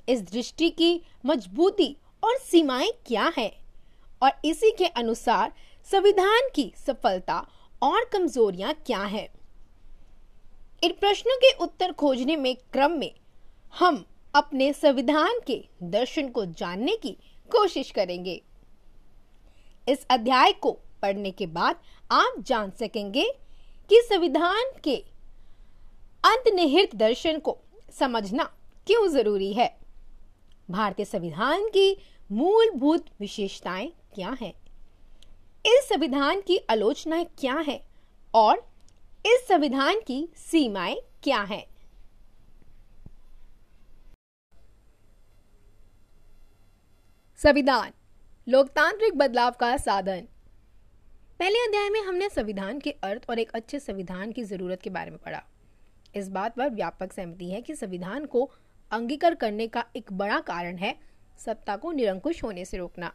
इस 0.09 0.22
दृष्टि 0.22 0.70
की 0.70 1.01
मजबूती 1.26 1.97
और 2.24 2.39
सीमाएँ 2.39 2.91
क्या 3.07 3.33
है? 3.39 3.53
और 4.22 4.31
इसी 4.45 4.70
के 4.70 4.87
अनुसार 4.87 5.53
संविधान 5.91 6.49
की 6.55 6.72
सफलता 6.87 7.47
और 7.83 8.05
कमजोरियाँ 8.05 8.74
क्या 8.74 9.03
है? 9.03 9.29
इन 10.83 10.93
प्रश्नों 11.01 11.37
के 11.37 11.53
उत्तर 11.57 11.93
खोजने 11.93 12.37
में 12.37 12.57
क्रम 12.72 12.91
में 12.91 13.12
हम 13.79 14.05
अपने 14.39 14.72
संविधान 14.72 15.41
के 15.47 15.64
दर्शन 15.82 16.28
को 16.28 16.45
जानने 16.47 16.97
की 16.97 17.11
कोशिश 17.53 17.91
करेंगे। 17.91 18.43
इस 19.89 20.07
अध्याय 20.11 20.53
को 20.53 20.72
पढ़ने 21.03 21.30
के 21.30 21.47
बाद 21.47 21.76
आप 22.11 22.34
जान 22.41 22.70
सकेंगे 22.70 23.24
कि 23.89 24.01
संविधान 24.05 24.70
के 24.84 24.97
अंतनिहित 26.24 26.95
दर्शन 26.95 27.39
को 27.39 27.59
समझना 27.93 28.45
क्यों 28.86 29.09
ज़रूरी 29.09 29.53
है। 29.53 29.78
भारतीय 30.70 31.07
संविधान 31.07 31.68
की 31.68 31.97
मूलभूत 32.32 33.07
विशेषताएँ 33.20 33.93
क्या 34.14 34.36
हैं? 34.41 34.55
इस 35.66 35.89
संविधान 35.89 36.41
की 36.41 36.57
आलोचनाएँ 36.70 37.26
क्या 37.39 37.55
है? 37.55 37.89
और 38.34 38.70
इस 39.26 39.49
संविधान 39.49 40.01
की 40.01 40.28
सीमाएँ 40.36 41.01
क्या 41.22 41.43
हैं? 41.43 41.68
संविधान, 47.43 47.91
लोकतांत्रिक 48.49 49.16
बदलाव 49.16 49.51
का 49.51 49.76
साधन। 49.76 50.20
पहले 51.39 51.59
अध्याय 51.59 51.91
में 51.91 52.01
हमने 52.01 52.28
संविधान 52.28 52.78
के 52.78 52.91
अर्थ 52.91 53.30
और 53.30 53.39
एक 53.39 53.51
अच्छे 53.51 53.80
संविधान 53.80 54.32
की 54.32 54.45
ज़रूरत 54.45 54.82
के 54.82 54.91
बारे 54.91 55.11
में 55.11 55.18
पढ़ा। 55.18 55.43
इस 56.16 56.28
बात 56.28 56.57
पर 56.57 56.70
व्यापक 56.70 57.12
सहमति 57.12 57.51
है 57.51 57.62
कि 57.62 57.74
संविधान 57.74 58.26
को 58.26 58.51
अंगीकार 58.91 59.34
करने 59.34 59.68
का 59.68 59.84
एक 59.97 60.12
बड़ा 60.12 60.41
कारण 60.41 60.76
है 60.76 60.95
सत्ता 61.39 61.76
को 61.76 61.93
निरंकुश 61.93 62.43
होने 62.45 62.64
से 62.64 62.76
रोकना। 62.76 63.14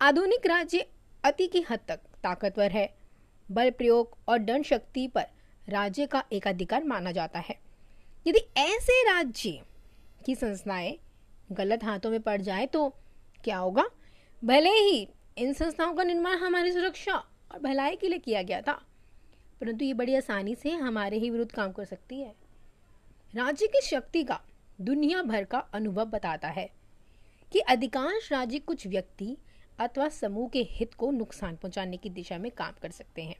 आधुनिक 0.00 0.46
राज्य 0.46 0.86
अति 1.24 1.46
की 1.46 1.64
हद 1.70 1.80
तक 1.88 2.00
ताकतवर 2.22 2.70
है। 2.70 2.94
बल 3.50 3.70
प्रयोग 3.70 4.18
और 4.28 4.38
दंड 4.38 4.64
शक्ति 4.64 5.08
पर 5.08 5.26
राज्य 5.68 6.06
का 6.06 6.24
एकाधिकार 6.32 6.84
माना 6.84 7.12
जाता 7.12 7.38
है। 7.38 7.58
यदि 8.26 8.46
ऐसे 8.56 9.02
राज्य 9.12 9.62
की 10.26 10.34
संस्थाएँ 10.34 10.98
गलत 11.52 11.84
हाथों 11.84 12.10
में 12.10 12.20
पड़ 12.20 12.40
जाए 12.40 12.66
तो 12.66 12.94
क्या 13.44 13.58
होगा? 13.58 13.84
भले 14.42 14.70
ही 14.70 15.08
इन 15.38 15.52
संस्थाओं 15.52 15.94
का 15.94 16.04
निर्माण 16.04 16.36
हमारी 16.36 16.72
सुरक्षा 16.72 17.14
और 17.52 17.58
भलाई 17.58 17.96
के 17.96 18.08
लिए 18.08 18.18
किया 18.18 18.42
गया 18.42 18.60
था, 18.60 18.72
परंतु 19.60 19.84
ये 19.84 19.94
बड़ी 19.94 20.14
आसानी 20.14 20.54
से 20.54 20.70
हमारे 20.70 21.18
ही 21.18 21.30
विरुद्ध 21.30 21.50
काम 21.52 21.72
कर 21.72 21.84
सकती 21.84 22.20
है। 22.20 22.34
राज्य 23.34 23.66
की 23.66 23.80
शक्ति 23.80 24.22
का, 24.22 24.40
दुनिया 24.80 25.22
भर 25.22 25.44
का 25.44 25.58
अनुभव 25.58 26.04
बताता 26.04 26.48
है 26.48 26.68
कि 27.52 27.58
अधिकांश 27.60 28.30
राज्य 28.32 28.58
कुछ 28.58 28.86
व्यक्ति 28.86 29.36
अथवा 29.78 30.08
समूह 30.08 30.48
के 30.48 30.62
हित 30.70 30.94
को 30.94 31.10
नुकसान 31.10 31.56
पहुँचाने 31.56 31.96
की 31.96 32.10
दिशा 32.10 32.38
में 32.38 32.50
काम 32.50 32.74
कर 32.82 32.90
सकते 32.90 33.22
हैं। 33.22 33.36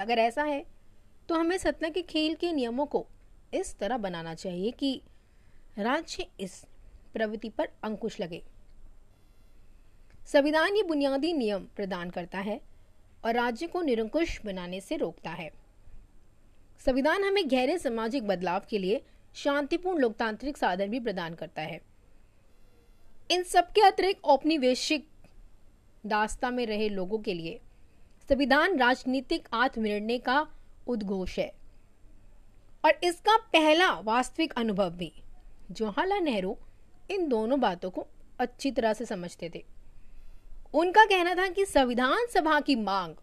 अगर 0.00 0.18
ऐसा 0.18 0.42
है 0.42 0.64
तो 1.28 1.34
हमें 1.34 1.56
सत्ता 1.58 1.88
के 1.88 2.02
खेल 2.02 2.34
के 2.34 2.52
नियमों 2.52 2.86
को 2.86 3.06
इस 3.54 3.76
तरह 3.78 3.98
बनाना 3.98 4.34
चाहिए 4.34 4.70
कि 4.70 5.00
राज्य 5.78 6.26
इस 6.40 6.64
प्रवृत्ति 7.14 7.48
पर 7.48 7.68
अंकुश 7.84 8.20
लगे। 8.20 8.42
संविधान 10.26 10.76
ये 10.76 10.82
बुनियादी 10.82 11.32
नियम 11.32 11.66
प्रदान 11.76 12.10
करता 12.10 12.38
है 12.38 12.60
और 13.24 13.34
राज्य 13.34 13.66
को 13.66 13.82
निरंकुश 13.82 14.40
बनाने 14.44 14.80
से 14.80 14.96
रोकता 14.96 15.30
है। 15.30 15.50
संविधान 16.86 17.24
हमें 17.24 17.50
गहरे 17.50 17.78
सामाजिक 17.78 18.26
बदलाव 18.26 18.62
के 18.70 18.78
लिए 18.78 19.02
शांतिपूर्ण 19.34 19.98
लोकतांत्रिक 19.98 20.56
साधन 20.56 20.86
भी 20.86 21.00
प्रदान 21.00 21.34
करता 21.34 21.62
है। 21.62 21.80
इन 23.30 23.42
सबके 23.42 23.80
अतिरिक्त 23.80 24.20
औपनिवेशिक 24.24 25.08
दास्ता 26.06 26.50
में 26.50 26.66
रहे 26.66 26.88
लोगों 26.88 27.18
के 27.18 27.34
लिए 27.34 27.60
संविधान 28.28 28.78
राजनीतिक 28.78 29.48
आत्मनिर्णय 29.52 30.18
का 30.18 30.46
उद्घोष 30.86 31.38
है। 31.38 31.52
और 32.84 33.00
इसका 33.04 33.36
पहला 33.36 33.90
वास्तविक 34.00 34.52
अनुभव 34.52 34.90
भी, 34.90 35.12
जवाहरलाल 35.70 36.22
नेहरू 36.22 36.56
इन 37.10 37.28
दोनों 37.28 37.60
बातों 37.60 37.90
को 37.90 38.06
अच्छी 38.38 38.70
तरह 38.70 38.92
से 38.92 39.04
समझते 39.04 39.50
थे। 39.54 39.64
उनका 40.74 41.04
कहना 41.04 41.34
था 41.34 41.46
कि 41.48 41.64
संविधान 41.64 42.26
सभा 42.26 42.58
की 42.60 42.74
मांग 42.76 43.14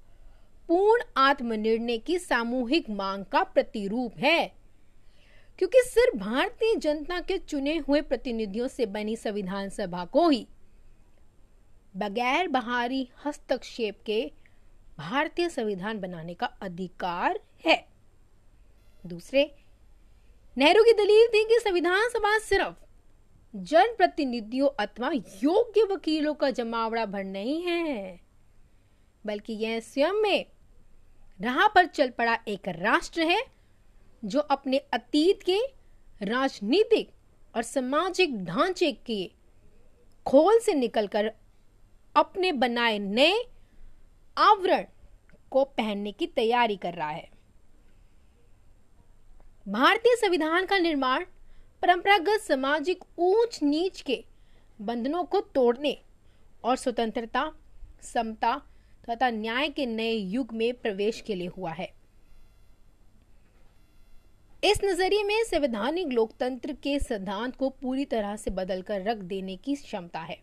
पूर्ण 0.69 1.03
आत्मनिर्णय 1.17 1.97
की 1.97 2.17
सामूहिक 2.19 2.89
मांग 2.89 3.25
का 3.25 3.43
प्रतिरूप 3.43 4.17
है, 4.19 4.51
क्योंकि 5.59 5.81
सिर्फ़ 5.83 6.17
भारतीय 6.17 6.75
जनता 6.75 7.19
के 7.19 7.37
चुने 7.37 7.77
हुए 7.77 8.01
प्रतिनिधियों 8.01 8.67
से 8.67 8.85
बनी 8.85 9.15
संविधान 9.15 9.69
सभा 9.69 10.03
को 10.05 10.27
ही 10.29 10.47
बगैर 11.97 12.47
बाहरी 12.47 13.07
हस्तक्षेप 13.25 14.01
के 14.05 14.21
भारतीय 14.97 15.49
संविधान 15.49 15.99
बनाने 15.99 16.33
का 16.33 16.45
अधिकार 16.61 17.39
है। 17.65 17.77
दूसरे, 19.03 19.43
नेहरू 20.57 20.83
की 20.83 20.93
दलील 20.93 21.27
थी 21.27 21.43
कि 21.45 21.59
संविधान 21.59 22.09
सभा 22.09 22.37
सिर्फ़ 22.39 22.75
जन 23.55 23.93
प्रतिनिधियों 23.97 24.69
अथवा 24.79 25.11
योग्य 25.43 25.83
वकीलों 25.83 26.33
का 26.33 26.49
जमावड़ा 26.51 27.05
भर 27.05 27.23
नहीं 27.23 27.61
है। 27.61 28.19
बल्कि 29.25 29.53
यह 29.53 29.79
स्वयं 29.79 30.13
में 30.13 30.45
राह 31.41 31.67
पर 31.67 31.85
चल 31.85 32.09
पड़ा 32.09 32.37
एक 32.47 32.67
राष्ट्र 32.67 33.21
है, 33.21 33.43
जो 34.25 34.39
अपने 34.39 34.77
अतीत 34.77 35.43
के 35.43 35.59
राजनीतिक 36.21 37.11
और 37.55 37.63
सामाजिक 37.63 38.45
ढांचे 38.45 38.91
के 38.91 39.31
खोल 40.25 40.59
से 40.59 40.73
निकलकर 40.73 41.31
अपने 42.15 42.51
बनाए 42.51 42.99
नए 42.99 43.45
आवरण 44.37 44.85
को 45.51 45.63
पहनने 45.63 46.11
की 46.11 46.27
तैयारी 46.27 46.75
कर 46.75 46.93
रहा 46.93 47.09
है। 47.09 47.29
भारतीय 49.67 50.15
संविधान 50.15 50.65
का 50.65 50.77
निर्माण 50.77 51.25
परंपरागत 51.83 52.41
सामाजिक 52.41 53.03
ऊंच 53.17 53.59
नीच 53.63 54.01
के 54.01 54.23
बंधनों 54.79 55.23
को 55.23 55.39
तोड़ने 55.55 55.97
और 56.63 56.75
स्वतंत्रता, 56.75 57.51
समता 58.03 58.55
तथा 59.09 59.29
न्याय 59.29 59.69
के 59.69 59.85
नए 59.85 60.11
युग 60.11 60.51
में 60.53 60.73
प्रवेश 60.73 61.21
के 61.21 61.35
लिए 61.35 61.47
हुआ 61.47 61.71
है। 61.71 61.87
इस 64.63 64.79
नज़रिए 64.83 65.23
में 65.23 65.43
संवैधानिक 65.43 66.07
लोकतंत्र 66.07 66.73
के 66.73 66.97
सिद्धांत 66.99 67.55
को 67.55 67.69
पूरी 67.71 68.05
तरह 68.05 68.35
से 68.35 68.51
बदलकर 68.51 69.01
रख 69.01 69.17
देने 69.17 69.55
की 69.57 69.75
क्षमता 69.75 70.19
है। 70.19 70.37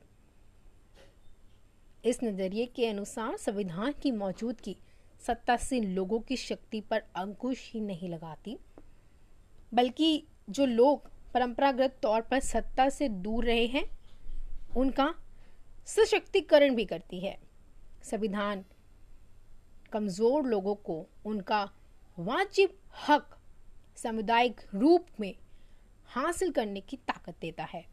इस 2.05 2.23
नज़रिए 2.25 2.67
के 2.67 2.87
अनुसार 2.87 3.37
संविधान 3.37 3.93
की 3.93 4.11
मौजूदगी 4.13 4.77
सत्तासीन 5.21 5.85
लोगों 5.95 6.21
की 6.21 6.37
शक्ति 6.37 6.81
पर 6.81 7.03
अंकुश 7.17 7.71
ही 7.73 7.81
नहीं 7.81 8.09
लगाती, 8.09 8.57
बल्कि 9.75 10.23
जो 10.51 10.67
लोग 10.67 11.11
परंपरागत 11.37 11.99
तौर 12.03 12.21
पर 12.21 12.41
सत्ता 12.41 12.89
से 12.89 13.09
दूर 13.09 13.45
रहे 13.45 13.67
हैं। 13.67 13.85
उनका 14.77 15.15
सशक्तिकरण 15.87 16.75
भी 16.75 16.85
करती 16.85 17.21
है। 17.21 17.39
संविधान 18.05 18.65
कमज़ोर 19.93 20.47
लोगों 20.47 20.75
को 20.75 21.07
उनका 21.27 21.71
वाजिब 22.19 22.79
हक 23.09 23.39
सामुदायिक 23.97 24.61
रूप 24.75 25.07
में 25.21 25.35
हासिल 26.07 26.53
करने 26.53 26.81
की 26.81 26.97
ताकत 26.97 27.37
देता 27.41 27.65
है। 27.65 27.85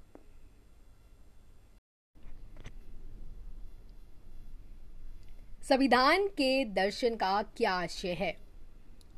संविधान 5.64 6.28
के 6.28 6.66
दर्शन 6.66 7.16
का 7.16 7.44
क्या 7.44 7.74
आशय 7.74 8.14
है? 8.14 8.38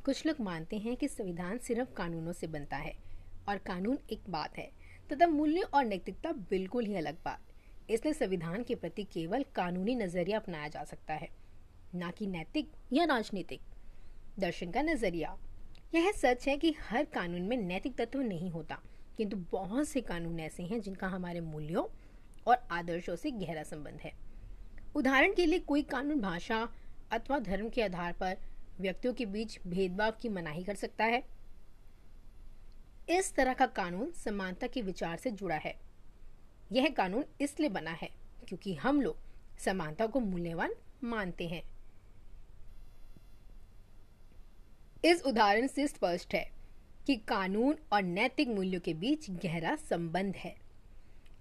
कुछ 0.04 0.26
लोग 0.26 0.36
मानते 0.40 0.76
हैं 0.76 0.96
कि 0.96 1.08
संविधान 1.08 1.58
सिर्फ़ 1.58 1.94
कानूनों 1.94 2.32
से 2.32 2.46
बनता 2.46 2.76
है। 2.76 3.05
और 3.48 3.58
कानून 3.58 3.98
एक 4.12 4.30
बात 4.30 4.58
है, 4.58 4.70
तथा 5.10 5.26
मूल्य 5.26 5.60
और 5.64 5.84
नैतिकता 5.84 6.32
बिल्कुल 6.50 6.86
ही 6.86 6.96
अलग 6.96 7.16
बात। 7.24 7.90
इसलिए 7.90 8.12
संविधान 8.14 8.62
के 8.62 8.74
प्रति 8.74 9.04
केवल 9.04 9.44
कानूनी 9.54 9.94
नज़रिया 9.94 10.38
अपनाया 10.38 10.68
जा 10.68 10.84
सकता 10.84 11.14
है, 11.14 11.28
ना 11.94 12.10
कि 12.10 12.26
नैतिक 12.26 12.72
या 12.92 13.04
राजनीतिक। 13.04 13.60
दर्शन 14.38 14.70
का 14.70 14.82
नज़रिया, 14.82 15.36
यह 15.94 16.10
सच 16.12 16.46
है 16.48 16.56
कि 16.56 16.74
हर 16.80 17.04
कानून 17.04 17.42
में 17.42 17.56
नैतिक 17.56 17.96
तत्व 17.96 18.20
नहीं 18.20 18.50
होता, 18.50 18.78
किंतु 19.18 19.36
बहुत 19.52 19.88
से 19.88 20.00
कानून 20.00 20.40
ऐसे 20.40 20.62
हैं 20.62 20.80
जिनका 20.80 21.06
हमारे 21.06 21.40
मूल्यों 21.42 21.84
और 22.46 22.66
आदर्शों 22.72 23.16
से 23.16 23.30
गहरा 23.30 23.62
संबंध 23.62 24.00
है। 24.00 24.12
उदाहरण 24.96 25.32
के 25.34 25.46
लिए 25.46 25.58
कोई 25.58 25.82
कानून 25.82 26.20
भाषा 26.20 26.68
अथवा 27.12 27.38
धर्म 27.38 27.68
के 27.68 27.82
आधार 27.82 28.12
पर 28.12 28.36
व्यक्तियों 28.80 29.14
के 29.14 29.26
बीच 29.26 29.58
भेदभाव 29.66 30.12
की 30.12 30.28
मनाही 30.28 30.64
कर 30.64 30.74
सकता 30.74 31.04
है 31.04 31.22
इस 33.08 33.34
तरह 33.34 33.54
का 33.54 33.66
कानून 33.66 34.10
समानता 34.10 34.66
के 34.66 34.82
विचार 34.82 35.16
से 35.16 35.30
जुड़ा 35.30 35.56
है। 35.56 35.74
यह 36.72 36.88
कानून 36.88 37.24
इसलिए 37.40 37.68
बना 37.68 37.90
है 37.90 38.08
क्योंकि 38.48 38.74
हम 38.74 39.00
लोग 39.00 39.16
समानता 39.58 40.06
को 40.06 40.20
मूल्यवान 40.20 40.74
मानते 41.04 41.48
हैं। 41.48 41.62
इस 45.04 45.22
उदाहरण 45.22 45.66
से 45.66 45.86
स्पष्ट 45.88 46.34
है 46.34 46.50
कि 47.06 47.16
कानून 47.16 47.76
और 47.92 48.02
नैतिक 48.02 48.48
मूल्यों 48.48 48.80
के 48.80 48.94
बीच 48.94 49.30
गहरा 49.30 49.76
संबंध 49.76 50.36
है। 50.36 50.54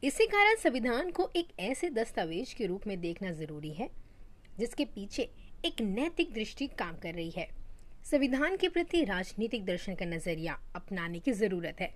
इसी 0.03 0.25
कारण 0.25 0.55
संविधान 0.55 1.11
को 1.11 1.29
एक 1.35 1.47
ऐसे 1.59 1.89
दस्तावेज़ 1.89 2.55
के 2.55 2.65
रूप 2.65 2.87
में 2.87 2.99
देखना 3.01 3.31
ज़रूरी 3.31 3.73
है, 3.73 3.89
जिसके 4.59 4.85
पीछे 4.85 5.29
एक 5.65 5.81
नैतिक 5.81 6.33
दृष्टि 6.33 6.67
काम 6.67 6.97
कर 6.97 7.13
रही 7.13 7.29
है। 7.29 7.64
संविधान 8.05 8.55
के 8.57 8.67
प्रति 8.69 9.03
राजनीतिक 9.03 9.65
दर्शन 9.65 9.95
का 9.95 10.05
नज़रिया 10.05 10.57
अपनाने 10.75 11.19
की 11.19 11.31
ज़रूरत 11.31 11.77
है। 11.81 11.89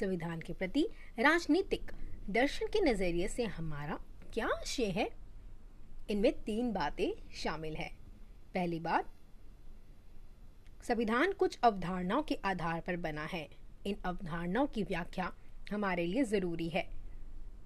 संविधान 0.00 0.40
के 0.40 0.52
प्रति 0.52 0.82
राजनीतिक 1.18 1.92
दर्शन 2.30 2.66
के 2.66 2.80
नज़रिए 2.80 3.28
से 3.28 3.44
हमारा 3.44 3.98
क्या 4.34 4.46
आशय 4.46 4.90
है? 4.90 5.08
इनमें 6.10 6.32
तीन 6.42 6.72
बातें 6.72 7.12
शामिल 7.34 7.76
है। 7.76 7.88
पहली 8.54 8.80
बात, 8.80 9.12
संविधान 10.84 11.32
कुछ 11.32 11.58
अवधारणाओं 11.64 12.22
के 12.22 12.38
आधार 12.44 12.80
पर 12.80 12.96
बना 12.96 13.24
है। 13.24 13.48
इन 13.86 13.96
अवधारणाओं 14.04 14.66
की 14.66 14.82
व्याख्या 14.82 15.32
हमारे 15.72 16.06
लिए 16.06 16.24
ज़रूरी 16.24 16.68
है। 16.68 16.88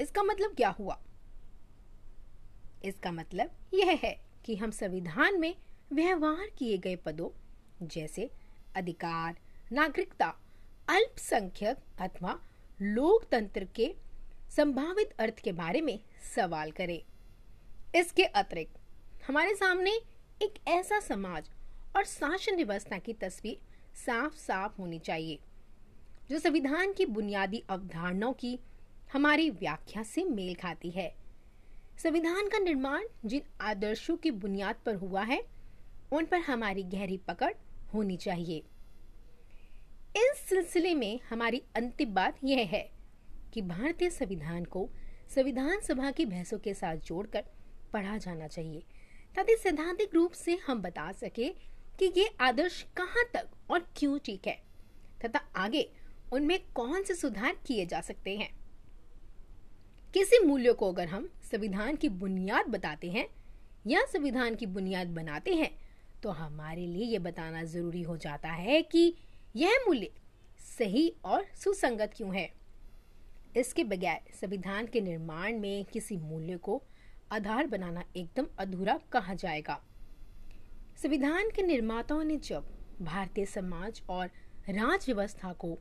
इसका 0.00 0.22
मतलब 0.22 0.54
क्या 0.54 0.70
हुआ? 0.70 1.00
इसका 2.84 3.12
मतलब 3.12 3.50
यह 3.74 3.98
है 4.02 4.18
कि 4.44 4.56
हम 4.56 4.70
संविधान 4.70 5.40
में 5.40 5.54
व्यवहार 5.92 6.50
किए 6.58 6.78
गए 6.78 6.96
पदों 6.96 7.28
जैसे 7.82 8.30
अधिकार, 8.76 9.36
नागरिकता, 9.72 10.26
अल्पसंख्यक 10.88 11.78
अथवा 12.00 12.38
लोकतंत्र 12.82 13.64
के 13.76 13.94
संभावित 14.56 15.12
अर्थ 15.20 15.38
के 15.38 15.52
बारे 15.52 15.80
में 15.80 15.98
सवाल 16.34 16.70
करें। 16.70 17.02
इसके 17.96 18.24
अतिरिक्त, 18.24 18.80
हमारे 19.28 19.54
सामने 19.54 19.90
एक 20.42 20.54
ऐसा 20.68 21.00
समाज 21.00 21.50
और 21.96 22.04
शासन 22.04 22.56
व्यवस्था 22.56 22.98
की 22.98 23.12
तस्वीर 23.12 23.60
साफ़ 23.96 24.36
साफ़ 24.36 24.76
होनी 24.78 24.98
चाहिए, 24.98 25.38
जो 26.30 26.38
संविधान 26.38 26.92
की 26.92 27.06
बुनियादी 27.06 27.62
अवधारणाओं 27.70 28.32
की 28.32 28.58
हमारी 29.12 29.48
व्याख्या 29.50 30.02
से 30.02 30.24
मेल 30.24 30.54
खाती 30.54 30.90
है। 30.90 31.12
संविधान 32.02 32.48
का 32.48 32.58
निर्माण 32.58 33.04
जिन 33.24 33.42
आदर्शों 33.60 34.16
की 34.16 34.30
बुनियाद 34.30 34.76
पर 34.86 34.94
हुआ 34.94 35.22
है, 35.22 35.42
उन 36.12 36.24
पर 36.24 36.38
हमारी 36.38 36.82
गहरी 36.82 37.16
पकड़ 37.16 37.52
होनी 37.94 38.16
चाहिए। 38.16 38.62
इस 40.16 40.38
सिलसिले 40.48 40.94
में 40.94 41.20
हमारी 41.30 41.62
अंतिम 41.76 42.14
बात 42.14 42.38
यह 42.44 42.68
है 42.68 42.82
कि 43.54 43.62
भारतीय 43.62 44.10
संविधान 44.10 44.64
को 44.64 44.88
संविधान 45.34 45.80
सभा 45.80 46.10
की 46.10 46.24
बहसों 46.26 46.58
के 46.58 46.74
साथ 46.74 46.96
जोड़कर 46.96 47.44
पढ़ा 47.92 48.16
जाना 48.18 48.46
चाहिए, 48.48 48.82
ताकि 49.34 49.56
सैद्धांतिक 49.56 50.14
रूप 50.14 50.32
से 50.32 50.58
हम 50.66 50.82
बता 50.82 51.10
सके 51.12 51.48
कि 51.98 52.12
ये 52.16 52.28
आदर्श 52.40 52.82
कहाँ 52.96 53.24
तक 53.34 53.70
और 53.70 53.86
क्यों 53.96 54.18
ठीक 54.18 54.46
है, 54.46 54.58
तथा 55.24 55.38
आगे 55.56 55.88
उनमें 56.32 56.58
कौन 56.74 57.02
से 57.02 57.14
सुधार 57.14 57.56
किए 57.66 57.86
जा 57.86 58.00
सकते 58.00 58.36
हैं। 58.36 58.50
किसी 60.14 60.38
मूल्य 60.46 60.72
को 60.72 60.92
अगर 60.92 61.08
हम 61.08 61.28
संविधान 61.42 61.96
की 61.96 62.08
बुनियाद 62.08 62.66
बताते 62.66 63.10
हैं 63.10 63.26
या 63.86 64.04
संविधान 64.04 64.54
की 64.54 64.66
बुनियाद 64.66 65.08
बनाते 65.08 65.54
हैं 65.54 65.70
तो 66.22 66.30
हमारे 66.30 66.86
लिए 66.86 67.04
ये 67.04 67.18
बताना 67.18 67.62
ज़रूरी 67.64 68.02
हो 68.02 68.16
जाता 68.16 68.48
है 68.48 68.80
कि 68.82 69.14
यह 69.56 69.84
मूल्य 69.86 70.10
सही 70.78 71.12
और 71.24 71.46
सुसंगत 71.64 72.12
क्यों 72.16 72.34
है? 72.34 72.48
इसके 73.56 73.84
बगैर 73.84 74.32
संविधान 74.40 74.86
के 74.86 75.00
निर्माण 75.00 75.58
में 75.58 75.84
किसी 75.84 76.16
मूल्य 76.16 76.56
को 76.56 76.82
आधार 77.32 77.66
बनाना 77.66 78.04
एकदम 78.16 78.46
अधूरा 78.58 78.98
कहा 79.12 79.34
जाएगा। 79.34 79.80
संविधान 81.02 81.50
के 81.56 81.62
निर्माताओं 81.62 82.22
ने 82.24 82.36
जब 82.36 82.66
भारतीय 83.02 83.46
समाज 83.46 84.02
और 84.10 84.26
राज 84.68 85.04
व्यवस्था 85.06 85.52
को 85.52 85.76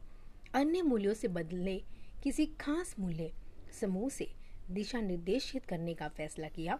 अन्य 0.55 0.81
मूल्यों 0.81 1.13
से 1.13 1.27
बदलने 1.27 1.81
किसी 2.23 2.45
खास 2.61 2.95
मूल्य 2.99 3.31
समूह 3.81 4.09
से 4.09 4.27
दिशा 4.71 5.01
निर्देशित 5.01 5.65
करने 5.65 5.93
का 5.93 6.07
फैसला 6.07 6.47
किया 6.47 6.79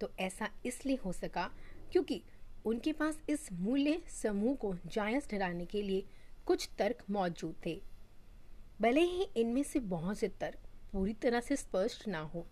तो 0.00 0.10
ऐसा 0.20 0.48
इसलिए 0.66 0.98
हो 1.04 1.12
सका 1.12 1.50
क्योंकि 1.92 2.22
उनके 2.64 2.92
पास 2.92 3.18
इस 3.28 3.48
मूल्य 3.52 4.00
समूह 4.12 4.54
को 4.54 4.74
जायज़ 4.86 5.28
ठहराने 5.28 5.66
के 5.66 5.82
लिए 5.82 6.04
कुछ 6.46 6.68
तर्क 6.78 7.04
मौजूद 7.10 7.54
थे। 7.66 7.80
भले 8.80 9.00
ही 9.00 9.26
इनमें 9.36 9.62
से 9.62 9.80
बहुत 9.80 10.18
से 10.18 10.28
तर्क 10.40 10.68
पूरी 10.92 11.12
तरह 11.12 11.40
से 11.40 11.56
स्पष्ट 11.56 12.06
ना 12.08 12.20
हो, 12.24 12.46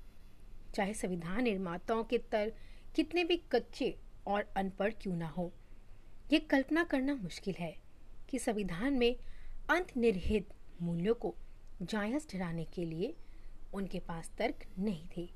चाहे 0.75 0.95
संविधान 0.95 1.43
निर्माताओं 1.45 2.05
के 2.05 2.19
तर्क 2.33 2.57
कितने 2.97 3.25
भी 3.25 3.37
कच्चे 3.53 3.95
और 4.27 4.53
अनपढ़ 4.57 4.93
क्यों 4.93 5.17
ना 5.17 5.29
हो, 5.29 5.53
ये 6.33 6.39
कल्पना 6.41 6.85
करना 6.85 7.15
मुश्किल 7.15 7.55
है 7.59 7.75
कि 8.31 8.39
संविधान 8.39 8.93
में 8.93 9.15
अंत 9.71 9.97
निर्हित 9.97 10.49
मूल्यों 10.83 11.15
को 11.15 11.35
जायज़ 11.83 12.29
ठहराने 12.29 12.65
के 12.65 12.85
लिए 12.85 13.15
उनके 13.75 13.99
पास 14.01 14.31
तर्क 14.39 14.65
नहीं 14.79 15.07
थे। 15.17 15.29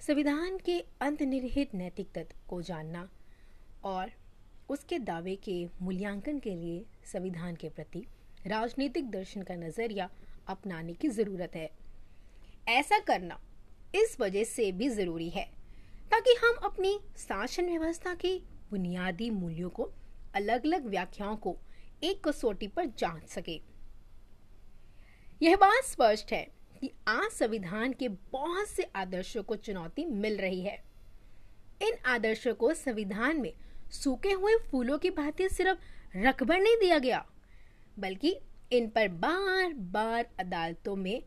संविधान 0.00 0.58
के 0.58 0.78
अंतर्निहित 1.00 1.74
नैतिक 1.74 2.12
तत्व 2.14 2.36
को 2.48 2.60
जानना 2.62 3.08
और 3.84 4.10
उसके 4.70 4.98
दावे 4.98 5.34
के 5.36 5.64
मूल्यांकन 5.82 6.38
के 6.38 6.54
लिए 6.54 6.84
संविधान 7.12 7.56
के 7.56 7.68
प्रति 7.68 8.04
राजनीतिक 8.46 9.10
दर्शन 9.10 9.42
का 9.42 9.54
नज़रिया 9.56 10.08
अपनाने 10.48 10.92
की 10.92 11.08
ज़रूरत 11.08 11.56
है। 11.56 11.70
ऐसा 12.68 12.98
करना 12.98 13.40
इस 13.94 14.16
वजह 14.20 14.44
से 14.44 14.70
भी 14.72 14.88
ज़रूरी 14.88 15.28
है 15.28 15.44
ताकि 16.10 16.34
हम 16.42 16.54
अपनी 16.64 16.98
शासन 17.18 17.68
व्यवस्था 17.70 18.14
की 18.14 18.36
बुनियादी 18.70 19.30
मूल्यों 19.30 19.70
को 19.70 19.90
अलग 20.34 20.64
अलग 20.66 20.86
व्याख्याओं 20.86 21.36
को 21.36 21.56
एक 22.04 22.28
कसौटी 22.28 22.68
पर 22.68 22.86
जाँच 22.98 23.28
सके। 23.28 23.60
यह 25.42 25.56
बात 25.56 25.84
स्पष्ट 25.84 26.32
है 26.32 26.42
कि 26.80 26.90
आज 27.08 27.30
संविधान 27.30 27.92
के 27.92 28.08
बहुत 28.08 28.68
से 28.68 28.82
आदर्शों 28.96 29.42
को 29.42 29.56
चुनौती 29.56 30.04
मिल 30.04 30.36
रही 30.36 30.60
है। 30.60 30.76
इन 31.82 31.96
आदर्शों 32.06 32.54
को 32.54 32.72
संविधान 32.74 33.40
में 33.40 33.52
सूखे 33.92 34.32
हुए 34.32 34.56
फूलों 34.70 34.98
की 34.98 35.10
भांति 35.10 35.48
सिर्फ़ 35.48 35.78
रकबर 36.16 36.58
नहीं 36.58 36.76
दिया 36.76 36.98
गया, 36.98 37.26
बल्कि 37.98 38.38
इन 38.72 38.88
पर 38.88 39.08
बार 39.08 39.72
बार 39.72 40.28
अदालतों 40.38 40.96
में 40.96 41.22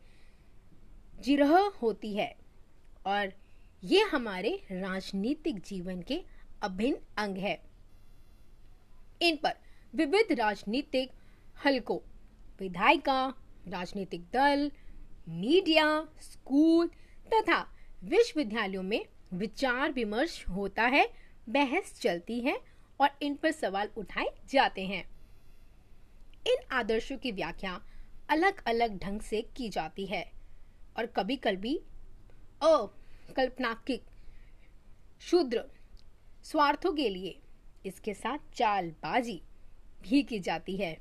जिरह 1.20 1.56
होती 1.82 2.14
है। 2.14 2.36
और 3.06 3.32
ये 3.84 4.00
हमारे 4.02 4.50
राजनीतिक 4.72 5.58
जीवन 5.60 6.02
के 6.02 6.22
अभिन्न 6.62 6.96
अंग 7.18 7.36
है। 7.36 7.62
इन 9.22 9.36
पर 9.36 9.54
विविध 9.94 10.32
राजनीतिक 10.32 11.10
हलकों, 11.64 11.98
विधायिका, 12.60 13.34
राजनीतिक 13.68 14.22
दल, 14.32 14.70
मीडिया, 15.28 16.08
स्कूल 16.20 16.90
तथा 17.34 17.60
विश्वविद्यालयों 18.04 18.82
में 18.82 19.06
विचार 19.34 19.92
विमर्श 19.92 20.44
होता 20.48 20.82
है। 20.82 21.25
बहस 21.48 22.00
चलती 22.00 22.40
है 22.40 22.58
और 23.00 23.10
इन 23.22 23.34
पर 23.34 23.52
सवाल 23.52 23.88
उठाए 23.96 24.30
जाते 24.50 24.86
हैं। 24.86 25.04
इन 26.46 26.62
आदर्शों 26.72 27.16
की 27.18 27.32
व्याख्या 27.32 27.80
अलग 28.30 28.62
अलग 28.64 28.98
ढंग 28.98 29.20
से 29.20 29.42
की 29.56 29.68
जाती 29.68 30.06
है 30.06 30.24
और 30.96 31.06
कभी 31.06 31.36
कभी 31.36 31.76
अकल्पनात्मक 32.62 34.06
शूद्र 35.20 35.64
स्वार्थों 36.44 36.92
के 36.92 37.08
लिए 37.08 37.38
इसके 37.86 38.14
साथ 38.14 38.38
चालबाजी 38.54 39.40
भी 40.02 40.22
की 40.22 40.38
जाती 40.40 40.76
है। 40.76 40.96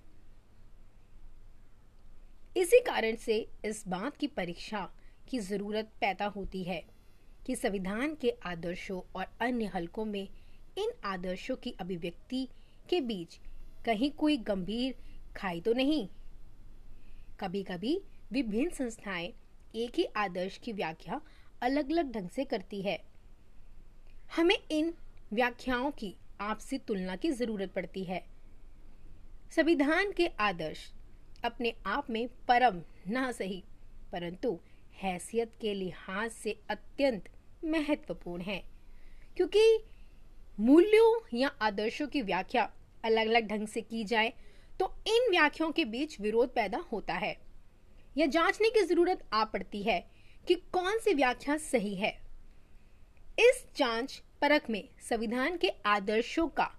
इसी 2.57 2.79
कारण 2.79 3.15
से 3.15 3.37
इस 3.65 3.83
बात 3.87 4.17
की 4.17 4.27
परीक्षा 4.27 4.89
की 5.29 5.39
ज़रूरत 5.39 5.91
पैदा 6.01 6.25
होती 6.25 6.63
है। 6.63 6.83
कि 7.45 7.55
संविधान 7.55 8.15
के 8.15 8.33
आदर्शों 8.45 9.01
और 9.15 9.25
अन्य 9.41 9.65
हलकों 9.65 10.05
में 10.05 10.27
इन 10.77 10.91
आदर्शों 11.05 11.55
की 11.55 11.75
अभिव्यक्ति 11.79 12.47
के 12.89 13.01
बीच 13.01 13.39
कहीं 13.85 14.11
कोई 14.11 14.37
गंभीर 14.37 14.95
खाई 15.37 15.61
तो 15.61 15.73
नहीं। 15.73 16.07
कभी 17.39 17.63
कभी 17.63 18.01
विभिन्न 18.31 18.69
संस्थाएँ 18.69 19.33
एक 19.75 19.95
ही 19.95 20.05
आदर्श 20.17 20.57
की 20.57 20.71
व्याख्या 20.73 21.21
अलग 21.61 21.89
अलग 21.89 22.11
ढंग 22.11 22.29
से 22.29 22.45
करती 22.45 22.81
है। 22.81 22.97
हमें 24.35 24.57
इन 24.71 24.93
व्याख्याओं 25.33 25.91
की 25.91 26.15
आपसी 26.41 26.77
तुलना 26.77 27.15
की 27.15 27.31
ज़रूरत 27.31 27.73
पड़ती 27.73 28.03
है। 28.03 28.23
संविधान 29.55 30.11
के 30.11 30.27
आदर्श 30.27 30.91
अपने 31.45 31.73
आप 31.85 32.09
में 32.09 32.27
परम, 32.47 32.81
ना 33.07 33.31
सही, 33.31 33.63
परंतु 34.11 34.59
हैसियत 35.03 35.51
के 35.61 35.73
लिहाज 35.73 36.31
से 36.31 36.59
अत्यंत 36.69 37.29
महत्वपूर्ण 37.65 38.41
है, 38.43 38.63
क्योंकि 39.37 39.77
मूल्यों 40.59 41.13
या 41.33 41.51
आदर्शों 41.61 42.07
की 42.07 42.21
व्याख्या 42.21 42.69
अलग 43.03 43.27
अलग 43.27 43.47
ढंग 43.47 43.67
से 43.67 43.81
की 43.83 44.03
जाए 44.03 44.33
तो 44.79 44.85
इन 45.07 45.29
व्याख्याओं 45.31 45.71
के 45.71 45.85
बीच 45.85 46.19
विरोध 46.21 46.53
पैदा 46.53 46.77
होता 46.91 47.13
है। 47.13 47.35
यह 48.17 48.25
जांचने 48.27 48.69
की 48.69 48.81
ज़रूरत 48.81 49.23
आ 49.33 49.43
पड़ती 49.45 49.81
है 49.83 49.99
कि 50.47 50.55
कौन 50.73 50.99
सी 50.99 51.13
व्याख्या 51.13 51.57
सही 51.57 51.95
है। 51.95 52.11
इस 53.39 53.65
जाँच 53.77 54.21
परख 54.41 54.69
में 54.69 54.83
संविधान 55.01 55.57
के 55.57 55.69
आदर्शों 55.85 56.47
का 56.49 56.69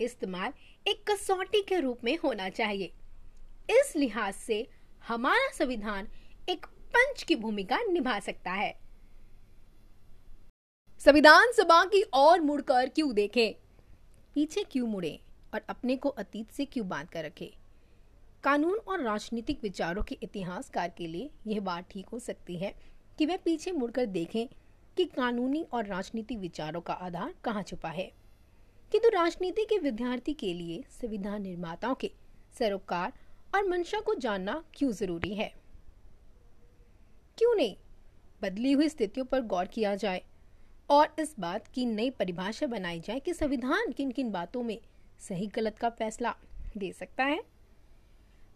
इस्तेमाल 0.00 0.52
एक 0.86 1.04
कसौटी 1.10 1.62
के 1.62 1.80
रूप 1.80 2.04
में 2.04 2.16
होना 2.24 2.48
चाहिए। 2.50 2.92
इस 3.70 3.92
लिहाज 3.96 4.34
से 4.34 4.66
हमारा 5.04 5.50
संविधान 5.52 6.08
एक 6.48 6.66
पंच 6.94 7.22
की 7.22 7.36
भूमिका 7.36 7.78
निभा 7.82 8.18
सकता 8.20 8.52
है। 8.52 8.72
संविधान 11.04 11.52
सभा 11.52 11.84
की 11.84 12.02
ओर 12.14 12.40
मुड़कर 12.40 12.88
क्यों 12.88 13.14
देखें? 13.14 13.54
पीछे 14.34 14.64
क्यों 14.64 14.86
मुड़े 14.86 15.20
और 15.54 15.60
अपने 15.68 15.96
को 15.96 16.08
अतीत 16.08 16.50
से 16.50 16.64
क्यों 16.64 16.88
बाँध 16.88 17.08
कर 17.08 17.24
रखे? 17.24 17.54
कानून 18.44 18.78
और 18.78 19.02
राजनीतिक 19.02 19.58
विचारों 19.62 20.02
के 20.02 20.18
इतिहासकार 20.22 20.88
के 20.88 21.06
लिए 21.06 21.30
यह 21.46 21.60
बात 21.60 21.84
ठीक 21.90 22.06
हो 22.06 22.18
सकती 22.18 22.56
है 22.56 22.74
कि 23.18 23.26
वे 23.26 23.36
पीछे 23.36 23.72
मुड़कर 23.72 24.06
देखें 24.06 24.48
कि 24.96 25.04
कानूनी 25.04 25.66
और 25.72 25.86
राजनीतिक 25.86 26.38
विचारों 26.38 26.80
का 26.80 26.92
आधार 26.92 27.34
कहाँ 27.44 27.62
छुपा 27.62 27.88
है। 27.88 28.12
किंतु 28.92 29.08
राजनीति 29.08 29.64
के 29.64 29.78
विद्यार्थी 29.78 30.32
के 30.32 30.54
लिए 30.54 30.84
संविधान 30.90 31.42
निर्माताओं 31.42 31.94
के 31.94 32.10
सरोकार 32.58 33.12
और 33.54 33.68
मंशा 33.68 34.00
को 34.00 34.14
जानना 34.14 34.64
क्यों 34.74 34.92
ज़रूरी 34.92 35.34
है? 35.34 35.54
क्यों 37.38 37.54
नहीं? 37.54 37.76
बदली 38.42 38.72
हुई 38.72 38.88
स्थितियों 38.88 39.26
पर 39.26 39.40
गौर 39.40 39.64
किया 39.64 39.94
जाए 39.94 40.24
और 40.90 41.14
इस 41.18 41.34
बात 41.38 41.66
की 41.66 41.86
नई 41.86 42.10
परिभाषा 42.10 42.66
बनाई 42.66 43.00
जाए 43.00 43.20
कि 43.20 43.34
संविधान 43.34 43.92
किन 43.92 44.10
किन 44.10 44.30
बातों 44.30 44.62
में 44.62 44.80
सही 45.18 45.46
गलत 45.46 45.78
का 45.78 45.90
फैसला 45.90 46.36
दे 46.76 46.92
सकता 46.92 47.24
है। 47.24 47.44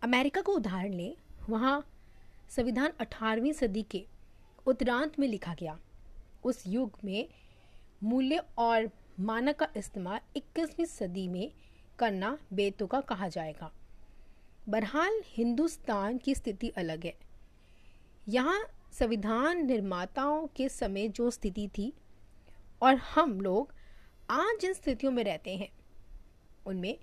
अमेरिका 0.02 0.40
को 0.40 0.52
उदाहरण 0.52 0.92
लें। 0.92 1.16
वहाँ 1.50 1.90
संविधान 2.50 2.92
18वीं 3.00 3.52
सदी 3.52 3.82
के 3.82 4.06
उत्तरांत 4.66 5.18
में 5.18 5.28
लिखा 5.28 5.54
गया। 5.54 5.78
उस 6.44 6.64
युग 6.66 6.98
में 7.04 7.28
मूल्य 8.02 8.42
और 8.58 8.90
मानक 9.20 9.56
का 9.56 9.68
इस्तेमाल 9.76 10.20
21वीं 10.36 10.84
सदी 10.84 11.28
में 11.28 11.52
करना 11.98 12.38
बेतुका 12.52 13.00
कहा 13.00 13.28
जाएगा। 13.28 13.72
बहरहाल, 14.68 15.22
हिंदुस्तान 15.26 16.18
की 16.18 16.34
स्थिति 16.34 16.68
अलग 16.68 17.04
है। 17.04 17.16
यहाँ 18.28 18.64
संविधान 18.92 19.66
निर्माताओं 19.66 20.46
के 20.46 20.68
समय 20.68 21.08
जो 21.08 21.30
स्थिति 21.30 21.68
थी 21.68 21.92
और 22.82 22.94
हम 22.94 23.40
लोग 23.40 23.72
आज 24.30 24.60
जिन 24.60 24.72
स्थितियों 24.72 25.12
में 25.12 25.24
रहते 25.24 25.56
हैं, 25.56 25.68
उनमें 26.66 26.98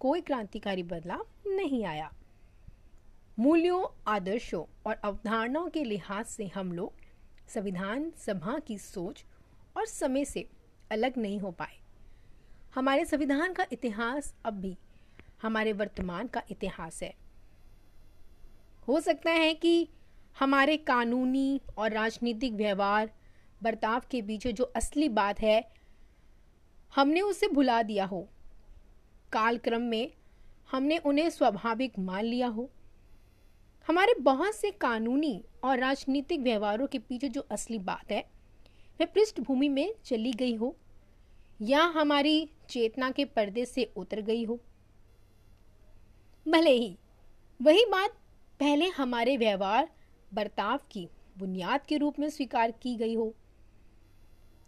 कोई 0.00 0.20
क्रांतिकारी 0.20 0.82
बदलाव 0.82 1.26
नहीं 1.46 1.84
आया। 1.84 2.12
मूल्यों, 3.38 3.86
आदर्शों 4.06 4.64
और 4.86 4.94
अवधारणाओं 4.94 5.68
के 5.68 5.84
लिहाज 5.84 6.26
से 6.26 6.46
हम 6.46 6.72
लोग 6.72 6.92
संविधान 7.48 8.12
सभा 8.18 8.58
की 8.58 8.78
सोच 8.78 9.24
और 9.76 9.86
समय 9.86 10.24
से 10.24 10.48
अलग 10.90 11.16
नहीं 11.16 11.38
हो 11.40 11.50
पाए। 11.50 11.78
हमारे 12.74 13.04
संविधान 13.04 13.52
का 13.52 13.66
इतिहास 13.72 14.34
अब 14.44 14.54
भी 14.54 14.76
हमारे 15.42 15.72
वर्तमान 15.72 16.26
का 16.26 16.42
इतिहास 16.50 17.02
है। 17.02 17.14
हो 18.88 19.00
सकता 19.00 19.30
है 19.30 19.54
कि 19.54 19.88
हमारे 20.38 20.76
कानूनी 20.76 21.60
और 21.78 21.92
राजनीतिक 21.92 22.52
व्यवहार 22.52 23.10
बर्ताव 23.62 24.02
के 24.10 24.22
बीच 24.22 24.46
जो 24.46 24.64
असली 24.64 25.08
बात 25.08 25.40
है, 25.40 25.72
हमने 26.96 27.20
उसे 27.20 27.48
भुला 27.48 27.82
दिया 27.82 28.04
हो। 28.04 28.28
कालक्रम 29.32 29.82
में 29.82 30.12
हमने 30.70 30.98
उन्हें 30.98 31.30
स्वाभाविक 31.30 31.98
मान 31.98 32.24
लिया 32.24 32.46
हो। 32.46 32.70
हमारे 33.88 34.14
बहुत 34.20 34.54
से 34.54 34.70
कानूनी 34.70 35.44
और 35.64 35.78
राजनीतिक 35.78 36.40
व्यवहारों 36.40 36.86
के 36.86 36.98
पीछे 36.98 37.28
जो 37.28 37.40
असली 37.40 37.78
बात 37.78 38.12
है, 38.12 38.20
वह 39.00 39.06
पृष्ठभूमि 39.06 39.68
में 39.68 39.94
चली 40.04 40.32
गई 40.32 40.54
हो, 40.54 40.76
या 41.62 41.82
हमारी 41.82 42.50
चेतना 42.68 43.10
के 43.10 43.24
पर्दे 43.24 43.64
से 43.64 43.92
उतर 43.96 44.20
गई 44.20 44.44
हो। 44.44 44.60
भले 46.48 46.70
ही 46.70 46.96
वही 47.62 47.84
बात 47.84 48.10
पहले 48.60 48.86
हमारे 48.88 49.36
व्यवहार 49.36 49.88
बर्ताव 50.34 50.80
की 50.90 51.08
बुनियाद 51.38 51.86
के 51.86 51.96
रूप 51.96 52.18
में 52.18 52.28
स्वीकार 52.30 52.70
की 52.70 52.96
गई 52.96 53.14
हो 53.14 53.34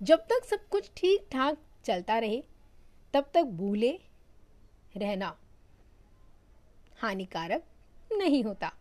जब 0.03 0.19
तक 0.19 0.45
सब 0.45 0.69
कुछ 0.69 0.91
ठीक 0.97 1.29
ठाक 1.33 1.59
चलता 1.85 2.19
रहे, 2.19 2.43
तब 3.15 3.31
तक 3.35 3.43
भूले 3.43 4.01
रहना 4.97 5.37
हानिकारक 6.99 7.65
नहीं 8.13 8.45
होता। 8.45 8.73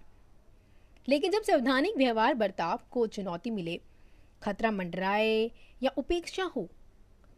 लेकिन 1.10 1.32
जब 1.32 1.42
संवैधानिक 1.42 1.98
व्यवहार, 1.98 2.34
बर्ताव 2.34 2.80
को 2.92 3.08
चुनौती 3.08 3.52
मिले, 3.52 3.82
खतरा 4.44 4.72
मंडराए 4.72 5.52
या 5.84 5.92
उपेक्षा 5.98 6.44
हो, 6.44 6.68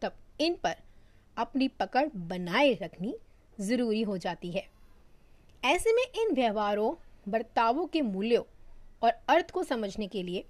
तब 0.02 0.12
इन 0.40 0.54
पर 0.54 0.76
अपनी 1.36 1.68
पकड़ 1.68 2.08
बनाए 2.16 2.72
रखनी 2.72 3.16
ज़रूरी 3.60 4.02
हो 4.02 4.18
जाती 4.18 4.50
है। 4.50 4.68
ऐसे 5.64 5.92
में 5.92 6.02
इन 6.02 6.34
व्यवहारों, 6.34 6.94
बर्तावों 7.28 7.86
के 7.86 8.02
मूल्यों 8.02 8.42
और 9.02 9.12
अर्थ 9.28 9.50
को 9.50 9.64
समझने 9.64 10.06
के 10.06 10.22
लिए 10.22 10.44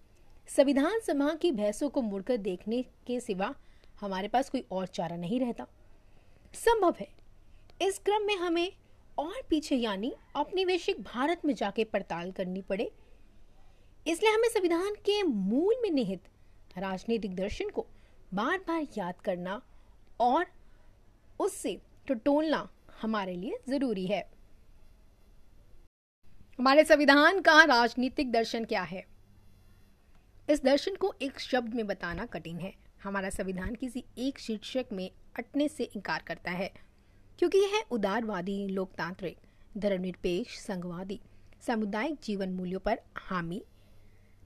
संविधान 0.49 0.99
सभा 1.01 1.35
की 1.35 1.51
बहसों 1.53 1.89
को 1.91 2.03
मुड़कर 2.03 2.37
देखने 2.37 2.83
के 3.07 3.21
सिवा 3.21 3.55
हमारे 4.01 4.29
पास 4.29 4.51
कोई 4.51 4.65
और 4.71 4.87
चारा 4.87 5.17
नहीं 5.17 5.39
रहता। 5.41 5.67
संभव 6.55 6.95
है। 7.01 7.09
इस 7.83 7.99
क्रम 7.99 8.27
में 8.27 8.37
हमें 8.37 8.73
और 9.19 9.41
पीछे 9.51 9.77
यानी 9.77 10.13
औपनिवेशिक 10.37 11.01
भारत 11.03 11.45
में 11.45 11.55
जाके 11.55 11.85
पड़ताल 11.85 12.31
करनी 12.33 12.63
पड़े। 12.63 12.91
इसलिए 14.07 14.33
हमें 14.33 14.49
संविधान 14.49 14.95
के 14.95 15.23
मूल 15.23 15.75
में 15.83 15.91
निहित 15.91 16.29
राजनीतिक 16.79 17.35
दर्शन 17.37 17.69
को 17.69 17.87
बार 18.35 18.59
बार 18.59 18.87
याद 18.99 19.21
करना 19.21 19.61
और 20.21 20.47
उससे 21.41 21.81
टटोलना 22.09 22.69
हमारे 23.03 23.35
लिए 23.35 23.59
ज़रूरी 23.69 24.07
है। 24.07 24.21
हमारे 26.59 26.85
संविधान 26.85 27.41
का 27.41 27.63
राजनीतिक 27.65 28.33
दर्शन 28.33 28.65
क्या 28.65 28.83
है? 28.83 29.14
इस 30.51 30.63
दर्शन 30.65 30.95
को 30.95 31.13
एक 31.23 31.39
शब्द 31.41 31.75
में 31.75 31.87
बताना 31.87 32.25
कठिन 32.27 32.59
है। 32.59 32.73
हमारा 33.03 33.29
संविधान 33.31 33.75
किसी 33.75 34.05
एक 34.19 34.39
शीर्षक 34.39 34.87
में 34.93 35.11
अटने 35.39 35.69
से 35.69 35.85
इनकार 35.85 36.23
करता 36.27 36.51
है, 36.51 36.71
क्योंकि 37.39 37.59
यह 37.59 37.85
उदारवादी, 37.91 38.67
लोकतांत्रिक, 38.69 39.39
धर्मनिरपेक्ष, 39.79 40.59
संघवादी, 40.59 41.21
सामुदायिक 41.67 42.19
जीवन 42.25 42.51
मूल्यों 42.51 42.81
पर 42.81 43.01
हामी, 43.19 43.63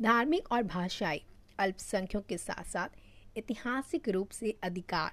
धार्मिक 0.02 0.52
और 0.52 0.62
भाषाई, 0.62 1.22
अल्पसंख्यकों 1.58 2.20
के 2.28 2.38
साथ 2.38 2.64
साथ 2.64 3.38
ऐतिहासिक 3.38 4.08
रूप 4.08 4.30
से 4.30 4.56
अधिकार, 4.62 5.12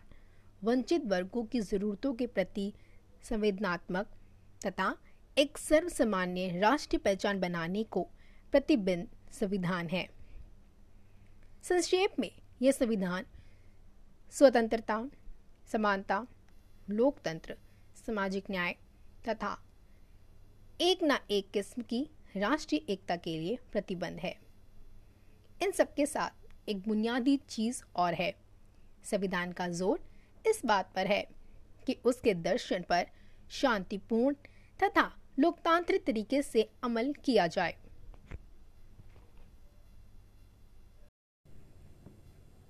वंचित 0.64 1.06
वर्गों 1.06 1.44
की 1.44 1.62
जरूरतों 1.62 2.14
के 2.14 2.28
प्रति 2.28 2.72
संवेदनात्मक 3.30 4.12
तथा 4.66 4.96
एक 5.38 5.58
सर्वसामान्य 5.58 6.60
राष्ट्रीय 6.60 7.00
पहचान 7.06 7.40
बनाने 7.40 7.84
को 7.84 8.08
प्रतिबिंब 8.52 9.08
संविधान 9.32 9.88
है। 9.88 10.08
संक्षेप 11.66 12.20
में 12.20 12.32
यह 12.62 12.72
संविधान 12.72 13.26
स्वतंत्रता, 14.34 14.98
समानता, 15.72 16.26
लोकतंत्र, 16.90 17.56
सामाजिक 17.96 18.52
न्याय 18.52 18.76
तथा 19.30 19.58
एक 20.82 21.00
न 21.04 21.18
एक 21.32 21.50
किस्म 21.52 21.82
की 21.82 22.02
राष्ट्रीय 22.38 22.82
एकता 22.90 23.16
के 23.16 23.38
लिए 23.40 23.58
प्रतिबंध 23.72 24.20
है। 24.20 24.36
इन 25.64 25.72
सबके 25.72 26.06
साथ 26.06 26.70
एक 26.70 26.88
बुनियादी 26.88 27.38
चीज़ 27.50 27.82
और 27.96 28.14
है। 28.14 28.34
संविधान 29.04 29.52
का 29.52 29.68
ज़ोर 29.70 30.00
इस 30.50 30.62
बात 30.66 30.92
पर 30.96 31.08
है 31.08 31.22
कि 31.88 31.98
उसके 32.06 32.34
दर्शन 32.34 32.84
पर 32.90 33.08
शांतिपूर्ण 33.52 34.36
तथा 34.80 35.12
लोकतांत्रिक 35.40 36.06
तरीके 36.06 36.42
से 36.42 36.70
अमल 36.84 37.14
किया 37.24 37.48
जाए। 37.48 37.76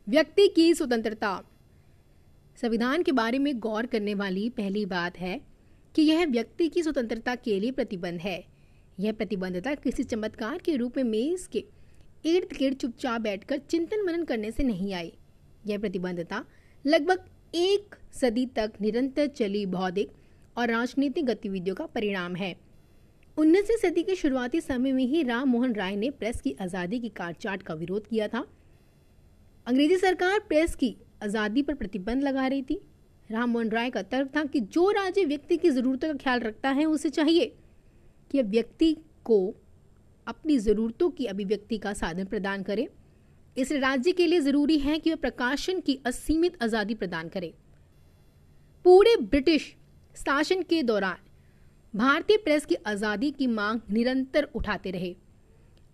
व्यक्ति 0.07 0.47
की 0.47 0.73
स्वतंत्रता। 0.73 1.29
संविधान 2.57 3.03
के 3.03 3.11
बारे 3.11 3.37
में 3.39 3.57
गौर 3.59 3.85
करने 3.85 4.13
वाली 4.13 4.49
पहली 4.49 4.85
बात 4.85 5.17
है 5.17 5.39
कि 5.95 6.01
यह 6.01 6.25
व्यक्ति 6.25 6.67
की 6.69 6.83
स्वतंत्रता 6.83 7.33
के 7.35 7.59
लिए 7.59 7.71
प्रतिबंध 7.71 8.19
है। 8.19 8.43
यह 8.99 9.13
प्रतिबंधता 9.13 9.73
किसी 9.75 10.03
चमत्कार 10.03 10.57
के 10.57 10.75
रूप 10.75 10.97
में 10.97 11.03
मेज 11.03 11.47
के 11.47 11.63
इर्द 12.25 12.55
गिर्द 12.57 12.77
चुपचाप 12.77 13.21
बैठकर 13.21 13.57
चिंतन 13.59 14.05
मनन 14.05 14.23
करने 14.23 14.51
से 14.51 14.63
नहीं 14.63 14.93
आई। 14.93 15.11
यह 15.67 15.79
प्रतिबंधता 15.79 16.43
लगभग 16.85 17.25
एक 17.55 17.95
सदी 18.13 18.45
तक 18.45 18.73
निरंतर 18.81 19.27
चली 19.27 19.65
बौद्धिक 19.65 20.11
और 20.57 20.69
राजनीतिक 20.69 21.25
गतिविधियों 21.25 21.75
का 21.75 21.85
परिणाम 21.85 22.35
है। 22.35 22.55
उन्नीसवीं 23.37 23.77
सदी 23.77 24.03
के 24.03 24.15
शुरुआती 24.15 24.61
समय 24.61 24.91
में 24.91 25.05
ही 25.05 25.23
राम 25.23 25.49
मोहन 25.49 25.73
राय 25.73 25.95
ने 25.95 26.09
प्रेस 26.09 26.41
की 26.41 26.55
आज़ादी 26.61 26.99
की 26.99 27.09
काटचाट 27.09 27.63
का 27.63 27.73
विरोध 27.73 28.07
किया 28.07 28.27
था। 28.27 28.45
अंग्रेज़ी 29.67 29.97
सरकार 29.97 30.39
प्रेस 30.39 30.75
की 30.75 30.95
आज़ादी 31.23 31.61
पर 31.61 31.73
प्रतिबंध 31.75 32.23
लगा 32.23 32.47
रही 32.47 32.61
थी। 32.61 32.79
राम 33.29 33.49
मोहन 33.49 33.69
राय 33.69 33.89
का 33.89 34.01
तर्क 34.03 34.29
था 34.35 34.43
कि 34.45 34.59
जो 34.59 34.89
राज्य 34.91 35.23
व्यक्ति 35.25 35.57
की 35.57 35.69
ज़रूरतों 35.69 36.07
का 36.07 36.13
ख्याल 36.15 36.39
रखता 36.39 36.69
है, 36.69 36.85
उसे 36.85 37.09
चाहिए 37.09 37.45
कि 38.31 38.41
व्यक्ति 38.43 38.93
को 39.25 39.55
अपनी 40.27 40.57
ज़रूरतों 40.59 41.09
की 41.09 41.25
अभिव्यक्ति 41.25 41.77
का 41.77 41.93
साधन 41.93 42.25
प्रदान 42.25 42.63
करे। 42.63 42.87
इस 43.57 43.71
राज्य 43.71 44.11
के 44.11 44.27
लिए 44.27 44.39
ज़रूरी 44.41 44.77
है 44.77 44.99
कि 44.99 45.09
वह 45.09 45.15
प्रकाशन 45.15 45.79
की 45.79 45.99
असीमित 46.05 46.63
आज़ादी 46.63 46.95
प्रदान 46.95 47.29
करे। 47.29 47.53
पूरे 48.85 49.15
ब्रिटिश 49.17 49.75
शासन 50.15 50.61
के 50.61 50.81
दौरान 50.83 51.17
भारतीय 51.93 52.37
प्रेस 52.37 52.65
की 52.65 52.75
आज़ादी 52.87 53.31
की 53.31 53.47
मांग 53.49 53.79
निरंतर 53.89 54.47
उठाते 54.55 54.91
रहे। 54.91 55.15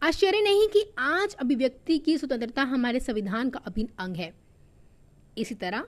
आश्चर्य 0.01 0.41
नहीं 0.41 0.67
कि 0.67 0.83
आज 0.97 1.33
अभिव्यक्ति 1.33 1.97
की 1.97 2.17
स्वतंत्रता 2.17 2.63
हमारे 2.63 2.99
संविधान 2.99 3.49
का 3.49 3.59
अभिन्न 3.59 3.89
अंग 3.99 4.15
है। 4.15 4.31
इसी 5.37 5.55
तरह, 5.55 5.83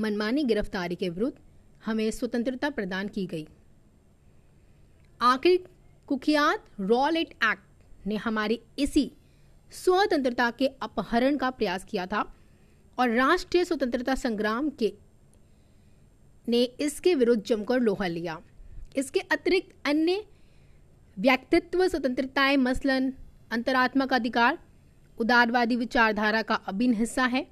मनमानी 0.00 0.42
गिरफ्तारी 0.44 0.94
के 0.94 1.08
विरुद्ध 1.08 1.34
हमें 1.84 2.10
स्वतंत्रता 2.10 2.70
प्रदान 2.70 3.08
की 3.08 3.26
गई। 3.26 3.46
आखिर 5.20 5.64
कुख्यात 6.08 6.64
रॉलेट 6.80 7.32
एक्ट 7.44 8.06
ने 8.06 8.16
हमारी 8.16 8.60
इसी 8.78 9.10
स्वतंत्रता 9.72 10.50
के 10.50 10.66
अपहरण 10.82 11.36
का 11.36 11.50
प्रयास 11.50 11.84
किया 11.84 12.06
था 12.06 12.22
और 12.98 13.10
राष्ट्रीय 13.10 13.64
स्वतंत्रता 13.64 14.14
संग्राम 14.14 14.70
के, 14.70 14.92
ने 16.48 16.62
इसके 16.62 17.14
विरुद्ध 17.14 17.42
जमकर 17.42 17.80
लोहा 17.80 18.06
लिया। 18.06 18.40
इसके 18.96 19.20
अतिरिक्त 19.20 19.74
अन्य 19.84 20.24
व्यक्तित्व, 21.18 21.88
स्वतंत्रताएँ 21.88 22.56
मसलन 22.56 23.12
अंतरात्मा 23.50 24.06
का 24.06 24.16
अधिकार, 24.16 24.58
उदारवादी 25.18 25.76
विचारधारा 25.76 26.42
का 26.42 26.54
अभिन्न 26.54 26.94
हिस्सा 26.94 27.24
है। 27.24 27.46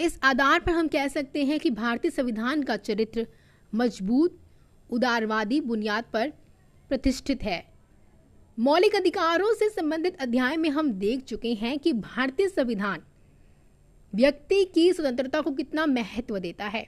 इस 0.00 0.20
आधार 0.22 0.60
पर 0.60 0.72
हम 0.72 0.88
कह 0.88 1.08
सकते 1.08 1.44
हैं 1.44 1.60
कि 1.60 1.70
भारतीय 1.70 2.10
संविधान 2.10 2.62
का 2.62 2.76
चरित्र 2.76 3.26
मज़बूत, 3.74 4.38
उदारवादी 4.90 5.60
बुनियाद 5.60 6.04
पर 6.12 6.30
प्रतिष्ठित 6.88 7.42
है। 7.42 7.72
मौलिक 8.58 8.96
अधिकारों 8.96 9.54
से 9.54 9.68
संबंधित 9.68 10.16
अध्याय 10.16 10.56
में 10.56 10.70
हम 10.70 10.92
देख 10.92 11.22
चुके 11.22 11.54
हैं 11.54 11.78
कि 11.78 11.92
भारतीय 11.92 12.48
संविधान 12.48 13.02
व्यक्ति 14.14 14.64
की 14.64 14.92
स्वतंत्रता 14.92 15.40
को 15.40 15.50
कितना 15.50 15.86
महत्व 15.86 16.38
देता 16.38 16.64
है। 16.64 16.86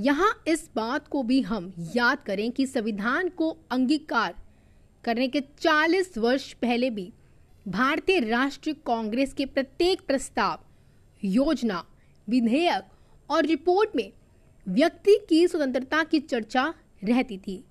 यहाँ 0.00 0.42
इस 0.48 0.70
बात 0.76 1.08
को 1.08 1.22
भी 1.22 1.40
हम 1.40 1.72
याद 1.96 2.18
करें 2.18 2.52
कि 2.52 2.66
संविधान 2.66 3.28
को 3.28 3.56
अंगीकार 3.70 4.34
करने 5.06 5.28
के 5.28 5.40
40 5.40 6.18
वर्ष 6.18 6.52
पहले 6.52 6.90
भी 6.90 7.12
भारतीय 7.68 8.20
राष्ट्रीय 8.20 8.74
कांग्रेस 8.86 9.32
के 9.32 9.46
प्रत्येक 9.46 10.00
प्रस्ताव, 10.06 10.58
योजना, 11.22 11.84
विधेयक 12.28 12.84
और 13.30 13.46
रिपोर्ट 13.46 13.96
में 13.96 14.12
व्यक्ति 14.66 15.18
की 15.28 15.46
स्वतंत्रता 15.48 16.02
की 16.04 16.20
चर्चा 16.20 16.74
रहती 17.04 17.38
थी। 17.38 17.64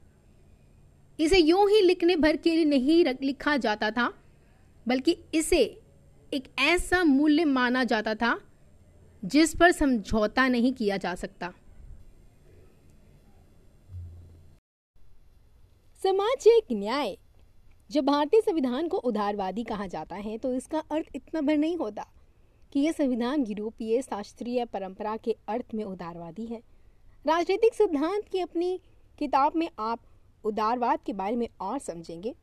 इसे 1.20 1.38
यूँ 1.38 1.70
ही 1.70 1.82
लिखने 1.82 2.16
भर 2.16 2.36
के 2.36 2.56
लिए 2.56 2.66
नहीं 2.66 3.04
लिखा 3.24 3.58
जाता 3.58 3.92
था, 3.92 4.14
बल्कि 4.88 5.18
इसे 5.34 5.62
एक 6.34 6.44
ऐसा 6.60 7.04
मूल्य 7.04 7.46
माना 7.46 7.84
जाता 7.84 8.16
था 8.16 8.40
जिस 9.24 9.56
पर 9.56 9.72
समझौता 9.72 10.48
नहीं 10.48 10.74
किया 10.74 10.98
जा 10.98 11.14
सकता। 11.16 11.54
सामाजिक 16.04 16.66
न्याय 16.72 17.18
जब 17.90 18.06
भारतीय 18.06 18.42
संविधान 18.42 18.88
को 18.88 18.98
उदारवादी 18.98 19.64
कहा 19.64 19.86
जाता 19.88 20.16
है 20.16 20.38
तो 20.38 20.54
इसका 20.54 20.80
अर्थ 20.92 21.16
इतना 21.16 21.42
भर 21.42 21.58
नहीं 21.58 21.78
होता 21.78 22.06
कि 22.74 22.80
यह 22.80 22.92
संविधान 22.92 23.44
यूरोपीय, 23.44 24.02
शास्त्रीय 24.02 24.66
परंपरा 24.66 25.16
के 25.18 25.36
अर्थ 25.48 25.74
में 25.74 25.84
उदारवादी 25.84 26.46
है। 26.46 26.62
राजनीतिक 27.26 27.74
सिद्धांत 27.74 28.28
की 28.32 28.40
अपनी 28.40 28.80
किताब 29.20 29.56
में 29.56 29.70
आप 29.80 30.00
उदारवाद 30.44 31.00
के 31.06 31.14
बारे 31.14 31.36
में 31.36 31.48
और 31.62 31.80
समझेंगे। 31.80 32.34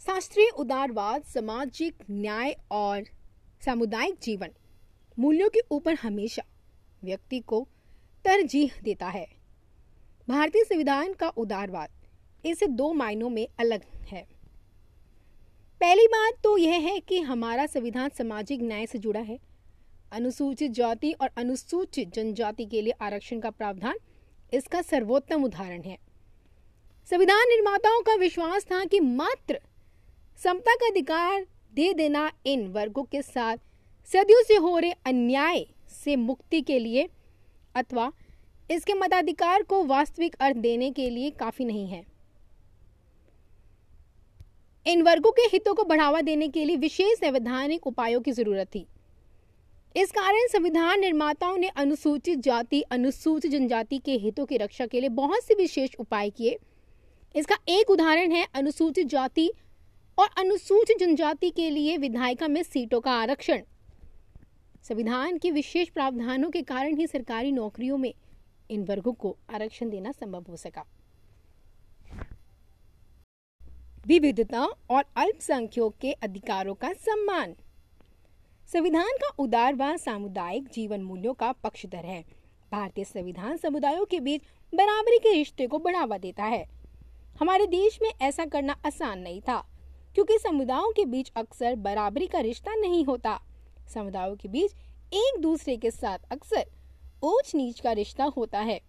शास्त्रीय 0.00 0.48
उदारवाद, 0.48 1.22
सामाजिक 1.22 2.04
न्याय 2.10 2.56
और 2.70 3.04
सामुदायिक 3.64 4.18
जीवन 4.22 4.50
मूल्यों 5.18 5.48
के 5.48 5.60
ऊपर 5.70 5.94
हमेशा 5.94 6.42
व्यक्ति 7.04 7.40
को 7.40 7.66
तरजीह 8.24 8.80
देता 8.82 9.08
है। 9.08 9.26
भारतीय 10.28 10.64
संविधान 10.64 11.12
का 11.12 11.28
उदारवाद 11.28 11.90
इसे 12.44 12.66
दो 12.66 12.92
मायनों 12.92 13.28
में 13.30 13.46
अलग 13.60 13.82
पहली 15.84 16.06
बात 16.06 16.34
तो 16.44 16.56
यह 16.56 16.74
है 16.80 16.98
कि 17.00 17.18
हमारा 17.20 17.64
संविधान 17.66 18.08
सामाजिक 18.08 18.60
न्याय 18.62 18.86
से 18.86 18.98
जुड़ा 18.98 19.20
है। 19.20 19.38
अनुसूचित 20.12 20.70
जाति 20.70 21.10
और 21.12 21.30
अनुसूचित 21.38 22.14
जनजाति 22.14 22.64
के 22.66 22.80
लिए 22.82 22.92
आरक्षण 23.00 23.40
का 23.40 23.50
प्रावधान 23.50 23.96
इसका 24.52 24.80
सर्वोत्तम 24.82 25.44
उदाहरण 25.44 25.82
है। 25.82 25.96
संविधान 27.08 27.48
निर्माताओं 27.48 28.00
का 28.02 28.14
विश्वास 28.14 28.64
था 28.64 28.84
कि 28.84 29.00
मात्र 29.00 29.58
समता 30.44 30.74
का 30.74 30.86
अधिकार 30.86 31.46
दे 31.74 31.92
देना 31.94 32.30
इन 32.46 32.66
वर्गों 32.68 33.04
के 33.04 33.22
साथ 33.22 33.56
सदियों 34.08 34.42
से 34.42 34.56
हो 34.56 34.78
रहे 34.78 34.92
अन्याय 35.06 35.64
से 35.96 36.16
मुक्ति 36.16 36.60
के 36.62 36.78
लिए 36.78 37.08
अथवा 37.74 38.10
इसके 38.70 38.94
मताधिकार 38.94 39.62
को 39.62 39.84
वास्तविक 39.84 40.36
अर्थ 40.40 40.56
देने 40.56 40.90
के 40.90 41.10
लिए 41.10 41.30
काफ़ी 41.30 41.64
नहीं 41.64 41.86
है। 41.86 42.13
इन 44.86 45.02
वर्गों 45.02 45.30
के 45.32 45.42
हितों 45.42 45.74
को 45.74 45.84
बढ़ावा 45.84 46.20
देने 46.20 46.48
के 46.48 46.64
लिए 46.64 46.76
विशेष 46.76 47.18
संवैधानिक 47.18 47.86
उपायों 47.86 48.20
की 48.20 48.32
ज़रूरत 48.32 48.68
थी। 48.74 48.86
इस 49.96 50.10
कारण 50.12 50.46
संविधान 50.48 51.00
निर्माताओं 51.00 51.56
ने 51.56 51.68
अनुसूचित 51.68 52.38
जाति, 52.38 52.80
अनुसूचित 52.82 53.50
जनजाति 53.50 53.98
के 53.98 54.12
हितों 54.12 54.46
की 54.46 54.56
रक्षा 54.56 54.86
के 54.86 55.00
लिए 55.00 55.08
बहुत 55.08 55.44
से 55.44 55.54
विशेष 55.54 55.94
उपाय 55.98 56.30
किए। 56.30 56.58
इसका 57.34 57.56
एक 57.68 57.90
उदाहरण 57.90 58.32
है 58.32 58.46
अनुसूचित 58.54 59.06
जाति 59.06 59.50
और 60.18 60.28
अनुसूचित 60.38 60.98
जनजाति 60.98 61.50
के 61.50 61.70
लिए 61.70 61.96
विधायिका 61.96 62.48
में 62.48 62.62
सीटों 62.62 63.00
का 63.00 63.12
आरक्षण। 63.12 63.62
संविधान 64.88 65.38
के 65.38 65.50
विशेष 65.50 65.88
प्रावधानों 65.88 66.50
के 66.50 66.62
कारण 66.62 66.96
ही 66.96 67.06
सरकारी 67.06 67.52
नौकरियों 67.52 67.98
में 67.98 68.12
इन 68.70 68.84
वर्गों 68.84 69.12
को 69.12 69.36
आरक्षण 69.54 69.90
देना 69.90 70.12
संभव 70.12 70.44
हो 70.48 70.56
सका। 70.56 70.84
विविधता 74.06 74.66
और 74.90 75.04
अल्पसंख्यकों 75.16 75.90
के 75.90 76.12
अधिकारों 76.12 76.74
का 76.74 76.92
सम्मान। 76.92 77.54
संविधान 78.72 79.10
का 79.22 79.28
उदार 79.38 79.74
व 79.74 79.96
सामुदायिक 79.96 80.68
जीवन 80.68 81.02
मूल्यों 81.02 81.34
का 81.34 81.52
पक्षधर 81.52 82.04
है। 82.04 82.24
भारतीय 82.72 83.04
संविधान 83.04 83.56
समुदायों 83.56 84.04
के 84.04 84.20
बीच 84.20 84.42
बराबरी 84.74 85.18
के 85.18 85.32
रिश्ते 85.32 85.66
को 85.66 85.78
बढ़ावा 85.78 86.18
देता 86.18 86.44
है। 86.44 86.64
हमारे 87.40 87.66
देश 87.66 87.98
में 88.02 88.10
ऐसा 88.22 88.44
करना 88.44 88.76
आसान 88.86 89.18
नहीं 89.18 89.40
था, 89.40 89.58
क्योंकि 90.14 90.38
समुदायों 90.38 90.92
के 90.92 91.04
बीच 91.04 91.32
अक्सर 91.36 91.74
बराबरी 91.74 92.26
का 92.26 92.38
रिश्ता 92.38 92.74
नहीं 92.74 93.04
होता। 93.04 93.40
समुदायों 93.94 94.36
के 94.36 94.48
बीच 94.48 94.74
एक 95.12 95.40
दूसरे 95.40 95.76
के 95.76 95.90
साथ 95.90 96.18
अक्सर 96.32 96.64
ऊंच 97.24 97.54
नीच 97.54 97.80
का 97.80 97.92
रिश्ता 97.92 98.24
होता 98.24 98.60
है। 98.60 98.80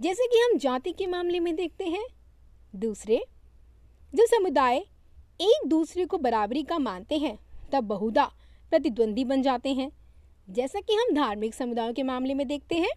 जैसे 0.00 0.26
कि 0.26 0.38
हम 0.38 0.58
जाति 0.58 0.92
के 0.92 1.06
मामले 1.06 1.40
में 1.40 1.56
देखते 1.56 1.84
हैं, 1.84 2.06
दूसरे 2.76 3.24
जब 4.14 4.24
समुदाय 4.24 4.76
एक 5.40 5.66
दूसरे 5.66 6.06
को 6.06 6.18
बराबरी 6.18 6.62
का 6.62 6.78
मानते 6.78 7.18
हैं, 7.18 7.38
तब 7.72 7.84
बहुधा 7.84 8.24
प्रतिद्वंदी 8.70 9.24
बन 9.24 9.42
जाते 9.42 9.72
हैं। 9.74 9.92
जैसा 10.50 10.80
कि 10.80 10.94
हम 10.94 11.14
धार्मिक 11.14 11.54
समुदायों 11.54 11.92
के 11.92 12.02
मामले 12.02 12.34
में 12.34 12.48
देखते 12.48 12.74
हैं। 12.74 12.88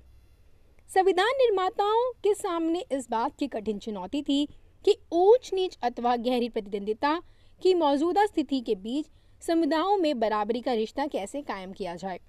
संविधान 0.93 1.27
निर्माताओं 1.27 2.11
के 2.11 2.33
सामने 2.33 2.85
इस 2.91 3.09
बात 3.09 3.37
की 3.39 3.47
कठिन 3.47 3.79
चुनौती 3.79 4.21
थी 4.21 4.45
कि 4.85 4.97
ऊंच 5.11 5.53
नीच 5.53 5.77
अथवा 5.83 6.15
गहरी 6.15 6.49
प्रतिद्वंदिता 6.49 7.21
की 7.61 7.73
मौजूदा 7.73 8.25
स्थिति 8.25 8.61
के 8.61 8.75
बीच 8.75 9.05
समुदायों 9.41 9.97
में 9.97 10.19
बराबरी 10.19 10.61
का 10.61 10.73
रिश्ता 10.73 11.07
कैसे 11.07 11.41
कायम 11.41 11.73
किया 11.73 11.95
जाए? 11.95 12.19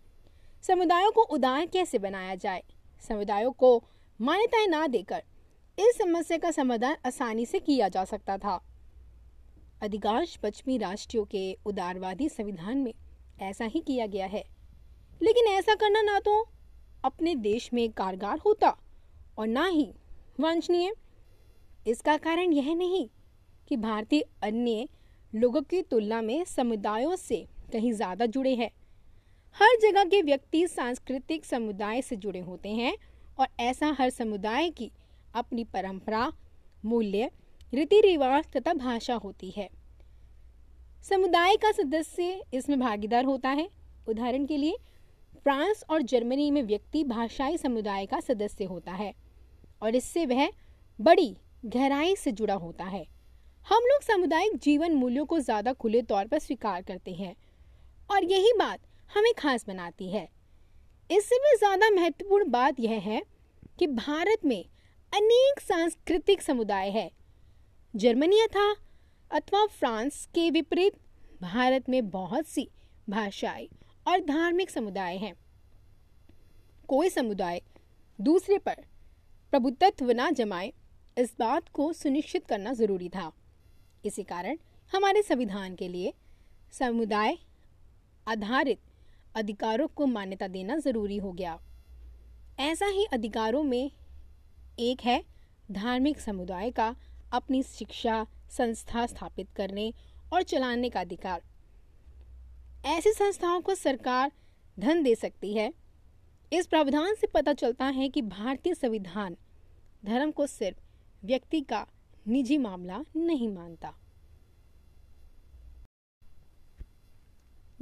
समुदायों 0.63 1.13
को 1.13 1.23
उदार 1.23 1.67
कैसे 1.67 1.99
बनाया 1.99 2.35
जाए? 2.35 2.63
समुदायों 3.09 3.53
को 3.53 3.85
मान्यताएँ 4.21 4.67
ना 4.67 4.87
देकर 4.87 5.23
इस 5.79 5.99
समस्या 5.99 6.39
का 6.39 6.51
समाधान 6.51 6.97
आसानी 7.07 7.47
से 7.47 7.59
किया 7.59 7.89
जा 7.89 8.05
सकता 8.05 8.39
था। 8.39 8.71
अधिकांश 9.83 10.37
पश्चिमी 10.37 10.79
राष्ट्रों 10.79 11.25
के 11.25 11.53
उदारवादी 11.67 12.29
संविधान 12.29 12.79
में 12.79 12.93
ऐसा 13.43 13.65
ही 13.65 13.81
किया 13.81 14.07
गया 14.07 14.27
है। 14.27 14.45
लेकिन 15.21 15.47
ऐसा 15.49 15.75
करना 15.75 16.03
ना 16.03 16.19
तो 16.19 16.41
अपने 17.05 17.35
देश 17.35 17.69
में 17.75 17.91
कारगर 17.93 18.39
होता 18.47 18.77
और 19.39 19.47
ना 19.47 19.67
ही 19.67 19.89
वांछनीय 20.41 20.93
इसका 21.87 22.17
कारण 22.19 22.53
यह 22.53 22.75
नहीं 22.75 23.07
कि 23.69 23.77
भारतीय 23.77 24.25
अन्य 24.43 24.89
लोगों 25.33 25.63
की 25.63 25.83
तुलना 25.83 26.21
में 26.23 26.45
समुदायों 26.45 27.17
से 27.17 27.45
कहीं 27.73 27.93
ज़्यादा 27.93 28.27
जुड़े 28.27 28.55
हैं। 28.55 28.71
हर 29.57 29.77
जगह 29.83 30.05
के 30.05 30.21
व्यक्ति 30.23 30.67
सांस्कृतिक 30.67 31.45
समुदाय 31.45 32.03
से 32.03 32.17
जुड़े 32.17 32.41
होते 32.41 32.69
हैं 32.69 32.97
और 33.39 33.47
ऐसा 33.61 33.95
हर 33.99 34.11
समुदाय 34.11 34.71
की 34.71 34.91
अपनी 35.35 35.65
परंपरा, 35.65 36.33
मूल्य 36.85 37.31
रीति 37.75 38.01
रिवाज 38.01 38.45
तथा 38.47 38.73
भाषा 38.75 39.15
होती 39.17 39.51
है। 39.51 39.69
समुदाय 41.05 41.57
का 41.57 41.71
सदस्य 41.73 42.43
इसमें 42.55 42.79
भागीदार 42.81 43.25
होता 43.25 43.49
है। 43.51 43.69
उदाहरण 44.09 44.45
के 44.47 44.57
लिए, 44.57 44.77
फ्रांस 45.37 45.85
और 45.91 46.03
जर्मनी 46.03 46.51
में 46.51 46.63
व्यक्ति 46.63 47.03
भाषाई 47.05 47.57
समुदाय 47.59 48.07
का 48.07 48.21
सदस्य 48.21 48.65
होता 48.65 48.93
है 48.93 49.13
और 49.83 49.95
इससे 49.95 50.27
वह 50.27 50.49
बड़ी 50.99 51.37
गहराई 51.67 52.15
से 52.17 52.33
जुड़ा 52.33 52.55
होता 52.57 52.85
है। 52.85 53.05
हम 53.67 53.83
लोग 53.83 54.03
सामुदायिक 54.03 54.57
जीवन 54.59 54.95
मूल्यों 54.95 55.25
को 55.27 55.39
ज़्यादा 55.41 55.73
खुले 55.73 56.03
तौर 56.03 56.27
पर 56.27 56.39
स्वीकार 56.39 56.83
करते 56.83 57.13
हैं 57.13 57.35
और 58.11 58.25
यही 58.25 58.53
बात 58.59 58.81
हमें 59.11 59.33
खास 59.39 59.67
बनाती 59.69 60.11
है। 60.11 60.29
इससे 61.11 61.39
भी 61.39 61.57
ज़्यादा 61.57 61.91
महत्वपूर्ण 61.91 62.51
बात 62.51 62.81
यह 62.81 63.01
है 63.03 63.23
कि 63.79 63.87
भारत 63.89 64.45
में 64.45 64.65
अनेक 65.13 65.61
सांस्कृतिक 65.61 66.43
समुदाय 66.43 66.91
है। 66.91 67.11
जर्मनी 67.97 68.47
था, 68.47 68.77
अथवा 69.31 69.67
फ्रांस 69.67 70.29
के 70.35 70.51
विपरीत, 70.51 70.93
भारत 71.43 71.89
में 71.89 72.11
बहुत 72.11 72.47
सी 72.47 72.69
भाषाई 73.11 73.69
और 74.09 74.21
धार्मिक 74.21 74.71
समुदाय 74.71 75.17
हैं। 75.17 75.35
कोई 76.89 77.09
समुदाय 77.09 77.63
दूसरे 78.21 78.59
पर 78.59 78.75
प्रभुत्व 79.51 80.11
न 80.11 80.31
जमाए, 80.35 80.73
इस 81.19 81.35
बात 81.39 81.69
को 81.69 81.93
सुनिश्चित 81.93 82.47
करना 82.47 82.73
ज़रूरी 82.73 83.09
था। 83.09 83.33
इसी 84.05 84.23
कारण 84.23 84.59
हमारे 84.95 85.23
संविधान 85.23 85.75
के 85.75 85.89
लिए 85.89 86.15
समुदाय 86.73 87.39
आधारित 88.29 88.79
अधिकारों 89.35 89.89
को 89.89 90.07
मान्यता 90.07 90.49
देना 90.49 90.77
ज़रूरी 90.77 91.17
हो 91.17 91.33
गया। 91.33 91.61
ऐसा 92.61 92.87
ही 92.87 93.05
अधिकारों 93.05 93.63
में 93.63 93.91
एक 94.79 95.01
है, 95.01 95.25
धार्मिक 95.71 96.21
समुदाय 96.21 96.71
का 96.71 96.97
अपनी 97.35 97.63
शिक्षा 97.63 98.27
संस्था 98.51 99.07
स्थापित 99.07 99.49
करने 99.57 99.95
और 100.33 100.43
चलाने 100.43 100.91
का 100.91 101.01
अधिकार। 101.01 101.43
ऐसी 102.85 103.13
संस्थाओं 103.13 103.61
को 103.61 103.75
सरकार 103.75 104.33
धन 104.79 105.03
दे 105.03 105.15
सकती 105.15 105.55
है। 105.55 105.75
इस 106.53 106.67
प्रावधान 106.67 107.15
से 107.15 107.27
पता 107.27 107.53
चलता 107.53 107.85
है 107.85 108.09
कि 108.09 108.23
भारतीय 108.23 108.75
संविधान 108.75 109.37
धर्म 110.05 110.31
को 110.31 110.47
सिर्फ़ 110.47 110.79
व्यक्ति 111.25 111.61
का 111.61 111.87
निजी 112.29 112.59
मामला 112.59 113.05
नहीं 113.17 113.49
मानता। 113.49 113.95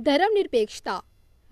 धर्मनिरपेक्षता। 0.00 1.02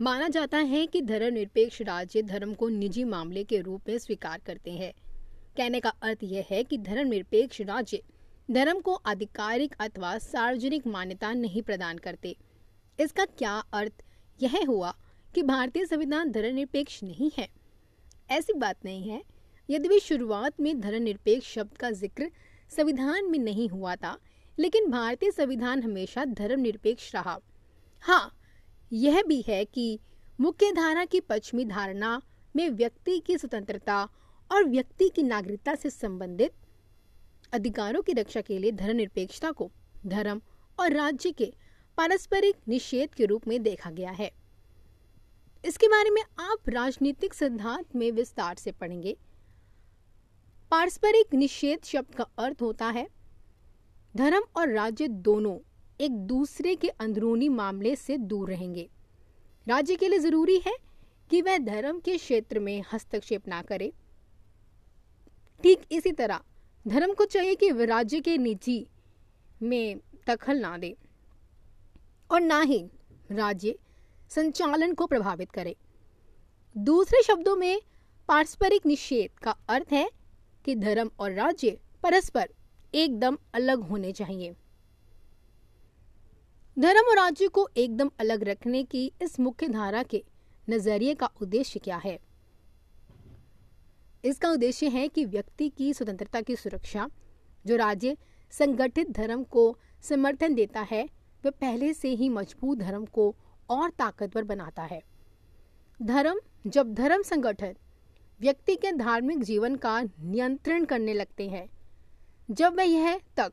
माना 0.00 0.28
जाता 0.28 0.58
है 0.58 0.86
कि 0.86 1.00
धर्मनिरपेक्ष 1.00 1.82
राज्य 1.82 2.22
धर्म 2.22 2.54
को 2.54 2.68
निजी 2.68 3.04
मामले 3.04 3.44
के 3.44 3.60
रूप 3.60 3.88
में 3.88 3.98
स्वीकार 3.98 4.38
करते 4.38 4.70
हैं। 4.70 4.92
कहने 5.60 5.80
का 5.80 5.92
अर्थ 6.02 6.18
यह 6.22 6.46
है 6.50 6.62
कि 6.64 6.76
धर्मनिरपेक्ष 6.78 7.60
राज्य 7.60 8.02
धर्म 8.50 8.78
को 8.80 8.92
आधिकारिक 9.06 9.74
अथवा 9.80 10.16
सार्वजनिक 10.18 10.86
मान्यता 10.86 11.32
नहीं 11.32 11.62
प्रदान 11.62 11.98
करते। 11.98 12.34
इसका 12.98 13.24
क्या 13.24 13.52
अर्थ? 13.72 13.92
यह 14.40 14.54
हुआ 14.68 14.94
कि 15.34 15.42
भारतीय 15.42 15.84
संविधान 15.86 16.30
धर्मनिरपेक्ष 16.30 17.02
नहीं 17.02 17.30
है। 17.38 17.48
ऐसी 18.30 18.52
बात 18.52 18.84
नहीं 18.84 19.10
है। 19.10 19.22
यदि 19.68 19.88
भी 19.88 19.98
शुरुआत 20.00 20.60
में 20.60 20.80
धर्मनिरपेक्ष 20.80 21.52
शब्द 21.54 21.76
का 21.76 21.90
ज़िक्र 21.90 22.30
संविधान 22.70 23.30
में 23.30 23.38
नहीं 23.38 23.68
हुआ 23.68 23.96
था, 23.96 24.16
लेकिन 24.58 24.90
भारतीय 24.90 25.30
संविधान 25.30 25.82
हमेशा 25.82 26.24
धर्मनिरपेक्ष 26.24 27.14
रहा। 27.14 27.38
हाँ 28.02 28.38
यह 28.92 29.22
भी 29.22 29.40
है 29.48 29.64
कि 29.64 29.98
मुख्य 30.40 30.72
धारा 30.72 31.04
की 31.04 31.20
पश्चिमी 31.20 31.64
धारणा 31.64 32.20
में 32.56 32.68
व्यक्ति 32.70 33.18
की 33.18 33.38
स्वतंत्रता 33.38 34.08
और 34.50 34.64
व्यक्ति 34.64 35.08
की 35.08 35.22
नागरिकता 35.22 35.74
से 35.74 35.90
संबंधित 35.90 36.52
अधिकारों 37.52 38.02
की 38.02 38.12
रक्षा 38.12 38.40
के 38.40 38.58
लिए 38.58 38.72
धर्मनिरपेक्षता 38.72 39.50
को 39.50 39.70
धर्म 40.06 40.40
और 40.78 40.92
राज्य 40.92 41.30
के 41.30 41.52
पारस्परिक 41.98 42.56
निषेध 42.68 43.14
के 43.14 43.26
रूप 43.26 43.48
में 43.48 43.62
देखा 43.62 43.90
गया 43.90 44.10
है। 44.10 44.30
इसके 45.64 45.88
बारे 45.88 46.10
में 46.10 46.22
आप 46.40 46.68
राजनीतिक 46.68 47.34
सिद्धांत 47.34 47.96
में 47.96 48.10
विस्तार 48.12 48.56
से 48.56 48.72
पढ़ेंगे। 48.72 49.16
पारस्परिक 50.72 51.34
निषेध 51.34 51.84
शब्द 51.84 52.14
का 52.14 52.26
अर्थ 52.38 52.62
होता 52.62 52.86
है, 52.86 53.06
धर्म 54.14 54.42
और 54.56 54.72
राज्य 54.72 55.08
दोनों 55.08 55.58
एक 56.00 56.12
दूसरे 56.26 56.74
के 56.74 56.88
अंदरूनी 56.88 57.48
मामले 57.48 57.94
से 57.96 58.16
दूर 58.18 58.48
रहेंगे। 58.50 58.88
राज्य 59.66 59.96
के 59.96 60.08
लिए 60.08 60.18
ज़रूरी 60.18 60.56
है 60.66 60.76
कि 61.30 61.40
वह 61.42 61.58
धर्म 61.58 61.98
के 62.00 62.16
क्षेत्र 62.16 62.58
में 62.58 62.82
हस्तक्षेप 62.92 63.48
ना 63.48 63.60
करे। 63.62 63.92
ठीक 65.62 65.80
इसी 65.92 66.12
तरह, 66.12 66.40
धर्म 66.86 67.12
को 67.14 67.24
चाहिए 67.24 67.54
कि 67.54 67.70
राज्य 67.86 68.20
के 68.20 68.36
निजी 68.38 68.86
में 69.62 70.00
दखल 70.28 70.58
ना 70.58 70.76
दे 70.78 70.96
और 72.30 72.40
ना 72.40 72.60
ही 72.60 72.78
राज्य 73.32 73.74
संचालन 74.30 74.94
को 74.94 75.06
प्रभावित 75.06 75.50
करे। 75.50 75.76
दूसरे 76.76 77.22
शब्दों 77.22 77.56
में, 77.56 77.80
पारस्परिक 78.28 78.86
निषेध 78.86 79.38
का 79.38 79.56
अर्थ 79.68 79.92
है 79.92 80.08
कि 80.64 80.74
धर्म 80.74 81.10
और 81.18 81.32
राज्य 81.32 81.78
परस्पर 82.02 82.48
एकदम 82.94 83.38
अलग 83.54 83.80
होने 83.80 84.12
चाहिए। 84.12 84.54
धर्म 86.76 87.08
और 87.08 87.16
राज्य 87.16 87.48
को 87.48 87.68
एकदम 87.76 88.10
अलग 88.20 88.42
रखने 88.44 88.82
की 88.84 89.12
इस 89.22 89.38
मुख्य 89.40 89.68
धारा 89.68 90.02
के 90.02 90.22
नज़रिए 90.70 91.14
का 91.14 91.30
उद्देश्य 91.42 91.80
क्या 91.80 91.96
है? 91.96 92.18
इसका 94.24 94.50
उद्देश्य 94.50 94.88
है 94.88 95.08
कि 95.08 95.24
व्यक्ति 95.24 95.68
की 95.68 95.94
स्वतंत्रता 95.94 96.40
की 96.40 96.56
सुरक्षा, 96.56 97.10
जो 97.66 97.76
राज्य 97.76 98.16
संगठित 98.50 99.10
धर्म 99.10 99.44
को 99.44 99.78
समर्थन 100.02 100.54
देता 100.54 100.80
है, 100.80 101.08
वह 101.44 101.50
पहले 101.50 101.94
से 101.94 102.08
ही 102.08 102.28
मज़बूत 102.28 102.78
धर्म 102.78 103.04
को 103.04 103.36
और 103.70 103.90
ताकतवर 103.90 104.44
बनाता 104.44 104.82
है। 104.82 105.02
धर्म, 106.02 106.40
जब 106.66 106.94
धर्म 106.94 107.22
संगठन 107.22 107.74
व्यक्ति 108.40 108.76
के 108.76 108.92
धार्मिक 108.92 109.42
जीवन 109.42 109.76
का 109.76 110.02
नियंत्रण 110.02 110.84
करने 110.84 111.14
लगते 111.14 111.48
हैं। 111.48 111.68
जब 112.50 112.76
वह 112.76 112.82
यह 112.82 113.20
तक 113.36 113.52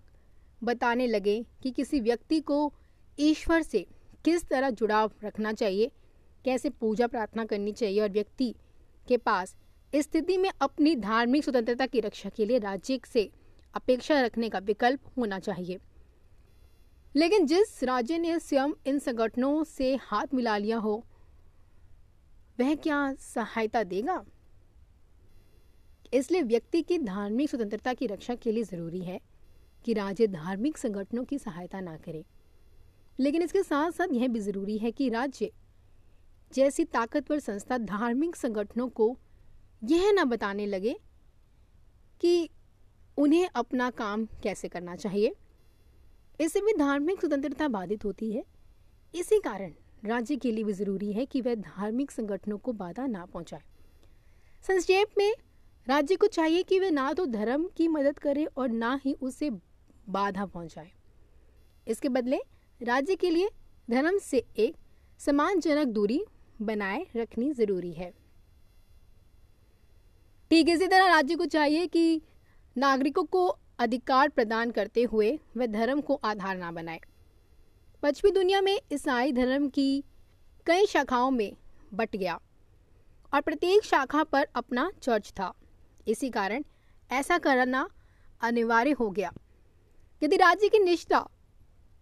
बताने 0.64 1.08
लगे 1.08 1.46
कि 1.64 1.72
किसी 1.72 2.00
व्यक्ति 2.00 2.40
को 2.40 2.74
ईश्वर 3.20 3.62
से 3.62 3.86
किस 4.26 4.48
तरह 4.48 4.70
जुड़ाव 4.70 5.12
रखना 5.24 5.54
चाहिए, 5.54 5.92
कैसे 6.46 6.70
पूजा 6.70 7.08
प्रार्थना 7.08 7.46
करनी 7.46 7.72
चाहिए 7.72 8.02
और 8.02 8.10
व्यक्ति 8.10 8.56
के 9.08 9.18
पास 9.18 9.56
स्थिति 9.96 10.38
में 10.38 10.52
अपनी 10.62 10.96
धार्मिक 10.96 11.44
स्वतंत्रता 11.44 11.86
की 11.86 12.00
रक्षा 12.00 12.30
के 12.30 12.46
लिए 12.46 12.60
राज्य 12.60 13.00
से 13.08 13.32
अपेक्षा 13.74 14.22
रखने 14.22 14.50
का 14.50 14.60
विकल्प 14.60 15.00
होना 15.18 15.40
चाहिए। 15.40 15.80
लेकिन 17.16 17.46
जिस 17.46 17.84
राज्य 17.84 18.18
ने 18.18 18.40
स्वयं 18.40 18.70
इन 18.88 19.00
संगठनों 19.00 19.64
से 19.64 19.96
हाथ 19.96 20.28
मिला 20.34 20.58
लिया 20.58 20.78
हो, 20.78 21.06
वह 22.60 22.76
क्या 22.76 23.14
सहायता 23.14 23.84
देगा? 23.84 24.26
इसलिए 26.14 26.42
व्यक्ति 26.42 26.82
की 26.82 26.98
धार्मिक 26.98 27.50
स्वतंत्रता 27.50 27.94
की 27.94 28.08
रक्षा 28.08 28.36
के 28.36 28.52
लिए 28.52 28.64
ज़रूरी 28.64 29.00
है 29.00 29.22
कि 29.86 29.94
राज्य 29.94 30.28
धार्मिक 30.28 30.78
संगठनों 30.78 31.24
की 31.24 31.38
सहायता 31.40 31.80
ना 31.80 31.98
करे। 31.98 32.26
लेकिन 33.20 33.42
इसके 33.42 33.64
साथ 33.64 33.92
साथ 33.92 34.08
यह 34.12 34.28
भी 34.28 34.40
ज़रूरी 34.40 34.78
है 34.78 34.92
कि 34.92 35.10
राज्य 35.10 35.52
जैसी 36.54 36.86
ताकतवर 36.86 37.40
संस्था 37.40 37.78
धार्मिक 37.78 38.36
संगठनों 38.36 38.90
को 38.90 39.18
यह 39.82 40.12
ना 40.12 40.24
बताने 40.26 40.66
लगे 40.66 40.96
कि 42.22 42.50
उन्हें 43.18 43.50
अपना 43.56 43.90
काम 43.90 44.26
कैसे 44.44 44.68
करना 44.68 44.96
चाहिए। 44.96 45.36
इससे 46.42 46.62
भी 46.62 46.74
धार्मिक 46.74 47.20
स्वतंत्रता 47.20 47.68
बाधित 47.68 48.06
होती 48.06 48.32
है। 48.32 48.44
इसी 49.16 49.40
कारण 49.40 49.74
राज्य 50.06 50.36
के 50.36 50.52
लिए 50.52 50.64
भी 50.64 50.74
ज़रूरी 50.74 51.12
है 51.14 51.26
कि 51.26 51.42
वह 51.42 51.56
धार्मिक 51.56 52.12
संगठनों 52.12 52.58
को 52.58 52.74
बाधा 52.74 53.06
ना 53.08 53.26
पहुँचाए। 53.26 53.62
संक्षेप 54.68 55.18
में, 55.18 55.34
राज्य 55.88 56.16
को 56.16 56.28
चाहिए 56.28 56.64
कि 56.64 56.80
वह 56.80 56.92
ना 56.92 57.14
तो 57.14 57.26
धर्म 57.26 57.68
की 57.68 57.88
मदद 57.88 58.20
करे 58.20 58.46
और 58.46 58.70
ना 58.70 59.00
ही 59.06 59.14
उसे 59.14 59.50
बाधा 60.10 60.46
पहुँचाए। 60.46 60.92
इसके 61.88 62.10
बदले, 62.10 62.40
राज्य 62.82 63.16
के 63.16 63.30
लिए 63.30 63.50
धर्म 63.90 64.18
से 64.18 64.46
एक 64.58 64.76
सम्मानजनक 65.20 65.88
दूरी 65.88 66.24
बनाए 66.62 67.06
रखनी 67.16 67.52
ज़रूरी 67.54 67.92
है। 67.92 68.14
ठीक 70.52 70.70
इसी 70.70 70.88
तरह 70.88 71.08
राज्य 71.08 71.36
को 71.36 71.46
चाहिए 71.46 71.88
कि 71.88 72.22
नागरिकों 72.76 73.24
को 73.24 73.46
अधिकार 73.80 74.30
प्रदान 74.30 74.72
करते 74.72 75.04
हुए 75.04 75.32
वह 75.58 75.66
धर्म 75.66 76.02
को 76.02 76.20
आधार 76.24 76.58
ना 76.58 76.72
बनाए। 76.72 77.00
पश्चिमी 78.04 78.32
दुनिया 78.32 78.62
में 78.62 78.80
ईसाई 78.94 79.32
धर्म 79.32 79.68
की 79.70 80.04
कई 80.66 80.86
शाखाओं 80.86 81.32
में 81.32 81.56
बट 81.94 82.16
गया 82.16 82.40
और 83.34 83.42
प्रत्येक 83.42 83.84
शाखा 83.84 84.24
पर 84.24 84.48
अपना 84.56 84.90
चर्च 85.02 85.30
था। 85.30 85.54
इसी 86.08 86.30
कारण 86.30 86.64
ऐसा 87.12 87.38
करना 87.38 87.88
अनिवार्य 88.42 88.92
हो 88.92 89.10
गया। 89.10 89.32
यदि 90.22 90.38
राज्य 90.38 90.70
की 90.70 90.80
निष्ठा 90.80 91.28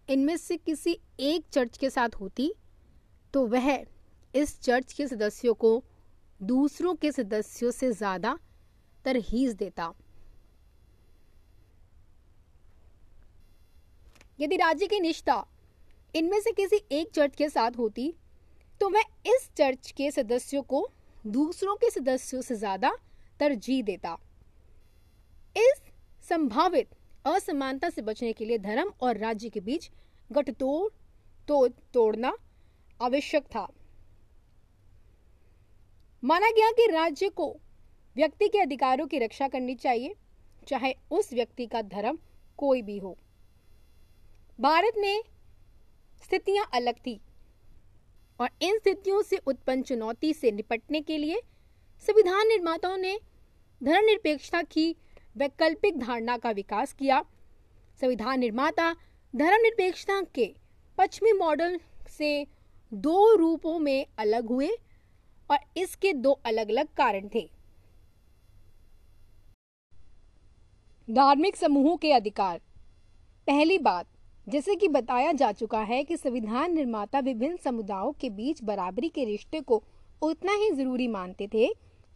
इनमें 0.08 0.36
से 0.36 0.56
किसी 0.56 0.98
एक 1.20 1.44
चर्च 1.52 1.78
के 1.78 1.90
साथ 1.90 2.14
होती 2.20 2.52
तो 3.34 3.46
वह 3.46 3.70
इस 4.34 4.60
चर्च 4.60 4.92
के 4.92 5.06
सदस्यों 5.08 5.54
को 5.54 5.82
दूसरों 6.40 6.94
के 6.94 7.12
सदस्यों 7.12 7.70
से 7.70 7.90
ज़्यादा 7.92 8.38
तरहीज 9.04 9.54
देता। 9.54 9.92
यदि 14.40 14.56
राज्य 14.56 14.86
की 14.86 15.00
निष्ठा 15.00 15.44
इनमें 16.14 16.40
से 16.40 16.52
किसी 16.52 16.80
एक 16.92 17.10
चर्च 17.14 17.36
के 17.36 17.48
साथ 17.48 17.78
होती 17.78 18.12
तो 18.80 18.88
वह 18.90 19.02
इस 19.26 19.48
चर्च 19.56 19.90
के 19.90 20.10
सदस्यों 20.10 20.62
को 20.64 20.88
दूसरों 21.28 21.76
के 21.76 21.90
सदस्यों 21.90 22.40
से 22.42 22.54
ज़्यादा 22.54 22.90
तरजीह 23.40 23.82
देता। 23.84 24.16
इस 25.56 25.80
संभावित 26.28 26.94
असमानता 27.26 27.90
से 27.90 28.02
बचने 28.02 28.32
के 28.32 28.44
लिए 28.44 28.58
धर्म 28.58 28.92
और 29.02 29.18
राज्य 29.18 29.48
के 29.48 29.60
बीच 29.60 29.90
गठतोड़ 30.30 30.88
तो 31.48 31.66
तोड़ना 31.94 32.32
आवश्यक 33.00 33.44
था। 33.46 33.66
माना 36.22 36.50
गया 36.50 36.70
कि 36.70 36.86
राज्य 36.86 37.28
को 37.28 37.48
व्यक्ति 38.16 38.48
के 38.48 38.58
अधिकारों 38.58 39.06
की 39.06 39.18
रक्षा 39.18 39.48
करनी 39.48 39.74
चाहिए, 39.74 40.14
चाहे 40.68 40.94
उस 41.10 41.32
व्यक्ति 41.32 41.66
का 41.66 41.82
धर्म 41.82 42.18
कोई 42.58 42.82
भी 42.82 42.98
हो। 42.98 43.16
भारत 44.58 44.94
में 44.98 45.22
स्थितियाँ 46.22 46.68
अलग 46.74 46.94
थी 46.96 47.20
और 48.40 48.48
इन 48.62 48.78
स्थितियों 48.78 49.22
से 49.22 49.36
उत्पन्न 49.36 49.82
चुनौती 49.82 50.32
से 50.34 50.50
निपटने 50.50 51.00
के 51.00 51.18
लिए 51.18 51.40
संविधान 52.02 52.48
निर्माताओं 52.48 52.96
ने 52.96 53.18
धर्मनिरपेक्षता 53.80 54.62
की 54.62 54.94
वैकल्पिक 55.36 55.98
धारणा 55.98 56.36
का 56.36 56.50
विकास 56.50 56.92
किया। 56.92 57.22
संविधान 58.00 58.40
निर्माता 58.40 58.92
धर्मनिरपेक्षता 59.34 60.20
के 60.34 60.46
पश्चिमी 60.98 61.32
मॉडल 61.32 61.78
से 62.08 62.46
दो 62.92 63.34
रूपों 63.34 63.78
में 63.78 64.06
अलग 64.18 64.48
हुए। 64.48 64.70
और 65.50 65.58
इसके 65.76 66.12
दो 66.12 66.30
अलग 66.46 66.68
अलग 66.68 66.88
कारण 66.96 67.28
थे। 67.34 67.48
धार्मिक 71.08 71.56
समूहों 71.56 71.96
के 71.96 72.12
अधिकार। 72.12 72.60
पहली 73.46 73.78
बात, 73.78 74.06
जैसे 74.48 74.74
कि 74.74 74.88
बताया 74.88 75.32
जा 75.32 75.50
चुका 75.52 75.80
है 75.80 76.02
कि 76.04 76.16
संविधान 76.16 76.74
निर्माता 76.74 77.18
विभिन्न 77.18 77.56
समुदायों 77.56 78.12
के 78.12 78.30
बीच 78.30 78.62
बराबरी 78.62 79.08
के 79.08 79.24
रिश्ते 79.24 79.60
को 79.60 79.82
उतना 80.22 80.52
ही 80.52 80.70
ज़रूरी 80.70 81.06
मानते 81.08 81.48
थे, 81.54 81.68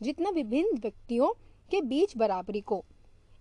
जितना 0.03 0.31
विभिन्न 0.31 0.79
व्यक्तियों 0.79 1.33
के 1.71 1.81
बीच 1.81 2.17
बराबरी 2.17 2.61
को। 2.61 2.85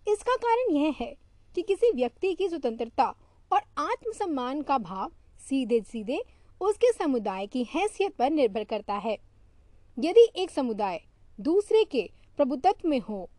इसका 0.07 0.36
कारण 0.36 0.76
यह 0.76 0.95
है 0.99 1.16
कि 1.56 1.61
किसी 1.61 1.91
व्यक्ति 1.91 2.34
की 2.34 2.48
स्वतंत्रता 2.49 3.06
और 3.52 3.61
आत्मसम्मान 3.78 4.61
का 4.61 4.78
भाव 4.78 5.11
सीधे 5.40 5.80
सीधे 5.82 6.22
उसके 6.61 6.91
समुदाय 6.94 7.48
की 7.48 7.64
हैसियत 7.64 8.16
पर 8.16 8.30
निर्भर 8.30 8.64
करता 8.64 8.94
है। 8.94 9.18
यदि 10.00 10.28
एक 10.36 10.52
समुदाय 10.52 11.00
दूसरे 11.40 11.84
के 11.84 12.10
प्रभुत्व 12.40 12.88
में 12.90 13.00
हो 13.00 13.30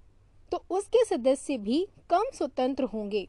तो 0.53 0.63
उसके 0.71 1.05
सदस्य 1.05 1.57
भी 1.59 1.87
कम 2.11 2.25
स्वतंत्र 2.35 2.85
होंगे। 2.85 3.27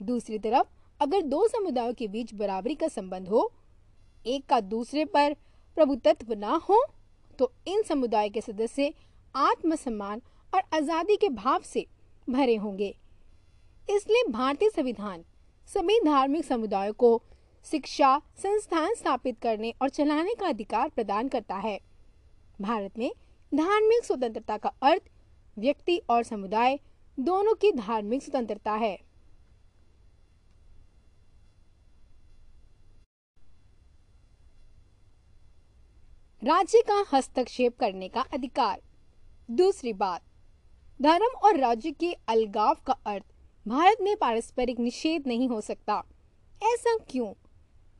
दूसरी 0.00 0.38
तरफ़, 0.38 0.66
अगर 1.00 1.22
दो 1.22 1.46
समुदायों 1.48 1.92
के 1.94 2.08
बीच 2.08 2.32
बराबरी 2.34 2.74
का 2.74 2.88
संबंध 2.88 3.28
हो, 3.28 3.50
एक 4.26 4.46
का 4.46 4.60
दूसरे 4.62 5.04
पर 5.06 5.34
प्रभुत्व 5.76 6.32
न 6.34 6.58
हो 6.68 6.84
तो 7.38 7.50
इन 7.68 7.82
समुदाय 7.82 8.28
के 8.28 8.40
सदस्य 8.40 8.92
आत्मसम्मान 9.34 10.22
और 10.52 10.62
आज़ादी 10.74 11.16
के 11.16 11.28
भाव 11.30 11.62
से 11.64 11.84
भरे 12.28 12.54
होंगे। 12.56 12.94
इसलिए 13.88 14.24
भारतीय 14.30 14.70
संविधान 14.70 15.24
सभी 15.68 15.98
धार्मिक 16.00 16.44
समुदायों 16.44 16.92
को 16.94 17.20
शिक्षा, 17.66 18.18
संस्थान 18.38 18.94
स्थापित 18.94 19.38
करने 19.42 19.72
और 19.82 19.88
चलाने 19.90 20.34
का 20.34 20.46
अधिकार 20.46 20.88
प्रदान 20.88 21.28
करता 21.28 21.56
है। 21.56 21.78
भारत 22.60 22.98
में 22.98 23.12
धार्मिक 23.54 24.04
स्वतंत्रता 24.04 24.56
का 24.58 24.68
अर्थ 24.82 25.02
व्यक्ति 25.58 25.96
और 26.10 26.22
समुदाय 26.22 26.78
दोनों 27.20 27.54
की 27.54 27.72
धार्मिक 27.72 28.22
स्वतंत्रता 28.22 28.72
है। 28.72 29.08
राज्य 36.44 36.80
का 36.80 37.04
हस्तक्षेप 37.12 37.78
करने 37.78 38.08
का 38.08 38.20
अधिकार। 38.20 38.82
दूसरी 39.50 39.92
बात, 39.92 40.22
धर्म 41.02 41.38
और 41.44 41.56
राज्य 41.56 41.90
के 41.90 42.12
अलगाव 42.12 42.74
का 42.86 42.92
अर्थ 42.92 43.24
भारत 43.68 43.96
में 44.00 44.16
पारस्परिक 44.16 44.78
निषेध 44.78 45.26
नहीं 45.26 45.48
हो 45.48 45.60
सकता। 45.60 46.04
ऐसा 46.62 46.96
क्यों? 47.10 47.34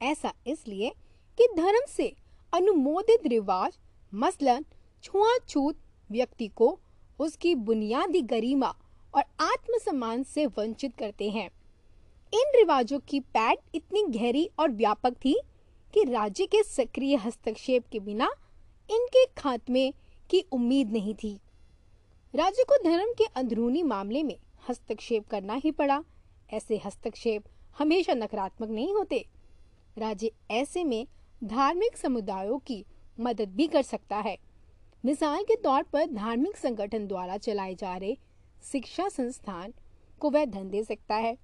ऐसा 0.02 0.32
इसलिए 0.46 0.90
कि 1.38 1.48
धर्म 1.56 1.86
से 1.88 2.16
अनुमोदित 2.54 3.26
रिवाज 3.26 3.78
मसलन 4.14 4.64
छुआछूत 5.02 5.80
व्यक्ति 6.10 6.48
को 6.48 6.78
उसकी 7.20 7.54
बुनियादी 7.54 8.22
गरिमा 8.22 8.74
और 9.14 9.22
आत्मसम्मान 9.40 10.22
से 10.22 10.46
वंचित 10.46 10.96
करते 10.96 11.30
हैं। 11.30 11.50
इन 12.34 12.52
रिवाजों 12.56 12.98
की 12.98 13.20
पैठ 13.20 13.58
इतनी 13.74 14.02
गहरी 14.02 14.50
और 14.58 14.70
व्यापक 14.70 15.12
थी 15.14 15.40
कि 15.94 16.04
राज्य 16.04 16.46
के 16.46 16.62
सक्रिय 16.62 17.16
हस्तक्षेप 17.16 17.86
के 17.92 18.00
बिना 18.00 18.30
इनके 18.90 19.24
खात्मे 19.26 19.90
की 20.30 20.44
उम्मीद 20.52 20.92
नहीं 20.92 21.14
थी। 21.14 21.40
राज्य 22.34 22.64
को 22.68 22.82
धर्म 22.84 23.12
के 23.12 23.24
अंदरूनी 23.24 23.82
मामले 23.82 24.22
में 24.22 24.36
हस्तक्षेप 24.68 25.28
करना 25.28 25.54
ही 25.54 25.70
पड़ा। 25.70 26.04
ऐसे 26.52 26.80
हस्तक्षेप 26.84 27.44
हमेशा 27.78 28.14
नकारात्मक 28.14 28.68
नहीं 28.68 28.94
होते। 28.94 29.26
राज्य 29.98 30.30
ऐसे 30.50 30.84
में 30.84 31.06
धार्मिक 31.44 31.96
समुदायों 31.96 32.58
की 32.58 32.84
मदद 33.20 33.48
भी 33.48 33.66
कर 33.66 33.82
सकता 33.82 34.16
है। 34.16 34.36
मिसाल 35.04 35.42
के 35.42 35.56
तौर 35.56 35.82
पर 35.82 36.06
धार्मिक 36.06 36.56
संगठन 36.56 37.06
द्वारा 37.06 37.36
चलाए 37.36 37.74
जा 37.74 37.96
रहे 37.96 38.16
शिक्षा 38.62 39.08
संस्थान 39.08 39.72
को 40.20 40.30
वह 40.30 40.44
धन 40.44 40.70
दे 40.70 40.82
सकता 40.84 41.14
है। 41.14 41.36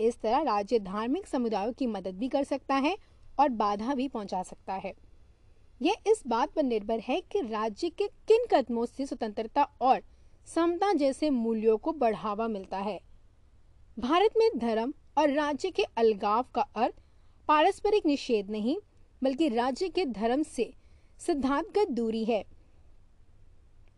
इस 0.00 0.20
तरह 0.20 0.42
राज्य 0.42 0.78
धार्मिक 0.78 1.26
समुदायों 1.26 1.72
की 1.72 1.86
मदद 1.86 2.14
भी 2.14 2.28
कर 2.28 2.44
सकता 2.44 2.74
है 2.74 2.96
और 3.40 3.48
बाधा 3.48 3.94
भी 3.94 4.08
पहुँचा 4.08 4.42
सकता 4.42 4.74
है। 4.74 4.92
यह 5.82 5.96
इस 6.06 6.22
बात 6.26 6.52
पर 6.52 6.62
निर्भर 6.62 7.00
है 7.00 7.20
कि 7.22 7.40
राज्य 7.40 7.88
के 7.88 8.06
किन 8.28 8.46
कदमों 8.52 8.86
से 8.86 9.06
स्वतंत्रता 9.06 9.62
और 9.80 10.02
समता 10.46 10.92
जैसे 10.92 11.30
मूल्यों 11.30 11.76
को 11.78 11.92
बढ़ावा 11.92 12.48
मिलता 12.48 12.78
है। 12.78 12.98
भारत 13.98 14.36
में 14.36 14.48
धर्म 14.56 14.92
और 15.18 15.30
राज्य 15.30 15.70
के 15.70 15.82
अलगाव 15.96 16.44
का 16.54 16.62
अर्थ 16.62 16.94
पारस्परिक 17.48 18.06
निषेध 18.06 18.50
नहीं, 18.50 18.76
बल्कि 19.22 19.48
राज्य 19.48 19.88
के 19.88 20.04
धर्म 20.04 20.42
से 20.42 20.72
सिद्धांतगत 21.26 21.90
दूरी 21.90 22.24
है। 22.24 22.44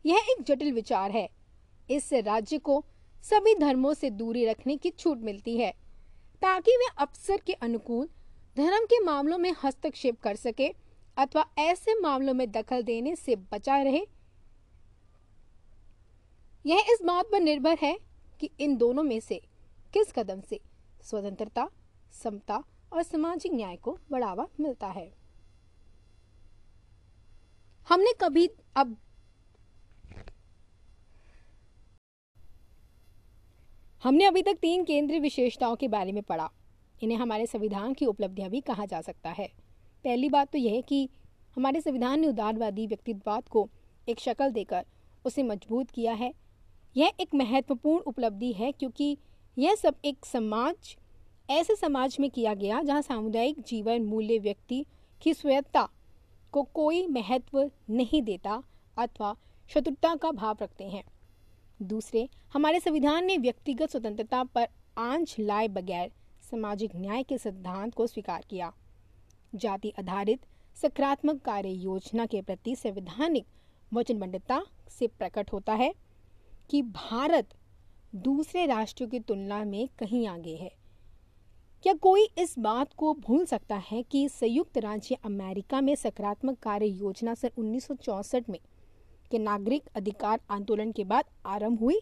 यह 0.07 0.27
एक 0.31 0.43
जटिल 0.43 0.73
विचार 0.73 1.11
है। 1.11 1.29
इससे 1.91 2.21
राज्य 2.21 2.59
को 2.59 2.85
सभी 3.23 3.55
धर्मों 3.55 3.95
से 3.95 4.11
दूरी 4.11 4.45
रखने 4.45 4.77
की 4.77 4.91
छूट 4.91 5.19
मिलती 5.19 5.57
है, 5.57 5.71
ताकि 6.43 6.71
वे 6.71 6.89
अवसर 6.99 7.37
के 7.37 7.53
अनुकूल 7.53 8.09
धर्म 8.57 8.85
के 8.85 9.01
मामलों 9.01 9.39
में 9.39 9.53
हस्तक्षेप 9.65 10.21
कर 10.21 10.37
सके 10.37 10.69
अथवा 11.17 11.47
ऐसे 11.59 11.95
मामलों 12.01 12.35
में 12.35 12.51
दखल 12.51 12.83
देने 12.83 13.17
से 13.17 13.37
बचा 13.37 13.83
रहे। 13.83 14.07
यह 16.67 16.85
इस 16.93 17.03
बात 17.05 17.27
पर 17.33 17.41
निर्भर 17.41 17.79
है 17.83 17.99
कि 18.41 18.51
इन 18.61 18.77
दोनों 18.77 19.03
में 19.03 19.21
से 19.21 19.41
किस 19.93 20.13
कदम 20.13 20.41
से 20.41 20.61
स्वतंत्रता, 21.03 21.69
समता 22.23 22.63
और 22.93 23.03
सामाजिक 23.03 23.53
न्याय 23.53 23.77
को 23.77 23.99
बढ़ावा 24.11 24.47
मिलता 24.61 24.87
है। 24.87 25.24
हमने 27.89 28.13
कभी 28.21 28.49
अब 28.77 28.97
हमने 34.03 34.25
अभी 34.25 34.43
तक 34.43 34.55
तीन 34.55 34.85
केंद्रीय 34.85 35.21
विशेषताओं 35.21 35.77
के 35.77 35.89
बारे 35.89 36.13
में 36.13 36.23
पढ़ा। 36.23 36.49
इन्हें 37.03 37.19
हमारे 37.19 37.47
संविधान 37.47 37.95
की 37.95 38.07
उपलब्धियाँ 38.07 38.49
भी 38.51 38.61
कहा 38.61 38.87
जा 38.87 39.01
सकता 39.01 39.31
है। 39.31 39.47
पहली 40.05 40.29
बात 40.29 40.51
तो 40.53 40.59
यह 40.59 40.81
कि 40.81 41.09
हमारे 41.57 41.81
संविधान 41.81 42.21
ने 42.21 42.27
उदारवादी 42.27 42.87
व्यक्तित्ववाद 42.87 43.49
को 43.49 43.69
एक 44.09 44.21
शक्ल 44.21 44.51
देकर 44.51 44.85
उसे 45.25 45.43
मज़बूत 45.43 45.91
किया 45.91 46.13
है। 46.13 46.33
यह 46.97 47.13
एक 47.21 47.35
महत्वपूर्ण 47.35 48.03
उपलब्धि 48.03 48.53
है 48.53 48.73
क्योंकि 48.73 49.17
यह 49.57 49.75
सब 49.75 49.95
एक 50.05 50.27
समाज, 50.27 50.97
ऐसे 51.51 51.77
समाज 51.77 52.17
में 52.21 52.31
किया 52.31 52.55
गया 52.55 52.83
जहाँ 52.83 53.03
सामुदायिक 53.03 53.61
जीवन, 53.61 54.03
मूल्य, 54.03 54.39
व्यक्ति 54.39 54.85
की 55.23 55.35
स्वयत्ता 55.35 55.89
को 56.55 56.63
कोई 56.63 57.07
महत्व 57.07 57.71
नहीं 57.91 58.23
देता 58.23 58.63
अथवा 58.97 59.35
शत्रुता 59.69 60.15
का 60.15 60.31
भाव 60.31 60.59
रखते 60.63 60.85
हैं। 60.85 61.03
दूसरे, 61.83 62.29
हमारे 62.53 62.81
संविधान 62.81 63.25
ने 63.25 63.39
व्यक्तिगत 63.39 63.91
स्वतंत्रता 63.91 64.45
पर 64.45 64.69
आँच 64.99 65.37
लाए 65.39 65.69
बगैर 65.69 66.13
सामाजिक 66.51 66.95
न्याय 66.97 67.23
के 67.23 67.39
सिद्धांत 67.39 67.95
को 67.95 68.07
स्वीकार 68.07 68.45
किया। 68.51 68.73
जाति 69.55 69.93
आधारित 69.99 70.47
सकारात्मक 70.77 71.41
कार्य 71.43 71.71
योजना 71.71 72.27
के 72.27 72.43
प्रति 72.43 72.77
संवैधानिक 72.77 73.47
वचनबद्धता 73.93 74.63
से 74.89 75.07
प्रकट 75.07 75.53
होता 75.53 75.75
है 75.75 75.95
कि 76.71 76.83
भारत 76.83 77.55
दूसरे 78.15 78.67
राष्ट्रों 78.67 79.09
की 79.09 79.21
तुलना 79.21 79.65
में 79.65 79.89
कहीं 79.99 80.27
आगे 80.29 80.57
है। 80.57 80.84
क्या 81.85 81.95
कोई 81.95 82.29
इस 82.39 82.59
बात 82.59 82.93
को 82.93 83.15
भूल 83.15 83.45
सकता 83.45 83.77
है 83.77 84.03
कि 84.03 84.29
संयुक्त 84.29 84.79
राज्य 84.79 85.15
अमेरिका 85.15 85.81
में 85.81 85.95
सकारात्मक 85.95 86.59
कार्य 86.59 86.87
योजना 86.87 87.35
सन 87.35 87.51
उन्नीस 87.59 87.89
में 88.35 88.59
के 89.31 89.39
नागरिक 89.39 89.87
अधिकार 89.97 90.41
आंदोलन 90.51 90.93
के 90.93 91.05
बाद 91.05 91.25
आरंभ 91.47 91.81
हुई, 91.81 92.01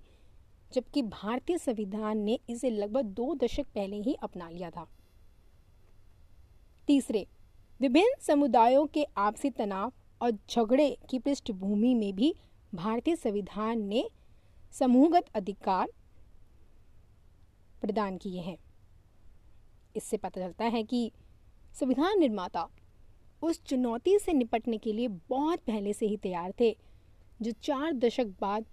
जबकि 0.73 1.03
भारतीय 1.03 1.59
संविधान 1.59 2.19
ने 2.19 2.39
इसे 2.51 2.71
लगभग 2.71 3.03
दो 3.03 3.35
दशक 3.35 3.63
पहले 3.63 3.97
ही 3.97 4.15
अपना 4.15 4.49
लिया 4.49 4.71
था? 4.71 4.89
तीसरे, 6.87 7.27
विभिन्न 7.81 8.21
समुदायों 8.21 8.87
के 8.87 9.07
आपसी 9.17 9.51
तनाव 9.51 9.93
और 10.23 10.31
झगड़े 10.31 10.99
की 11.11 11.19
पृष्ठभूमि 11.19 11.95
में 11.95 12.15
भी 12.15 12.35
भारतीय 12.75 13.17
संविधान 13.17 13.79
ने 13.79 14.11
समूहगत 14.73 15.25
अधिकार 15.35 15.89
प्रदान 17.81 18.17
किए 18.17 18.41
हैं। 18.41 18.72
इससे 19.97 20.17
पता 20.17 20.41
चलता 20.41 20.65
है 20.67 20.83
कि 20.85 21.11
संविधान 21.75 22.19
निर्माता 22.21 22.69
उस 23.43 23.63
चुनौती 23.63 24.19
से 24.19 24.33
निपटने 24.33 24.79
के 24.79 24.93
लिए 24.93 25.09
बहुत 25.29 25.61
पहले 25.67 25.93
से 25.93 26.07
ही 26.07 26.17
तैयार 26.17 26.53
थे, 26.61 26.77
जो 27.43 27.53
चार 27.63 27.93
दशक 27.93 28.27
बाद 28.41 28.65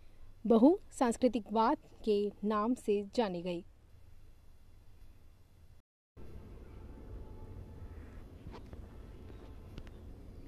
बहु 0.47 0.77
सांस्कृतिकवाद 0.99 1.77
के 2.05 2.31
नाम 2.43 2.73
से 2.75 3.03
जानी 3.15 3.41
गई। 3.41 3.63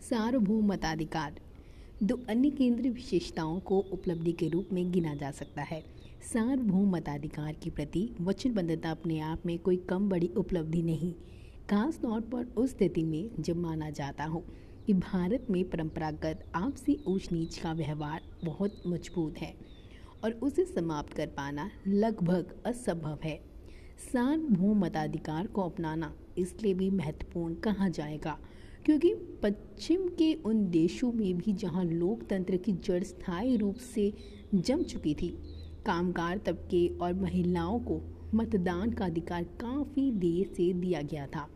सार्वभौम 0.02 0.72
मताधिकार 0.72 1.40
दो 2.04 2.20
अन्य 2.30 2.50
केंद्रीय 2.50 2.92
विशेषताओं 2.92 3.60
को 3.60 3.80
उपलब्धि 3.94 4.32
के 4.32 4.48
रूप 4.50 4.70
में 4.74 4.92
गिना 4.92 5.14
जा 5.16 5.32
सकता 5.32 5.62
है। 5.62 5.84
सार्वभौम 6.22 6.90
मताधिकार 6.96 7.54
के 7.54 7.70
प्रति 7.70 8.10
वचनबद्धता 8.22 8.90
अपने 8.92 9.20
आप 9.20 9.46
में 9.46 9.58
कोई 9.60 9.78
कम, 9.90 10.10
बड़ी 10.10 10.28
उपलब्धि 10.38 10.82
नहीं। 10.82 11.14
खास 11.70 11.98
तौर 12.00 12.22
पर 12.22 12.46
उस 12.58 12.70
स्थिति 12.70 13.04
में 13.04 13.30
जब 13.40 13.58
माना 13.58 13.90
जाता 13.90 14.24
हो 14.24 14.44
कि 14.86 14.94
भारत 14.94 15.48
में 15.50 15.64
परंपरागत 15.70 16.44
आपसी 16.56 16.98
ऊंच 17.08 17.32
नीच 17.32 17.58
का 17.58 17.72
व्यवहार 17.74 18.22
बहुत 18.44 18.82
मज़बूत 18.88 19.38
है 19.38 19.54
और 20.24 20.32
उसे 20.44 20.66
समाप्त 20.66 21.14
कर 21.14 21.28
पाना 21.28 21.70
लगभग 21.88 22.54
असंभव 22.66 23.18
है। 23.24 23.36
सार्वभौम 24.12 24.86
मताधिकार 24.86 25.48
को 25.48 25.62
अपनाना 25.62 26.14
इसलिए 26.38 26.74
भी 26.74 26.90
महत्वपूर्ण 26.90 27.56
कहा 27.56 27.88
जाएगा 27.90 28.38
क्योंकि 28.86 29.14
पश्चिम 29.44 30.08
के 30.18 30.34
उन 30.46 30.70
देशों 30.70 31.12
में 31.14 31.38
भी 31.38 31.54
जहाँ 31.54 31.84
लोकतंत्र 31.84 32.58
की 32.58 32.72
जड़ 32.86 33.04
स्थायी 33.04 33.58
रूप 33.58 33.76
से 33.96 34.12
जम 34.56 34.84
चुकी 34.84 35.14
थी 35.14 35.30
कामगार 35.86 36.38
तबके 36.38 36.88
और 36.98 37.14
महिलाओं 37.14 37.80
को 37.80 38.02
मतदान 38.36 38.92
का 38.92 39.06
अधिकार 39.06 39.44
काफ़ी 39.62 40.12
देर 40.12 40.54
से 40.56 40.72
दिया 40.74 41.02
गया 41.02 41.26
था। 41.28 41.48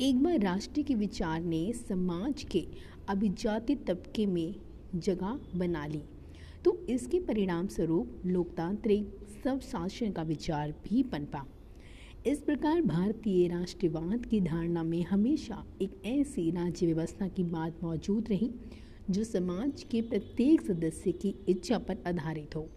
एक 0.00 0.22
बार 0.22 0.38
राष्ट्र 0.40 0.82
के 0.82 0.94
विचार 0.94 1.40
ने 1.40 1.72
समाज 1.72 2.42
के 2.42 2.66
अभिजातित 3.08 3.86
तबके 3.86 4.26
में 4.26 4.54
जगह 4.94 5.38
बना 5.56 5.86
ली 5.86 6.02
तो 6.64 6.76
इसके 6.90 7.20
परिणाम 7.20 7.66
स्वरूप 7.66 8.22
लोकतांत्रिक 8.26 9.16
सब 9.44 9.60
शासन 9.60 10.12
का 10.12 10.22
विचार 10.22 10.74
भी 10.84 11.02
पनपा 11.02 11.44
इस 12.26 12.40
प्रकार 12.42 12.80
भारतीय 12.82 13.46
राष्ट्रवाद 13.48 14.26
की 14.26 14.40
धारणा 14.40 14.82
में 14.82 15.02
हमेशा 15.02 15.62
एक 15.82 16.00
ऐसी 16.06 16.50
राज्य 16.50 16.86
व्यवस्था 16.86 17.28
की 17.28 17.42
बात 17.44 17.82
मौजूद 17.82 18.28
रही, 18.30 18.50
जो 19.10 19.24
समाज 19.24 19.82
के 19.82 20.00
प्रत्येक 20.02 20.60
सदस्य 20.60 21.12
की 21.12 21.34
इच्छा 21.48 21.78
पर 21.78 22.02
आधारित 22.06 22.56
हो। 22.56 22.68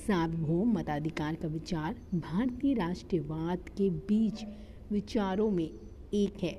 सार्वभौम 0.00 0.72
मताधिकार 0.72 1.34
का 1.34 1.48
विचार 1.48 1.94
भारतीय 2.14 2.74
राष्ट्रवाद 2.74 3.68
के 3.68 3.90
बीच 3.90 4.44
विचारों 4.92 5.50
में 5.50 5.70
एक 6.14 6.42
है। 6.42 6.52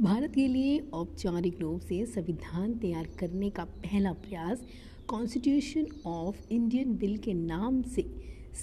भारत 0.00 0.34
के 0.34 0.46
लिए 0.48 0.78
औपचारिक 0.94 1.60
रूप 1.60 1.80
से 1.80 2.04
संविधान 2.06 2.74
तैयार 2.74 3.08
करने 3.18 3.50
का 3.50 3.64
पहला 3.64 4.12
प्रयास 4.12 4.62
कॉन्स्टिट्यूशन 5.08 5.86
ऑफ़ 6.06 6.48
इंडियन 6.50 6.96
बिल 6.96 7.16
के 7.16 7.34
नाम 7.34 7.82
से 7.82 8.02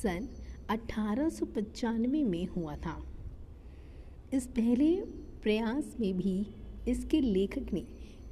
सन 0.01 0.27
अठारह 0.69 1.29
में 2.07 2.47
हुआ 2.47 2.75
था। 2.75 2.97
इस 4.33 4.47
पहले 4.47 4.95
प्रयास 5.43 5.95
में 5.99 6.17
भी 6.17 6.45
इसके 6.87 7.21
लेखक 7.21 7.73
ने 7.73 7.85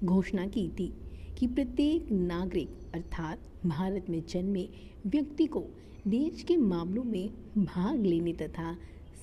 घोषणा 0.04 0.48
की 0.48 0.68
थी 0.70 0.94
कि 1.40 1.48
प्रत्येक 1.48 2.12
नागरिक 2.12 2.81
अर्थात 2.94 3.40
भारत 3.66 4.06
में 4.10 4.24
जन्मे 4.30 4.68
व्यक्ति 5.08 5.46
को 5.46 5.66
देश 6.08 6.44
के 6.44 6.58
मामलों 6.58 7.04
में 7.04 7.30
भाग 7.58 8.06
लेने 8.06 8.34
तथा 8.34 8.78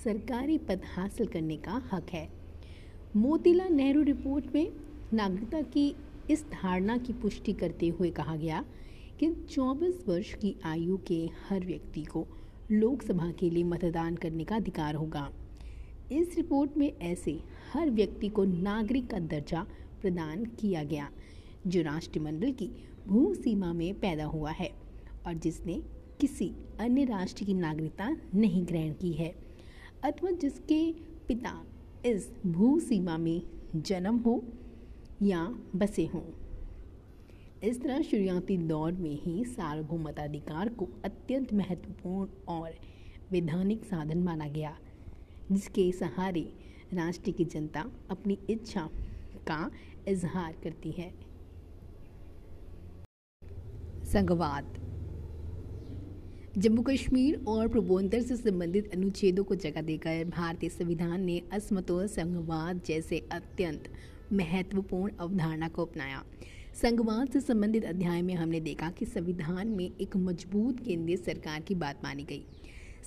सरकारी 0.05 0.59
पद 0.59 0.82
हासिल 0.85 1.27
करने 1.27 1.57
का 1.57 1.82
हक 1.93 2.11
है। 2.11 2.28
मोतीलाल 3.16 3.73
नेहरू 3.73 4.03
रिपोर्ट 4.03 4.55
में 4.55 4.73
नागरिकता 5.12 5.62
की 5.62 5.95
इस 6.31 6.45
धारणा 6.45 6.97
की 6.97 7.12
पुष्टि 7.12 7.53
करते 7.53 7.89
हुए 7.89 8.11
कहा 8.11 8.36
गया 8.36 8.65
कि 9.20 9.31
24 9.51 10.09
वर्ष 10.09 10.35
की 10.35 10.55
आयु 10.65 10.99
के 11.07 11.28
हर 11.49 11.66
व्यक्ति 11.66 12.03
को 12.05 12.27
लोकसभा 12.70 13.31
के 13.31 13.51
लिए 13.51 13.65
मतदान 13.65 14.16
करने 14.16 14.45
का 14.45 14.57
अधिकार 14.57 14.95
होगा। 14.95 15.31
इस 16.12 16.36
रिपोर्ट 16.36 16.77
में 16.77 16.93
ऐसे 16.99 17.39
हर 17.73 17.90
व्यक्ति 17.90 18.28
को 18.28 18.45
नागरिक 18.45 19.07
का 19.07 19.19
दर्जा 19.19 19.66
प्रदान 20.01 20.45
किया 20.45 20.85
गया, 20.85 21.09
जो 21.66 21.82
राष्ट्रमंडल 21.82 22.53
की 22.53 22.70
भू 23.09 23.35
सीमा 23.35 23.72
में 23.72 24.01
पैदा 24.01 24.24
हुआ 24.24 24.51
है 24.51 24.70
और 25.26 25.35
जिसने 25.35 25.82
किसी 26.20 26.51
अन्य 26.80 27.05
राष्ट्र 27.05 27.44
की 27.44 27.55
नागरिकता 27.55 28.16
नहीं 28.35 28.66
ग्रहण 28.66 28.93
की 28.93 29.12
है। 29.12 29.35
अथवा 30.05 30.30
जिसके 30.30 30.93
पिता 31.28 31.64
इस 32.06 32.30
भू 32.47 32.80
सीमा 32.80 33.18
में 33.18 33.43
जन्म 33.76 34.16
हो 34.16 34.43
या 35.22 35.44
बसे 35.76 36.06
हों। 36.06 36.22
इस 37.64 37.82
तरह 37.82 38.02
शुरुआती 38.02 38.56
दौर 38.59 38.93
में 38.93 39.22
ही 39.22 39.44
सार्वभौमताधिकार 39.44 40.68
को 40.68 40.89
अत्यंत 41.05 41.55
महत्वपूर्ण 41.55 42.30
और 42.48 42.74
वैधानिक 43.30 43.85
साधन 43.85 44.18
माना 44.18 44.48
गया, 44.48 44.76
जिसके 45.52 45.93
सहारे 45.93 46.52
राष्ट्र 46.94 47.30
की 47.30 47.44
जनता 47.44 47.85
अपनी 48.10 48.39
इच्छा 48.51 48.89
का 49.47 49.70
इजहार 50.09 50.52
करती 50.62 50.90
है। 50.90 51.28
संघवाद। 54.09 54.76
जम्मू 56.59 56.82
कश्मीर 56.82 57.35
और 57.48 57.68
पूर्वोत्तर 57.68 58.20
से 58.20 58.36
संबंधित 58.36 58.94
अनुच्छेदों 58.94 59.43
को 59.44 59.55
जगह 59.55 59.82
देकर 59.82 60.24
भारतीय 60.26 60.70
संविधान 60.70 61.24
ने 61.24 61.40
असमतोल 61.52 62.06
संघवाद 62.06 62.80
जैसे 62.86 63.18
अत्यंत 63.32 63.89
महत्वपूर्ण 64.32 65.12
अवधारणा 65.20 65.68
को 65.68 65.85
अपनाया। 65.85 66.22
संघवाद 66.74 67.28
से 67.28 67.40
संबंधित 67.40 67.85
अध्याय 67.85 68.22
में 68.22 68.35
हमने 68.35 68.60
देखा 68.60 68.90
कि 68.90 69.05
संविधान 69.05 69.68
में 69.68 69.85
एक 69.85 70.16
मज़बूत 70.16 70.80
केंद्रीय 70.80 71.16
सरकार 71.16 71.60
की 71.60 71.74
बात 71.74 72.01
मानी 72.05 72.24
गई। 72.24 72.43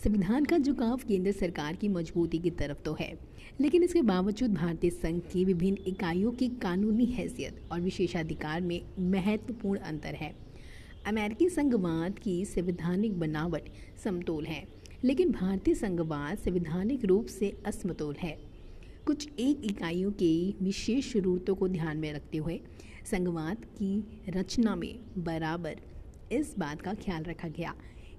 संविधान 0.03 0.45
का 0.45 0.57
झुकाव 0.57 0.99
केंद्र 1.07 1.31
सरकार 1.31 1.75
की 1.75 1.87
मजबूती 1.87 2.39
की 2.39 2.49
तरफ़ 2.51 2.81
तो 2.85 2.95
है, 2.99 3.13
लेकिन 3.61 3.83
इसके 3.83 4.01
बावजूद 4.03 4.53
भारतीय 4.53 4.89
संघ 4.91 5.21
की 5.23 5.45
विभिन्न 5.45 5.83
इकाइयों 5.87 6.31
की 6.31 6.47
कानूनी 6.61 7.05
हैसियत 7.07 7.61
और 7.71 7.81
विशेषाधिकार 7.81 8.61
में 8.61 8.81
महत्वपूर्ण 9.11 9.79
अंतर 9.79 10.15
है। 10.15 10.33
अमेरिकी 11.07 11.49
संघवाद 11.49 12.19
की 12.19 12.33
संवैधानिक 12.45 13.19
बनावट 13.19 13.69
समतोल 14.03 14.45
है, 14.45 14.63
लेकिन 15.03 15.31
भारतीय 15.31 15.75
संघवाद 15.75 16.37
संवैधानिक 16.37 17.05
रूप 17.05 17.25
से 17.25 17.51
असमतोल 17.65 18.15
है। 18.15 18.37
कुछ 19.05 19.27
एक 19.39 19.61
इकाइयों 19.65 20.11
की 20.11 20.55
विशेष 20.61 21.13
जरूरतों 21.13 21.55
को 21.55 21.67
ध्यान 21.67 21.97
में 21.97 22.13
रखते 22.13 22.37
हुए 22.37 22.59
संघवाद 23.05 23.65
की 23.77 24.21
रचना 24.29 24.75
में 24.75 24.99
बराबर 25.17 25.79
इस 26.31 26.53
बात 26.59 26.81
का 26.81 26.93
ख्याल 26.93 27.23
रखा 27.23 27.47
गया 27.47 27.73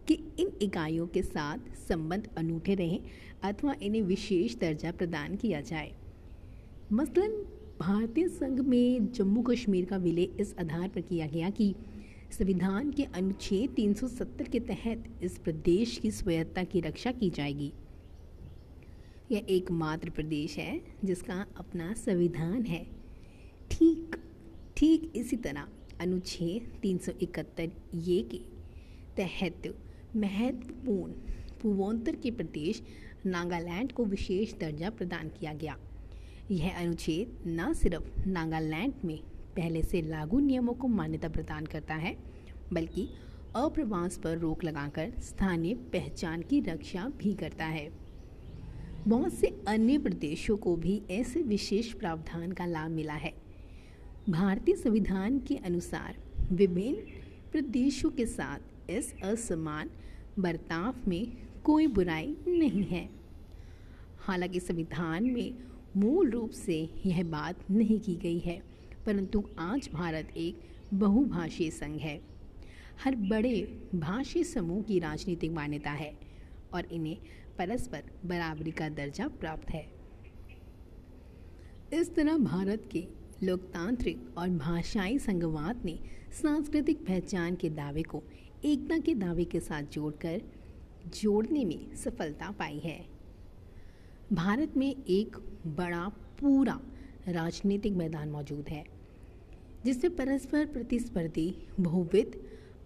कि 0.08 0.14
इन 0.38 0.50
इकाइयों 0.62 1.06
के 1.06 1.22
साथ 1.22 1.74
संबंध 1.88 2.28
अनूठे 2.36 2.74
रहें 2.74 3.00
अथवा 3.42 3.74
इन्हें 3.82 4.02
विशेष 4.02 4.56
दर्जा 4.56 4.92
प्रदान 4.92 5.36
किया 5.36 5.60
जाए। 5.60 5.92
मसलन, 6.92 7.42
भारतीय 7.80 8.28
संघ 8.28 8.60
में 8.60 9.12
जम्मू 9.12 9.42
कश्मीर 9.42 9.84
का 9.84 9.96
विलय 9.96 10.28
इस 10.40 10.54
आधार 10.60 10.88
पर 10.88 11.00
किया 11.00 11.26
गया 11.26 11.50
कि 11.50 11.74
संविधान 12.32 12.90
के 12.90 13.02
अनुच्छेद 13.02 13.70
370 13.70 14.48
के 14.48 14.60
तहत 14.60 15.04
इस 15.22 15.38
प्रदेश 15.38 15.98
की 15.98 16.10
स्वायत्ता 16.10 16.64
की 16.64 16.80
रक्षा 16.80 17.12
की 17.12 17.30
जाएगी। 17.30 17.72
यह 19.30 19.46
एकमात्र 19.48 20.10
प्रदेश 20.10 20.56
है 20.58 20.80
जिसका 21.04 21.46
अपना 21.56 21.92
संविधान 21.92 22.62
है। 22.62 22.84
ठीक 23.70 24.16
ठीक 24.76 25.12
इसी 25.16 25.36
तरह 25.36 25.68
अनुच्छेद 26.00 26.72
371 26.82 27.70
ये 27.94 28.22
के 28.22 28.38
तहत 29.16 29.76
महत्वपूर्ण 30.16 31.12
पूर्वोत्तर 31.62 32.16
के 32.16 32.30
प्रदेश 32.30 32.82
नागालैंड 33.26 33.92
को 33.92 34.04
विशेष 34.04 34.54
दर्जा 34.54 34.90
प्रदान 34.90 35.28
किया 35.28 35.52
गया। 35.52 35.76
यह 36.50 36.78
अनुच्छेद 36.78 37.44
न 37.46 37.72
सिर्फ़ 37.72 38.28
नागालैंड 38.28 38.94
में 39.04 39.20
पहले 39.56 39.82
से 39.82 40.02
लागू 40.02 40.40
नियमों 40.40 40.72
को 40.72 40.88
मान्यता 40.88 41.28
प्रदान 41.28 41.66
करता 41.66 41.94
है, 41.94 42.16
बल्कि 42.72 43.08
अप्रवास 43.56 44.18
पर 44.18 44.38
रोक 44.38 44.64
लगाकर 44.64 45.12
स्थानीय 45.18 45.74
पहचान 45.74 46.42
की 46.42 46.60
रक्षा 46.60 47.12
भी 47.18 47.34
करता 47.34 47.64
है। 47.64 47.92
बहुत 49.08 49.32
से 49.32 49.46
अन्य 49.68 49.98
प्रदेशों 49.98 50.56
को 50.56 50.76
भी 50.76 51.02
ऐसे 51.10 51.42
विशेष 51.42 51.92
प्रावधान 51.92 52.52
का 52.52 52.66
लाभ 52.66 52.90
मिला 52.90 53.14
है। 53.14 53.34
भारतीय 54.28 54.76
संविधान 54.76 55.38
के 55.38 55.56
अनुसार 55.56 56.16
विभिन्न 56.52 56.96
प्रदेशों 57.52 58.10
के 58.10 58.26
साथ 58.26 58.90
इस 58.90 59.14
असमान 59.22 59.90
बर्ताव 60.38 60.94
में 61.08 61.32
कोई 61.64 61.86
बुराई 61.86 62.36
नहीं 62.48 62.84
है। 62.84 63.10
हालाँकि 64.18 64.60
संविधान 64.60 65.24
में 65.24 65.54
मूल 65.96 66.30
रूप 66.30 66.50
से 66.50 66.90
यह 67.06 67.24
बात 67.24 67.70
नहीं 67.70 68.00
की 68.00 68.14
गई 68.14 68.38
है। 68.38 68.71
परंतु 69.06 69.42
आज 69.58 69.88
भारत 69.92 70.28
एक 70.36 70.60
बहुभाषी 70.94 71.70
संघ 71.70 71.98
है। 72.00 72.20
हर 73.04 73.14
बड़े 73.16 73.60
भाषी 73.94 74.44
समूह 74.44 74.82
की 74.82 74.98
राजनीतिक 74.98 75.52
मान्यता 75.52 75.90
है 75.90 76.12
और 76.74 76.86
इन्हें 76.86 77.16
परस्पर 77.58 78.02
बराबरी 78.24 78.70
का 78.70 78.88
दर्जा 78.88 79.28
प्राप्त 79.28 79.70
है। 79.70 79.86
इस 81.92 82.14
तरह 82.14 82.36
भारत 82.38 82.88
के 82.92 83.06
लोकतांत्रिक 83.42 84.38
और 84.38 84.48
भाषाई 84.48 85.18
संघवाद 85.18 85.84
ने 85.84 85.98
सांस्कृतिक 86.42 87.06
पहचान 87.06 87.54
के 87.54 87.70
दावे 87.70 88.02
को 88.02 88.22
एकता 88.64 88.98
के 88.98 89.14
दावे 89.14 89.44
के 89.44 89.60
साथ 89.60 89.82
जोड़कर 89.82 90.40
जोड़ने 91.14 91.64
में 91.64 91.94
सफलता 91.94 92.50
पाई 92.50 92.78
है। 92.78 93.04
भारत 94.32 94.76
में 94.76 95.04
एक 95.04 95.36
बड़ा 95.66 96.08
पूरा 96.40 96.80
राजनीतिक 97.28 97.92
मैदान 97.92 98.28
मौजूद 98.28 98.68
है। 98.68 98.84
जिससे 99.84 100.08
परस्पर 100.08 100.66
प्रतिस्पर्धी, 100.66 101.54
बहुविध, 101.80 102.38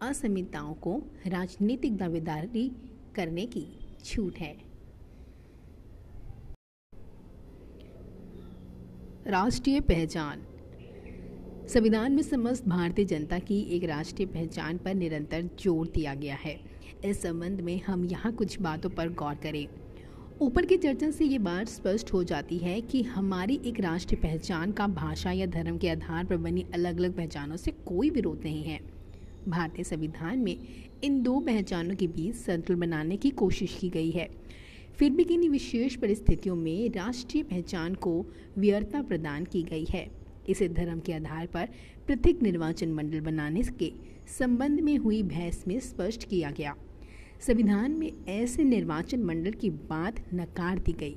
असमिताओं 0.03 0.75
को 0.75 0.97
राजनीतिक 1.27 1.97
दावेदारी 1.97 2.71
करने 3.17 3.47
की 3.47 3.67
छूट 4.05 4.39
है। 4.39 4.55
राष्ट्रीय 9.27 9.81
पहचान। 9.81 10.43
संविधान 11.69 12.13
में 12.13 12.23
समस्त 12.23 12.69
भारतीय 12.69 13.05
जनता 13.05 13.39
की 13.39 13.61
एक 13.77 13.85
राष्ट्रीय 13.85 14.29
पहचान 14.29 14.77
पर 14.79 14.95
निरंतर 14.95 15.49
ज़ोर 15.61 15.87
दिया 15.87 16.15
गया 16.15 16.35
है। 16.35 16.59
इस 17.05 17.23
संबंध 17.23 17.61
में 17.61 17.81
हम 17.83 18.05
यहाँ 18.05 18.33
कुछ 18.33 18.61
बातों 18.61 18.91
पर 18.91 19.09
गौर 19.15 19.35
करें। 19.35 19.67
ऊपर 20.41 20.67
की 20.67 20.77
चर्चा 20.77 21.11
से 21.11 21.25
ये 21.25 21.39
बात 21.39 21.69
स्पष्ट 21.69 22.13
हो 22.13 22.23
जाती 22.25 22.57
है 22.59 22.81
कि 22.81 23.03
हमारी 23.03 23.61
एक 23.67 23.81
राष्ट्रीय 23.81 24.21
पहचान 24.23 24.73
का 24.73 24.87
भाषा 24.87 25.31
या 25.33 25.47
धर्म 25.47 25.79
के 25.79 25.89
आधार 25.89 26.25
पर 26.25 26.37
बनी 26.37 26.65
अलग 26.75 26.99
अलग 26.99 27.17
पहचानों 27.17 27.57
से 27.57 27.71
कोई 27.87 28.11
विरोध 28.11 28.43
नहीं 28.45 28.63
है। 28.65 28.79
भारतीय 29.49 29.85
संविधान 29.85 30.39
में 30.39 30.59
इन 31.05 31.23
दो 31.23 31.39
पहचानों 31.41 31.95
के 31.95 32.07
बीच 32.07 32.35
संतुलन 32.35 32.81
बनाने 32.81 33.17
की 33.17 33.31
कोशिश 33.31 33.79
की 33.81 33.89
गई 33.89 34.11
है। 34.11 34.29
फिर 34.99 35.11
भी 35.11 35.25
किन्हीं 35.25 35.51
विशेष 35.51 35.97
परिस्थितियों 35.97 36.57
में 36.57 36.89
राष्ट्रीय 36.91 37.43
पहचान 37.43 37.95
को 37.95 38.27
व्यर्थता 38.59 39.03
प्रदान 39.03 39.45
की 39.45 39.63
गई 39.63 39.85
है। 39.85 40.09
इसे 40.49 40.69
धर्म 40.69 41.01
के 41.01 41.13
आधार 41.13 41.47
पर 41.47 41.69
पृथक 42.07 42.43
निर्वाचन 42.43 42.93
मंडल 42.93 43.21
बनाने 43.21 43.63
के 43.63 43.93
संबंध 44.39 44.81
में 44.81 44.97
हुई 44.97 45.23
बहस 45.23 45.65
में 45.69 45.81
स्पष्ट 45.81 46.29
किया 46.29 46.51
गया। 46.51 46.77
संविधान 47.41 47.93
में 47.93 48.11
ऐसे 48.29 48.65
निर्वाचन 48.65 49.23
मंडल 49.23 49.53
की 49.53 49.71
बात 49.71 50.21
नकार 50.35 50.79
दी 50.79 50.93
गई। 50.93 51.17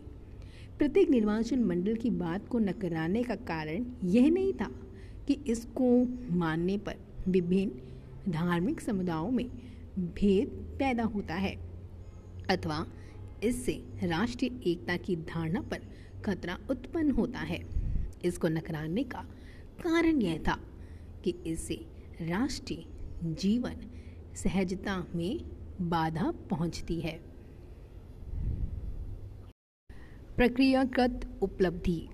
प्रत्येक 0.78 1.10
निर्वाचन 1.10 1.64
मंडल 1.64 1.96
की 1.96 2.10
बात 2.10 2.48
को 2.48 2.60
नकराने 2.60 3.24
का 3.24 3.36
कारण 3.48 3.86
यह 4.06 4.30
नहीं 4.32 4.54
था 4.54 4.70
कि 5.28 5.38
इसको 5.48 5.90
मानने 6.38 6.78
पर 6.78 6.96
विभिन्न 7.28 8.32
धार्मिक 8.32 8.82
समुदायों 8.82 9.32
में 9.32 9.46
भेद 10.16 10.50
पैदा 10.80 11.04
होता 11.06 11.36
है, 11.36 11.56
अथवा 12.50 12.86
इससे 13.44 13.74
राष्ट्रीय 14.04 14.70
एकता 14.72 14.98
की 14.98 15.16
धारणा 15.16 15.62
पर 15.62 15.82
खतरा 16.26 16.58
उत्पन्न 16.70 17.12
होता 17.12 17.40
है। 17.40 17.60
इसको 18.26 18.48
नकराने 18.48 19.04
का 19.04 19.26
कारण 19.82 20.22
यह 20.22 20.38
था 20.38 20.58
कि 21.24 21.36
इससे 21.48 21.76
राष्ट्रीय 22.22 22.84
जीवन 23.36 23.76
सहजता 24.36 25.04
में 25.16 25.40
बाधा 25.82 26.32
पहुँचती 26.50 27.00
है। 27.02 27.20
प्रक्रियागत 30.38 31.40
उपलब्धि। 31.42 32.10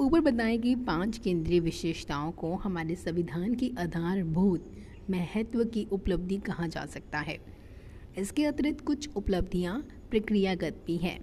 ऊपर 0.00 0.20
बताई 0.20 0.58
गई 0.58 0.74
पाँच 0.74 1.18
केंद्रीय 1.18 1.60
विशेषताओं 1.60 2.32
को 2.32 2.54
हमारे 2.54 2.94
संविधान 2.94 3.54
की 3.54 3.74
आधारभूत 3.78 4.70
महत्व 5.10 5.64
की 5.64 5.86
उपलब्धि 5.92 6.38
कहा 6.38 6.66
जा 6.66 6.86
सकता 6.86 7.18
है। 7.18 7.38
इसके 8.18 8.44
अतिरिक्त 8.44 8.84
कुछ 8.84 9.08
उपलब्धियाँ 9.16 9.80
प्रक्रियागत 10.10 10.82
भी 10.86 10.96
हैं। 10.96 11.18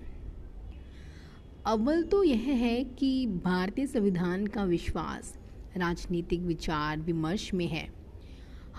अव्वल 1.66 2.04
तो 2.04 2.24
यह 2.24 2.38
है 2.38 2.84
कि 2.84 3.28
भारतीय 3.28 3.88
संविधान 3.88 4.48
का 4.48 4.64
विश्वास 4.64 5.38
राजनीतिक 5.78 6.42
विचार 6.42 6.98
विमर्श 6.98 7.54
में 7.54 7.68
है। 7.68 7.99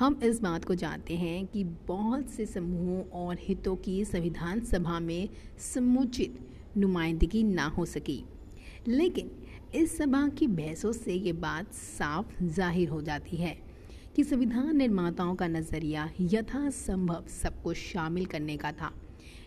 हम 0.01 0.19
इस 0.25 0.41
बात 0.41 0.65
को 0.65 0.75
जानते 0.75 1.17
हैं 1.17 1.47
कि 1.47 1.63
बहुत 1.89 2.29
से 2.31 2.45
समूहों 2.47 3.03
और 3.21 3.39
हितों 3.41 3.75
की 3.77 4.05
संविधान 4.05 4.61
सभा 4.61 4.99
में 5.01 5.29
समुचित 5.59 6.39
नुमाइंदगी 6.77 7.43
ना 7.43 7.67
हो 7.67 7.85
सकी। 7.85 8.23
लेकिन 8.89 9.31
इस 9.75 9.97
सभा 9.99 10.27
की 10.29 10.47
बहसों 10.47 10.93
से 10.93 11.15
ये 11.15 11.33
बात 11.33 11.75
साफ़ 11.75 12.43
ज़ाहिर 12.45 12.89
हो 12.89 13.01
जाती 13.03 13.37
है 13.37 13.57
कि 14.17 14.25
संविधान 14.25 14.77
निर्माताओं 14.77 15.35
का 15.35 15.49
नज़रिया 15.49 16.09
यथासंभव 16.21 17.27
सबको 17.33 17.75
शामिल 17.75 18.27
करने 18.27 18.57
का 18.57 18.73
था। 18.73 18.93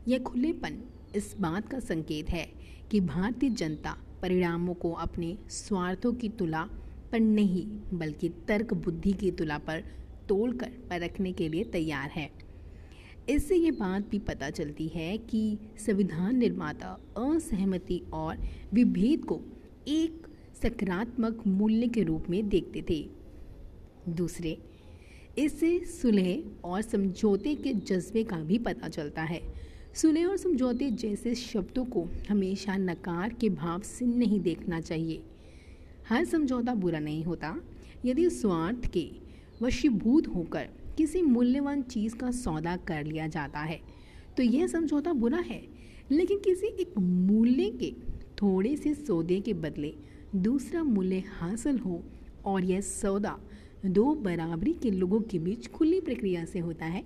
यह 0.07 0.19
खुलेपन 0.19 0.77
इस 1.15 1.35
बात 1.39 1.69
का 1.69 1.79
संकेत 1.79 2.29
है 2.29 2.47
कि 2.91 2.99
भारतीय 3.01 3.49
जनता 3.49 3.97
परिणामों 4.21 4.73
को 4.75 4.91
अपने 4.91 5.35
स्वार्थों 5.49 6.13
की 6.13 6.29
तुला 6.29 6.63
पर 7.11 7.19
नहीं, 7.19 7.65
बल्कि 7.93 8.29
तर्क 8.47 8.73
बुद्धि 8.75 9.13
की 9.13 9.31
तुला 9.31 9.57
पर 9.57 9.83
तोड़कर 10.29 10.69
परखने 10.89 11.31
के 11.31 11.49
लिए 11.49 11.63
तैयार 11.63 12.09
है। 12.09 12.29
इससे 13.29 13.55
ये 13.55 13.71
बात 13.71 14.09
भी 14.09 14.19
पता 14.19 14.49
चलती 14.49 14.87
है 14.87 15.17
कि 15.17 15.57
संविधान 15.77 16.37
निर्माता 16.37 16.87
असहमति 17.17 18.01
और 18.13 18.37
विभेद 18.73 19.25
को 19.25 19.41
एक 19.87 20.27
सकारात्मक 20.63 21.43
मूल्य 21.47 21.87
के 21.87 22.03
रूप 22.03 22.25
में 22.29 22.49
देखते 22.49 22.83
थे। 22.89 23.09
दूसरे, 24.09 24.57
इससे 25.37 25.79
सुलह 25.79 26.43
और 26.63 26.81
समझौते 26.81 27.55
के 27.55 27.73
जज्बे 27.73 28.23
का 28.23 28.37
भी 28.37 28.57
पता 28.57 28.89
चलता 28.89 29.21
है। 29.21 29.41
सुलह 29.95 30.25
और 30.25 30.37
समझौते 30.37 30.89
जैसे 30.91 31.35
शब्दों 31.35 31.85
को 31.85 32.07
हमेशा 32.29 32.77
नकार 32.77 33.33
के 33.33 33.49
भाव 33.49 33.81
से 33.81 34.05
नहीं 34.05 34.39
देखना 34.39 34.81
चाहिए। 34.81 35.23
हर 36.09 36.25
समझौता 36.25 36.73
बुरा 36.75 36.99
नहीं 36.99 37.23
होता। 37.23 37.61
यदि 38.05 38.29
स्वार्थ 38.29 38.91
के 38.91 39.22
वशीभूत 39.61 40.27
होकर 40.27 40.69
किसी 40.97 41.21
मूल्यवान 41.21 41.81
चीज़ 41.81 42.15
का 42.15 42.31
सौदा 42.31 42.75
कर 42.87 43.03
लिया 43.03 43.27
जाता 43.27 43.59
है। 43.59 43.79
तो 44.37 44.43
यह 44.43 44.67
समझौता 44.67 45.13
बुरा 45.13 45.39
है, 45.39 45.61
लेकिन 46.11 46.39
किसी 46.39 46.67
एक 46.81 46.97
मूल्य 46.99 47.69
के 47.81 47.91
थोड़े 48.41 48.75
से 48.77 48.93
सौदे 48.93 49.39
के 49.39 49.53
बदले 49.53 49.93
दूसरा 50.35 50.83
मूल्य 50.83 51.23
हासिल 51.39 51.77
हो 51.77 52.03
और 52.45 52.63
यह 52.63 52.81
सौदा 52.81 53.37
दो 53.85 54.13
बराबरी 54.15 54.73
के 54.73 54.91
लोगों 54.91 55.19
के 55.21 55.39
बीच 55.39 55.67
खुली 55.67 55.99
प्रक्रिया 56.01 56.45
से 56.45 56.59
होता 56.59 56.85
है 56.85 57.03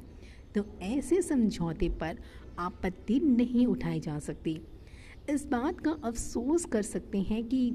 तो 0.56 0.66
ऐसे 0.82 1.22
समझौते 1.22 1.90
पर 1.90 2.18
आपत्ति 2.60 3.20
नहीं 3.20 3.66
उठाई 3.68 4.00
जा 4.00 4.18
सकती। 4.20 4.60
इस 5.30 5.46
बात 5.46 5.80
का 5.80 5.92
अफसोस 6.04 6.66
कर 6.66 6.82
सकते 6.82 7.22
हैं 7.22 7.44
कि 7.44 7.70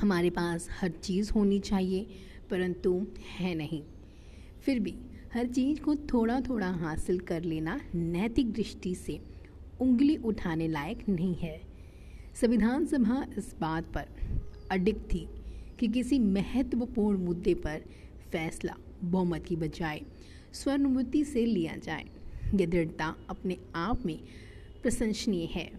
हमारे 0.00 0.30
पास 0.30 0.68
हर 0.80 0.90
चीज़ 1.02 1.32
होनी 1.32 1.58
चाहिए 1.60 2.06
परंतु 2.50 3.06
है 3.38 3.54
नहीं। 3.54 3.82
फिर 4.60 4.80
भी 4.80 4.94
हर 5.34 5.46
चीज़ 5.46 5.80
को 5.80 5.94
थोड़ा 5.94 6.40
थोड़ा 6.40 6.70
हासिल 6.70 7.18
कर 7.18 7.42
लेना 7.42 7.80
नैतिक 7.94 8.52
दृष्टि 8.52 8.94
से 8.94 9.20
उंगली 9.80 10.16
उठाने 10.16 10.68
लायक 10.68 11.08
नहीं 11.08 11.34
है। 11.34 11.60
संविधान 12.34 12.86
सभा 12.86 13.26
इस 13.38 13.54
बात 13.60 13.84
पर 13.84 14.08
अडिग 14.70 14.96
थी 14.96 15.28
कि 15.78 15.88
किसी 15.88 16.18
महत्वपूर्ण 16.18 17.18
मुद्दे 17.18 17.54
पर 17.54 17.82
फैसला 18.32 18.74
बहुमत 19.04 19.44
की 19.46 19.56
बजाय 19.56 20.00
स्वर्णमुति 20.52 21.24
से 21.24 21.46
लिया 21.46 21.76
जाए। 21.76 22.04
यह 22.54 22.66
दृढ़ता 22.66 23.16
अपने 23.28 23.58
आप 23.74 24.06
में 24.06 24.18
प्रशंसनीय 24.82 25.44
है। 25.44 25.70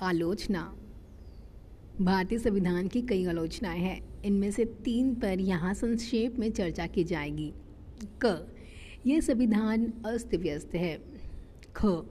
आलोचना 0.00 0.76
भारतीय 2.02 2.38
संविधान 2.38 2.88
की 2.88 3.02
कई 3.02 3.26
आलोचनाएँ 3.26 3.80
हैं। 3.80 4.22
इनमें 4.22 4.50
से 4.50 4.64
तीन 4.64 5.14
पर 5.14 5.40
यहाँ 5.40 5.74
संक्षेप 5.74 6.38
में 6.38 6.52
चर्चा 6.52 6.86
की 6.86 7.04
जाएगी। 7.04 7.52
क, 8.24 8.54
यह 9.06 9.20
संविधान 9.20 9.92
अस्त 10.06 10.34
व्यस्त 10.34 10.74
है। 10.74 11.02
ख, 11.76 12.02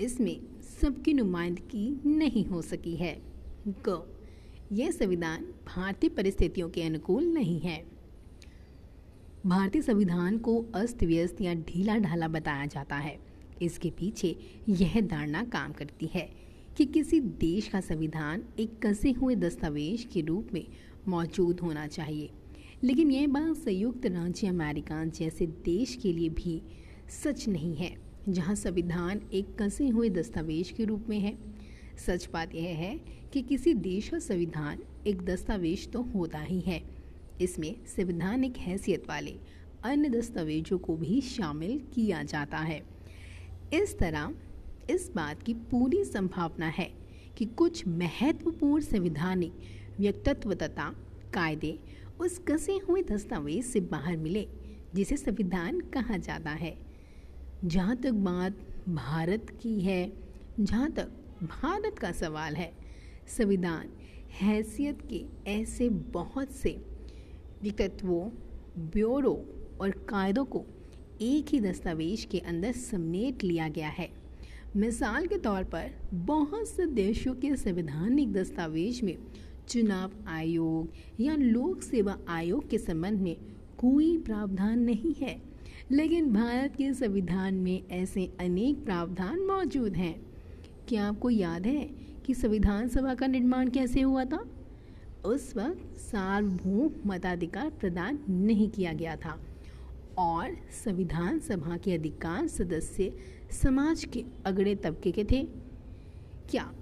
इसमें 0.00 0.40
सबकी 0.80 1.12
नुमाइंदगी 1.12 2.00
नहीं 2.06 2.46
हो 2.46 2.62
सकी 2.62 2.96
है। 2.96 3.22
ग, 3.68 4.16
यह 4.72 4.90
संविधान 4.90 5.44
भारतीय 5.44 6.10
परिस्थितियों 6.10 6.70
के 6.70 6.82
अनुकूल 6.82 7.24
नहीं 7.24 7.60
है। 7.60 7.84
भारतीय 9.46 9.82
संविधान 9.82 10.38
को 10.38 10.66
अस्त 10.74 11.04
व्यस्त 11.04 11.40
या 11.40 11.54
ढीला 11.54 11.98
ढाला 11.98 12.28
बताया 12.28 12.66
जाता 12.66 12.96
है। 12.96 13.18
इसके 13.62 13.90
पीछे 13.90 14.38
यह 14.68 15.00
धारणा 15.00 15.44
काम 15.44 15.72
करती 15.72 16.06
है। 16.06 16.37
कि 16.78 16.84
किसी 16.84 17.20
देश 17.20 17.68
का 17.68 17.80
संविधान 17.80 18.42
एक 18.58 18.86
कसे 18.86 19.10
हुए 19.10 19.34
दस्तावेज़ 19.34 20.06
के 20.06 20.20
रूप 20.20 20.48
में 20.54 20.66
मौजूद 21.08 21.60
होना 21.60 21.86
चाहिए। 21.86 22.30
लेकिन 22.84 23.10
यह 23.10 23.26
बात 23.26 23.56
संयुक्त 23.56 24.06
राज्य 24.06 24.46
अमेरिका 24.46 25.04
जैसे 25.04 25.46
देश 25.46 25.98
के 26.02 26.12
लिए 26.12 26.28
भी 26.28 26.62
सच 27.24 27.48
नहीं 27.48 27.76
है, 27.76 27.96
जहाँ 28.28 28.54
संविधान 28.54 29.20
एक 29.32 29.46
कसे 29.62 29.88
हुए 29.88 30.10
दस्तावेज़ 30.10 30.72
के 30.72 30.84
रूप 30.84 31.06
में 31.08 31.18
है। 31.20 31.38
सच 32.06 32.28
बात 32.32 32.54
यह 32.54 32.76
है 32.76 33.00
कि 33.32 33.42
किसी 33.42 33.74
देश 33.74 34.08
का 34.08 34.18
संविधान 34.18 34.78
एक 35.06 35.22
दस्तावेज़ 35.22 35.88
तो 35.88 36.02
होता 36.02 36.38
ही 36.38 36.60
है। 36.60 36.82
इसमें 37.40 37.74
संविधानिक 37.86 38.56
हैसियत 38.56 39.08
वाले 39.08 39.38
अन्य 39.84 40.08
दस्तावेजों 40.08 40.78
को 40.78 40.96
भी 40.96 41.20
शामिल 41.20 41.80
किया 41.94 42.22
जाता 42.22 42.58
है। 42.58 42.82
इस 43.74 43.98
तरह 43.98 44.34
इस 44.90 45.10
बात 45.14 45.42
की 45.42 45.54
पूरी 45.54 46.04
संभावना 46.04 46.66
है 46.66 46.90
कि 47.38 47.44
कुछ 47.44 47.86
महत्वपूर्ण 47.88 48.82
संविधानिक 48.82 49.52
व्यक्तित्व 50.00 50.54
तथा 50.54 50.94
कायदे 51.34 51.78
उस 52.20 52.38
कसे 52.38 52.76
हुए 52.78 53.02
दस्तावेज़ 53.02 53.66
से 53.66 53.80
बाहर 53.80 54.16
मिले, 54.16 54.48
जिसे 54.94 55.16
संविधान 55.16 55.80
कहा 55.80 56.16
जाता 56.16 56.50
है। 56.50 56.76
जहाँ 57.64 57.96
तक 57.96 58.12
बात 58.12 58.56
भारत 58.88 59.58
की 59.62 59.80
है, 59.80 60.12
जहाँ 60.60 60.90
तक 60.90 61.08
भारत 61.42 61.98
का 61.98 62.12
सवाल 62.12 62.54
है, 62.54 62.72
संविधान 63.28 63.88
हैसियत 64.40 64.98
के 65.12 65.24
ऐसे 65.50 65.88
बहुत 65.88 66.50
से 66.50 66.70
व्यक्तित्वों, 67.62 68.28
ब्यूरो 68.90 69.44
और 69.80 69.90
कायदों 69.90 70.44
को 70.44 70.64
एक 71.20 71.46
ही 71.48 71.60
दस्तावेज़ 71.60 72.26
के 72.26 72.38
अंदर 72.38 72.72
समेट 72.72 73.44
लिया 73.44 73.68
गया 73.68 73.88
है। 73.88 74.17
मिसाल 74.76 75.26
के 75.26 75.38
तौर 75.38 75.64
पर, 75.64 75.90
बहुत 76.14 76.68
से 76.68 76.86
देशों 76.86 77.34
के 77.34 77.56
संवैधानिक 77.56 78.32
दस्तावेज़ 78.32 79.04
में 79.04 79.18
चुनाव 79.68 80.10
आयोग 80.28 80.88
या 81.20 81.36
लोक 81.36 81.82
सेवा 81.82 82.18
आयोग 82.28 82.70
के 82.70 82.78
संबंध 82.78 83.20
में 83.20 83.36
कोई 83.78 84.18
प्रावधान 84.18 84.78
नहीं 84.78 85.14
है। 85.14 85.42
लेकिन 85.92 86.32
भारत 86.32 86.76
के 86.76 86.94
संविधान 86.94 87.54
में 87.54 87.88
ऐसे 87.88 88.32
अनेक 88.40 88.84
प्रावधान 88.84 89.40
मौजूद 89.40 89.96
हैं। 89.96 90.26
क्या 90.88 91.08
आपको 91.08 91.30
याद 91.30 91.66
है 91.66 91.90
कि 92.26 92.34
संविधान 92.34 92.88
सभा 92.88 93.14
का 93.14 93.26
निर्माण 93.26 93.68
कैसे 93.68 94.00
हुआ 94.00 94.24
था? 94.24 94.44
उस 95.24 95.56
वक्त 95.56 95.98
सार्वभौम 95.98 96.90
मताधिकार 97.06 97.70
प्रदान 97.70 98.18
नहीं 98.28 98.68
किया 98.68 98.92
गया 98.92 99.16
था 99.16 99.40
और 100.18 100.56
संविधान 100.84 101.38
सभा 101.38 101.76
के 101.76 101.92
अधिकांश 101.92 102.50
सदस्य 102.50 103.12
समाज 103.50 104.04
के 104.04 104.24
अगड़े 104.46 104.74
तबके 104.74 105.12
के 105.12 105.24
थे। 105.24 105.42
क्या 106.50 106.72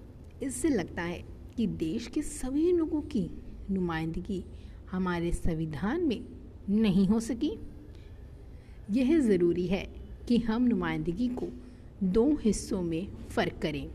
इससे 0.42 0.68
लगता 0.68 1.02
है 1.02 1.24
कि 1.56 1.66
देश 1.66 2.06
के 2.06 2.22
सभी 2.22 2.72
लोगों 2.72 3.00
की 3.00 3.30
नुमाइंदगी 3.70 4.44
हमारे 4.90 5.32
संविधान 5.32 6.00
में 6.00 6.24
नहीं 6.70 7.06
हो 7.08 7.20
सकी? 7.20 7.58
यह 8.90 9.18
ज़रूरी 9.20 9.66
है 9.66 9.94
कि 10.28 10.38
हम 10.38 10.62
नुमाइंदगी 10.62 11.28
को 11.28 11.48
दो 12.02 12.34
हिस्सों 12.34 12.82
में 12.82 13.08
फ़र्क 13.28 13.58
करें। 13.62 13.90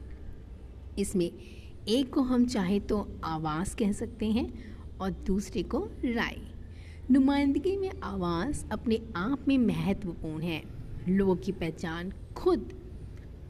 इसमें 1.00 1.32
एक 1.88 2.14
को 2.14 2.22
हम 2.22 2.46
चाहे 2.46 2.80
तो 2.80 3.08
आवाज़ 3.24 3.76
कह 3.76 3.92
सकते 3.92 4.26
हैं 4.26 4.76
और 4.98 5.12
दूसरे 5.12 5.64
को 5.64 5.80
राय। 6.06 6.38
नुमाइंदगी 7.12 7.78
में 7.78 7.92
आवाज़ 8.04 8.66
अपने 8.72 9.00
आप 9.16 9.48
में 9.48 9.58
महत्वपूर्ण 9.58 10.44
है। 10.44 10.64
लोगों 11.10 11.36
की 11.36 11.52
पहचान 11.52 12.14
खुद 12.38 12.74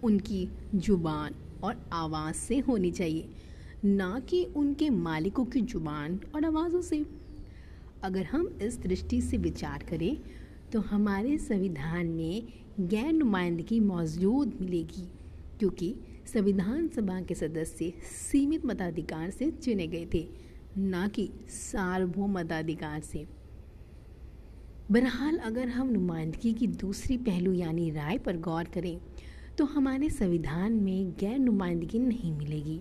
उनकी 0.03 0.47
ज़ुबान 0.75 1.35
और 1.63 1.81
आवाज़ 1.93 2.35
से 2.37 2.59
होनी 2.59 2.91
चाहिए। 2.91 3.29
ना 3.85 4.19
कि 4.29 4.43
उनके 4.55 4.89
मालिकों 4.89 5.45
की 5.45 5.61
ज़ुबान 5.63 6.19
और 6.35 6.45
आवाज़ों 6.45 6.81
से। 6.81 7.05
अगर 8.03 8.23
हम 8.23 8.47
इस 8.61 8.79
दृष्टि 8.79 9.21
से 9.21 9.37
विचार 9.39 9.83
करें 9.89 10.17
तो 10.71 10.79
हमारे 10.81 11.37
संविधान 11.37 12.07
में 12.07 12.43
गैर 12.81 13.11
नुमाइंदगी 13.13 13.79
मौजूद 13.79 14.53
मिलेगी, 14.61 15.07
क्योंकि 15.59 15.93
संविधान 16.27 16.87
सभा 16.87 17.19
के 17.21 17.35
सदस्य 17.35 17.91
सीमित 18.03 18.65
मताधिकार 18.65 19.29
से 19.29 19.49
चुने 19.53 19.87
गए 19.87 20.07
थे, 20.13 20.27
ना 20.77 21.07
कि 21.07 21.29
सार्वभौम 21.51 22.37
मताधिकार 22.37 22.99
से। 23.01 23.25
बहरहाल, 24.91 25.37
अगर 25.37 25.67
हम 25.67 25.89
नुमाइंदगी 25.89 26.51
की 26.53 26.67
दूसरी 26.69 27.15
पहलू 27.17 27.51
यानी 27.53 27.89
राय 27.91 28.17
पर 28.17 28.37
गौर 28.37 28.63
करें 28.73 28.99
तो 29.57 29.65
हमारे 29.65 30.09
संविधान 30.09 30.73
में 30.73 31.11
गैर 31.19 31.37
नुमाइंदगी 31.39 31.99
नहीं 31.99 32.31
मिलेगी। 32.31 32.79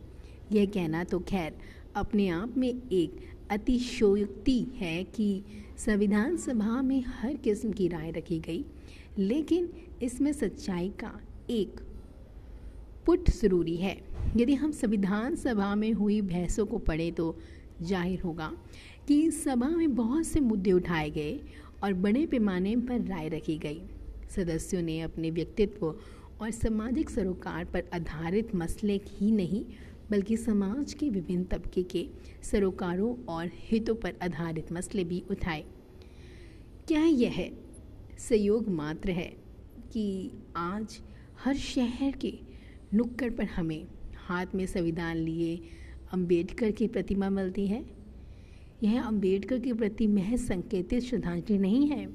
यह 0.53 0.67
कहना 0.67 1.03
तो 1.05 1.19
खैर, 1.21 1.53
अपने 1.97 2.29
आप 2.29 2.57
में 2.57 2.69
एक 2.69 3.21
अतिशयोक्ति 3.51 4.59
है 4.77 5.03
कि 5.07 5.43
संविधान 5.79 6.37
सभा 6.39 6.81
में 6.83 7.03
हर 7.09 7.37
किस्म 7.37 7.73
की 7.73 7.89
राय 7.89 8.11
रखी 8.11 8.39
गई, 8.41 8.65
लेकिन 9.19 9.69
इसमें 10.03 10.33
सच्चाई 10.33 10.89
का 11.01 11.13
एक 11.51 11.81
पुट 13.07 13.31
ज़रूरी 13.33 13.77
है। 13.77 13.97
यदि 14.37 14.55
हम 14.55 14.73
संविधान 14.73 15.37
सभा 15.37 15.75
में 15.75 15.93
हुई 15.93 16.21
बहसों 16.25 16.67
को 16.67 16.79
पढ़ें 16.81 17.13
तो 17.13 17.35
ज़ाहिर 17.83 18.21
होगा 18.21 18.53
कि 19.09 19.31
सभा 19.33 19.69
में 19.69 19.95
बहुत 19.95 20.27
से 20.27 20.41
मुद्दे 20.41 20.73
उठाए 20.73 21.09
गए 21.11 21.41
और 21.85 21.93
बड़े 21.93 22.27
पैमाने 22.27 22.77
पर 22.77 23.01
राय 23.01 23.29
रखी 23.29 23.59
गई। 23.59 23.83
सदस्यों 24.37 24.83
ने 24.83 25.01
अपने 25.01 25.31
व्यक्तित्व 25.31 25.87
और 26.41 26.51
सामाजिक 26.51 27.11
सरोकार 27.11 27.65
पर 27.65 27.85
आधारित 27.95 28.55
मसले 28.55 29.01
ही 29.07 29.31
नहीं, 29.31 29.65
बल्कि 30.11 30.37
समाज 30.37 30.95
के 30.95 31.11
विभिन्न 31.11 31.45
तबके 31.45 31.83
के 31.83 32.09
सरोकारों 32.43 33.25
और 33.25 33.51
हितों 33.55 33.95
पर 33.95 34.15
आधारित 34.23 34.73
मसले 34.73 35.05
भी 35.05 35.23
उठाए। 35.31 35.65
क्या 36.89 37.05
यह 37.05 37.53
सहयोग 38.19 38.69
मात्र 38.69 39.11
है 39.11 39.37
कि 39.93 40.31
आज 40.57 41.01
हर 41.45 41.55
शहर 41.55 42.11
के 42.11 42.39
नुक्कड़ 42.95 43.31
पर 43.31 43.45
हमें 43.45 43.87
हाथ 44.27 44.47
में 44.55 44.67
संविधान 44.67 45.17
लिए 45.17 45.61
अंबेडकर 46.13 46.71
की 46.71 46.87
प्रतिमा 46.87 47.31
मिलती 47.31 47.67
है? 47.67 48.00
यह 48.83 49.03
अंबेडकर 49.03 49.59
के 49.59 49.73
प्रति 49.73 50.07
महज 50.07 50.41
संकेतित 50.41 51.03
श्रद्धांजलि 51.03 51.59
नहीं 51.59 51.87
है। 51.87 52.09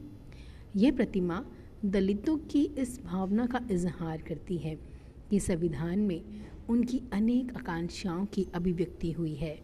यह 0.75 0.91
प्रतिमा 0.91 1.45
दलितों 1.85 2.37
की 2.37 2.63
इस 2.63 3.03
भावना 3.03 3.45
का 3.45 3.67
इजहार 3.71 4.21
करती 4.21 4.57
है। 4.57 4.95
कि 5.29 5.39
संविधान 5.39 5.99
में 5.99 6.21
उनकी 6.69 7.01
अनेक 7.13 7.57
आकांक्षाओं 7.57 8.25
की 8.25 8.47
अभिव्यक्ति 8.53 9.11
हुई 9.11 9.35
है। 9.35 9.61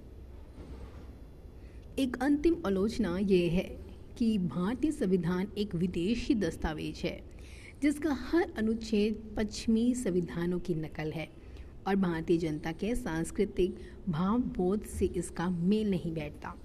एक 1.99 2.17
अंतिम 2.21 2.55
आलोचना 2.65 3.17
यह 3.17 3.51
है 3.51 3.79
कि 4.17 4.37
भारतीय 4.37 4.91
संविधान 4.91 5.47
एक 5.57 5.75
विदेशी 5.75 6.35
दस्तावेज़ 6.35 7.07
है, 7.07 7.23
जिसका 7.81 8.13
हर 8.13 8.53
अनुच्छेद 8.57 9.33
पश्चिमी 9.37 9.95
संविधानों 9.95 10.59
की 10.59 10.75
नकल 10.75 11.11
है 11.11 11.29
और 11.87 11.95
भारतीय 11.95 12.37
जनता 12.37 12.71
के 12.71 12.95
सांस्कृतिक 12.95 13.75
भावबोध 14.09 14.83
से 14.83 15.05
इसका 15.05 15.49
मेल 15.49 15.89
नहीं 15.89 16.13
बैठता। 16.13 16.60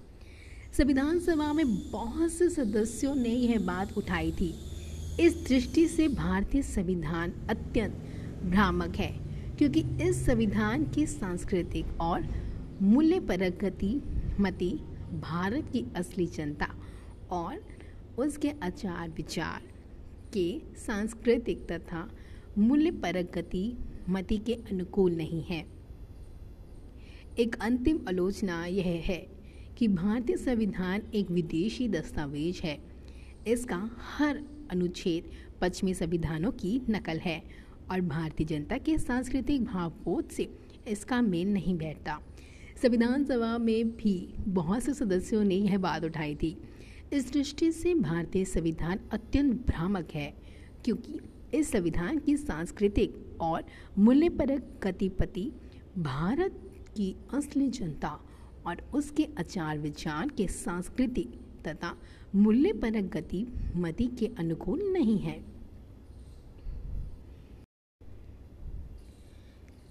संविधान 0.76 1.18
सभा 1.18 1.52
में 1.52 1.90
बहुत 1.90 2.30
से 2.30 2.48
सदस्यों 2.48 3.14
ने 3.14 3.28
यह 3.28 3.58
बात 3.58 3.96
उठाई 3.98 4.32
थी। 4.32 4.48
इस 5.20 5.36
दृष्टि 5.48 5.86
से 5.88 6.08
भारतीय 6.08 6.62
संविधान 6.62 7.32
अत्यंत 7.50 7.94
भ्रामक 8.44 8.96
है, 8.96 9.10
क्योंकि 9.58 9.80
इस 10.02 10.24
संविधान 10.26 10.84
की 10.84 11.06
सांस्कृतिक 11.06 12.00
और 12.00 12.26
मूल्य 12.82 13.20
परगति, 13.20 14.02
मती, 14.40 14.70
भारत 15.20 15.70
की 15.72 15.84
असली 15.96 16.26
जनता 16.26 16.68
और 17.30 17.62
उसके 18.18 18.50
आचार 18.62 19.08
विचार 19.08 19.62
के 20.32 20.60
सांस्कृतिक 20.76 21.66
तथा 21.72 22.08
मूल्य 22.58 22.90
परगति, 22.90 23.76
मति 24.08 24.38
के 24.38 24.54
अनुकूल 24.54 25.12
नहीं 25.12 25.42
है। 25.42 25.64
एक 27.38 27.56
अंतिम 27.62 28.00
आलोचना 28.08 28.64
यह 28.66 29.02
है 29.04 29.35
कि 29.76 29.88
भारतीय 29.88 30.36
संविधान 30.36 31.02
एक 31.14 31.30
विदेशी 31.30 31.88
दस्तावेज़ 31.88 32.60
है। 32.62 32.78
इसका 33.48 33.90
हर 34.16 34.40
अनुच्छेद 34.70 35.30
पश्चिमी 35.60 35.94
संविधानों 35.94 36.50
की 36.52 36.80
नकल 36.90 37.18
है 37.18 37.42
और 37.90 38.00
भारतीय 38.00 38.46
जनता 38.46 38.78
के 38.78 38.96
सांस्कृतिक 38.98 39.64
भावबोध 39.64 40.28
से 40.28 40.48
इसका 40.88 41.20
मेल 41.22 41.52
नहीं 41.52 41.76
बैठता। 41.78 42.18
संविधान 42.82 43.24
सभा 43.24 43.56
में 43.58 43.90
भी 43.90 44.34
बहुत 44.38 44.82
से 44.82 44.94
सदस्यों 44.94 45.44
ने 45.44 45.54
यह 45.54 45.78
बात 45.78 46.04
उठाई 46.04 46.34
थी। 46.34 46.56
इस 47.12 47.32
दृष्टि 47.32 47.72
से 47.72 47.94
भारतीय 47.94 48.44
संविधान 48.44 49.00
अत्यंत 49.12 49.66
भ्रामक 49.66 50.08
है, 50.14 50.32
क्योंकि 50.84 51.18
इस 51.54 51.70
संविधान 51.70 52.18
की 52.18 52.36
सांस्कृतिक 52.36 53.38
और 53.40 53.64
मूल्यपरक 53.98 54.80
गतिपति 54.82 55.50
भारत 55.98 56.60
की 56.96 57.14
असली 57.34 57.68
जनता 57.68 58.18
और 58.66 58.82
उसके 58.94 59.28
आचार 59.38 59.78
विचार 59.78 60.28
के 60.28 60.46
सांस्कृतिक 60.48 61.40
तथा 61.66 61.96
मूल्यपरक 62.34 63.04
गति 63.04 63.46
मति 63.76 64.06
के 64.18 64.30
अनुकूल 64.38 64.82
नहीं 64.92 65.18
है। 65.18 65.40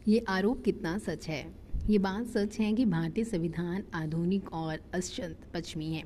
ये 0.08 0.20
आरोप 0.30 0.64
कितना 0.64 0.98
सच 0.98 1.28
है? 1.28 1.46
ये 1.90 1.98
बात 1.98 2.26
सच 2.28 2.60
है 2.60 2.74
कि 2.74 2.86
भारतीय 2.86 3.24
संविधान 3.24 3.84
आधुनिक 3.94 4.54
और 4.54 4.80
अत्यंत 4.94 5.48
पश्चिमी 5.54 5.92
है, 5.94 6.04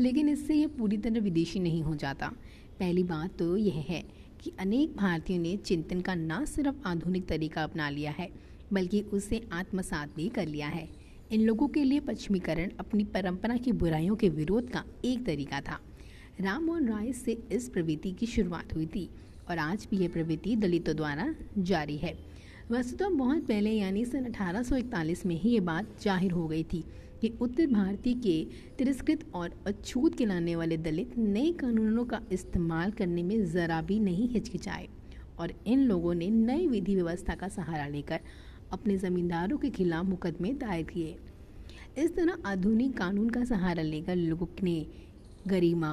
लेकिन 0.00 0.28
इससे 0.28 0.54
यह 0.54 0.68
पूरी 0.68 0.96
तरह 0.96 1.20
विदेशी 1.20 1.60
नहीं 1.60 1.82
हो 1.82 1.94
जाता। 1.94 2.28
पहली 2.78 3.02
बात 3.02 3.36
तो 3.38 3.56
यह 3.56 3.84
है 3.88 4.02
कि 4.40 4.52
अनेक 4.60 4.96
भारतीयों 4.96 5.40
ने 5.40 5.56
चिंतन 5.56 6.00
का 6.00 6.14
न 6.14 6.44
सिर्फ़ 6.44 6.86
आधुनिक 6.86 7.26
तरीका 7.26 7.64
अपना 7.64 7.88
लिया 7.90 8.10
है, 8.10 8.28
बल्कि 8.72 9.00
उसे 9.02 9.42
आत्मसात 9.52 10.14
भी 10.16 10.28
कर 10.28 10.46
लिया 10.46 10.68
है। 10.68 10.88
इन 11.30 11.40
लोगों 11.40 11.66
के 11.68 11.82
लिए 11.84 12.00
पश्चिमीकरण 12.00 12.70
अपनी 12.80 13.04
परंपरा 13.04 13.56
की 13.56 13.72
बुराइयों 13.72 14.14
के 14.16 14.28
विरोध 14.28 14.70
का 14.70 14.82
एक 15.04 15.24
तरीका 15.26 15.60
था। 15.60 15.78
राम 16.40 16.64
मोहन 16.64 16.88
राय 16.88 17.12
से 17.12 17.36
इस 17.52 17.68
प्रवृत्ति 17.68 18.12
की 18.12 18.26
शुरुआत 18.26 18.74
हुई 18.74 18.86
थी 18.86 19.08
और 19.50 19.58
आज 19.58 19.86
भी 19.90 19.96
यह 19.96 20.08
प्रवृत्ति 20.08 20.56
दलितों 20.56 20.94
द्वारा 20.96 21.34
जारी 21.58 21.96
है। 21.96 22.14
वस्तुतः 22.70 23.08
बहुत 23.08 23.46
पहले 23.46 23.70
यानी 23.70 24.04
सन 24.04 24.24
1841 24.24 25.24
में 25.26 25.34
ही 25.36 25.50
ये 25.50 25.60
बात 25.60 25.94
ज़ाहिर 26.02 26.32
हो 26.32 26.46
गई 26.48 26.64
थी 26.64 26.84
कि 27.20 27.32
उत्तर 27.40 27.66
भारतीय 27.66 28.14
के 28.16 28.44
तिरस्कृत 28.78 29.24
और 29.34 29.54
अछूत 29.66 30.18
खिलाने 30.18 30.56
वाले 30.56 30.76
दलित 30.78 31.16
नए 31.18 31.50
कानूनों 31.52 32.04
का 32.04 32.20
इस्तेमाल 32.32 32.90
करने 32.90 33.22
में 33.22 33.44
ज़रा 33.46 33.80
भी 33.82 33.98
नहीं 34.00 34.28
हिचकिचाए 34.28 34.88
और 35.38 35.52
इन 35.66 35.84
लोगों 35.84 36.14
ने 36.14 36.30
नई 36.30 36.66
विधि 36.66 36.94
व्यवस्था 36.94 37.34
का 37.34 37.48
सहारा 37.48 37.86
लेकर 37.86 38.20
अपने 38.72 38.96
ज़मींदारों 38.98 39.58
के 39.58 39.70
खिलाफ 39.70 40.04
मुकदमे 40.06 40.52
दायर 40.54 40.82
किए। 40.84 41.16
इस 41.98 42.14
तरह 42.16 42.36
आधुनिक 42.46 42.96
कानून 42.96 43.28
का 43.30 43.44
सहारा 43.44 43.82
लेकर 43.82 44.16
लोगों 44.16 44.46
ने 44.62 44.86
गरिमा 45.48 45.92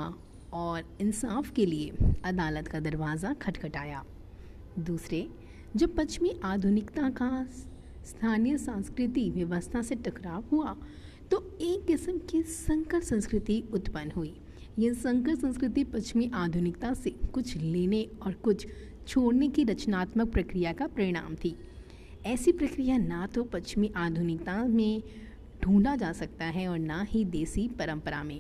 और 0.54 0.84
इंसाफ 1.02 1.52
के 1.52 1.66
लिए 1.66 2.12
अदालत 2.26 2.68
का 2.68 2.80
दरवाज़ा 2.80 3.34
खटखटाया। 3.34 4.04
दूसरे, 4.80 5.28
जब 5.76 5.96
पश्चिमी 5.96 6.34
आधुनिकता 6.44 7.10
का 7.12 7.46
स्थानीय 8.06 8.58
सांस्कृतिक 8.58 9.34
व्यवस्था 9.34 9.82
से 9.82 9.96
टकराव 9.98 10.44
हुआ 10.52 10.76
तो 11.32 11.38
एक 11.62 11.86
किस्म 11.86 12.18
की 12.32 12.42
संकर 12.44 13.02
संस्कृति 13.04 13.64
उत्पन्न 13.74 14.12
हुई। 14.12 14.34
यह 14.80 14.94
संकर 14.96 15.36
संस्कृति 15.36 15.84
पश्चिमी 15.86 16.30
आधुनिकता 16.36 16.94
से 16.94 17.10
कुछ 17.34 17.56
लेने 17.58 18.04
और 18.22 18.34
कुछ 18.44 18.68
छोड़ने 19.08 19.48
की 19.48 19.64
रचनात्मक 19.64 20.32
प्रक्रिया 20.32 20.74
का 20.74 20.88
परिणाम 20.88 21.36
थी। 21.36 21.56
ऐसी 22.28 22.52
प्रक्रिया 22.52 22.98
ना 22.98 23.26
तो 23.26 23.44
पश्चिमी 23.44 23.92
आधुनिकता 23.96 24.54
में 24.64 25.02
ढूंढा 25.64 25.96
जा 25.96 26.12
सकता 26.12 26.46
है 26.46 26.68
और 26.68 26.80
ना 26.80 27.02
ही 27.02 27.24
देसी 27.26 27.68
परंपरा 27.70 28.24
में। 28.24 28.40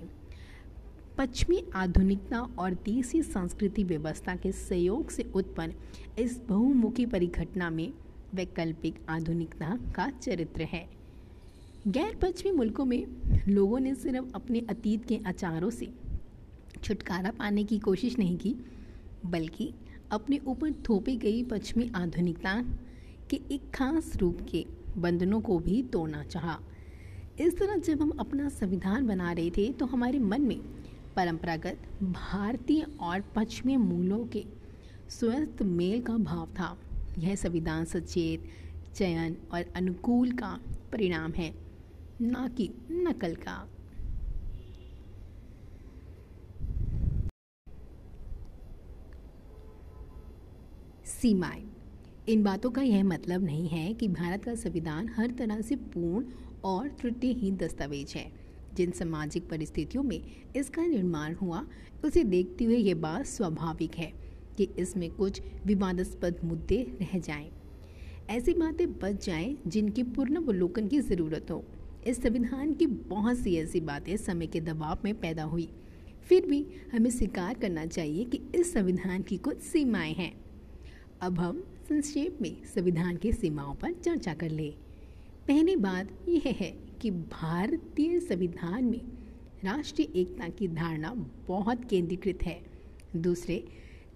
पश्चिमी 1.18 1.61
आधुनिकता 1.76 2.39
और 2.59 2.73
देसी 2.85 3.22
संस्कृति 3.22 3.84
व्यवस्था 3.84 4.35
के 4.35 4.51
सहयोग 4.51 5.09
से 5.09 5.26
उत्पन्न 5.35 5.73
इस 6.19 6.39
बहुमुखी 6.49 7.05
परिघटना 7.05 7.69
में 7.69 7.91
वैकल्पिक 8.34 8.99
आधुनिकता 9.09 9.77
का 9.95 10.09
चरित्र 10.09 10.64
है। 10.64 10.85
गैर 11.88 12.15
पश्चिमी 12.15 12.55
मुल्कों 12.57 12.85
में 12.85 13.05
लोगों 13.47 13.80
ने 13.80 13.95
सिर्फ़ 13.95 14.26
अपने 14.35 14.59
अतीत 14.69 15.05
के 15.05 15.19
आचारों 15.27 15.69
से 15.69 15.89
छुटकारा 16.84 17.31
पाने 17.31 17.64
की 17.64 17.80
कोशिश 17.80 18.18
नहीं 18.19 18.38
की, 18.38 18.55
बल्कि 19.26 19.73
अपने 20.11 20.39
ऊपर 20.47 20.72
थोपी 20.89 21.15
गई 21.18 21.43
पश्चिमी 21.43 21.91
आधुनिकता 21.95 22.64
के 23.30 23.40
एक 23.52 23.70
खास 23.76 24.16
रूप 24.16 24.38
के 24.52 24.66
बंधनों 24.98 25.40
को 25.41 25.58
भी 25.60 25.82
तोड़ना 25.84 26.24
चाहा। 26.24 26.60
इस 27.40 27.58
तरह 27.58 27.76
जब 27.78 28.02
हम 28.02 28.10
अपना 28.20 28.49
संविधान 28.49 29.08
बना 29.08 29.32
रहे 29.32 29.49
थे 29.49 29.72
तो 29.74 29.86
हमारे 29.86 30.20
मन 30.20 30.41
में 30.41 30.60
परंपरागत 31.16 31.88
भारतीय 32.04 32.86
और 33.02 33.22
पश्चिमी 33.36 33.78
मूलों 33.78 34.26
के 34.26 34.44
स्वस्थ 35.10 35.62
मेल 35.62 36.02
का 36.02 36.18
भाव 36.18 36.48
था। 36.49 36.78
यह 37.20 37.36
संविधान 37.36 37.86
सचेत, 37.86 38.49
चयन 38.95 39.38
और 39.54 39.66
अनुकूल 39.76 40.32
का 40.32 40.60
परिणाम 40.91 41.32
है, 41.32 41.54
ना 42.22 42.48
कि 42.48 42.70
नकल 42.91 43.36
का। 43.36 43.68
सीमाएँ। 51.06 51.66
इन 52.30 52.44
बातों 52.44 52.70
का 52.70 52.82
यह 52.82 53.04
मतलब 53.04 53.44
नहीं 53.44 53.68
है 53.68 53.94
कि 53.94 54.08
भारत 54.08 54.44
का 54.44 54.56
संविधान 54.56 55.10
हर 55.10 55.32
तरह 55.32 55.62
से 55.62 55.76
पूर्ण 55.76 56.26
और 56.64 56.88
त्रुटिहीन 56.90 57.56
दस्तावेज़ 57.58 58.18
है। 58.18 58.32
जिन 58.74 58.91
सामाजिक 58.91 59.49
परिस्थितियों 59.49 60.04
में 60.04 60.22
इसका 60.56 60.86
निर्माण 60.86 61.36
हुआ, 61.36 61.66
उसे 62.06 62.24
देखते 62.24 62.66
हुए 62.66 62.78
यह 62.78 62.95
बात 62.95 63.26
स्वाभाविक 63.26 63.95
है 63.95 64.14
कि 64.58 64.68
इसमें 64.80 65.10
कुछ 65.12 65.41
विवादास्पद 65.66 66.40
मुद्दे 66.44 66.82
रह 67.02 67.20
जाएँ। 67.20 67.49
ऐसी 68.30 68.54
बातें 68.54 68.99
बच 68.99 69.26
जाएँ 69.26 69.58
जिनकी 69.68 70.04
पूर्ण 70.04 70.36
अवलोकन 70.36 70.88
की 70.88 70.99
ज़रूरत 70.99 71.52
हो। 71.52 71.64
इस 72.08 72.22
संविधान 72.24 72.74
की 72.74 72.88
बहुत 72.88 73.38
सी 73.38 73.56
ऐसी 73.56 73.82
बातें 73.82 74.18
समय 74.18 74.48
के 74.48 74.62
दबाव 74.62 74.99
में 75.06 75.20
पैदा 75.20 75.44
हुई। 75.44 75.70
फिर 76.28 76.45
भी 76.45 76.66
हमें 76.94 77.10
स्वीकार 77.10 77.54
करना 77.54 77.86
चाहिए 77.86 78.24
कि 78.24 78.41
इस 78.56 78.74
संविधान 78.74 79.22
की 79.22 79.38
कुछ 79.38 79.60
सीमाएँ 79.60 80.14
हैं। 80.14 80.34
अब 81.22 81.40
हम 81.40 81.64
संक्षेप 81.89 82.38
में 82.41 82.65
संविधान 82.76 83.18
की 83.18 83.31
सीमाओं 83.34 83.76
पर 83.76 83.93
चर्चा 83.93 84.34
कर 84.34 84.49
ले। 84.49 84.69
पहली 85.47 85.76
बात 85.76 86.09
यह 86.30 86.41
है 86.45 86.77
कि 87.01 87.11
भारतीय 87.11 88.19
संविधान 88.19 88.84
में 88.84 89.01
राष्ट्रीय 89.64 90.19
एकता 90.19 90.49
की 90.49 90.68
धारणा 90.68 91.14
बहुत 91.47 91.85
केंद्रीकृत 91.85 92.43
है। 92.43 92.61
दूसरे, 93.15 93.64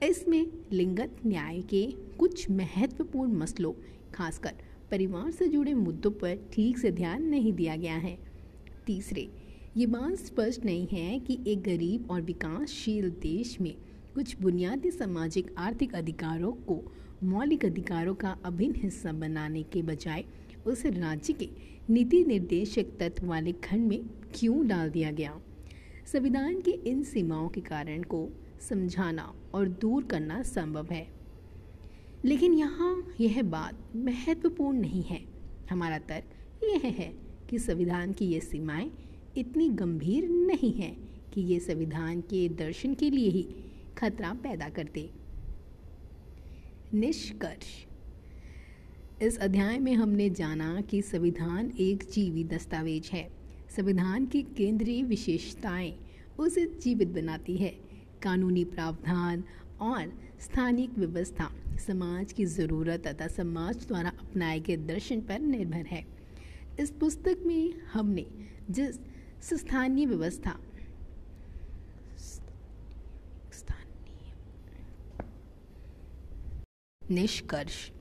इसमें 0.03 0.48
लिंगत 0.72 1.15
न्याय 1.26 1.61
के 1.61 1.91
कुछ 2.19 2.49
महत्वपूर्ण 2.49 3.34
मसलों, 3.34 3.73
खासकर 4.14 4.53
परिवार 4.91 5.31
से 5.31 5.48
जुड़े 5.48 5.73
मुद्दों 5.73 6.11
पर 6.11 6.49
ठीक 6.53 6.77
से 6.77 6.91
ध्यान 6.91 7.23
नहीं 7.23 7.53
दिया 7.53 7.76
गया 7.76 7.95
है। 7.95 8.18
तीसरे, 8.85 9.30
ये 9.77 9.85
बात 9.85 10.14
स्पष्ट 10.14 10.65
नहीं 10.65 10.88
है 10.88 11.19
कि 11.19 11.39
एक 11.48 11.61
गरीब 11.61 12.11
और 12.11 12.22
विकासशील 12.22 13.10
देश 13.10 13.61
में 13.61 13.76
कुछ 14.15 14.41
बुनियादी 14.41 14.91
सामाजिक 14.91 15.56
आर्थिक 15.57 15.95
अधिकारों 15.95 16.52
को 16.52 16.93
मौलिक 17.23 17.65
अधिकारों 17.65 18.15
का 18.15 18.38
अभिन्न 18.45 18.76
हिस्सा 18.77 19.11
बनाने 19.11 19.64
के 19.64 19.81
बजाय 19.81 20.26
उस 20.65 20.85
राज्य 20.85 21.34
के 21.34 21.49
नीति 21.89 22.23
निर्देशक 22.26 22.85
तत्व 22.99 23.27
वाले 23.27 23.52
खंड 23.52 23.88
में 23.88 24.06
क्यों 24.35 24.68
डाल 24.68 24.89
दिया 24.89 25.11
गया? 25.11 25.41
संविधान 26.06 26.61
के 26.61 26.72
इन 26.72 27.03
सीमाओं 27.03 27.49
के 27.49 27.61
कारण 27.61 28.03
को 28.03 28.30
समझाना 28.69 29.34
और 29.53 29.68
दूर 29.68 30.03
करना 30.03 30.43
संभव 30.43 30.88
है। 30.91 31.07
लेकिन 32.26 32.53
यहाँ 32.53 33.07
यह 33.22 33.43
बात 33.43 33.95
महत्वपूर्ण 33.95 34.77
नहीं 34.77 35.03
है। 35.03 35.22
हमारा 35.69 35.98
तर्क 35.98 36.26
यह 36.64 36.81
है 36.89 37.14
कि 37.49 37.60
संविधान 37.60 38.14
की 38.14 38.26
ये 38.26 38.39
सीमाएँ 38.39 38.91
इतनी 39.38 39.69
गंभीर 39.69 40.30
नहीं 40.30 40.73
हैं 40.73 41.10
कि 41.34 41.41
ये 41.41 41.60
संविधान 41.60 42.22
के 42.22 42.49
दर्शन 42.49 42.93
के 42.93 43.10
लिए 43.10 43.30
ही 43.30 43.48
खतरा 43.98 44.34
पैदा 44.34 44.69
करते। 44.69 45.20
निष्कर्ष। 46.94 47.86
इस 49.24 49.38
अध्याय 49.38 49.80
में 49.80 49.94
हमने 49.94 50.30
जाना 50.30 50.82
कि 50.82 51.02
संविधान 51.02 51.72
एक 51.80 52.04
जीवित 52.12 52.48
दस्तावेज़ 52.48 53.12
है। 53.12 53.32
संविधान 53.78 54.26
की 54.26 54.42
केंद्रीय 54.42 55.04
विशेषताएँ 55.04 55.98
उसे 56.40 56.66
जीवित 56.66 57.08
बनाती 57.08 57.58
है। 57.58 57.76
कानूनी 58.22 58.64
प्रावधान 58.64 59.44
और 59.82 60.14
स्थानिक 60.40 60.98
व्यवस्था, 60.98 61.52
समाज 61.88 62.34
की 62.34 62.46
ज़रूरत 62.46 63.08
तथा 63.08 63.28
समाज 63.28 63.88
द्वारा 63.88 64.10
अपनाए 64.10 64.60
गए 64.60 64.78
दर्शन 64.78 65.22
पर 65.22 65.40
निर्भर 65.40 65.86
है। 65.86 66.06
इस 66.80 66.92
पुस्तक 66.92 67.38
में 67.46 67.74
हमने 67.94 68.26
जिस 68.70 68.96
स्थानीय 69.44 70.06
व्यवस्था 70.06 70.60
निष्कर्ष। 77.12 77.92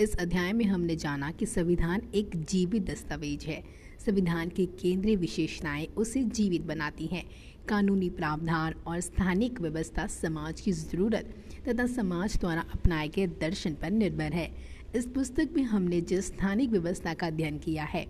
इस 0.00 0.16
अध्याय 0.16 0.52
में 0.52 0.64
हमने 0.64 0.96
जाना 0.96 1.30
कि 1.30 1.46
संविधान 1.46 2.02
एक 2.14 2.30
जीवित 2.36 2.90
दस्तावेज़ 2.90 3.46
है। 3.46 3.64
संविधान 4.06 4.48
की 4.48 4.66
केंद्रीय 4.66 5.16
विशेषताएँ 5.16 5.86
उसे 5.86 6.22
जीवित 6.22 6.62
बनाती 6.62 7.06
हैं। 7.06 7.24
कानूनी 7.68 8.10
प्रावधान 8.10 8.74
और 8.86 9.00
स्थानिक 9.00 9.60
व्यवस्था 9.60 10.06
समाज 10.06 10.60
की 10.60 10.72
ज़रूरत 10.72 11.34
तथा 11.68 11.86
समाज 11.86 12.36
द्वारा 12.36 12.60
अपनाए 12.74 13.08
गए 13.08 13.26
दर्शन 13.26 13.74
पर 13.74 13.90
निर्भर 13.90 14.32
है। 14.32 14.50
इस 14.96 15.06
पुस्तक 15.06 15.48
में 15.56 15.62
हमने 15.62 16.00
जिस 16.00 16.26
स्थानिक 16.26 16.70
व्यवस्था 16.70 17.14
का 17.14 17.26
अध्ययन 17.26 17.58
किया 17.58 17.84
है, 17.84 18.06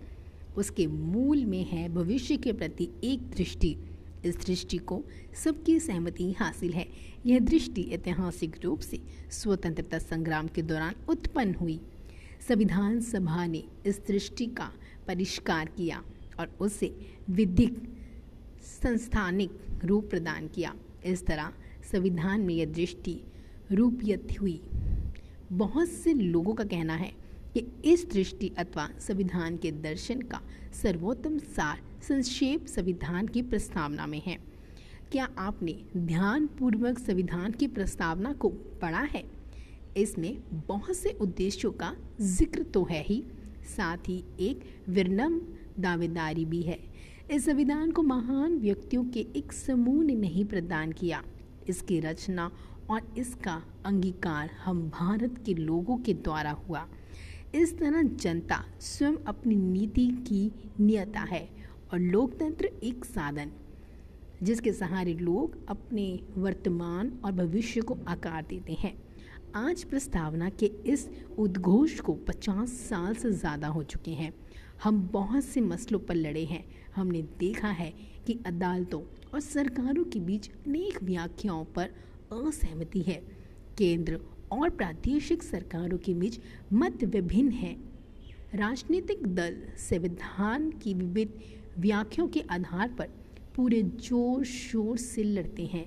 उसके 0.57 0.87
मूल 0.87 1.45
में 1.45 1.63
है 1.63 1.89
भविष्य 1.89 2.37
के 2.37 2.53
प्रति 2.53 2.89
एक 3.03 3.19
दृष्टि। 3.19 3.77
इस 4.25 4.35
दृष्टि 4.45 4.77
को 4.77 5.03
सबकी 5.43 5.79
सहमति 5.79 6.31
हासिल 6.31 6.73
है। 6.73 6.87
यह 7.25 7.39
दृष्टि 7.39 7.81
ऐतिहासिक 7.81 8.55
रूप 8.63 8.79
से 8.79 8.99
स्वतंत्रता 9.31 9.99
संग्राम 9.99 10.47
के 10.47 10.61
दौरान 10.61 10.95
उत्पन्न 11.09 11.53
हुई। 11.53 11.79
संविधान 12.47 12.99
सभा 13.01 13.45
ने 13.45 13.63
इस 13.85 14.01
दृष्टि 14.07 14.45
का 14.45 14.71
परिष्कार 15.07 15.65
किया 15.65 16.03
और 16.39 16.57
उसे 16.61 16.95
विधिक, 17.29 17.77
संस्थानिक 18.83 19.51
रूप 19.85 20.09
प्रदान 20.09 20.47
किया। 20.47 20.75
इस 21.05 21.25
तरह 21.25 21.53
संविधान 21.91 22.41
में 22.41 22.53
यह 22.53 22.65
दृष्टि 22.65 23.21
रूपियत 23.71 24.27
हुई। 24.41 24.61
बहुत 25.51 25.87
से 25.87 26.13
लोगों 26.13 26.53
का 26.53 26.63
कहना 26.63 26.95
है 26.95 27.11
कि 27.53 27.65
इस 27.85 28.09
दृष्टि 28.11 28.51
अथवा 28.57 28.89
संविधान 28.99 29.57
के 29.57 29.71
दर्शन 29.71 30.21
का 30.21 30.41
सर्वोत्तम 30.73 31.37
सार 31.37 31.81
संक्षेप 32.01 32.65
संविधान 32.65 33.27
की 33.27 33.41
प्रस्तावना 33.41 34.05
में 34.05 34.21
है। 34.25 34.37
क्या 35.11 35.27
आपने 35.37 35.75
ध्यान 35.97 36.47
पूर्वक 36.59 36.99
संविधान 36.99 37.51
की 37.51 37.67
प्रस्तावना 37.67 38.33
को 38.33 38.49
पढ़ा 38.81 39.01
है? 39.01 39.23
इसमें 39.97 40.37
बहुत 40.67 40.95
से 40.95 41.09
उद्देश्यों 41.21 41.71
का 41.71 41.93
ज़िक्र 42.21 42.63
तो 42.63 42.83
है 42.83 43.01
ही, 43.03 43.23
साथ 43.77 44.09
ही 44.09 44.23
एक 44.39 44.63
विरनम 44.89 45.39
दावेदारी 45.79 46.45
भी 46.45 46.61
है। 46.61 46.79
इस 47.31 47.45
संविधान 47.45 47.91
को 47.91 48.03
महान 48.03 48.57
व्यक्तियों 48.57 49.03
के 49.05 49.25
एक 49.35 49.53
समूह 49.53 50.03
ने 50.03 50.15
नहीं 50.15 50.45
प्रदान 50.45 50.91
किया। 50.91 51.23
इसकी 51.69 51.99
रचना 51.99 52.51
और 52.89 53.13
इसका 53.17 53.61
अंगीकार 53.85 54.49
हम 54.63 54.81
भारत 54.89 55.43
के 55.45 55.53
लोगों 55.53 55.97
के 55.97 56.13
द्वारा 56.13 56.51
हुआ। 56.51 56.87
इस 57.55 57.77
तरह 57.79 58.01
जनता 58.03 58.63
स्वयं 58.79 59.15
अपनी 59.27 59.55
नीति 59.55 60.07
की 60.27 60.51
नियता 60.79 61.19
है। 61.19 61.47
और 61.93 61.99
लोकतंत्र 61.99 62.65
एक 62.83 63.05
साधन, 63.05 63.51
जिसके 64.43 64.71
सहारे 64.73 65.13
लोग 65.13 65.57
अपने 65.69 66.19
वर्तमान 66.37 67.11
और 67.25 67.31
भविष्य 67.31 67.81
को 67.81 67.97
आकार 68.07 68.45
देते 68.49 68.73
हैं। 68.73 68.93
आज 69.55 69.83
प्रस्तावना 69.83 70.49
के 70.49 70.65
इस 70.65 71.09
उद्घोष 71.39 71.99
को 71.99 72.13
50 72.29 72.77
साल 72.89 73.15
से 73.15 73.31
ज़्यादा 73.31 73.67
हो 73.67 73.83
चुके 73.83 74.11
हैं। 74.11 74.33
हम 74.83 75.01
बहुत 75.13 75.43
से 75.43 75.61
मसलों 75.61 75.99
पर 75.99 76.15
लड़े 76.15 76.45
हैं। 76.45 76.63
हमने 76.95 77.21
देखा 77.39 77.67
है 77.67 77.93
कि 78.27 78.39
अदालतों 78.45 79.01
और 79.33 79.39
सरकारों 79.39 80.03
के 80.03 80.19
बीच 80.19 80.49
अनेक 80.49 81.03
व्याख्याओं 81.03 81.65
पर 81.65 81.93
असहमति 82.33 83.01
है। 83.01 83.21
केंद्र 83.77 84.19
और 84.51 84.69
प्रादेशिक 84.69 85.43
सरकारों 85.43 85.97
के 85.97 86.13
बीच 86.13 86.39
मत 86.73 87.03
विभिन्न 87.03 87.51
है। 87.51 87.75
राजनीतिक 88.55 89.27
दल 89.27 89.61
संविधान 89.79 90.69
की 90.71 90.93
विविध 90.93 91.41
व्याख्याओं 91.79 92.27
के 92.27 92.43
आधार 92.51 92.89
पर 92.89 93.09
पूरे 93.55 93.81
ज़ोर 93.83 94.43
शोर 94.45 94.97
से 94.97 95.23
लड़ते 95.23 95.65
हैं। 95.65 95.85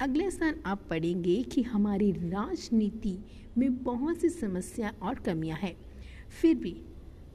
अगले 0.00 0.30
साल 0.30 0.54
आप 0.66 0.86
पढ़ेंगे 0.90 1.42
कि 1.42 1.62
हमारी 1.62 2.10
राजनीति 2.12 3.18
में 3.58 3.82
बहुत 3.84 4.20
सी 4.20 4.28
समस्या 4.28 4.92
और 5.02 5.14
कमियाँ 5.16 5.58
हैं। 5.58 5.76
फिर 6.40 6.54
भी, 6.54 6.76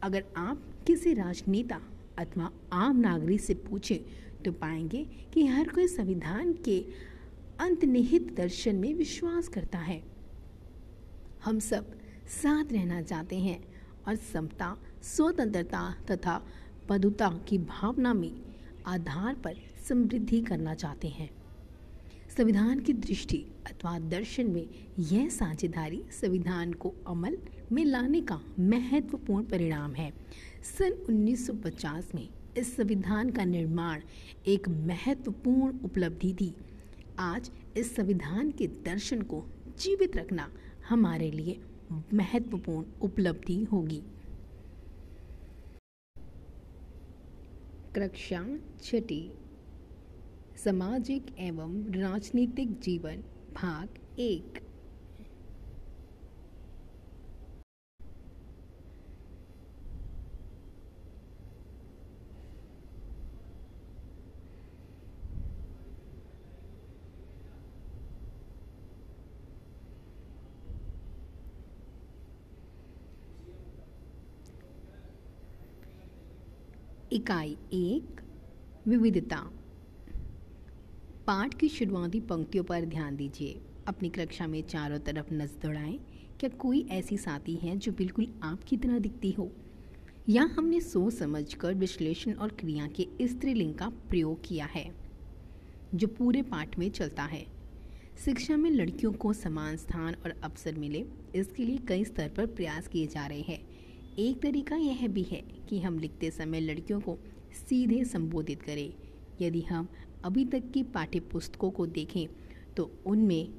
अगर 0.04 0.24
आप 0.38 0.62
किसी 0.88 1.14
राजनेता 1.14 1.80
अथवा 2.20 2.52
आम 2.74 3.00
नागरिक 3.00 3.42
से 3.42 3.54
पूछें 3.54 3.98
तो 4.44 4.52
पाएँगे 4.52 5.06
कि 5.34 5.46
हर 5.46 5.68
कोई 5.68 5.88
संविधान 5.88 6.54
के 6.66 6.80
अंतनिहित 7.60 8.34
दर्शन 8.38 8.76
में 8.76 8.94
विश्वास 8.94 9.48
करता 9.48 9.80
है। 9.80 10.02
हम 11.46 11.60
सब 11.60 11.92
साथ 12.34 12.72
रहना 12.72 13.02
चाहते 13.02 13.40
हैं 13.40 13.60
और 14.08 14.16
समता, 14.16 14.78
स्वतंत्रता 15.04 15.90
तथा 16.12 16.42
पदुता 16.92 17.30
की 17.48 17.58
भावना 17.58 18.14
में 18.14 18.32
आधार 18.86 19.36
पर 19.36 19.56
समृद्धि 19.88 20.42
करना 20.42 20.74
चाहते 20.74 21.08
हैं। 21.08 21.30
संविधान 22.38 22.80
की 22.80 22.94
दृष्टि 22.94 23.46
अथवा 23.68 24.00
दर्शन 24.00 24.48
में 24.48 24.68
यह 25.00 25.30
साझेदारी 25.30 26.04
संविधान 26.12 26.74
को 26.74 26.94
अमल 27.08 27.38
में 27.72 27.86
लाने 27.86 28.22
का 28.22 28.42
महत्वपूर्ण 28.60 29.46
परिणाम 29.46 29.94
है। 29.94 30.14
सन 30.64 30.92
1950 31.10 32.16
में 32.16 32.30
इस 32.58 32.76
संविधान 32.76 33.30
का 33.30 33.46
निर्माण 33.46 34.02
एक 34.48 34.70
महत्वपूर्ण 34.70 35.80
उपलब्धि 35.80 36.34
थी। 36.34 36.56
आज 37.20 37.52
इस 37.78 37.96
संविधान 37.96 38.52
के 38.52 38.68
दर्शन 38.68 39.22
को 39.22 39.46
जीवित 39.80 40.18
रखना 40.18 40.50
हमारे 40.90 41.32
लिए 41.32 41.60
महत्वपूर्ण 42.14 42.86
उपलब्धि 43.02 43.64
होगी। 43.64 44.02
कक्षा 47.96 48.42
छठी 48.84 49.22
सामाजिक 50.58 51.26
एवं 51.40 51.74
राजनीतिक 51.94 52.80
जीवन 52.80 53.24
भाग 53.56 54.20
एक। 54.20 54.61
इकाई 77.14 77.58
एक, 77.74 78.22
विविधता। 78.88 79.38
पाठ 81.28 81.54
की 81.54 81.70
शुरुआती 81.70 82.20
पंक्तियों 82.20 82.64
पर 82.64 82.86
ध्यान 82.86 83.16
दीजिए। 83.16 83.60
अपनी 83.88 84.10
कक्षा 84.10 84.48
में 84.48 84.62
चारों 84.62 85.00
तरफ़ 85.00 85.34
नज़र 85.34 85.60
दौड़ाएँ। 85.64 85.98
क्या 86.40 86.50
कोई 86.50 86.86
ऐसी 86.92 87.18
साथी 87.18 87.56
है 87.56 87.78
जो 87.78 87.92
बिल्कुल 87.92 88.28
आपकी 88.44 88.78
तरह 88.78 89.00
दिखती 89.00 89.32
हो? 89.32 89.52
या 90.30 90.44
हमने 90.44 90.80
सोच 90.80 91.14
समझकर 91.14 91.74
विश्लेषण 91.74 92.34
और 92.34 92.50
क्रिया 92.50 92.88
के 92.88 93.28
स्त्रीलिंग 93.28 93.74
का 93.76 93.90
प्रयोग 93.90 94.42
किया 94.46 94.66
है, 94.66 94.90
जो 95.96 96.08
पूरे 96.08 96.42
पाठ 96.42 96.80
में 96.80 96.90
चलता 96.90 97.24
है? 97.24 97.46
शिक्षा 98.26 98.58
में 98.58 98.72
लड़कियों 98.72 99.14
को 99.14 99.34
समान 99.34 99.78
स्थान 99.78 100.16
और 100.16 100.40
अवसर 100.44 100.76
मिले, 100.76 101.06
इसके 101.36 101.66
लिए 101.66 101.78
कई 101.78 102.06
स्तर 102.06 102.30
पर 102.30 102.46
प्रयास 102.46 102.88
किए 102.88 103.08
जा 103.08 103.26
रहे 103.28 103.42
हैं। 103.42 103.71
एक 104.20 104.42
तरीका 104.42 104.76
यह 104.76 105.08
भी 105.08 105.22
है 105.24 105.42
कि 105.70 105.80
हम 105.80 105.98
लिखते 106.00 106.30
समय 106.32 106.60
लड़कियों 106.60 107.00
को 107.02 107.18
सीधे 107.60 108.04
संबोधित 108.04 108.62
करें। 108.62 108.94
यदि 109.42 109.62
हम 109.62 109.88
अभी 110.24 110.46
तक 110.46 110.64
की 110.74 110.82
पाठ्य 110.86 111.20
पुस्तकों 111.32 111.70
को 111.72 111.86
देखें 111.88 112.28
तो 112.78 112.90
उनमें 113.06 113.50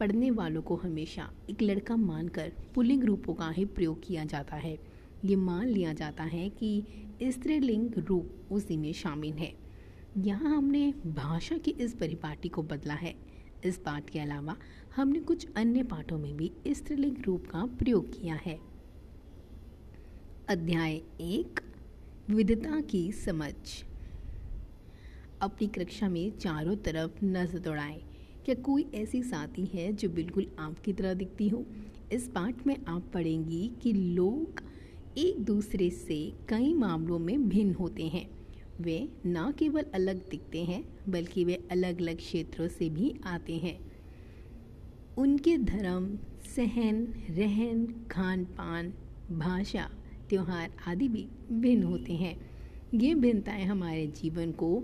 पढ़ने 0.00 0.30
वालों 0.30 0.62
को 0.62 0.76
हमेशा 0.76 1.28
एक 1.50 1.62
लड़का 1.62 1.96
मानकर 1.96 2.52
पुलिंग 2.74 3.04
रूपों 3.04 3.34
का 3.34 3.50
ही 3.50 3.64
प्रयोग 3.64 4.02
किया 4.06 4.24
जाता 4.24 4.56
है। 4.56 4.78
ये 5.24 5.36
मान 5.36 5.66
लिया 5.66 5.92
जाता 5.92 6.24
है 6.24 6.48
कि 6.50 6.82
स्त्रीलिंग 7.22 7.98
रूप 7.98 8.52
उसी 8.52 8.76
में 8.76 8.92
शामिल 8.92 9.32
है। 9.32 9.52
यहाँ 10.18 10.56
हमने 10.56 10.92
भाषा 11.06 11.56
की 11.56 11.70
इस 11.70 11.94
परिपाटी 11.94 12.48
को 12.48 12.62
बदला 12.62 12.94
है। 12.94 13.14
इस 13.64 13.78
पाठ 13.78 14.10
के 14.10 14.18
अलावा 14.18 14.56
हमने 14.96 15.20
कुछ 15.20 15.46
अन्य 15.56 15.82
पाठों 15.82 16.18
में 16.18 16.36
भी 16.36 16.50
स्त्रीलिंग 16.68 17.16
रूप 17.26 17.46
का 17.46 17.64
प्रयोग 17.78 18.10
किया 18.12 18.34
है। 18.34 18.58
अध्याय 20.52 20.94
एक, 21.20 21.60
विविधता 22.30 22.80
की 22.80 23.12
समझ। 23.12 23.52
अपनी 25.40 25.66
कक्षा 25.66 26.08
में 26.08 26.38
चारों 26.38 26.76
तरफ़ 26.76 27.24
नज़र 27.24 27.58
दौड़ाएँ। 27.58 28.02
क्या 28.44 28.54
कोई 28.54 28.86
ऐसी 28.94 29.22
साथी 29.22 29.64
है 29.64 29.92
जो 29.92 30.08
बिल्कुल 30.08 30.46
आपकी 30.58 30.92
तरह 30.92 31.14
दिखती 31.14 31.48
हो? 31.48 31.66
इस 32.12 32.28
पाठ 32.28 32.66
में 32.66 32.76
आप 32.88 33.10
पढ़ेंगी 33.14 33.70
कि 33.82 33.92
लोग 33.92 34.62
एक 35.18 35.38
दूसरे 35.38 35.90
से 35.90 36.32
कई 36.48 36.74
मामलों 36.74 37.18
में 37.18 37.48
भिन्न 37.48 37.74
होते 37.74 38.08
हैं। 38.08 38.30
वे 38.80 39.08
न 39.26 39.52
केवल 39.58 39.86
अलग 39.94 40.30
दिखते 40.30 40.64
हैं, 40.64 40.84
बल्कि 41.08 41.44
वे 41.44 41.68
अलग 41.70 42.00
अलग 42.00 42.16
क्षेत्रों 42.16 42.68
से 42.68 42.90
भी 42.90 43.14
आते 43.24 43.56
हैं। 43.56 43.92
उनके 45.18 45.58
धर्म, 45.58 46.18
सहन, 46.56 47.06
रहन 47.30 47.94
खान 48.10 48.44
पान 48.44 48.92
भाषा 49.32 49.90
त्यौहार 50.30 50.70
आदि 50.88 51.08
भी 51.08 51.28
भिन्न 51.52 51.82
होते 51.82 52.12
हैं। 52.12 52.50
ये 52.94 53.14
भिन्नताएँ 53.14 53.64
हमारे 53.64 54.06
जीवन 54.06 54.52
को 54.52 54.82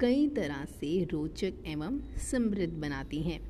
कई 0.00 0.28
तरह 0.28 0.64
से 0.64 1.04
रोचक 1.04 1.52
एवं 1.66 2.00
समृद्ध 2.16 2.74
बनाती 2.74 3.22
हैं। 3.22 3.40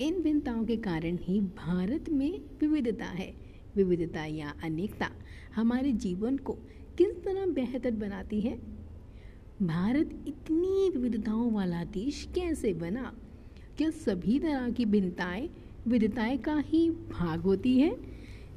इन 0.00 0.22
भिन्नताओं 0.22 0.64
के 0.64 0.76
कारण 0.76 1.18
ही 1.20 1.40
भारत 1.40 2.10
में 2.10 2.40
विविधता 2.60 3.04
है। 3.04 3.34
विविधता 3.76 4.24
या 4.24 4.54
अनेकता 4.64 5.10
हमारे 5.56 5.92
जीवन 5.92 6.36
को 6.36 6.52
किस 6.98 7.24
तरह 7.24 7.46
बेहतर 7.46 7.90
बनाती 7.90 8.40
है? 8.40 8.58
भारत 9.62 10.24
इतनी 10.28 10.90
विविधताओं 10.90 11.52
वाला 11.52 11.84
देश 11.84 12.28
कैसे 12.34 12.72
बना? 12.74 13.14
क्या 13.78 13.90
सभी 13.90 14.38
तरह 14.38 14.70
की 14.70 14.84
भिन्नताएँ 14.84 15.50
विविधताएँ 15.86 16.38
का 16.38 16.56
ही 16.56 16.90
भाग 16.90 17.40
होती 17.40 17.78
है? 17.78 18.09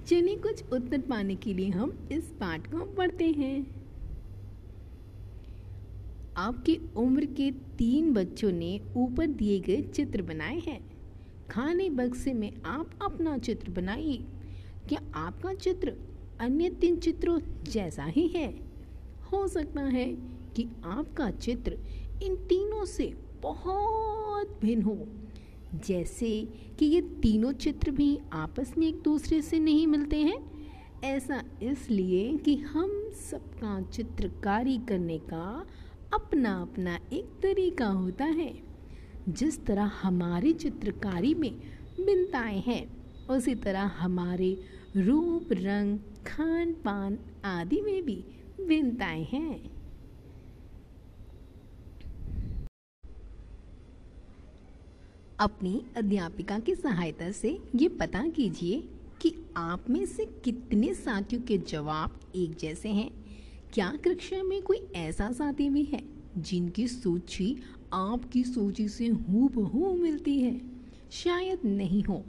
चलिए 0.07 0.35
कुछ 0.38 0.63
उत्तर 0.73 1.01
पाने 1.01 1.35
के 1.35 1.53
लिए 1.53 1.69
हम 1.69 2.09
इस 2.11 2.23
पाठ 2.23 2.71
को 2.71 2.85
पढ़ते 2.85 3.25
हैं। 3.25 3.84
आपकी 6.38 6.80
उम्र 6.95 7.25
के 7.25 7.51
तीन 7.51 8.13
बच्चों 8.13 8.51
ने 8.51 8.81
ऊपर 8.97 9.27
दिए 9.27 9.59
गए 9.59 9.81
चित्र 9.81 10.21
बनाए 10.21 10.59
हैं। 10.59 10.91
खाने 11.49 11.89
बक्से 11.89 12.34
में 12.34 12.61
आप 12.65 12.89
अपना 13.01 13.38
चित्र 13.38 13.71
बनाइए। 13.71 14.17
क्या 14.89 15.01
आपका 15.15 15.53
चित्र 15.53 15.93
अन्य 16.39 16.69
तीन 16.69 16.97
चित्रों 16.97 17.39
जैसा 17.63 18.03
ही 18.03 18.27
है? 18.27 18.53
हो 19.31 19.47
सकता 19.47 19.81
है 19.81 20.13
कि 20.55 20.67
आपका 20.85 21.31
चित्र 21.31 21.77
इन 22.23 22.35
तीनों 22.35 22.85
से 22.85 23.13
बहुत 23.41 24.59
भिन्न 24.61 24.84
हो। 24.84 25.07
जैसे 25.75 26.47
कि 26.79 26.85
ये 26.85 27.01
तीनों 27.01 27.51
चित्र 27.51 27.91
भी 27.91 28.19
आपस 28.33 28.73
में 28.77 28.87
एक 28.87 29.01
दूसरे 29.01 29.41
से 29.41 29.59
नहीं 29.59 29.87
मिलते 29.87 30.17
हैं। 30.17 30.69
ऐसा 31.03 31.43
इसलिए 31.63 32.37
कि 32.37 32.55
हम 32.55 33.09
सबका 33.29 33.81
चित्रकारी 33.81 34.77
करने 34.77 35.17
का 35.17 35.65
अपना 36.13 36.61
अपना 36.61 36.99
एक 37.13 37.25
तरीका 37.25 37.87
होता 37.87 38.25
है। 38.25 38.63
जिस 39.29 39.65
तरह 39.65 39.83
हमारी 39.83 40.53
चित्रकारी 40.53 41.33
में 41.33 41.55
भिन्नताएँ 42.05 42.59
हैं, 42.59 43.03
उसी 43.27 43.55
तरह 43.55 43.81
हमारे 43.81 44.57
रूप, 44.97 45.47
रंग 45.51 45.99
खान 46.27 46.73
पान 46.73 47.19
आदि 47.45 47.81
में 47.81 48.05
भी 48.05 48.25
भिन्नताएँ 48.67 49.23
हैं। 49.23 49.72
अपनी 55.39 55.85
अध्यापिका 55.97 56.60
की 56.60 56.76
सहायता 56.76 57.31
से 57.31 57.60
ये 57.76 57.88
पता 57.88 58.27
कीजिए 58.27 58.89
कि 59.22 59.35
आप 59.57 59.89
में 59.89 60.05
से 60.05 60.26
कितने 60.26 60.93
साथियों 60.93 61.41
के 61.41 61.57
जवाब 61.57 62.19
एक 62.35 62.55
जैसे 62.55 62.89
हैं। 62.89 63.26
क्या 63.73 63.93
कक्षा 64.07 64.43
में 64.43 64.61
कोई 64.61 64.77
ऐसा 64.95 65.31
साथी 65.31 65.69
भी 65.69 65.84
है 65.84 66.03
जिनकी 66.38 66.88
सूची 66.88 67.57
आपकी 67.93 68.43
सूची 68.43 68.88
से 68.88 69.07
हूबहू 69.07 69.93
मिलती 69.95 70.39
है? 70.39 70.61
शायद 71.11 71.60
नहीं 71.65 72.03
हो। 72.03 72.26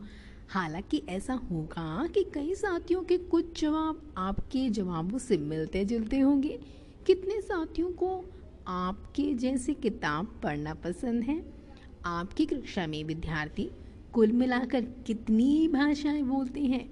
हालाँकि 0.49 1.03
ऐसा 1.09 1.35
होगा 1.35 2.07
कि 2.07 2.25
कई 2.35 2.55
साथियों 2.55 3.03
के 3.03 3.19
कुछ 3.19 3.61
जवाब 3.61 4.15
आपके 4.17 4.71
जवाबों 4.71 5.19
से 5.19 5.37
मिलते 5.37 5.85
जुलते 5.85 6.19
होंगे। 6.19 6.61
कितने 7.07 7.41
साथियों 7.41 7.91
को 7.91 8.25
आपके 8.67 9.35
जैसे 9.35 9.75
किताब 9.75 10.41
पढ़ना 10.43 10.75
पसंद 10.75 11.23
है? 11.23 11.54
आपकी 12.07 12.47
कक्षा 12.47 12.87
में 12.87 13.05
विद्यार्थी 13.05 13.71
कुल 14.13 14.33
मिलाकर 14.33 14.81
कितनी 14.81 15.69
भाषाएँ 15.69 16.23
बोलते 16.23 16.61
हैं? 16.61 16.91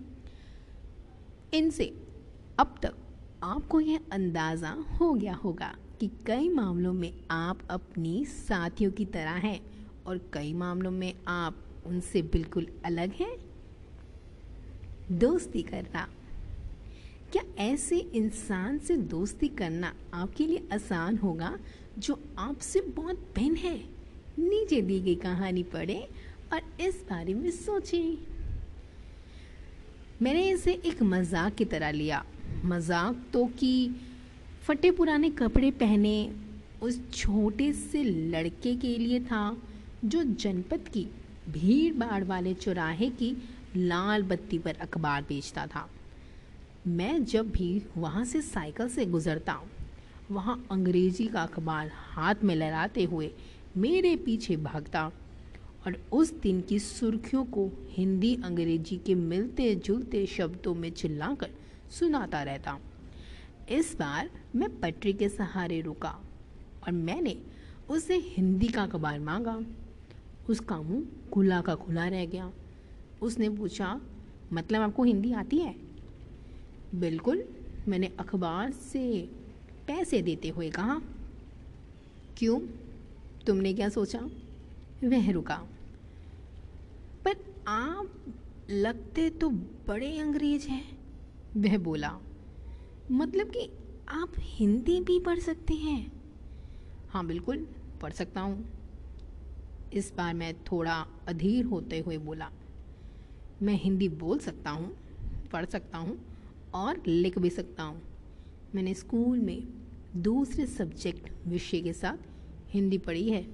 इनसे 1.54 2.02
अब 2.58 2.74
तक 2.82 2.94
आपको 3.42 3.80
यह 3.80 4.00
अंदाज़ा 4.12 4.70
हो 4.70 5.14
गया 5.14 5.34
होगा 5.34 5.76
कि 6.00 6.10
कई 6.26 6.48
मामलों 6.48 6.92
में 6.92 7.12
आप 7.30 7.58
अपनी 7.70 8.24
साथियों 8.24 8.92
की 8.92 9.04
तरह 9.04 9.30
हैं 9.30 9.60
और 10.06 10.30
कई 10.32 10.52
मामलों 10.52 10.90
में 10.90 11.14
आप 11.28 11.64
उनसे 11.86 12.22
बिल्कुल 12.22 12.66
अलग 12.84 13.12
हैं। 13.12 13.36
दोस्ती 15.12 15.62
करना। 15.62 16.08
क्या 17.32 17.42
ऐसे 17.58 17.98
इंसान 17.98 18.78
से 18.78 18.96
दोस्ती 18.96 19.48
करना 19.48 19.94
आपके 20.14 20.46
लिए 20.46 20.68
आसान 20.72 21.16
होगा 21.16 21.58
जो 21.98 22.24
आपसे 22.38 22.80
बहुत 22.80 23.32
भिन्न 23.36 23.56
है? 23.56 23.91
नीचे 24.38 24.80
दी 24.82 24.98
गई 25.00 25.14
कहानी 25.14 25.62
पढ़ें 25.72 26.02
और 26.52 26.62
इस 26.80 27.02
बारे 27.10 27.34
में 27.34 27.50
सोचें। 27.50 28.16
मैंने 30.22 30.48
इसे 30.50 30.72
एक 30.86 31.02
मज़ाक 31.02 31.54
की 31.54 31.64
तरह 31.64 31.90
लिया। 31.90 32.24
मज़ाक 32.64 33.24
तो 33.32 33.44
कि 33.58 33.90
फटे 34.64 34.90
पुराने 34.90 35.30
कपड़े 35.30 35.70
पहने 35.70 36.14
उस 36.82 37.00
छोटे 37.12 37.72
से 37.72 38.02
लड़के 38.04 38.74
के 38.76 38.96
लिए 38.98 39.20
था, 39.20 39.56
जो 40.04 40.22
जनपद 40.22 40.88
की 40.88 41.06
भीड़ 41.48 41.94
भाड़ 41.94 42.22
वाले 42.24 42.54
चौराहे 42.54 43.08
की 43.10 43.36
लाल 43.76 44.22
बत्ती 44.22 44.58
पर 44.58 44.76
अखबार 44.80 45.22
बेचता 45.22 45.66
था। 45.66 45.88
मैं 46.88 47.24
जब 47.24 47.50
भी 47.50 47.82
वहाँ 47.96 48.24
से 48.24 48.40
साइकिल 48.42 48.88
से 48.88 49.06
गुज़रता 49.06 49.60
वहाँ 50.30 50.64
अंग्रेज़ी 50.70 51.26
का 51.26 51.42
अखबार 51.42 51.90
हाथ 51.94 52.44
में 52.44 52.54
लहराते 52.54 53.04
हुए 53.04 53.30
मेरे 53.76 54.16
पीछे 54.16 54.56
भागता 54.56 55.12
और 55.86 55.96
उस 56.12 56.32
दिन 56.32 56.60
की 56.60 56.78
सुर्खियों 56.78 57.44
को 57.44 57.70
हिंदी 57.88 58.38
अंग्रेज़ी 58.44 58.96
के 58.96 59.14
मिलते 59.14 59.74
जुलते 59.74 60.26
शब्दों 60.26 60.74
में 60.74 60.90
चिल्लाकर 60.90 61.50
सुनाता 61.90 62.42
रहता। 62.42 62.78
इस 63.70 63.96
बार 63.98 64.30
मैं 64.56 64.80
पटरी 64.80 65.12
के 65.12 65.28
सहारे 65.28 65.80
रुका 65.80 66.18
और 66.84 66.92
मैंने 66.92 67.38
उसे 67.90 68.16
हिंदी 68.16 68.68
का 68.68 68.82
अखबार 68.82 69.20
मांगा। 69.20 69.60
उसका 70.50 70.80
मुँह 70.82 71.04
खुला 71.32 71.60
का 71.60 71.74
खुला 71.74 72.08
रह 72.08 72.26
गया। 72.26 72.52
उसने 73.22 73.50
पूछा 73.50 74.00
मतलब 74.52 74.80
आपको 74.80 75.02
हिंदी 75.02 75.32
आती 75.32 75.58
है? 75.58 75.74
बिल्कुल, 76.94 77.44
मैंने 77.88 78.12
अखबार 78.18 78.70
से 78.70 79.28
पैसे 79.86 80.22
देते 80.22 80.48
हुए 80.48 80.70
कहा। 80.70 81.00
क्यों? 82.38 82.60
तुमने 83.46 83.74
क्या 83.74 83.88
सोचा? 83.88 84.18
वह 85.04 85.30
रुका। 85.32 85.56
पर 87.24 87.36
आप 87.68 88.34
लगते 88.70 89.30
तो 89.30 89.50
बड़े 89.88 90.18
अंग्रेज़ 90.18 90.68
हैं, 90.68 90.84
वह 91.56 91.78
बोला। 91.78 92.18
मतलब 93.10 93.46
कि 93.46 93.68
आप 94.08 94.32
हिंदी 94.38 95.00
भी 95.00 95.18
पढ़ 95.20 95.38
सकते 95.38 95.74
हैं। 95.74 96.12
हाँ 97.10 97.26
बिल्कुल, 97.26 97.66
पढ़ 98.02 98.12
सकता 98.12 98.40
हूँ। 98.40 98.64
इस 99.92 100.12
बार 100.16 100.34
मैं 100.34 100.54
थोड़ा 100.64 101.06
अधीर 101.28 101.64
होते 101.64 101.98
हुए 101.98 102.18
बोला। 102.18 102.50
मैं 103.62 103.74
हिंदी 103.74 104.08
बोल 104.08 104.38
सकता 104.38 104.70
हूँ, 104.70 104.96
पढ़ 105.52 105.64
सकता 105.64 105.98
हूँ 105.98 106.18
और 106.74 107.02
लिख 107.06 107.38
भी 107.38 107.50
सकता 107.50 107.82
हूँ। 107.82 108.02
मैंने 108.74 108.94
स्कूल 108.94 109.38
में 109.38 109.62
दूसरे 110.16 110.66
सब्जेक्ट 110.66 111.30
विषय 111.46 111.80
के 111.80 111.92
साथ 111.92 112.31
हिंदी 112.72 112.98
पढ़ी 112.98 113.28
है। 113.30 113.46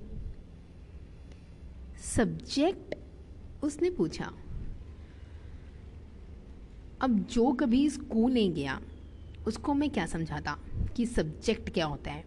सब्जेक्ट 2.07 2.95
उसने 3.65 3.91
पूछा, 3.91 4.33
अब 7.01 7.19
जो 7.31 7.53
कभी 7.53 7.89
स्कूल 7.91 8.33
नहीं 8.33 8.53
गया, 8.55 8.81
उसको 9.47 9.75
मैं 9.75 9.91
क्या 9.91 10.07
समझाता 10.07 10.57
कि 10.97 11.07
सब्जेक्ट 11.07 11.71
क्या 11.71 11.87
होता 11.87 12.11
है? 12.11 12.25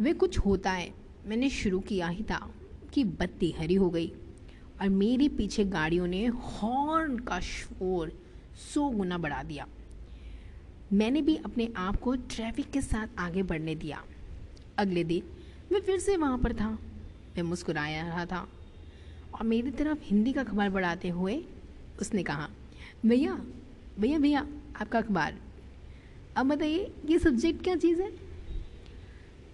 वे 0.00 0.12
कुछ 0.12 0.38
होता 0.38 0.70
है, 0.70 0.92
मैंने 1.26 1.50
शुरू 1.50 1.80
किया 1.80 2.08
ही 2.08 2.22
था 2.22 2.50
कि 2.94 3.04
बत्ती 3.04 3.50
हरी 3.50 3.74
हो 3.74 3.90
गई 3.90 4.12
और 4.80 4.88
मेरे 4.88 5.28
पीछे 5.28 5.64
गाड़ियों 5.64 6.06
ने 6.06 6.26
हॉर्न 6.26 7.18
का 7.18 7.40
शोर 7.40 8.12
सौ 8.74 8.88
गुना 8.90 9.18
बढ़ा 9.18 9.42
दिया। 9.42 9.66
मैंने 10.92 11.22
भी 11.22 11.36
अपने 11.36 11.68
आप 11.76 11.96
को 11.96 12.14
ट्रैफ़िक 12.14 12.70
के 12.70 12.80
साथ 12.80 13.18
आगे 13.18 13.42
बढ़ने 13.42 13.74
दिया। 13.74 14.02
अगले 14.78 15.04
दिन 15.04 15.22
मैं 15.72 15.80
फिर 15.80 15.98
से 15.98 16.16
वहाँ 16.16 16.38
पर 16.38 16.52
था। 16.52 16.68
मैं 17.36 17.42
मुस्कुराया 17.42 18.06
रहा 18.06 18.24
था 18.26 18.46
और 19.34 19.42
मेरी 19.42 19.70
तरफ़ 19.70 19.98
हिंदी 20.02 20.32
का 20.32 20.40
अखबार 20.40 20.70
बढ़ाते 20.70 21.08
हुए 21.08 21.36
उसने 22.00 22.22
कहा, 22.22 22.48
भैया 23.06 23.34
भैया 23.98 24.18
भैया, 24.18 24.46
आपका 24.80 24.98
अखबार। 24.98 25.38
अब 26.36 26.46
बताइए, 26.46 26.90
ये 27.06 27.18
सब्जेक्ट 27.18 27.62
क्या 27.64 27.76
चीज़ 27.76 28.00
है? 28.02 28.10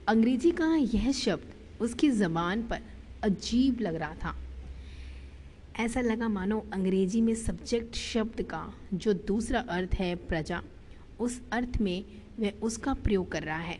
अंग्रेज़ी 0.08 0.50
का 0.50 0.74
यह 0.74 1.10
शब्द 1.12 1.82
उसकी 1.82 2.10
ज़बान 2.10 2.62
पर 2.62 2.82
अजीब 3.22 3.80
लग 3.80 3.94
रहा 3.94 4.14
था। 4.14 4.34
ऐसा 5.76 6.00
लगा 6.00 6.28
मानो 6.28 6.58
अंग्रेज़ी 6.72 7.20
में 7.20 7.34
सब्जेक्ट 7.34 7.94
शब्द 7.94 8.42
का 8.42 8.62
जो 8.94 9.12
दूसरा 9.12 9.60
अर्थ 9.60 9.94
है 9.94 10.14
प्रजा, 10.16 10.62
उस 11.20 11.40
अर्थ 11.52 11.80
में 11.80 12.04
वह 12.40 12.60
उसका 12.62 12.94
प्रयोग 12.94 13.30
कर 13.32 13.42
रहा 13.42 13.58
है। 13.58 13.78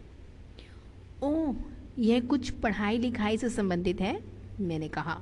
ओह 1.22 1.54
यह 1.98 2.20
कुछ 2.20 2.50
पढ़ाई 2.50 2.98
लिखाई 2.98 3.36
से 3.36 3.48
संबंधित 3.48 4.00
है, 4.00 4.18
मैंने 4.60 4.88
कहा। 4.88 5.20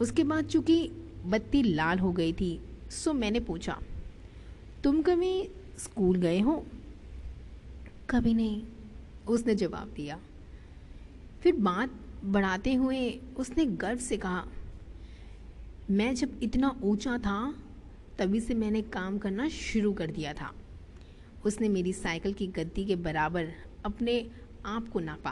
उसके 0.00 0.24
बाद 0.24 0.44
चूँकि 0.44 0.90
बत्ती 1.26 1.62
लाल 1.62 1.98
हो 1.98 2.12
गई 2.12 2.32
थी, 2.32 2.60
सो 2.90 3.12
मैंने 3.12 3.40
पूछा, 3.40 3.78
तुम 4.84 5.00
कभी 5.02 5.48
स्कूल 5.78 6.16
गए 6.16 6.38
हो? 6.40 6.64
कभी 8.10 8.34
नहीं, 8.34 8.62
उसने 9.28 9.54
जवाब 9.54 9.92
दिया। 9.96 10.18
फिर 11.42 11.56
बात 11.56 11.90
बढ़ाते 12.24 12.74
हुए 12.74 13.10
उसने 13.38 13.64
गर्व 13.64 13.98
से 13.98 14.16
कहा, 14.16 14.44
मैं 15.90 16.14
जब 16.14 16.40
इतना 16.42 16.74
ऊँचा 16.82 17.18
था, 17.18 17.54
तभी 18.18 18.40
से 18.40 18.54
मैंने 18.54 18.82
काम 18.82 19.18
करना 19.18 19.48
शुरू 19.48 19.92
कर 19.92 20.10
दिया 20.10 20.32
था। 20.32 20.52
उसने 21.44 21.68
मेरी 21.68 21.92
साइकिल 21.92 22.32
की 22.32 22.46
गद्दी 22.46 22.84
के 22.84 22.96
बराबर 22.96 23.48
अपने 23.84 24.14
आप 24.66 24.88
को 24.88 25.00
नापा 25.00 25.30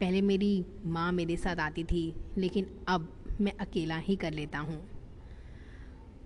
पहले 0.00 0.20
मेरी 0.22 0.64
माँ 0.86 1.12
मेरे 1.12 1.36
साथ 1.36 1.56
आती 1.56 1.84
थी, 1.84 2.14
लेकिन 2.38 2.66
अब 2.88 3.08
मैं 3.40 3.52
अकेला 3.52 3.96
ही 3.96 4.16
कर 4.16 4.32
लेता 4.32 4.58
हूँ। 4.58 4.88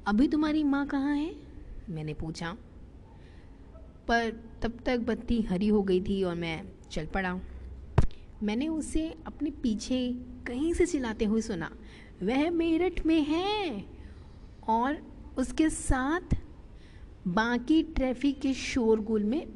अभी 0.06 0.28
तुम्हारी 0.28 0.64
माँ 0.64 0.86
कहाँ 0.86 1.16
है? 1.16 1.34
मैंने 1.90 2.14
पूछा। 2.14 2.56
पर 4.08 4.30
तब 4.62 4.78
तक 4.86 4.98
बत्ती 4.98 5.42
हरी 5.42 5.68
हो 5.68 5.82
गई 5.82 6.00
थी 6.00 6.22
और 6.22 6.34
मैं 6.34 6.62
चल 6.90 7.06
पड़ा। 7.06 7.40
मैंने 8.42 8.68
उसे 8.68 9.14
अपने 9.26 9.50
पीछे 9.50 10.12
कहीं 10.46 10.72
से 10.74 10.86
चिल्लाते 10.86 11.24
हुए 11.24 11.40
सुना, 11.40 11.70
वह 12.22 12.50
मेरठ 12.50 13.06
में 13.06 13.20
है 13.20 13.84
और 14.68 14.98
उसके 15.38 15.70
साथ 15.70 16.36
बाकी 17.28 17.82
ट्रैफ़िक 17.82 18.40
के 18.40 18.54
शोरगुल 18.54 19.24
में 19.24 19.46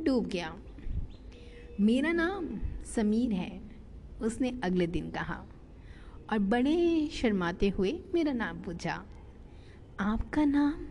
डूब 0.00 0.26
गया। 0.26 0.56
मेरा 1.80 2.12
नाम 2.12 2.46
समीर 2.84 3.32
है, 3.32 3.60
उसने 4.22 4.60
अगले 4.64 4.86
दिन 4.86 5.10
कहा, 5.10 5.46
और 6.32 6.38
बड़े 6.38 7.08
शर्माते 7.12 7.68
हुए 7.68 7.92
मेरा 8.14 8.32
नाम 8.32 8.60
पूछा, 8.62 9.04
आपका 10.00 10.44
नाम? 10.44 10.86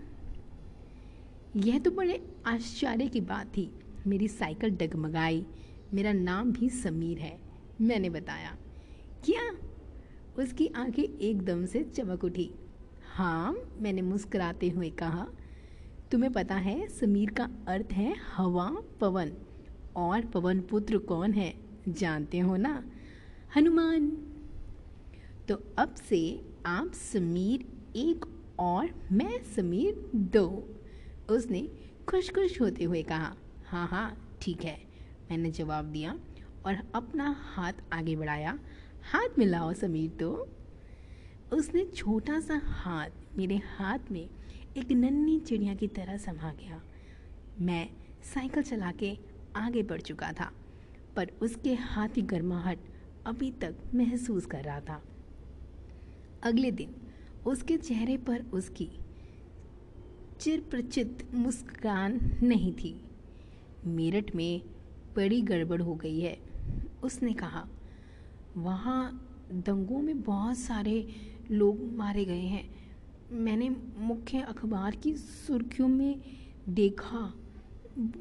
यह 1.56 1.80
तो 1.80 1.92
बड़े 1.92 2.34
आश्चर्य 2.46 3.08
की 3.08 3.22
बात 3.22 3.48
थी। 3.48 3.70
मेरी 4.08 4.28
साइकिल 4.28 4.70
डगमगाई, 4.70 5.46
मेरा 5.94 6.14
नाम 6.14 6.52
भी 6.52 6.70
समीर 6.70 7.20
है, 7.20 7.40
मैंने 7.82 8.10
बताया। 8.10 8.58
क्या? 9.26 9.52
उसकी 10.44 10.68
आँखें 10.68 11.04
एकदम 11.04 11.66
से 11.66 11.84
चमक 11.84 12.24
उठी। 12.24 12.52
हाँ 13.14 13.56
मैंने 13.80 14.02
मुस्कुराते 14.02 14.70
हुए 14.70 14.90
कहा, 14.90 15.28
तुम्हें 16.12 16.32
पता 16.34 16.56
है, 16.56 16.88
समीर 16.88 17.30
का 17.30 17.50
अर्थ 17.68 17.94
है 17.94 18.16
हवा, 18.36 18.70
पवन। 19.02 19.32
और 20.00 20.26
पवन 20.26 20.60
पुत्र 20.62 20.98
कौन 20.98 21.34
है, 21.34 21.54
जानते 21.90 22.40
हो 22.40 22.56
ना? 22.58 22.84
हनुमान। 23.56 24.10
तो 25.48 25.56
अब 25.78 25.96
से 26.00 26.20
आप 26.66 26.92
समीर 26.94 27.66
एक 27.96 28.26
और, 28.60 28.90
मैं 29.12 29.44
समीर 29.56 30.12
दो। 30.34 30.48
उसने 31.30 31.68
खुश 32.10 32.30
खुश 32.30 32.60
होते 32.62 32.84
हुए 32.84 33.02
कहा 33.04 33.36
हाँ 33.68 33.88
हाँ 33.88 34.38
ठीक 34.42 34.64
है। 34.64 34.78
मैंने 35.30 35.52
जवाब 35.52 35.86
दिया 35.86 36.18
और 36.66 36.78
अपना 36.96 37.36
हाथ 37.40 37.74
आगे 37.94 38.16
बढ़ाया। 38.16 38.58
हाथ 39.12 39.38
मिलाओ 39.38 39.74
समीर 39.74 40.10
तो 40.20 40.32
उसने 41.54 41.84
छोटा 41.86 42.40
सा 42.40 42.62
हाथ 42.64 43.38
मेरे 43.38 43.56
हाथ 43.78 44.12
में 44.12 44.28
एक 44.78 44.92
नन्ही 44.92 45.40
चिड़िया 45.40 45.76
की 45.76 45.88
तरह 45.88 46.18
समा 46.18 46.52
गया 46.54 46.82
मैं 47.62 47.88
साइकिल 48.34 48.64
चला 48.64 48.92
के 48.92 49.18
आगे 49.56 49.84
बढ़ 49.84 50.02
चुका 50.02 50.32
था, 50.32 50.52
पर 51.16 51.32
उसके 51.42 51.74
हाथ 51.74 52.10
की 52.10 52.22
गर्माहट 52.22 52.80
अभी 53.26 53.52
तक 53.52 53.76
महसूस 53.96 54.46
कर 54.46 54.64
रहा 54.64 54.80
था। 54.80 55.04
अगले 56.44 56.72
दिन, 56.72 56.96
उसके 57.48 57.78
चेहरे 57.78 58.18
पर 58.18 58.42
उसकी 58.42 58.90
चिरप्रचित 60.40 61.28
मुस्कान 61.34 62.20
नहीं 62.44 62.74
थी। 62.74 63.02
मेरठ 63.86 64.36
में 64.36 64.62
बड़ी 65.16 65.42
गड़बड़ 65.42 65.82
हो 65.82 65.96
गई 65.96 66.20
है, 66.20 66.38
उसने 67.04 67.34
कहा। 67.34 67.68
वहाँ 68.58 69.26
दंगों 69.52 70.02
में 70.02 70.22
बहुत 70.22 70.58
सारे 70.58 71.08
लोग 71.52 71.94
मारे 71.94 72.26
गए 72.26 72.42
हैं। 72.42 72.70
मैंने 73.32 73.70
मुख्य 73.98 74.40
अखबार 74.40 74.96
की 74.96 75.14
सुर्खियों 75.16 75.88
में 75.88 76.22
देखा। 76.70 77.34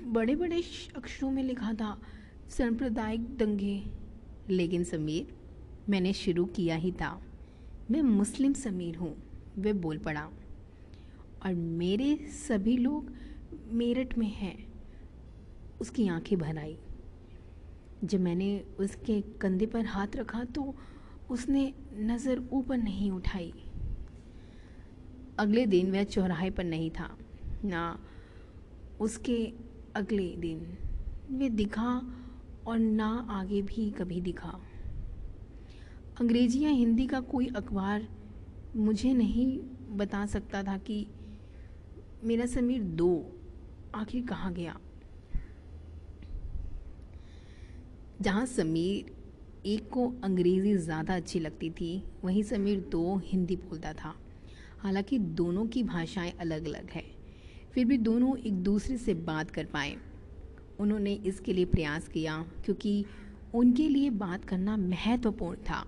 बड़े 0.06 0.36
बड़े 0.36 0.62
अक्षरों 0.96 1.30
में 1.30 1.42
लिखा 1.42 1.72
था, 1.72 2.00
सांप्रदायिक 2.50 3.36
दंगे। 3.36 3.84
लेकिन 4.50 4.84
समीर, 4.84 5.34
मैंने 5.88 6.12
शुरू 6.12 6.44
किया 6.44 6.76
ही 6.76 6.92
था। 6.92 7.22
मैं 7.90 8.02
मुस्लिम 8.02 8.52
समीर 8.52 8.96
हूँ, 8.96 9.16
वे 9.58 9.72
बोल 9.72 9.98
पड़ा। 9.98 10.30
और 11.46 11.54
मेरे 11.54 12.16
सभी 12.16 12.76
लोग 12.76 13.12
मेरठ 13.72 14.18
में 14.18 14.28
हैं। 14.28 14.72
उसकी 15.80 16.08
आँखें 16.08 16.38
भर 16.38 16.58
आई। 16.58 16.78
जब 18.04 18.20
मैंने 18.20 18.60
उसके 18.80 19.20
कंधे 19.20 19.66
पर 19.66 19.86
हाथ 19.86 20.08
रखा 20.16 20.44
तो 20.44 20.74
उसने 21.30 21.74
नज़र 21.94 22.48
ऊपर 22.52 22.76
नहीं 22.76 23.10
उठाई। 23.10 23.52
अगले 25.38 25.66
दिन 25.66 25.92
वह 25.92 26.04
चौराहे 26.04 26.50
पर 26.50 26.64
नहीं 26.64 26.90
था। 26.90 27.18
ना 27.64 28.04
उसके 29.00 29.52
अगले 29.96 30.28
दिन। 30.36 30.76
वे 31.30 31.48
दिखा 31.48 32.02
और 32.66 32.78
ना 32.78 33.26
आगे 33.30 33.62
भी 33.62 33.90
कभी 33.90 34.20
दिखा। 34.20 34.60
अंग्रेज़ी 36.20 36.60
या 36.60 36.70
हिंदी 36.70 37.06
का 37.06 37.20
कोई 37.20 37.46
अखबार 37.46 38.08
मुझे 38.76 39.12
नहीं 39.12 39.58
बता 39.96 40.26
सकता 40.26 40.62
था 40.62 40.76
कि 40.78 41.06
मेरा 42.24 42.46
समीर 42.46 42.82
दो 42.82 43.32
आखिर 43.94 44.26
कहाँ 44.26 44.52
गया। 44.52 44.78
जहाँ 48.22 48.46
समीर 48.46 49.16
एक 49.66 49.88
को 49.90 50.12
अंग्रेज़ी 50.24 50.76
ज़्यादा 50.76 51.16
अच्छी 51.16 51.40
लगती 51.40 51.70
थी, 51.70 52.02
वहीं 52.24 52.42
समीर 52.42 52.80
दो 52.80 53.16
हिंदी 53.24 53.56
बोलता 53.56 53.92
था। 53.92 54.14
हालाँकि 54.78 55.18
दोनों 55.18 55.66
की 55.66 55.82
भाषाएँ 55.82 56.32
अलग 56.32 56.66
अलग 56.66 56.90
है। 56.90 57.17
फिर 57.78 57.86
भी 57.86 57.98
दोनों 57.98 58.38
एक 58.38 58.52
दूसरे 58.52 58.96
से 58.96 59.14
बात 59.14 59.50
कर 59.50 59.64
पाए। 59.64 59.96
उन्होंने 60.80 61.12
इसके 61.12 61.52
लिए 61.52 61.64
प्रयास 61.64 62.08
किया, 62.08 62.44
क्योंकि 62.64 63.04
उनके 63.54 63.88
लिए 63.88 64.10
बात 64.10 64.44
करना 64.44 64.76
महत्वपूर्ण 64.76 65.58
था। 65.58 65.86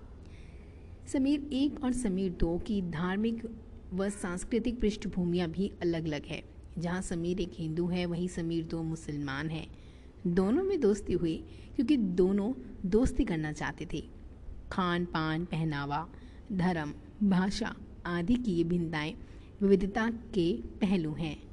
समीर 1.07 1.49
एक 1.53 1.83
और 1.83 1.93
समीर 1.93 2.31
दो 2.31 2.57
की 2.57 2.81
धार्मिक 2.81 3.59
व 3.93 4.09
सांस्कृतिक 4.09 4.79
पृष्ठभूमियाँ 4.79 5.49
भी 5.49 5.71
अलग 5.81 6.05
अलग 6.05 6.25
है। 6.25 6.43
जहाँ 6.77 7.01
समीर 7.01 7.41
एक 7.41 7.51
हिंदू 7.55 7.87
है, 7.87 8.05
वहीं 8.05 8.27
समीर 8.27 8.63
दो 8.63 8.83
मुसलमान 8.83 9.49
हैं। 9.49 9.67
दोनों 10.27 10.63
में 10.63 10.79
दोस्ती 10.79 11.13
हुई, 11.13 11.43
क्योंकि 11.75 11.97
दोनों 11.97 12.53
दोस्ती 12.85 13.23
करना 13.23 13.51
चाहते 13.51 13.87
थे। 13.93 14.03
खान 14.71 15.05
पान 15.05 15.45
पहनावा, 15.45 16.07
धर्म, 16.51 16.93
भाषा 17.29 17.75
आदि 18.05 18.35
की 18.35 18.51
ये 18.51 18.63
भिन्नताएँ 18.63 19.15
विविधता 19.61 20.09
के 20.09 20.53
पहलू 20.53 21.13
हैं। 21.13 21.50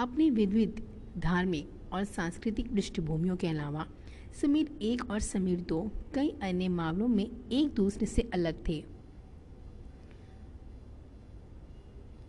अपनी 0.00 0.30
विविध 0.30 0.82
धार्मिक 1.18 1.92
और 1.92 2.04
सांस्कृतिक 2.04 2.72
पृष्ठभूमियों 2.72 3.36
के 3.36 3.48
अलावा, 3.48 3.86
समीर 4.42 4.78
एक 4.82 5.10
और 5.10 5.20
समीर 5.20 5.60
दो, 5.60 5.90
कई 6.14 6.28
अन्य 6.42 6.68
मामलों 6.68 7.08
में 7.08 7.30
एक 7.52 7.74
दूसरे 7.74 8.06
से 8.06 8.22
अलग 8.34 8.68
थे। 8.68 8.84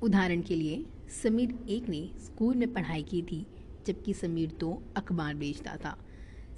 उदाहरण 0.01 0.41
के 0.41 0.55
लिए, 0.55 0.85
समीर 1.23 1.59
एक 1.69 1.89
ने 1.89 2.11
स्कूल 2.17 2.55
में 2.55 2.73
पढ़ाई 2.73 3.03
की 3.03 3.21
थी, 3.21 3.47
जबकि 3.87 4.13
समीर 4.13 4.51
दो 4.59 4.83
अखबार 4.95 5.35
बेचता 5.35 5.75
था। 5.75 5.97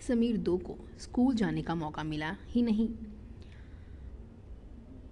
समीर 0.07 0.37
दो 0.37 0.57
को 0.57 0.77
स्कूल 0.99 1.35
जाने 1.35 1.61
का 1.61 1.75
मौका 1.75 2.03
मिला 2.03 2.35
ही 2.47 2.61
नहीं। 2.61 2.89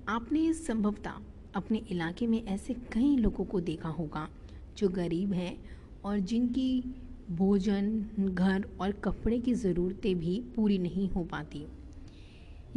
आपने 0.08 0.54
संभवतः 0.54 1.14
अपने 1.56 1.78
इलाके 1.78 2.28
में 2.28 2.46
ऐसे 2.46 2.74
कई 2.74 3.18
लोगों 3.18 3.46
को 3.46 3.60
देखा 3.60 3.90
होगा, 3.90 4.30
जो 4.78 4.90
गरीब 4.90 5.34
हैं 5.34 5.81
और 6.06 6.20
जिनकी 6.20 6.84
भोजन, 7.32 8.06
घर 8.20 8.66
और 8.82 8.92
कपड़े 8.92 9.40
की 9.40 9.54
ज़रूरतें 9.54 10.20
भी 10.20 10.40
पूरी 10.56 10.78
नहीं 10.78 11.10
हो 11.10 11.24
पाती। 11.24 11.66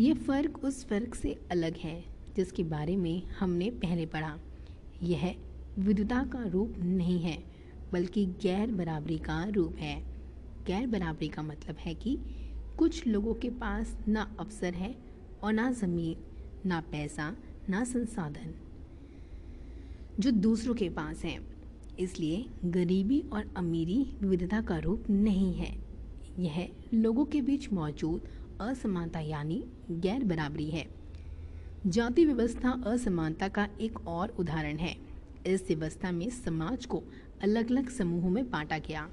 ये 0.00 0.14
फ़र्क 0.14 0.64
उस 0.64 0.84
फ़र्क 0.84 1.14
से 1.14 1.36
अलग 1.50 1.76
है, 1.76 2.04
जिसके 2.36 2.64
बारे 2.64 2.96
में 2.96 3.22
हमने 3.26 3.70
पहले 3.70 4.06
पढ़ा। 4.06 4.38
यह 5.02 5.34
विधुता 5.78 6.24
का 6.24 6.44
रूप 6.44 6.74
नहीं 6.78 7.18
है, 7.18 7.44
बल्कि 7.92 8.26
गैर 8.26 8.72
बराबरी 8.72 9.18
का 9.18 9.44
रूप 9.44 9.76
है। 9.76 10.02
गैर 10.66 10.86
बराबरी 10.86 11.28
का 11.28 11.42
मतलब 11.42 11.76
है 11.76 11.94
कि 11.94 12.18
कुछ 12.78 13.06
लोगों 13.06 13.34
के 13.34 13.50
पास 13.50 13.96
ना 14.08 14.36
अवसर 14.40 14.74
है 14.74 14.94
और 15.42 15.52
ना 15.52 15.70
ज़मीन, 15.72 16.16
ना 16.66 16.80
पैसा, 16.80 17.36
ना 17.68 17.84
संसाधन, 17.84 18.54
जो 20.20 20.30
दूसरों 20.30 20.74
के 20.74 20.88
पास 20.88 21.24
है। 21.24 21.53
इसलिए 22.00 22.44
गरीबी 22.64 23.20
और 23.32 23.54
अमीरी 23.56 24.16
विविधता 24.20 24.60
का 24.60 24.78
रूप 24.78 25.04
नहीं 25.10 25.54
है। 25.54 25.74
यह 26.38 26.68
लोगों 26.94 27.24
के 27.24 27.40
बीच 27.42 27.72
मौजूद 27.72 28.28
असमानता 28.60 29.20
यानी 29.20 29.64
गैर 29.90 30.24
बराबरी 30.24 30.70
है। 30.70 30.86
जाति 31.86 32.24
व्यवस्था 32.24 32.70
असमानता 32.86 33.48
का 33.48 33.68
एक 33.80 34.06
और 34.06 34.28
उदाहरण 34.28 34.76
है। 34.76 34.96
इस 35.46 35.64
व्यवस्था 35.68 36.12
में 36.12 36.30
समाज 36.30 36.86
को 36.86 37.02
अलग 37.42 37.70
अलग 37.70 37.88
समूहों 37.88 38.30
में 38.30 38.50
बांटा 38.50 38.78
गया। 38.78 39.08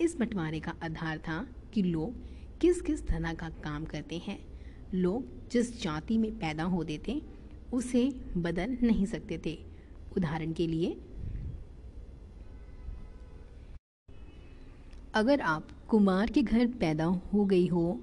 इस 0.00 0.16
बंटवारे 0.18 0.60
का 0.60 0.74
आधार 0.82 1.18
था 1.18 1.46
कि 1.74 1.82
लोग 1.82 2.14
किस 2.60 2.80
किस 2.80 3.06
तरह 3.06 3.34
का 3.34 3.48
काम 3.48 3.84
करते 3.84 4.18
हैं। 4.18 4.38
लोग 4.94 5.48
जिस 5.50 5.82
जाति 5.82 6.18
में 6.18 6.30
पैदा 6.38 6.64
होते 6.64 7.00
थे, 7.08 7.22
उसे 7.72 8.12
बदल 8.36 8.76
नहीं 8.82 9.06
सकते 9.06 9.40
थे। 9.46 9.58
उदाहरण 10.16 10.52
के 10.52 10.66
लिए 10.66 10.96
अगर 15.14 15.40
आप 15.40 15.68
कुमार 15.88 16.30
के 16.30 16.42
घर 16.42 16.66
पैदा 16.80 17.04
हो 17.04 17.44
गई 17.44 17.66
हो 17.66 18.00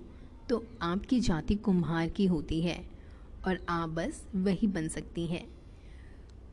तो 0.49 0.65
आपकी 0.81 1.19
जाति 1.19 1.55
कुम्हार 1.55 2.09
की 2.09 2.25
होती 2.25 2.61
है 2.61 2.77
और 3.47 3.59
आप 3.69 3.89
बस 3.89 4.21
वही 4.35 4.67
बन 4.67 4.87
सकती 4.87 5.25
हैं। 5.27 5.43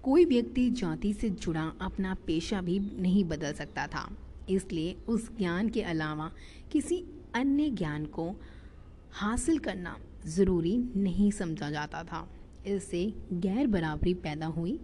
कोई 0.02 0.24
व्यक्ति 0.24 0.70
जाति 0.70 1.12
से 1.12 1.30
जुड़ा 1.30 1.72
अपना 1.80 2.14
पेशा 2.26 2.60
भी 2.60 2.78
नहीं 2.78 3.24
बदल 3.24 3.52
सकता 3.52 3.86
था। 3.86 4.08
इसलिए 4.50 4.96
उस 5.08 5.30
ज्ञान 5.38 5.68
के 5.68 5.82
अलावा 5.82 6.30
किसी 6.72 7.04
अन्य 7.34 7.70
ज्ञान 7.70 8.06
को 8.06 8.30
हासिल 9.12 9.58
करना 9.58 9.96
ज़रूरी 10.26 10.76
नहीं 10.96 11.30
समझा 11.30 11.70
जाता 11.70 12.04
था। 12.04 12.28
इससे 12.66 13.06
गैर 13.32 13.66
बराबरी 13.66 14.14
पैदा 14.14 14.46
हुई। 14.46 14.80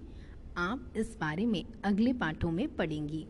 आप 0.57 0.93
इस 0.97 1.17
बारे 1.21 1.47
में 1.47 1.65
अगले 1.85 2.13
पाठों 2.13 2.51
में 2.51 2.77
पढ़ेंगी। 2.77 3.27